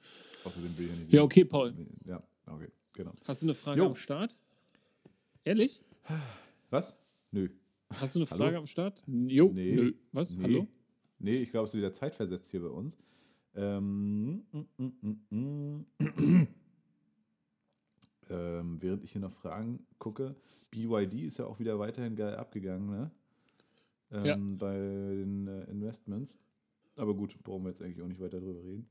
Außerdem 0.43 0.77
will 0.77 0.85
ich 0.85 0.91
ja 0.91 0.97
nicht 0.97 1.13
Ja, 1.13 1.23
okay, 1.23 1.43
Paul. 1.43 1.73
Ja, 2.05 2.23
okay, 2.45 2.69
genau. 2.93 3.13
Hast 3.25 3.41
du 3.41 3.45
eine 3.47 3.55
Frage 3.55 3.81
Jo. 3.81 3.87
am 3.87 3.95
Start? 3.95 4.35
Ehrlich? 5.43 5.81
Was? 6.69 6.97
Nö. 7.31 7.49
Hast 7.93 8.15
du 8.15 8.19
eine 8.19 8.29
Hallo? 8.29 8.43
Frage 8.43 8.57
am 8.57 8.67
Start? 8.67 9.03
Jo. 9.07 9.51
Nee. 9.53 9.75
Nö. 9.75 9.93
Was? 10.11 10.35
Nee. 10.35 10.43
Hallo? 10.43 10.67
Nee, 11.19 11.37
ich 11.37 11.51
glaube, 11.51 11.65
es 11.65 11.71
ist 11.71 11.77
wieder 11.77 11.91
zeitversetzt 11.91 12.51
hier 12.51 12.61
bei 12.61 12.69
uns. 12.69 12.97
Ähm, 13.57 14.43
mm, 14.51 14.65
mm, 14.77 15.85
mm. 15.99 16.47
Ähm, 18.29 18.81
während 18.81 19.03
ich 19.05 19.13
hier 19.13 19.21
noch 19.21 19.31
Fragen 19.31 19.85
gucke, 19.99 20.35
BYD 20.71 21.13
ist 21.25 21.37
ja 21.39 21.45
auch 21.45 21.59
wieder 21.59 21.79
weiterhin 21.79 22.15
geil 22.15 22.35
abgegangen, 22.35 22.89
ne? 22.89 23.11
Ähm, 24.11 24.25
Ja. 24.25 24.35
Bei 24.35 24.75
den 24.77 25.47
äh, 25.47 25.63
Investments. 25.71 26.37
Aber 26.97 27.13
gut, 27.15 27.41
brauchen 27.43 27.63
wir 27.63 27.69
jetzt 27.69 27.81
eigentlich 27.81 28.01
auch 28.01 28.07
nicht 28.07 28.19
weiter 28.19 28.39
drüber 28.39 28.63
reden. 28.63 28.89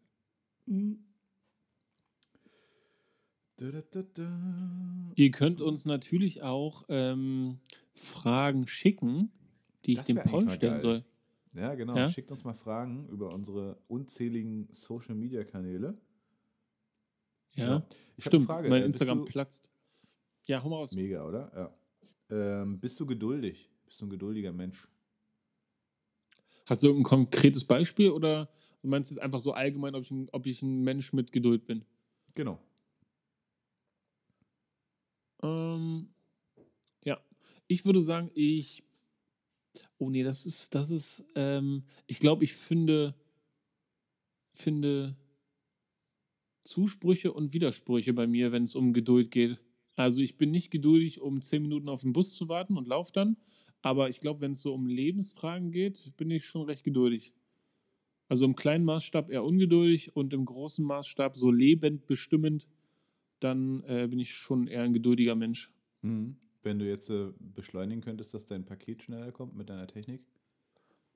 Da, 3.57 3.71
da, 3.71 3.83
da, 3.91 4.03
da. 4.15 5.13
Ihr 5.15 5.31
könnt 5.31 5.61
uns 5.61 5.85
natürlich 5.85 6.43
auch 6.43 6.85
ähm, 6.89 7.59
Fragen 7.95 8.67
schicken, 8.67 9.31
die 9.85 9.93
ich 9.93 9.99
Das 9.99 10.07
dem 10.07 10.17
wär 10.17 10.23
eigentlich 10.23 10.33
Paul 10.33 10.51
stellen 10.51 10.73
geil. 10.73 10.81
soll. 10.81 11.05
Ja, 11.57 11.75
genau. 11.75 11.97
Ja? 11.97 12.09
Schickt 12.09 12.31
uns 12.31 12.45
mal 12.45 12.55
Fragen 12.55 13.09
über 13.09 13.33
unsere 13.33 13.79
unzähligen 13.89 14.69
Social 14.73 15.15
Media 15.15 15.43
Kanäle. 15.45 15.97
Ja, 17.55 17.87
Ich 18.17 18.25
stimmt. 18.25 18.45
Frage. 18.47 18.69
mein 18.69 18.83
Instagram 18.83 19.21
du- 19.21 19.25
platzt. 19.25 19.71
Ja, 20.45 20.63
hau 20.63 20.69
mal 20.69 20.77
raus. 20.77 20.93
Mega, 20.93 21.27
oder? 21.27 21.51
Ja. 22.31 22.63
Ähm, 22.63 22.79
bist 22.79 23.01
du 23.01 23.07
geduldig? 23.07 23.71
Bist 23.87 24.01
du 24.01 24.07
ein 24.07 24.11
geduldiger 24.11 24.53
Mensch? 24.53 24.87
Hast 26.67 26.83
du 26.83 26.89
irgendein 26.89 27.09
konkretes 27.09 27.65
Beispiel 27.65 28.11
oder 28.11 28.51
du 28.83 28.89
meinst 28.89 29.11
jetzt 29.11 29.21
einfach 29.21 29.41
so 29.41 29.53
allgemein, 29.53 29.95
ob 29.95 30.03
ich 30.03 30.11
ein, 30.11 30.29
ob 30.33 30.47
ich 30.47 30.61
ein 30.63 30.83
Mensch 30.83 31.13
mit 31.13 31.33
Geduld 31.33 31.65
bin? 31.67 31.85
Genau. 32.35 32.59
Ähm, 35.43 36.09
ja, 37.05 37.19
ich 37.67 37.85
würde 37.85 38.01
sagen, 38.03 38.31
ich. 38.35 38.83
Oh 39.99 40.11
nee, 40.11 40.23
das 40.23 40.47
ist, 40.47 40.75
das 40.75 40.91
ist, 40.91 41.25
ähm, 41.35 41.85
ich 42.07 42.21
glaube, 42.21 42.45
ich 42.45 42.53
finde, 42.53 43.15
finde 44.55 45.17
Zusprüche 46.63 47.33
und 47.33 47.53
Widersprüche 47.53 48.13
bei 48.13 48.27
mir, 48.27 48.53
wenn 48.53 48.65
es 48.65 48.75
um 48.75 48.93
Geduld 48.93 49.31
geht. 49.31 49.59
Also 49.95 50.21
ich 50.21 50.37
bin 50.37 50.51
nicht 50.51 50.71
geduldig, 50.71 51.21
um 51.21 51.41
zehn 51.41 51.63
Minuten 51.63 51.89
auf 51.89 52.03
den 52.03 52.13
Bus 52.13 52.35
zu 52.35 52.49
warten 52.49 52.77
und 52.77 52.87
lauf 52.87 53.13
dann. 53.13 53.37
Aber 53.83 54.11
ich 54.11 54.21
glaube, 54.21 54.41
wenn 54.43 54.53
es 54.53 54.63
so 54.63 54.75
um 54.75 54.87
Lebensfragen 54.87 55.71
geht, 55.71 56.13
bin 56.17 56.31
ich 56.31 56.45
schon 56.45 56.63
recht 56.63 56.85
geduldig. 56.85 57.33
Also 58.29 58.45
im 58.45 58.57
kleinen 58.57 58.85
Maßstab 58.85 59.31
eher 59.31 59.45
ungeduldig 59.45 60.17
und 60.17 60.35
im 60.35 60.45
großen 60.45 60.85
Maßstab 60.85 61.37
so 61.37 61.51
lebend 61.51 62.07
bestimmend, 62.07 62.67
dann 63.39 63.83
äh, 63.85 64.09
bin 64.09 64.19
ich 64.19 64.35
schon 64.35 64.67
eher 64.67 64.83
ein 64.83 64.93
geduldiger 64.93 65.35
Mensch. 65.35 65.71
Mhm. 66.03 66.37
Wenn 66.67 66.81
du 66.81 66.85
jetzt 66.85 67.11
äh, 67.11 67.33
beschleunigen 67.39 68.03
könntest, 68.03 68.35
dass 68.35 68.45
dein 68.45 68.65
Paket 68.67 69.05
schneller 69.05 69.31
kommt 69.31 69.55
mit 69.57 69.71
deiner 69.71 69.87
Technik? 69.87 70.27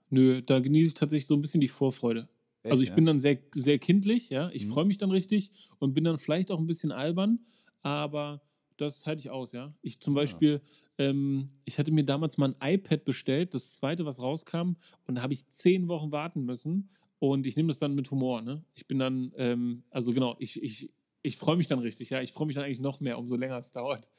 Nö, 0.09 0.43
da 0.43 0.59
genieße 0.59 0.89
ich 0.89 0.95
tatsächlich 0.95 1.27
so 1.27 1.35
ein 1.35 1.43
bisschen 1.43 1.61
die 1.61 1.69
Vorfreude. 1.69 2.29
Echt, 2.63 2.73
also 2.73 2.83
ich 2.83 2.91
ja? 2.91 2.95
bin 2.95 3.05
dann 3.05 3.21
sehr, 3.21 3.39
sehr 3.55 3.79
kindlich, 3.79 4.31
ja. 4.31 4.51
Ich 4.53 4.67
Mhm. 4.67 4.71
freue 4.71 4.85
mich 4.85 4.99
dann 4.99 5.11
richtig 5.11 5.51
und 5.79 5.95
bin 5.95 6.05
dann 6.05 6.19
vielleicht 6.19 6.51
auch 6.51 6.59
ein 6.59 6.67
bisschen 6.67 6.93
albern, 6.93 7.41
aber 7.83 8.43
das 8.77 9.07
halte 9.07 9.21
ich 9.21 9.31
aus, 9.31 9.53
ja. 9.53 9.75
Ich 9.83 10.01
zum 10.01 10.15
Ah. 10.15 10.15
Beispiel, 10.15 10.63
ähm, 10.99 11.51
ich 11.65 11.79
hatte 11.79 11.91
mir 11.93 12.05
damals 12.05 12.39
mal 12.39 12.55
ein 12.61 12.75
iPad 12.75 13.05
bestellt, 13.05 13.55
das 13.55 13.77
zweite, 13.77 14.05
was 14.05 14.21
rauskam, 14.21 14.77
und 15.07 15.15
da 15.17 15.23
habe 15.23 15.33
ich 15.33 15.49
zehn 15.49 15.89
Wochen 15.89 16.13
warten 16.13 16.45
müssen. 16.45 16.91
Und 17.19 17.47
ich 17.47 17.55
nehme 17.57 17.69
das 17.69 17.79
dann 17.79 17.95
mit 17.95 18.11
Humor, 18.11 18.41
ne? 18.41 18.65
Ich 18.75 18.87
bin 18.87 18.99
dann, 18.99 19.33
ähm, 19.37 19.85
also 19.91 20.13
genau, 20.13 20.37
ich, 20.39 20.63
ich, 20.63 20.91
ich 21.23 21.37
freue 21.37 21.57
mich 21.57 21.67
dann 21.67 21.79
richtig, 21.81 22.11
ja. 22.11 22.21
Ich 22.23 22.33
freue 22.33 22.47
mich 22.47 22.57
dann 22.57 22.65
eigentlich 22.65 22.81
noch 22.81 23.01
mehr, 23.01 23.19
umso 23.19 23.37
länger 23.37 23.59
es 23.59 23.73
dauert. 23.73 24.11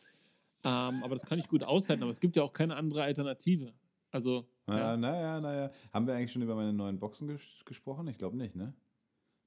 Ähm, 0.63 1.03
aber 1.03 1.15
das 1.15 1.25
kann 1.25 1.39
ich 1.39 1.47
gut 1.47 1.63
aushalten, 1.63 2.03
aber 2.03 2.11
es 2.11 2.19
gibt 2.19 2.35
ja 2.35 2.43
auch 2.43 2.53
keine 2.53 2.75
andere 2.75 3.03
Alternative. 3.03 3.73
Also, 4.11 4.45
Naja, 4.67 4.91
ja. 4.91 4.97
naja, 4.97 5.41
naja. 5.41 5.71
Haben 5.93 6.05
wir 6.07 6.15
eigentlich 6.15 6.31
schon 6.31 6.41
über 6.41 6.55
meine 6.55 6.73
neuen 6.73 6.99
Boxen 6.99 7.27
ges 7.27 7.41
gesprochen? 7.65 8.07
Ich 8.07 8.17
glaube 8.17 8.37
nicht, 8.37 8.55
ne? 8.55 8.73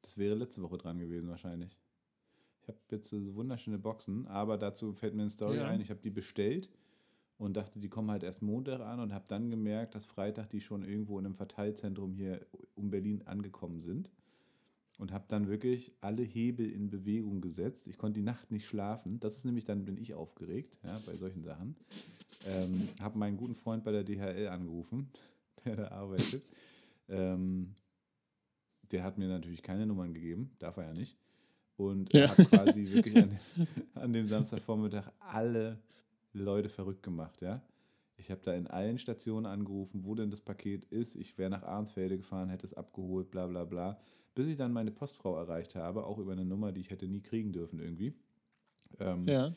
Das 0.02 0.18
wäre 0.18 0.34
letzte 0.34 0.62
Woche 0.62 0.78
dran 0.78 0.98
gewesen 0.98 1.28
wahrscheinlich. 1.28 1.78
Ich 2.62 2.68
habe 2.68 2.78
jetzt 2.90 3.08
so 3.10 3.34
wunderschöne 3.34 3.78
Boxen, 3.78 4.26
aber 4.26 4.56
dazu 4.58 4.92
fällt 4.94 5.14
mir 5.14 5.22
eine 5.22 5.30
Story 5.30 5.58
Ja. 5.58 5.66
ein. 5.68 5.80
Ich 5.80 5.90
habe 5.90 6.00
die 6.00 6.10
bestellt 6.10 6.70
und 7.36 7.54
dachte, 7.56 7.78
die 7.78 7.88
kommen 7.88 8.10
halt 8.10 8.22
erst 8.22 8.42
Montag 8.42 8.80
an 8.80 9.00
und 9.00 9.12
habe 9.12 9.24
dann 9.28 9.50
gemerkt, 9.50 9.94
dass 9.94 10.06
Freitag 10.06 10.48
die 10.50 10.60
schon 10.60 10.82
irgendwo 10.82 11.18
in 11.18 11.26
einem 11.26 11.34
Verteilzentrum 11.34 12.14
hier 12.14 12.46
um 12.74 12.90
Berlin 12.90 13.22
angekommen 13.26 13.82
sind. 13.82 14.10
Und 14.98 15.10
habe 15.12 15.24
dann 15.28 15.48
wirklich 15.48 15.92
alle 16.00 16.22
Hebel 16.22 16.70
in 16.70 16.88
Bewegung 16.88 17.40
gesetzt. 17.40 17.88
Ich 17.88 17.98
konnte 17.98 18.20
die 18.20 18.24
Nacht 18.24 18.50
nicht 18.52 18.66
schlafen. 18.66 19.18
Das 19.18 19.36
ist 19.36 19.44
nämlich 19.44 19.64
dann, 19.64 19.84
bin 19.84 19.96
ich 19.96 20.14
aufgeregt, 20.14 20.78
ja, 20.84 20.96
bei 21.04 21.16
solchen 21.16 21.42
Sachen. 21.42 21.74
Ähm, 22.46 22.88
habe 23.00 23.18
meinen 23.18 23.36
guten 23.36 23.54
Freund 23.56 23.82
bei 23.84 23.90
der 23.90 24.04
DHL 24.04 24.48
angerufen, 24.48 25.08
der 25.64 25.76
da 25.76 25.88
arbeitet. 25.88 26.42
Ähm, 27.08 27.74
der 28.92 29.02
hat 29.02 29.18
mir 29.18 29.28
natürlich 29.28 29.62
keine 29.62 29.86
Nummern 29.86 30.14
gegeben, 30.14 30.52
darf 30.58 30.76
er 30.76 30.84
ja 30.84 30.94
nicht. 30.94 31.16
Und 31.76 32.12
Ja. 32.12 32.28
hat 32.28 32.36
quasi 32.48 32.88
wirklich 32.92 33.16
an, 33.16 33.36
an 33.94 34.12
dem 34.12 34.28
Samstagvormittag 34.28 35.10
alle 35.18 35.80
Leute 36.32 36.68
verrückt 36.68 37.02
gemacht, 37.02 37.40
ja. 37.40 37.62
Ich 38.16 38.30
habe 38.30 38.40
da 38.44 38.54
in 38.54 38.68
allen 38.68 38.98
Stationen 38.98 39.44
angerufen, 39.46 40.04
wo 40.04 40.14
denn 40.14 40.30
das 40.30 40.40
Paket 40.40 40.84
ist. 40.84 41.16
Ich 41.16 41.36
wäre 41.36 41.50
nach 41.50 41.64
Arnsfelde 41.64 42.16
gefahren, 42.16 42.48
hätte 42.48 42.64
es 42.66 42.74
abgeholt, 42.74 43.30
bla 43.32 43.48
bla 43.48 43.64
bla. 43.64 43.98
Bis 44.34 44.48
ich 44.48 44.56
dann 44.56 44.72
meine 44.72 44.90
Postfrau 44.90 45.36
erreicht 45.36 45.74
habe, 45.76 46.04
auch 46.04 46.18
über 46.18 46.32
eine 46.32 46.44
Nummer, 46.44 46.72
die 46.72 46.80
ich 46.80 46.90
hätte 46.90 47.06
nie 47.08 47.20
kriegen 47.22 47.52
dürfen 47.52 47.78
irgendwie. 47.78 48.14
Ähm, 48.98 49.26
ja. 49.28 49.50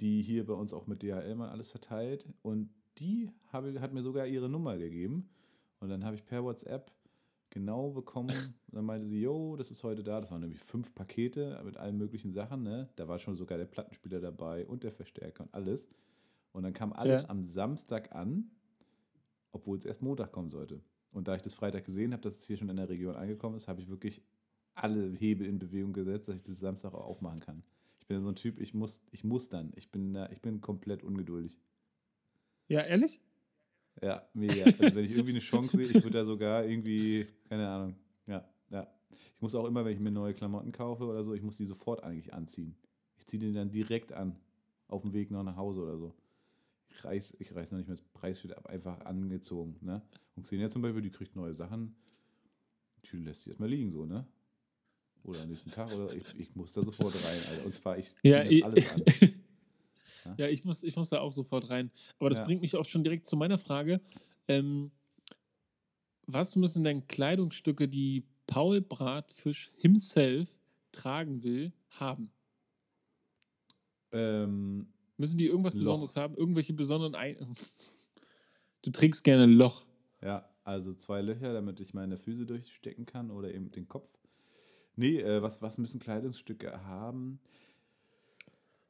die 0.00 0.22
hier 0.22 0.46
bei 0.46 0.54
uns 0.54 0.72
auch 0.72 0.86
mit 0.86 1.02
DHL 1.02 1.34
mal 1.34 1.50
alles 1.50 1.70
verteilt. 1.70 2.24
Und 2.42 2.70
die 2.98 3.30
habe, 3.52 3.80
hat 3.80 3.92
mir 3.92 4.02
sogar 4.02 4.26
ihre 4.26 4.48
Nummer 4.48 4.76
gegeben. 4.78 5.28
Und 5.80 5.88
dann 5.88 6.04
habe 6.04 6.16
ich 6.16 6.24
per 6.24 6.44
WhatsApp 6.44 6.90
genau 7.50 7.90
bekommen. 7.90 8.30
Und 8.30 8.54
dann 8.76 8.84
meinte 8.84 9.06
sie, 9.08 9.20
yo, 9.20 9.56
das 9.56 9.70
ist 9.70 9.82
heute 9.84 10.02
da. 10.02 10.20
Das 10.20 10.30
waren 10.30 10.40
nämlich 10.40 10.60
fünf 10.60 10.94
Pakete 10.94 11.60
mit 11.64 11.76
allen 11.76 11.96
möglichen 11.98 12.32
Sachen. 12.32 12.62
Ne? 12.62 12.88
Da 12.96 13.08
war 13.08 13.18
schon 13.18 13.36
sogar 13.36 13.58
der 13.58 13.66
Plattenspieler 13.66 14.20
dabei 14.20 14.66
und 14.66 14.84
der 14.84 14.92
Verstärker 14.92 15.44
und 15.44 15.54
alles. 15.54 15.88
Und 16.52 16.62
dann 16.64 16.72
kam 16.72 16.92
alles 16.92 17.22
Ja. 17.22 17.28
am 17.30 17.44
Samstag 17.44 18.14
an, 18.14 18.50
obwohl 19.52 19.78
es 19.78 19.84
erst 19.84 20.02
Montag 20.02 20.32
kommen 20.32 20.50
sollte. 20.50 20.80
Und 21.12 21.28
da 21.28 21.36
ich 21.36 21.42
das 21.42 21.54
Freitag 21.54 21.84
gesehen 21.84 22.12
habe, 22.12 22.22
dass 22.22 22.38
es 22.38 22.44
hier 22.44 22.56
schon 22.56 22.68
in 22.68 22.76
der 22.76 22.88
Region 22.88 23.14
angekommen 23.14 23.56
ist, 23.56 23.68
habe 23.68 23.80
ich 23.80 23.88
wirklich 23.88 24.22
alle 24.74 25.12
Hebel 25.12 25.46
in 25.46 25.58
Bewegung 25.58 25.92
gesetzt, 25.92 26.28
dass 26.28 26.36
ich 26.36 26.42
das 26.42 26.58
Samstag 26.58 26.94
auch 26.94 27.04
aufmachen 27.04 27.40
kann. 27.40 27.62
Ich 27.98 28.06
bin 28.06 28.22
so 28.22 28.28
ein 28.28 28.34
Typ, 28.34 28.58
ich 28.58 28.74
muss, 28.74 29.02
ich 29.10 29.22
muss 29.22 29.48
dann. 29.48 29.72
Ich 29.76 29.90
bin, 29.90 30.16
ich 30.32 30.40
bin 30.40 30.60
komplett 30.60 31.02
ungeduldig. 31.04 31.58
Ja, 32.68 32.80
ehrlich? 32.80 33.20
Ja, 34.00 34.26
mega. 34.32 34.64
Also 34.64 34.94
wenn 34.94 35.04
ich 35.04 35.12
irgendwie 35.12 35.30
eine 35.30 35.40
Chance 35.40 35.76
sehe, 35.76 35.86
ich 35.86 36.02
würde 36.02 36.18
da 36.18 36.24
sogar 36.24 36.64
irgendwie, 36.64 37.26
keine 37.48 37.68
Ahnung. 37.68 37.96
Ja, 38.26 38.48
ja. 38.70 38.88
Ich 39.10 39.40
muss 39.40 39.54
auch 39.54 39.66
immer, 39.66 39.84
wenn 39.84 39.92
ich 39.92 40.00
mir 40.00 40.10
neue 40.10 40.34
Klamotten 40.34 40.72
kaufe 40.72 41.04
oder 41.04 41.22
so, 41.24 41.34
ich 41.34 41.42
muss 41.42 41.58
die 41.58 41.66
sofort 41.66 42.02
eigentlich 42.02 42.32
anziehen. 42.32 42.74
Ich 43.18 43.26
ziehe 43.26 43.40
die 43.40 43.52
dann 43.52 43.70
direkt 43.70 44.12
an. 44.12 44.36
Auf 44.88 45.02
dem 45.02 45.12
Weg 45.12 45.30
noch 45.30 45.42
nach 45.42 45.56
Hause 45.56 45.82
oder 45.82 45.98
so. 45.98 46.14
Ich 46.94 47.04
reiß, 47.04 47.36
ich 47.38 47.54
reiß 47.54 47.72
noch 47.72 47.78
nicht 47.78 47.88
mehr 47.88 47.96
das 47.96 48.04
Preisschild 48.04 48.56
ab, 48.56 48.66
einfach 48.66 49.00
angezogen. 49.00 49.76
Ne? 49.80 50.02
Und 50.36 50.44
Xenia 50.44 50.68
zum 50.68 50.82
Beispiel, 50.82 51.02
die 51.02 51.10
kriegt 51.10 51.34
neue 51.36 51.54
Sachen. 51.54 51.96
Die 53.04 53.16
lässt 53.16 53.44
die 53.44 53.48
erstmal 53.48 53.68
liegen, 53.68 53.90
so, 53.90 54.04
ne? 54.04 54.26
Oder 55.24 55.40
am 55.40 55.48
nächsten 55.48 55.70
Tag. 55.70 55.90
Oder 55.92 56.12
ich, 56.14 56.24
ich 56.38 56.54
muss 56.54 56.72
da 56.72 56.82
sofort 56.82 57.14
rein, 57.14 57.40
Alter. 57.50 57.66
Und 57.66 57.74
zwar, 57.74 57.98
ich 57.98 58.14
Ja, 58.22 58.42
ich, 58.44 58.64
alles 58.64 58.90
an. 58.92 59.04
Ja? 60.24 60.34
ja 60.38 60.48
ich, 60.48 60.64
muss, 60.64 60.84
ich 60.84 60.94
muss 60.94 61.10
da 61.10 61.20
auch 61.20 61.32
sofort 61.32 61.68
rein. 61.68 61.90
Aber 62.20 62.30
das 62.30 62.38
Ja. 62.38 62.44
bringt 62.44 62.62
mich 62.62 62.76
auch 62.76 62.84
schon 62.84 63.02
direkt 63.02 63.26
zu 63.26 63.36
meiner 63.36 63.58
Frage. 63.58 64.00
Ähm, 64.46 64.92
was 66.26 66.54
müssen 66.54 66.84
denn 66.84 67.06
Kleidungsstücke, 67.08 67.88
die 67.88 68.24
Paul 68.46 68.80
Bratfisch 68.80 69.72
himself 69.76 70.60
tragen 70.92 71.42
will, 71.42 71.72
haben? 71.90 72.30
Ähm, 74.12 74.91
Müssen 75.22 75.38
die 75.38 75.46
irgendwas. 75.46 75.72
Besonderes 75.72 76.16
haben? 76.16 76.34
Irgendwelche 76.34 76.72
besonderen 76.72 77.14
Ein 77.14 77.36
Du 78.82 78.90
trägst 78.90 79.22
gerne 79.22 79.44
ein 79.44 79.52
Loch. 79.52 79.84
Ja, 80.20 80.48
also 80.64 80.92
zwei 80.94 81.22
Löcher, 81.22 81.52
damit 81.52 81.78
ich 81.78 81.94
meine 81.94 82.18
Füße 82.18 82.44
durchstecken 82.44 83.06
kann 83.06 83.30
oder 83.30 83.54
eben 83.54 83.70
den 83.70 83.86
Kopf. 83.86 84.10
Nee, 84.96 85.20
äh, 85.20 85.40
was, 85.40 85.62
was 85.62 85.78
müssen 85.78 86.00
Kleidungsstücke 86.00 86.84
haben? 86.84 87.38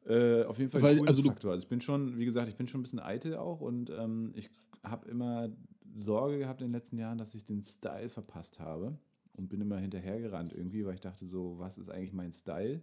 Äh, 0.07 0.45
auf 0.45 0.59
jeden 0.59 0.71
Fall 0.71 0.81
Weil, 0.81 1.01
ein 1.01 1.07
also 1.07 1.23
Faktor. 1.23 1.53
Also 1.53 1.65
ich 1.65 1.69
bin 1.69 1.83
schon, 1.83 2.17
wie 2.17 2.25
gesagt, 2.25 2.49
ich 2.49 2.57
bin 2.57 2.67
schon 2.67 2.81
ein 2.81 2.83
bisschen 2.83 2.99
eitel 2.99 3.37
auch 3.37 3.61
und 3.61 3.91
ähm, 3.91 4.33
ich 4.35 4.49
habe 4.83 5.07
immer 5.11 5.51
Sorge 5.95 6.39
gehabt 6.39 6.63
in 6.63 6.69
den 6.69 6.73
letzten 6.73 6.97
Jahren, 6.97 7.19
dass 7.19 7.35
ich 7.35 7.45
den 7.45 7.63
Style 7.63 8.09
verpasst 8.09 8.59
habe 8.59 8.99
und 9.35 9.51
bin 9.51 9.61
immer 9.61 9.77
hinterhergerannt 9.77 10.55
irgendwie, 10.55 10.87
weil 10.87 10.95
ich 10.95 11.03
dachte 11.03 11.27
so, 11.27 11.59
was 11.59 11.77
ist 11.77 11.91
eigentlich 11.91 12.15
mein 12.15 12.33
Style? 12.33 12.83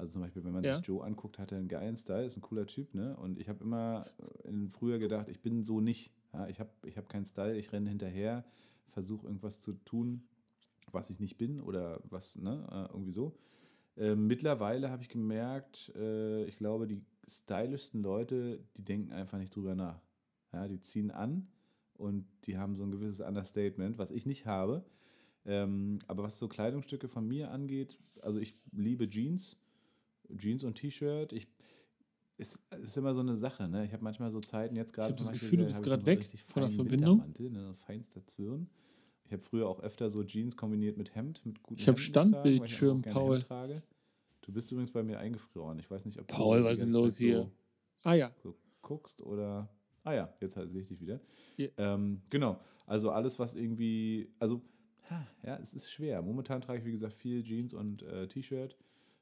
Also 0.00 0.14
zum 0.14 0.22
Beispiel, 0.22 0.42
wenn 0.44 0.52
man 0.54 0.64
Ja. 0.64 0.78
sich 0.78 0.86
Joe 0.86 1.04
anguckt, 1.04 1.38
hat 1.38 1.52
er 1.52 1.58
einen 1.58 1.68
geilen 1.68 1.94
Style, 1.94 2.24
ist 2.24 2.38
ein 2.38 2.40
cooler 2.40 2.66
Typ, 2.66 2.94
ne? 2.94 3.14
Und 3.18 3.38
ich 3.38 3.50
habe 3.50 3.62
immer 3.62 4.06
äh, 4.44 4.68
früher 4.70 4.98
gedacht, 4.98 5.28
ich 5.28 5.42
bin 5.42 5.62
so 5.62 5.80
nicht. 5.82 6.10
Ja? 6.32 6.48
Ich 6.48 6.58
habe 6.58 6.70
ich 6.86 6.96
hab 6.96 7.10
keinen 7.10 7.26
Style, 7.26 7.56
ich 7.58 7.70
renne 7.70 7.90
hinterher, 7.90 8.44
versuche 8.88 9.26
irgendwas 9.26 9.60
zu 9.60 9.74
tun, 9.84 10.22
was 10.90 11.10
ich 11.10 11.20
nicht 11.20 11.36
bin 11.36 11.60
oder 11.60 12.00
was, 12.08 12.36
ne? 12.36 12.66
Äh, 12.72 12.92
irgendwie 12.92 13.12
so. 13.12 13.36
Ähm, 13.98 14.26
mittlerweile 14.26 14.90
habe 14.90 15.02
ich 15.02 15.10
gemerkt, 15.10 15.92
äh, 15.94 16.44
ich 16.44 16.56
glaube, 16.56 16.86
die 16.86 17.02
stylischsten 17.28 18.02
Leute, 18.02 18.64
die 18.78 18.84
denken 18.84 19.12
einfach 19.12 19.36
nicht 19.36 19.54
drüber 19.54 19.74
nach. 19.74 20.00
Ja, 20.54 20.66
die 20.66 20.80
ziehen 20.80 21.10
an 21.10 21.46
und 21.98 22.24
die 22.46 22.56
haben 22.56 22.74
so 22.74 22.84
ein 22.84 22.90
gewisses 22.90 23.20
Understatement, 23.20 23.98
was 23.98 24.12
ich 24.12 24.24
nicht 24.24 24.46
habe. 24.46 24.82
Ähm, 25.44 25.98
aber 26.06 26.22
was 26.22 26.38
so 26.38 26.48
Kleidungsstücke 26.48 27.06
von 27.06 27.28
mir 27.28 27.50
angeht, 27.50 27.98
also 28.22 28.38
ich 28.38 28.54
liebe 28.72 29.06
Jeans, 29.06 29.58
Jeans 30.36 30.64
und 30.64 30.74
T-Shirt. 30.74 31.32
Ich 31.32 31.48
ist, 32.40 32.58
ist 32.82 32.96
immer 32.96 33.12
so 33.12 33.20
eine 33.20 33.36
Sache, 33.36 33.68
ne? 33.68 33.84
Ich 33.84 33.92
habe 33.92 34.02
manchmal 34.02 34.30
so 34.30 34.40
Zeiten, 34.40 34.74
jetzt 34.74 34.90
Ich 34.90 34.94
gerade 34.94 35.12
habe 35.12 35.22
zum 35.22 35.26
das 35.30 35.40
Gefühl, 35.40 35.58
du 35.58 35.64
bist 35.66 35.76
habe 35.76 35.86
ich 35.86 35.90
so 35.90 35.96
gerade 35.96 36.06
weg 36.06 36.40
von 36.46 36.62
der 36.62 36.70
Verbindung. 36.70 37.22
Ne? 37.38 37.74
Feinster 37.74 38.26
Zwirn. 38.26 38.70
Ich 39.26 39.32
habe 39.32 39.42
früher 39.42 39.68
auch 39.68 39.80
öfter 39.80 40.08
so 40.08 40.24
Jeans 40.24 40.56
kombiniert 40.56 40.96
mit 40.96 41.14
Hemd, 41.14 41.44
mit 41.44 41.62
guten 41.62 41.80
Ich 41.80 41.86
habe 41.86 41.98
ich 41.98 42.04
Standbildschirm, 42.06 43.02
gerne 43.02 43.14
Paul. 43.14 43.82
Du 44.40 44.52
bist 44.52 44.72
übrigens 44.72 44.90
bei 44.90 45.02
mir 45.02 45.18
eingefroren. 45.18 45.78
Ich 45.78 45.90
weiß 45.90 46.06
nicht, 46.06 46.18
ob 46.18 46.26
Paul, 46.28 46.64
was 46.64 46.78
ist 46.78 46.84
denn 46.84 46.92
los 46.92 47.18
hier? 47.18 47.50
Ah 48.02 48.14
ja. 48.14 48.32
So, 48.42 48.52
so 48.52 48.56
guckst 48.80 49.20
oder. 49.22 49.68
Ah 50.02 50.14
ja, 50.14 50.34
jetzt 50.40 50.56
halt 50.56 50.70
sehe 50.70 50.80
ich 50.80 50.88
dich 50.88 51.00
wieder. 51.00 51.20
Ja. 51.58 51.68
Ähm, 51.76 52.22
genau. 52.30 52.58
Also 52.86 53.10
alles, 53.10 53.38
was 53.38 53.54
irgendwie. 53.54 54.32
Also, 54.38 54.62
ha, 55.10 55.26
ja, 55.44 55.58
es 55.58 55.74
ist 55.74 55.92
schwer. 55.92 56.22
Momentan 56.22 56.62
trage 56.62 56.80
ich, 56.80 56.86
wie 56.86 56.92
gesagt, 56.92 57.12
viel 57.12 57.42
Jeans 57.42 57.74
und 57.74 58.02
äh, 58.02 58.26
T-Shirt. 58.26 58.78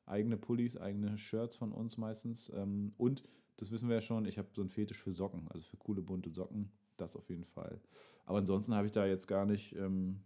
Eigene 0.08 0.36
Pullis, 0.36 0.76
eigene 0.76 1.18
Shirts 1.18 1.56
von 1.56 1.72
uns 1.72 1.96
meistens. 1.96 2.50
Ähm, 2.54 2.92
und, 2.96 3.22
das 3.56 3.70
wissen 3.72 3.88
wir 3.88 3.96
ja 3.96 4.00
schon, 4.00 4.24
ich 4.24 4.38
habe 4.38 4.48
so 4.52 4.60
einen 4.60 4.70
Fetisch 4.70 5.02
für 5.02 5.10
Socken. 5.12 5.48
Also 5.48 5.66
für 5.66 5.76
coole, 5.76 6.00
bunte 6.02 6.30
Socken. 6.30 6.70
Das 6.96 7.16
auf 7.16 7.28
jeden 7.28 7.44
Fall. 7.44 7.80
Aber 8.24 8.38
ansonsten 8.38 8.74
habe 8.74 8.86
ich 8.86 8.92
da 8.92 9.06
jetzt 9.06 9.26
gar 9.26 9.46
nicht. 9.46 9.74
Ähm, 9.76 10.20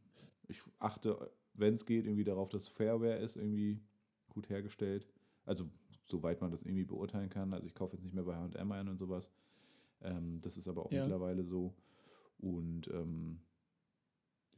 ich 0.49 0.61
achte, 0.79 1.31
wenn 1.55 1.75
es 1.75 1.87
geht, 1.87 2.07
irgendwie 2.07 2.25
darauf, 2.25 2.49
dass 2.49 2.69
Fairware 2.69 3.19
ist, 3.19 3.37
irgendwie 3.37 3.81
gut 4.29 4.49
hergestellt. 4.49 5.07
Also, 5.45 5.69
soweit 6.07 6.41
man 6.41 6.51
das 6.51 6.63
irgendwie 6.63 6.85
beurteilen 6.85 7.29
kann. 7.31 7.53
Also, 7.55 7.67
ich 7.67 7.75
kaufe 7.75 7.97
jetzt 7.97 8.03
nicht 8.05 8.15
mehr 8.15 8.25
bei 8.25 8.35
HM 8.37 8.73
ein 8.73 8.89
und 8.89 8.99
sowas. 8.99 9.31
Ähm, 10.01 10.41
das 10.41 10.57
ist 10.57 10.69
aber 10.69 10.85
auch 10.85 10.93
Ja. 10.93 11.01
mittlerweile 11.01 11.45
so. 11.45 11.75
Und 12.39 12.89
ähm, 12.89 13.41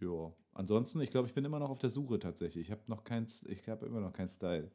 ja, 0.01 0.33
ansonsten, 0.53 1.01
ich 1.01 1.11
glaube, 1.11 1.29
ich 1.29 1.35
bin 1.35 1.45
immer 1.45 1.59
noch 1.59 1.71
auf 1.71 1.79
der 1.79 1.91
Suche 1.91 2.19
tatsächlich. 2.19 2.67
Ich 2.67 2.71
habe 2.71 2.83
noch 2.87 3.05
kein, 3.05 3.27
ich 3.47 3.69
habe 3.69 3.87
immer 3.87 4.01
noch 4.01 4.13
keinen 4.13 4.29
Style. 4.29 4.71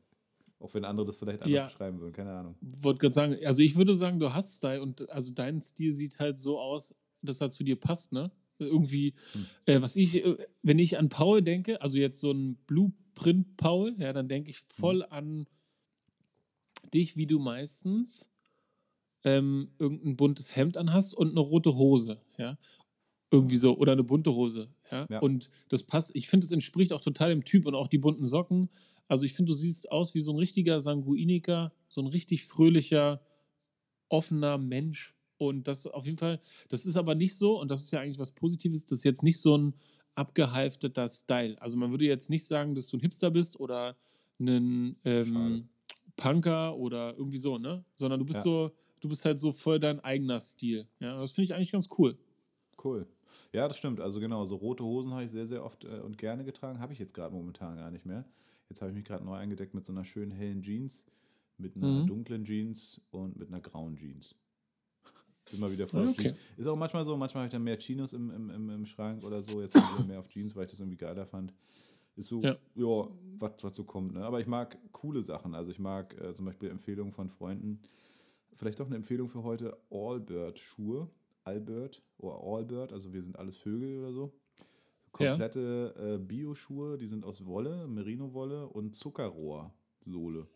Auch 0.59 0.73
wenn 0.73 0.83
andere 0.85 1.05
das 1.05 1.15
vielleicht 1.17 1.41
anders 1.41 1.55
Ja. 1.55 1.67
beschreiben 1.67 1.99
würden, 2.01 2.13
keine 2.13 2.31
Ahnung. 2.31 2.55
Wollte 2.61 2.99
gerade 2.99 3.13
sagen, 3.13 3.37
also 3.45 3.63
ich 3.63 3.75
würde 3.77 3.95
sagen, 3.95 4.19
du 4.19 4.33
hast 4.33 4.57
Style 4.57 4.81
und 4.81 5.09
also 5.09 5.31
dein 5.33 5.61
Stil 5.61 5.91
sieht 5.91 6.19
halt 6.19 6.39
so 6.39 6.59
aus, 6.59 6.93
dass 7.21 7.39
er 7.41 7.49
zu 7.51 7.63
dir 7.63 7.77
passt, 7.79 8.11
ne? 8.11 8.31
Irgendwie, 8.57 9.13
Hm. 9.31 9.45
äh, 9.65 9.81
was 9.81 9.95
ich, 9.95 10.15
äh, 10.23 10.35
wenn 10.63 10.79
ich 10.79 10.97
an 10.97 11.07
Paul 11.07 11.41
denke, 11.41 11.81
also 11.81 11.97
jetzt 11.97 12.19
so 12.19 12.31
ein 12.31 12.55
Blueprint 12.67 13.55
Paul, 13.55 13.95
ja, 13.99 14.11
dann 14.11 14.27
denke 14.27 14.49
ich 14.49 14.59
voll 14.67 15.03
an 15.09 15.47
dich, 16.93 17.15
wie 17.15 17.25
du 17.27 17.39
meistens 17.39 18.29
ähm, 19.23 19.71
irgendein 19.79 20.15
buntes 20.15 20.55
Hemd 20.55 20.77
anhast 20.77 21.13
und 21.15 21.31
eine 21.31 21.39
rote 21.41 21.75
Hose, 21.75 22.21
ja. 22.37 22.57
Irgendwie 23.31 23.57
so, 23.57 23.77
oder 23.77 23.91
eine 23.91 24.03
bunte 24.03 24.33
Hose, 24.33 24.69
ja. 24.91 25.05
Ja. 25.09 25.19
Und 25.19 25.49
das 25.69 25.83
passt, 25.83 26.11
ich 26.15 26.27
finde, 26.27 26.45
es 26.45 26.51
entspricht 26.51 26.91
auch 26.93 27.01
total 27.01 27.29
dem 27.29 27.43
Typ 27.45 27.65
und 27.65 27.75
auch 27.75 27.87
die 27.87 27.97
bunten 27.99 28.25
Socken. 28.25 28.69
Also 29.09 29.25
ich 29.25 29.33
finde, 29.33 29.51
du 29.51 29.55
siehst 29.55 29.91
aus 29.91 30.13
wie 30.13 30.21
so 30.21 30.31
ein 30.31 30.37
richtiger 30.37 30.79
Sanguiniker, 30.79 31.73
so 31.89 31.99
ein 31.99 32.07
richtig 32.07 32.45
fröhlicher, 32.45 33.21
offener 34.07 34.57
Mensch. 34.57 35.15
Und 35.37 35.67
das 35.67 35.87
auf 35.87 36.05
jeden 36.05 36.17
Fall, 36.17 36.39
das 36.69 36.85
ist 36.85 36.95
aber 36.95 37.15
nicht 37.15 37.35
so, 37.35 37.59
und 37.59 37.69
das 37.71 37.81
ist 37.81 37.91
ja 37.91 38.01
eigentlich 38.01 38.19
was 38.19 38.31
Positives, 38.31 38.85
das 38.85 38.99
ist 38.99 39.03
jetzt 39.05 39.23
nicht 39.23 39.39
so 39.39 39.57
ein 39.57 39.73
abgehalfteter 40.15 41.09
Style. 41.09 41.59
Also 41.61 41.77
man 41.77 41.91
würde 41.91 42.05
jetzt 42.05 42.29
nicht 42.29 42.45
sagen, 42.45 42.75
dass 42.75 42.87
du 42.87 42.97
ein 42.97 42.99
Hipster 42.99 43.31
bist 43.31 43.59
oder 43.59 43.95
ein 44.39 44.95
ähm, 45.05 45.69
Punker 46.15 46.75
oder 46.77 47.15
irgendwie 47.17 47.37
so, 47.37 47.57
ne? 47.57 47.83
Sondern 47.95 48.19
du 48.19 48.25
bist 48.25 48.39
Ja. 48.39 48.43
so, 48.43 48.71
du 48.99 49.09
bist 49.09 49.25
halt 49.25 49.39
so 49.39 49.53
voll 49.53 49.79
dein 49.79 49.99
eigener 50.01 50.39
Stil. 50.39 50.87
Ja, 50.99 51.19
das 51.19 51.31
finde 51.31 51.45
ich 51.45 51.55
eigentlich 51.55 51.71
ganz 51.71 51.87
cool. 51.97 52.17
Cool. 52.83 53.07
Ja, 53.53 53.67
das 53.67 53.77
stimmt. 53.77 54.01
Also 54.01 54.19
genau, 54.19 54.45
so 54.45 54.55
rote 54.57 54.83
Hosen 54.83 55.11
habe 55.13 55.23
ich 55.23 55.31
sehr, 55.31 55.47
sehr 55.47 55.63
oft 55.63 55.83
äh, 55.85 55.99
und 55.99 56.17
gerne 56.17 56.43
getragen. 56.43 56.79
Habe 56.79 56.93
ich 56.93 56.99
jetzt 56.99 57.13
gerade 57.13 57.33
momentan 57.33 57.77
gar 57.77 57.89
nicht 57.91 58.05
mehr. 58.05 58.25
Jetzt 58.69 58.81
habe 58.81 58.91
ich 58.91 58.95
mich 58.97 59.05
gerade 59.05 59.23
neu 59.25 59.35
eingedeckt 59.35 59.73
mit 59.73 59.85
so 59.85 59.91
einer 59.91 60.05
schönen 60.05 60.31
hellen 60.31 60.61
Jeans, 60.61 61.05
mit 61.57 61.75
einer 61.75 62.01
Mhm. 62.01 62.07
dunklen 62.07 62.45
Jeans 62.45 63.01
und 63.11 63.35
mit 63.37 63.47
einer 63.49 63.59
grauen 63.61 63.95
Jeans. 63.97 64.35
Mal 65.57 65.71
wieder 65.71 65.87
voll 65.87 66.07
okay. 66.07 66.33
Ist 66.57 66.67
auch 66.67 66.77
manchmal 66.77 67.03
so, 67.03 67.17
manchmal 67.17 67.41
habe 67.43 67.47
ich 67.47 67.51
dann 67.53 67.63
mehr 67.63 67.79
Chinos 67.79 68.13
im, 68.13 68.29
im, 68.29 68.49
im, 68.51 68.69
im 68.69 68.85
Schrank 68.85 69.23
oder 69.23 69.41
so. 69.41 69.61
Jetzt 69.61 69.75
wieder 69.75 70.05
mehr 70.05 70.19
auf 70.19 70.27
Jeans, 70.27 70.55
weil 70.55 70.65
ich 70.65 70.71
das 70.71 70.79
irgendwie 70.79 70.97
geiler 70.97 71.25
fand. 71.25 71.53
Ist 72.15 72.29
so, 72.29 72.41
Ja. 72.43 72.55
ja, 72.75 73.07
was 73.39 73.53
was 73.61 73.75
so 73.75 73.83
kommt. 73.83 74.13
Ne? 74.13 74.23
Aber 74.23 74.39
ich 74.39 74.47
mag 74.47 74.77
coole 74.91 75.23
Sachen. 75.23 75.55
Also 75.55 75.71
ich 75.71 75.79
mag 75.79 76.13
äh, 76.21 76.35
zum 76.35 76.45
Beispiel 76.45 76.69
Empfehlungen 76.69 77.11
von 77.11 77.29
Freunden. 77.29 77.81
Vielleicht 78.53 78.79
doch 78.79 78.85
eine 78.87 78.97
Empfehlung 78.97 79.27
für 79.29 79.43
heute: 79.43 79.77
Allbird-Schuhe. 79.89 81.09
Albert 81.45 82.03
oder 82.17 82.43
Allbird, 82.43 82.93
also 82.93 83.11
wir 83.11 83.23
sind 83.23 83.39
alles 83.39 83.57
Vögel 83.57 83.97
oder 83.99 84.13
so. 84.13 84.33
Ja. 85.17 85.31
Komplette 85.31 85.95
äh, 85.97 86.17
Bio-Schuhe, 86.17 86.97
die 86.97 87.07
sind 87.07 87.25
aus 87.25 87.45
Wolle, 87.45 87.87
Merino-Wolle 87.87 88.67
und 88.67 88.95
Zuckerrohrsohle. 88.95 90.47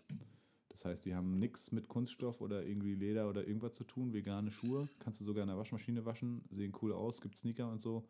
Das 0.70 0.86
heißt, 0.86 1.06
die 1.06 1.14
haben 1.14 1.38
nichts 1.38 1.72
mit 1.72 1.88
Kunststoff 1.88 2.42
oder 2.42 2.66
irgendwie 2.66 2.96
Leder 2.96 3.30
oder 3.30 3.48
irgendwas 3.48 3.74
zu 3.74 3.84
tun. 3.84 4.12
Vegane 4.12 4.50
Schuhe. 4.50 4.90
Kannst 5.00 5.22
du 5.22 5.26
sogar 5.26 5.44
in 5.44 5.50
der 5.50 5.58
Waschmaschine 5.58 6.04
waschen. 6.06 6.44
Sehen 6.50 6.74
cool 6.82 6.94
aus. 6.94 7.22
Gibt 7.22 7.38
Sneaker 7.38 7.70
und 7.70 7.80
so. 7.80 8.08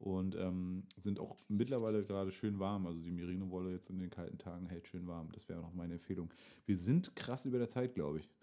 Und 0.00 0.34
ähm, 0.34 0.84
sind 0.96 1.20
auch 1.20 1.36
mittlerweile 1.46 2.02
gerade 2.02 2.32
schön 2.32 2.58
warm. 2.58 2.86
Also 2.86 3.00
die 3.00 3.12
Merino-Wolle 3.12 3.70
jetzt 3.70 3.90
in 3.90 4.00
den 4.00 4.10
kalten 4.10 4.38
Tagen 4.38 4.66
hält 4.66 4.88
schön 4.88 5.06
warm. 5.06 5.30
Das 5.32 5.48
wäre 5.48 5.60
noch 5.60 5.72
meine 5.72 5.94
Empfehlung. 5.94 6.32
Wir 6.66 6.76
sind 6.76 7.14
krass 7.14 7.44
über 7.44 7.58
der 7.58 7.68
Zeit, 7.68 7.94
glaube 7.94 8.18
ich. 8.20 8.28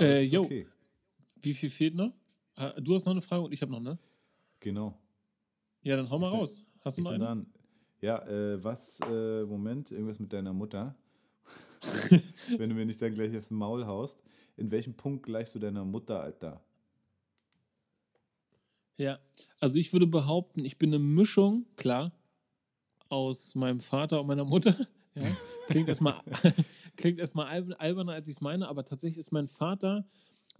Äh, 0.00 0.22
jo. 0.22 0.42
okay. 0.42 0.66
Wie 1.40 1.54
viel 1.54 1.70
fehlt 1.70 1.94
noch? 1.94 2.12
Du 2.82 2.96
hast 2.96 3.04
noch 3.04 3.12
eine 3.12 3.22
Frage 3.22 3.44
und 3.44 3.52
ich 3.52 3.62
habe 3.62 3.70
noch 3.70 3.78
eine. 3.78 4.00
Genau. 4.58 4.98
Ja, 5.84 5.96
dann 5.96 6.10
hau 6.10 6.18
mal 6.18 6.30
raus. 6.30 6.62
Hast 6.80 6.98
du 6.98 7.02
noch 7.02 7.10
bin 7.10 7.22
eine? 7.22 7.24
dran. 7.24 7.46
Ja, 8.00 8.26
äh, 8.26 8.62
was, 8.62 9.00
äh, 9.08 9.44
Moment, 9.44 9.90
irgendwas 9.92 10.18
mit 10.18 10.32
deiner 10.32 10.52
Mutter. 10.52 10.96
Wenn 12.58 12.70
du 12.70 12.74
mir 12.74 12.86
nicht 12.86 13.00
dann 13.00 13.14
gleich 13.14 13.36
aufs 13.36 13.50
Maul 13.50 13.86
haust. 13.86 14.22
In 14.56 14.70
welchem 14.70 14.94
Punkt 14.94 15.24
gleichst 15.24 15.54
du 15.54 15.58
deiner 15.58 15.84
Mutter, 15.84 16.20
Alter? 16.20 16.62
Ja, 18.96 19.18
also 19.60 19.78
ich 19.78 19.92
würde 19.92 20.06
behaupten, 20.06 20.64
ich 20.64 20.78
bin 20.78 20.90
eine 20.90 20.98
Mischung, 20.98 21.66
klar, 21.76 22.12
aus 23.08 23.54
meinem 23.54 23.80
Vater 23.80 24.20
und 24.20 24.26
meiner 24.26 24.44
Mutter. 24.44 24.74
Ja, 25.16 25.22
klingt 25.68 25.88
erstmal 25.88 26.18
klingt 26.96 27.20
erstmal 27.20 27.46
alb- 27.46 27.76
alberner, 27.78 28.14
als 28.14 28.26
ich 28.26 28.34
es 28.34 28.40
meine, 28.40 28.66
aber 28.66 28.84
tatsächlich 28.84 29.18
ist 29.18 29.30
mein 29.30 29.46
Vater 29.46 30.04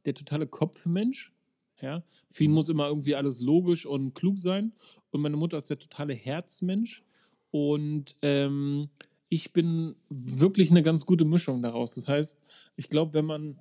der 0.04 0.14
totale 0.14 0.46
Kopfmensch. 0.46 1.32
Ja, 1.80 2.04
für 2.30 2.44
ihn 2.44 2.52
muss 2.52 2.68
immer 2.68 2.86
irgendwie 2.86 3.16
alles 3.16 3.40
logisch 3.40 3.84
und 3.84 4.14
klug 4.14 4.38
sein. 4.38 4.72
Und 5.14 5.20
meine 5.20 5.36
Mutter 5.36 5.56
ist 5.56 5.70
der 5.70 5.78
totale 5.78 6.12
Herzmensch. 6.12 7.04
Und 7.52 8.16
ähm, 8.20 8.88
ich 9.28 9.52
bin 9.52 9.94
wirklich 10.08 10.72
eine 10.72 10.82
ganz 10.82 11.06
gute 11.06 11.24
Mischung 11.24 11.62
daraus. 11.62 11.94
Das 11.94 12.08
heißt, 12.08 12.40
ich 12.74 12.88
glaube, 12.88 13.14
wenn 13.14 13.24
man. 13.24 13.56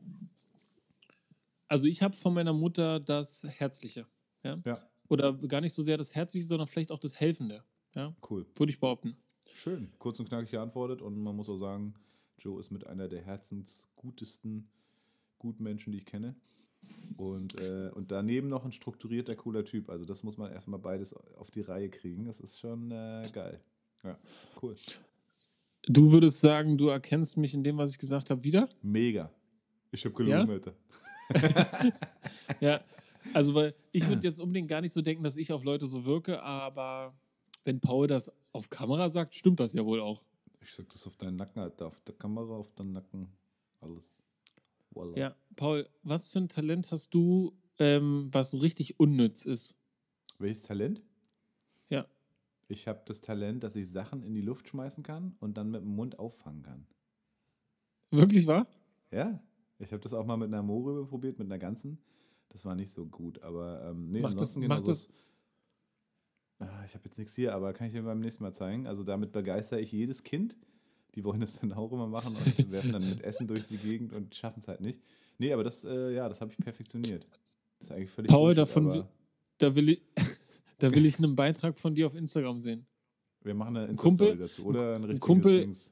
Also, 1.68 1.86
ich 1.86 2.01
habe 2.01 2.16
von 2.16 2.34
meiner 2.34 2.54
Mutter 2.54 2.99
das 2.99 3.43
Herzliche. 3.47 4.08
Ja? 4.43 4.60
Ja, 4.66 4.80
Oder 5.10 5.34
gar 5.34 5.62
nicht 5.62 5.74
so 5.74 5.84
sehr 5.84 5.97
das 5.97 6.16
Herzliche, 6.16 6.47
sondern 6.47 6.68
vielleicht 6.68 6.91
auch 6.91 6.99
das 6.99 7.19
Helfende. 7.19 7.64
Ja, 7.94 8.15
cool. 8.32 8.48
würde 8.56 8.72
ich 8.72 8.80
behaupten. 8.80 9.15
Schön. 9.53 9.91
Kurz 9.99 10.19
und 10.19 10.30
knackig 10.30 10.49
geantwortet. 10.49 11.03
Und 11.03 11.22
man 11.22 11.36
muss 11.36 11.49
auch 11.49 11.57
sagen, 11.57 11.94
Joe 12.40 12.60
ist 12.60 12.72
mit 12.72 12.88
einer 12.88 13.07
der 13.07 13.22
herzensgutesten 13.22 14.68
Gutmenschen, 15.38 15.91
die 15.91 15.99
ich 15.99 16.06
kenne. 16.06 16.36
Und, 17.18 17.60
äh, 17.60 17.89
und 17.93 18.11
daneben 18.11 18.49
noch 18.49 18.65
ein 18.65 18.72
strukturierter, 18.72 19.35
cooler 19.35 19.64
Typ. 19.65 19.89
Also 19.89 20.05
das 20.05 20.23
muss 20.23 20.38
man 20.38 20.51
erstmal 20.51 20.80
beides 20.80 21.14
auf 21.38 21.51
die 21.51 21.61
Reihe 21.61 21.89
kriegen. 21.89 22.26
Das 22.26 22.39
ist 22.39 22.60
schon 22.60 22.91
äh, 22.91 23.30
geil. 23.31 23.60
Ja, 24.03 24.18
cool. 24.61 24.76
Du 25.85 26.11
würdest 26.11 26.41
sagen, 26.41 26.77
du 26.77 26.88
erkennst 26.88 27.38
mich 27.38 27.53
in 27.53 27.64
dem, 27.64 27.77
was 27.77 27.91
ich 27.91 27.99
gesagt 27.99 28.30
habe, 28.30 28.43
wieder? 28.43 28.68
Mega. 28.81 29.31
Ich 29.91 30.05
hab 30.05 30.15
gelogen, 30.15 30.47
Ja? 30.47 30.53
Alter. 30.53 30.73
Ja. 32.60 32.81
Also, 33.34 33.53
weil 33.53 33.73
ich 33.91 34.07
würde 34.07 34.22
jetzt 34.27 34.39
unbedingt 34.39 34.68
gar 34.69 34.81
nicht 34.81 34.91
so 34.93 35.01
denken, 35.01 35.23
dass 35.23 35.38
ich 35.38 35.51
auf 35.51 35.64
Leute 35.64 35.85
so 35.85 36.05
wirke, 36.05 36.41
aber 36.41 37.14
wenn 37.64 37.80
Paul 37.80 38.07
das 38.07 38.31
auf 38.51 38.69
Kamera 38.69 39.10
sagt, 39.10 39.35
stimmt 39.35 39.60
das 39.60 39.73
ja 39.73 39.85
wohl 39.85 40.01
auch. 40.01 40.22
Ich 40.61 40.73
sag 40.73 40.89
das 40.89 41.05
auf 41.07 41.15
deinen 41.15 41.38
Nacken, 41.38 41.61
Alter. 41.61 41.88
Auf 41.88 41.99
der 42.01 42.15
Kamera, 42.15 42.55
auf 42.55 42.72
deinen 42.73 42.93
Nacken. 42.93 43.27
Alles. 43.81 44.23
Voila. 44.94 45.18
Ja, 45.18 45.36
Paul, 45.56 45.88
was 46.03 46.28
für 46.28 46.40
ein 46.40 46.49
Talent 46.49 46.91
hast 46.91 47.14
du, 47.14 47.53
ähm, 47.80 48.30
was 48.32 48.52
so 48.52 48.57
richtig 48.60 48.99
unnütz 48.99 49.45
ist? 49.45 49.80
Welches 50.40 50.64
Talent? 50.64 51.02
Ja. 51.90 52.06
Ich 52.68 52.88
habe 52.88 53.02
das 53.06 53.22
Talent, 53.22 53.64
dass 53.64 53.76
ich 53.76 53.90
Sachen 53.90 54.24
in 54.24 54.34
die 54.34 54.41
Luft 54.41 54.68
schmeißen 54.70 55.03
kann 55.03 55.36
und 55.40 55.57
dann 55.57 55.70
mit 55.72 55.82
dem 55.82 55.95
Mund 55.95 56.20
auffangen 56.20 56.64
kann. 56.64 56.86
Wirklich 58.11 58.48
wahr? 58.48 58.68
Ja. 59.11 59.41
Ich 59.80 59.91
habe 59.91 60.02
das 60.02 60.14
auch 60.14 60.26
mal 60.26 60.38
mit 60.38 60.48
einer 60.48 60.64
Mohrrübe 60.64 61.06
probiert, 61.07 61.40
mit 61.40 61.48
einer 61.48 61.60
ganzen. 61.60 61.98
Das 62.49 62.64
war 62.64 62.76
nicht 62.76 62.91
so 62.91 63.06
gut, 63.06 63.41
aber 63.41 63.90
ähm, 63.90 64.10
nee, 64.11 64.22
Macht 64.22 64.40
das- 64.40 64.56
ansonsten 64.56 64.86
das- 64.86 65.03
so. 65.03 65.10
Ah, 66.60 66.84
Ich 66.86 66.94
habe 66.94 67.06
jetzt 67.06 67.18
nichts 67.18 67.36
hier, 67.36 67.53
aber 67.53 67.74
kann 67.74 67.88
ich 67.88 67.94
dir 67.94 68.03
beim 68.03 68.20
nächsten 68.20 68.44
Mal 68.44 68.53
zeigen. 68.53 68.88
Also 68.88 69.03
damit 69.03 69.32
begeistere 69.32 69.82
ich 69.82 69.91
jedes 69.91 70.24
Kind. 70.24 70.56
Die 71.15 71.23
wollen 71.23 71.41
das 71.41 71.60
dann 71.60 71.72
auch 71.73 71.91
immer 71.91 72.07
machen 72.07 72.35
und 72.35 72.72
werfen 72.72 72.91
dann 72.94 73.07
mit 73.07 73.22
Essen 73.22 73.48
durch 73.48 73.65
die 73.65 73.77
Gegend 73.77 74.14
und 74.14 74.34
schaffen 74.35 74.60
es 74.60 74.68
halt 74.68 74.81
nicht. 74.81 75.02
Nee, 75.38 75.53
aber 75.53 75.64
das, 75.64 75.84
äh, 75.84 76.14
ja, 76.14 76.27
das 76.30 76.41
habe 76.41 76.52
ich 76.52 76.57
perfektioniert. 76.57 77.27
Das 77.80 77.90
ist 77.90 77.91
eigentlich 77.95 78.10
völlig 78.10 78.30
Paul, 78.31 78.56
Bullshit, 78.56 78.57
davon 78.57 79.06
Da 79.57 79.76
will 79.76 79.90
ich, 79.90 80.02
da 80.80 80.91
will 80.94 81.06
ich 81.06 81.18
einen 81.19 81.35
Beitrag 81.35 81.77
von 81.77 81.94
dir 81.95 82.07
auf 82.07 82.15
Instagram 82.15 82.60
sehen. 82.60 82.85
Wir 83.41 83.53
machen 83.53 83.76
eine 83.77 83.94
Kumpel- 83.95 84.30
Insta-Story 84.30 84.38
dazu. 84.38 84.65
Oder 84.65 84.95
ein 84.95 85.03
richtiges 85.03 85.19
Kumpel- 85.22 85.60
Dings. 85.61 85.91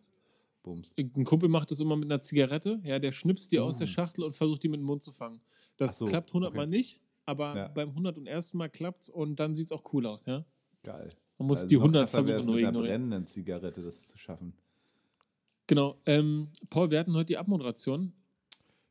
Bums. 0.64 0.94
Ein 0.96 1.24
Kumpel 1.24 1.50
macht 1.50 1.72
das 1.72 1.80
immer 1.80 1.96
mit 1.96 2.06
einer 2.06 2.22
Zigarette. 2.22 2.80
Ja, 2.84 3.00
der 3.00 3.12
schnipst 3.12 3.52
die 3.52 3.60
aus 3.60 3.80
der 3.80 3.88
Mm. 3.88 3.90
Schachtel 3.90 4.24
und 4.24 4.36
versucht 4.36 4.62
die 4.62 4.70
mit 4.70 4.80
dem 4.80 4.86
Mund 4.86 5.02
zu 5.02 5.12
fangen. 5.12 5.42
Das 5.78 5.98
so, 5.98 6.06
klappt 6.06 6.30
100 6.30 6.54
Mal 6.54 6.68
okay. 6.68 6.70
nicht, 6.78 7.02
aber 7.26 7.56
Ja. 7.56 7.68
beim 7.70 7.90
101. 7.90 8.54
Mal 8.54 8.70
klappt's 8.70 9.10
und 9.10 9.40
dann 9.40 9.56
sieht's 9.56 9.72
auch 9.72 9.84
cool 9.92 10.06
aus, 10.06 10.26
ja. 10.26 10.46
Geil. 10.84 11.10
Man 11.40 11.48
muss 11.48 11.58
Also 11.60 11.68
die 11.70 11.76
noch 11.78 11.82
100 11.82 12.02
krasser 12.04 12.18
Versuche 12.18 12.34
wär's, 12.36 12.46
nur 12.46 12.56
mit 12.58 12.64
einer 12.66 12.70
ignorieren. 12.78 13.02
brennenden 13.10 13.26
Zigarette 13.26 13.82
das 13.82 14.06
zu 14.08 14.20
schaffen. 14.20 14.54
Genau. 15.72 15.96
Ähm, 16.06 16.50
Paul, 16.70 16.92
wir 16.92 17.00
hatten 17.00 17.14
heute 17.14 17.28
die 17.28 17.38
Abmoderation. 17.38 18.12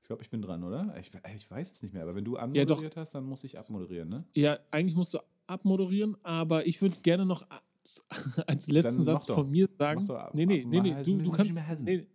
Ich 0.00 0.06
glaube, 0.06 0.22
ich 0.22 0.30
bin 0.30 0.40
dran, 0.40 0.64
oder? 0.64 0.94
Ich, 0.98 1.10
ich 1.34 1.50
weiß 1.50 1.72
es 1.72 1.82
nicht 1.82 1.92
mehr, 1.92 2.04
aber 2.04 2.14
wenn 2.14 2.24
du 2.24 2.36
Ja, 2.36 2.40
anmoderiert 2.44 2.96
hast, 2.96 3.14
dann 3.14 3.24
muss 3.24 3.44
ich 3.44 3.58
abmoderieren, 3.58 4.08
ne? 4.08 4.24
Ja, 4.34 4.58
eigentlich 4.70 4.96
musst 4.96 5.12
du 5.12 5.18
abmoderieren, 5.46 6.16
aber 6.22 6.66
ich 6.66 6.80
würde 6.80 6.96
gerne 7.02 7.26
noch 7.26 7.44
als, 8.46 8.66
letzten 8.68 9.04
Satz 9.04 9.26
von 9.26 9.50
mir 9.50 9.68
sagen. 9.78 10.06
Doch 10.06 10.32
nee, 10.32 10.46
nee, 10.46 10.62
ab- 10.62 10.68
nee, 10.70 10.80
nee, 10.80 11.02
du, 11.02 11.18
du 11.18 11.30
kannst. 11.30 11.60
Nee, 11.80 12.06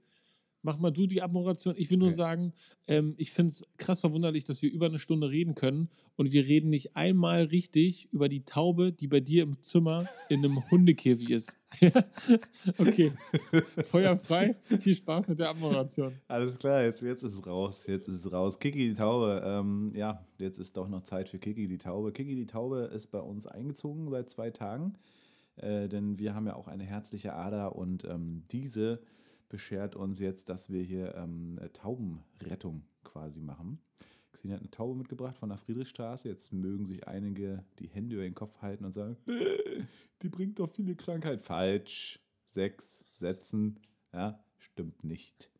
mach 0.66 0.80
mal 0.80 0.92
du 0.92 1.06
die 1.06 1.22
Abmoderation. 1.22 1.76
Ich 1.78 1.92
will 1.92 1.98
nur 1.98 2.08
Okay. 2.08 2.16
sagen, 2.16 2.54
ähm, 2.88 3.14
ich 3.18 3.32
finde 3.32 3.50
es 3.50 3.64
krass 3.78 4.02
verwunderlich, 4.02 4.44
dass 4.44 4.62
wir 4.62 4.72
über 4.72 4.88
eine 4.88 5.00
Stunde 5.00 5.30
reden 5.30 5.54
können 5.54 5.90
und 6.16 6.32
wir 6.32 6.46
reden 6.46 6.70
nicht 6.70 6.96
einmal 6.96 7.44
richtig 7.44 8.10
über 8.12 8.28
die 8.28 8.44
Taube, 8.44 8.92
die 8.92 9.08
bei 9.08 9.20
dir 9.20 9.44
im 9.44 9.62
Zimmer 9.62 10.10
in 10.28 10.40
einem 10.40 10.70
Hundekäfig 10.72 11.30
ist. 11.30 11.56
okay. 12.80 13.12
Feuer 13.90 14.18
frei. 14.18 14.56
Viel 14.80 14.96
Spaß 14.96 15.28
mit 15.30 15.40
der 15.40 15.50
Abmoderation. 15.50 16.14
Alles 16.28 16.58
klar, 16.58 16.84
jetzt, 16.84 17.04
jetzt 17.04 17.24
ist 17.24 17.34
es 17.34 17.46
raus. 17.46 17.84
Jetzt 17.88 18.08
ist 18.08 18.26
es 18.26 18.32
raus. 18.32 18.60
Kiki 18.60 18.90
die 18.90 18.94
Taube. 18.96 19.42
Ähm, 19.46 19.92
ja, 19.96 20.26
jetzt 20.40 20.58
ist 20.58 20.76
doch 20.78 20.88
noch 20.88 21.04
Zeit 21.04 21.30
für 21.30 21.38
Kiki 21.38 21.68
die 21.68 21.78
Taube. 21.78 22.12
Kiki 22.12 22.36
die 22.36 22.48
Taube 22.48 22.90
ist 22.94 23.08
bei 23.08 23.20
uns 23.20 23.46
eingezogen 23.46 24.10
seit 24.10 24.30
zwei 24.30 24.50
Tagen, 24.50 24.96
äh, 25.58 25.88
denn 25.88 26.18
wir 26.18 26.34
haben 26.34 26.48
ja 26.48 26.56
auch 26.56 26.68
eine 26.68 26.86
herzliche 26.86 27.34
Ader 27.34 27.76
und 27.76 28.04
ähm, 28.06 28.44
diese 28.52 29.00
beschert 29.50 29.96
uns 29.96 30.20
jetzt, 30.20 30.50
dass 30.50 30.70
wir 30.70 30.82
hier 30.82 31.16
ähm, 31.16 31.58
äh, 31.60 31.70
Taubenrettung 31.70 32.84
quasi 33.04 33.40
machen. 33.40 33.80
Xine 34.34 34.54
hat 34.54 34.62
eine 34.62 34.72
Taube 34.72 34.96
mitgebracht 34.96 35.38
von 35.38 35.50
der 35.50 35.58
Friedrichstraße. 35.58 36.28
Jetzt 36.28 36.52
mögen 36.52 36.86
sich 36.86 37.08
einige 37.08 37.64
die 37.80 37.88
Hände 37.88 38.16
über 38.16 38.24
den 38.24 38.36
Kopf 38.36 38.62
halten 38.62 38.84
und 38.86 38.92
sagen, 38.92 39.18
die 40.22 40.30
bringt 40.30 40.60
doch 40.60 40.70
viele 40.70 40.96
Krankheiten. 40.96 41.42
Falsch. 41.42 42.20
Sechs 42.44 43.06
Sätzen. 43.14 43.80
Ja, 44.14 44.44
stimmt 44.58 45.04
nicht. 45.04 45.52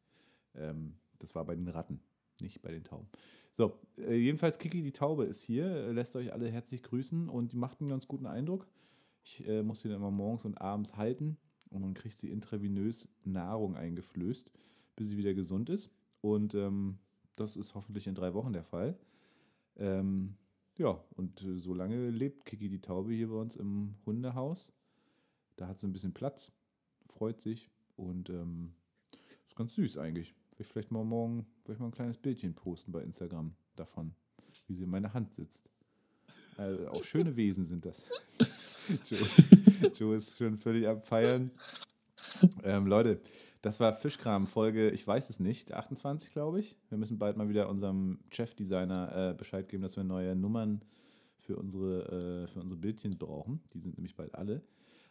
Ähm, 0.53 0.95
das 1.20 1.36
war 1.36 1.45
bei 1.45 1.56
den 1.56 1.68
Ratten, 1.68 1.99
nicht 2.41 2.62
bei 2.62 2.72
den 2.72 2.84
Tauben. 2.84 3.07
So, 3.52 3.80
äh, 3.98 4.16
jedenfalls 4.16 4.60
Kiki 4.60 4.82
die 4.82 4.91
Taube 4.91 5.26
ist 5.26 5.41
hier, 5.41 5.66
äh, 5.66 5.91
lässt 5.91 6.16
euch 6.16 6.32
alle 6.32 6.49
herzlich 6.49 6.84
grüßen 6.84 7.30
und 7.30 7.53
die 7.53 7.57
macht 7.57 7.80
einen 7.80 7.90
ganz 7.90 8.07
guten 8.07 8.26
Eindruck. 8.26 8.68
Ich 9.24 9.45
äh, 9.48 9.64
muss 9.64 9.82
sie 9.82 9.88
dann 9.88 9.98
immer 9.98 10.12
morgens 10.12 10.45
und 10.45 10.60
abends 10.62 10.95
halten 10.95 11.38
und 11.76 11.81
dann 11.81 11.93
kriegt 11.93 12.18
sie 12.18 12.31
intravenös 12.31 13.10
Nahrung 13.26 13.76
eingeflößt, 13.76 14.49
bis 14.95 15.07
sie 15.10 15.18
wieder 15.18 15.34
gesund 15.34 15.69
ist. 15.69 15.91
Und 16.22 16.56
ähm, 16.56 16.97
das 17.35 17.57
ist 17.57 17.76
hoffentlich 17.76 18.07
in 18.07 18.15
drei 18.15 18.34
Wochen 18.34 18.53
der 18.53 18.64
Fall. 18.64 18.97
Ähm, 19.76 20.35
ja, 20.77 21.03
und 21.15 21.41
äh, 21.43 21.57
so 21.57 21.73
lange 21.73 22.10
lebt 22.10 22.45
Kiki 22.45 22.69
die 22.69 22.80
Taube 22.80 23.14
hier 23.14 23.30
bei 23.30 23.35
uns 23.35 23.57
im 23.57 23.95
Hundehaus. 24.06 24.72
Da 25.57 25.68
hat 25.68 25.77
sie 25.77 25.88
ein 25.88 25.93
bisschen 25.93 26.14
Platz, 26.14 26.53
freut 27.07 27.41
sich 27.41 27.69
und 27.97 28.30
ähm, 28.30 28.73
ist 29.45 29.56
ganz 29.56 29.76
süß 29.76 29.97
eigentlich. 29.97 30.34
Ich 30.57 30.68
vielleicht 30.68 30.91
mal 30.91 31.03
morgen 31.03 31.45
will 31.65 31.76
ich 31.76 31.80
mal 31.80 31.88
ein 31.88 31.91
kleines 31.91 32.18
Bildchen 32.18 32.53
posten 32.53 32.93
bei 32.93 33.02
Instagram 33.02 33.53
davon, 33.76 34.15
wie 34.68 34.76
sie 34.76 34.84
in 34.84 34.89
meiner 34.89 35.14
Hand 35.14 35.34
sitzt. 35.34 35.69
Also 36.57 36.88
auch 36.88 37.03
schöne 37.03 37.35
Wesen 37.35 37.65
sind 37.65 37.85
das. 37.85 38.10
Joe, 39.10 39.61
Joe 39.99 40.15
ist 40.15 40.38
schon 40.38 40.57
völlig 40.57 40.88
am 40.88 41.02
Feiern. 41.02 41.52
Ähm, 42.64 42.88
Leute, 42.88 43.19
das 43.61 43.80
war 43.80 43.93
Fischkram 43.93 44.47
Folge, 44.47 44.89
ich 44.89 45.06
weiß 45.06 45.30
es 45.30 45.39
nicht, 45.39 45.73
28 45.73 46.30
glaube 46.30 46.60
ich. 46.60 46.77
Wir 46.89 46.97
müssen 46.97 47.18
bald 47.18 47.38
mal 47.38 47.49
wieder 47.49 47.69
unserem 47.69 48.19
Chefdesigner 48.30 49.31
äh, 49.31 49.34
Bescheid 49.34 49.68
geben, 49.69 49.84
dass 49.84 49.97
wir 49.97 50.03
neue 50.03 50.35
Nummern 50.35 50.81
für 51.39 51.56
unsere, 51.56 52.43
äh, 52.43 52.47
für 52.47 52.60
unsere 52.60 52.80
Bildchen 52.80 53.18
brauchen. 53.18 53.61
Die 53.73 53.80
sind 53.80 53.97
nämlich 53.97 54.15
bald 54.15 54.35
alle. 54.35 54.61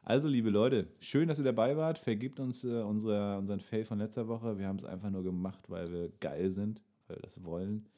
Also, 0.03 0.29
liebe 0.29 0.51
Leute, 0.51 0.87
schön, 1.01 1.29
dass 1.29 1.39
ihr 1.39 1.45
dabei 1.45 1.77
wart. 1.77 1.99
Vergibt 1.99 2.39
uns 2.39 2.63
äh, 2.65 2.83
unsere, 2.83 3.39
unseren 3.39 3.61
Fail 3.61 3.85
von 3.85 3.99
letzter 3.99 4.29
Woche. 4.29 4.59
Wir 4.59 4.67
haben 4.67 4.77
es 4.77 4.85
einfach 4.85 5.11
nur 5.11 5.23
gemacht, 5.23 5.71
weil 5.71 5.87
wir 5.91 6.13
geil 6.21 6.51
sind, 6.51 6.83
weil 7.07 7.17
wir 7.17 7.23
das 7.23 7.43
wollen, 7.43 7.89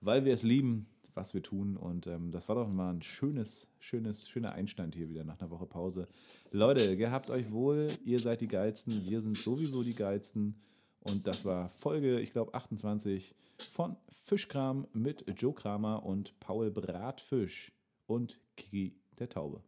weil 0.00 0.24
wir 0.24 0.32
es 0.32 0.42
lieben, 0.42 0.86
was 1.14 1.34
wir 1.34 1.42
tun. 1.42 1.76
Und 1.76 2.06
ähm, 2.06 2.30
das 2.30 2.48
war 2.48 2.56
doch 2.56 2.72
mal 2.72 2.92
ein 2.92 3.02
schönes, 3.02 3.68
schönes, 3.78 4.28
schöner 4.28 4.52
Einstand 4.52 4.94
hier 4.94 5.08
wieder 5.08 5.24
nach 5.24 5.40
einer 5.40 5.50
Woche 5.50 5.66
Pause. 5.66 6.08
Leute, 6.50 6.96
gehabt 6.96 7.30
euch 7.30 7.50
wohl. 7.50 7.90
Ihr 8.04 8.18
seid 8.18 8.40
die 8.40 8.48
Geilsten. 8.48 9.04
Wir 9.04 9.20
sind 9.20 9.36
sowieso 9.36 9.82
die 9.82 9.94
Geilsten. 9.94 10.54
Und 11.00 11.26
das 11.26 11.44
war 11.44 11.70
Folge, 11.70 12.20
ich 12.20 12.32
glaube, 12.32 12.54
28 12.54 13.34
von 13.70 13.96
Fischkram 14.10 14.86
mit 14.92 15.24
Joe 15.36 15.52
Kramer 15.52 16.04
und 16.04 16.38
Paul 16.40 16.70
Bratfisch 16.70 17.72
und 18.06 18.40
Kiki 18.56 18.96
der 19.18 19.28
Taube. 19.28 19.62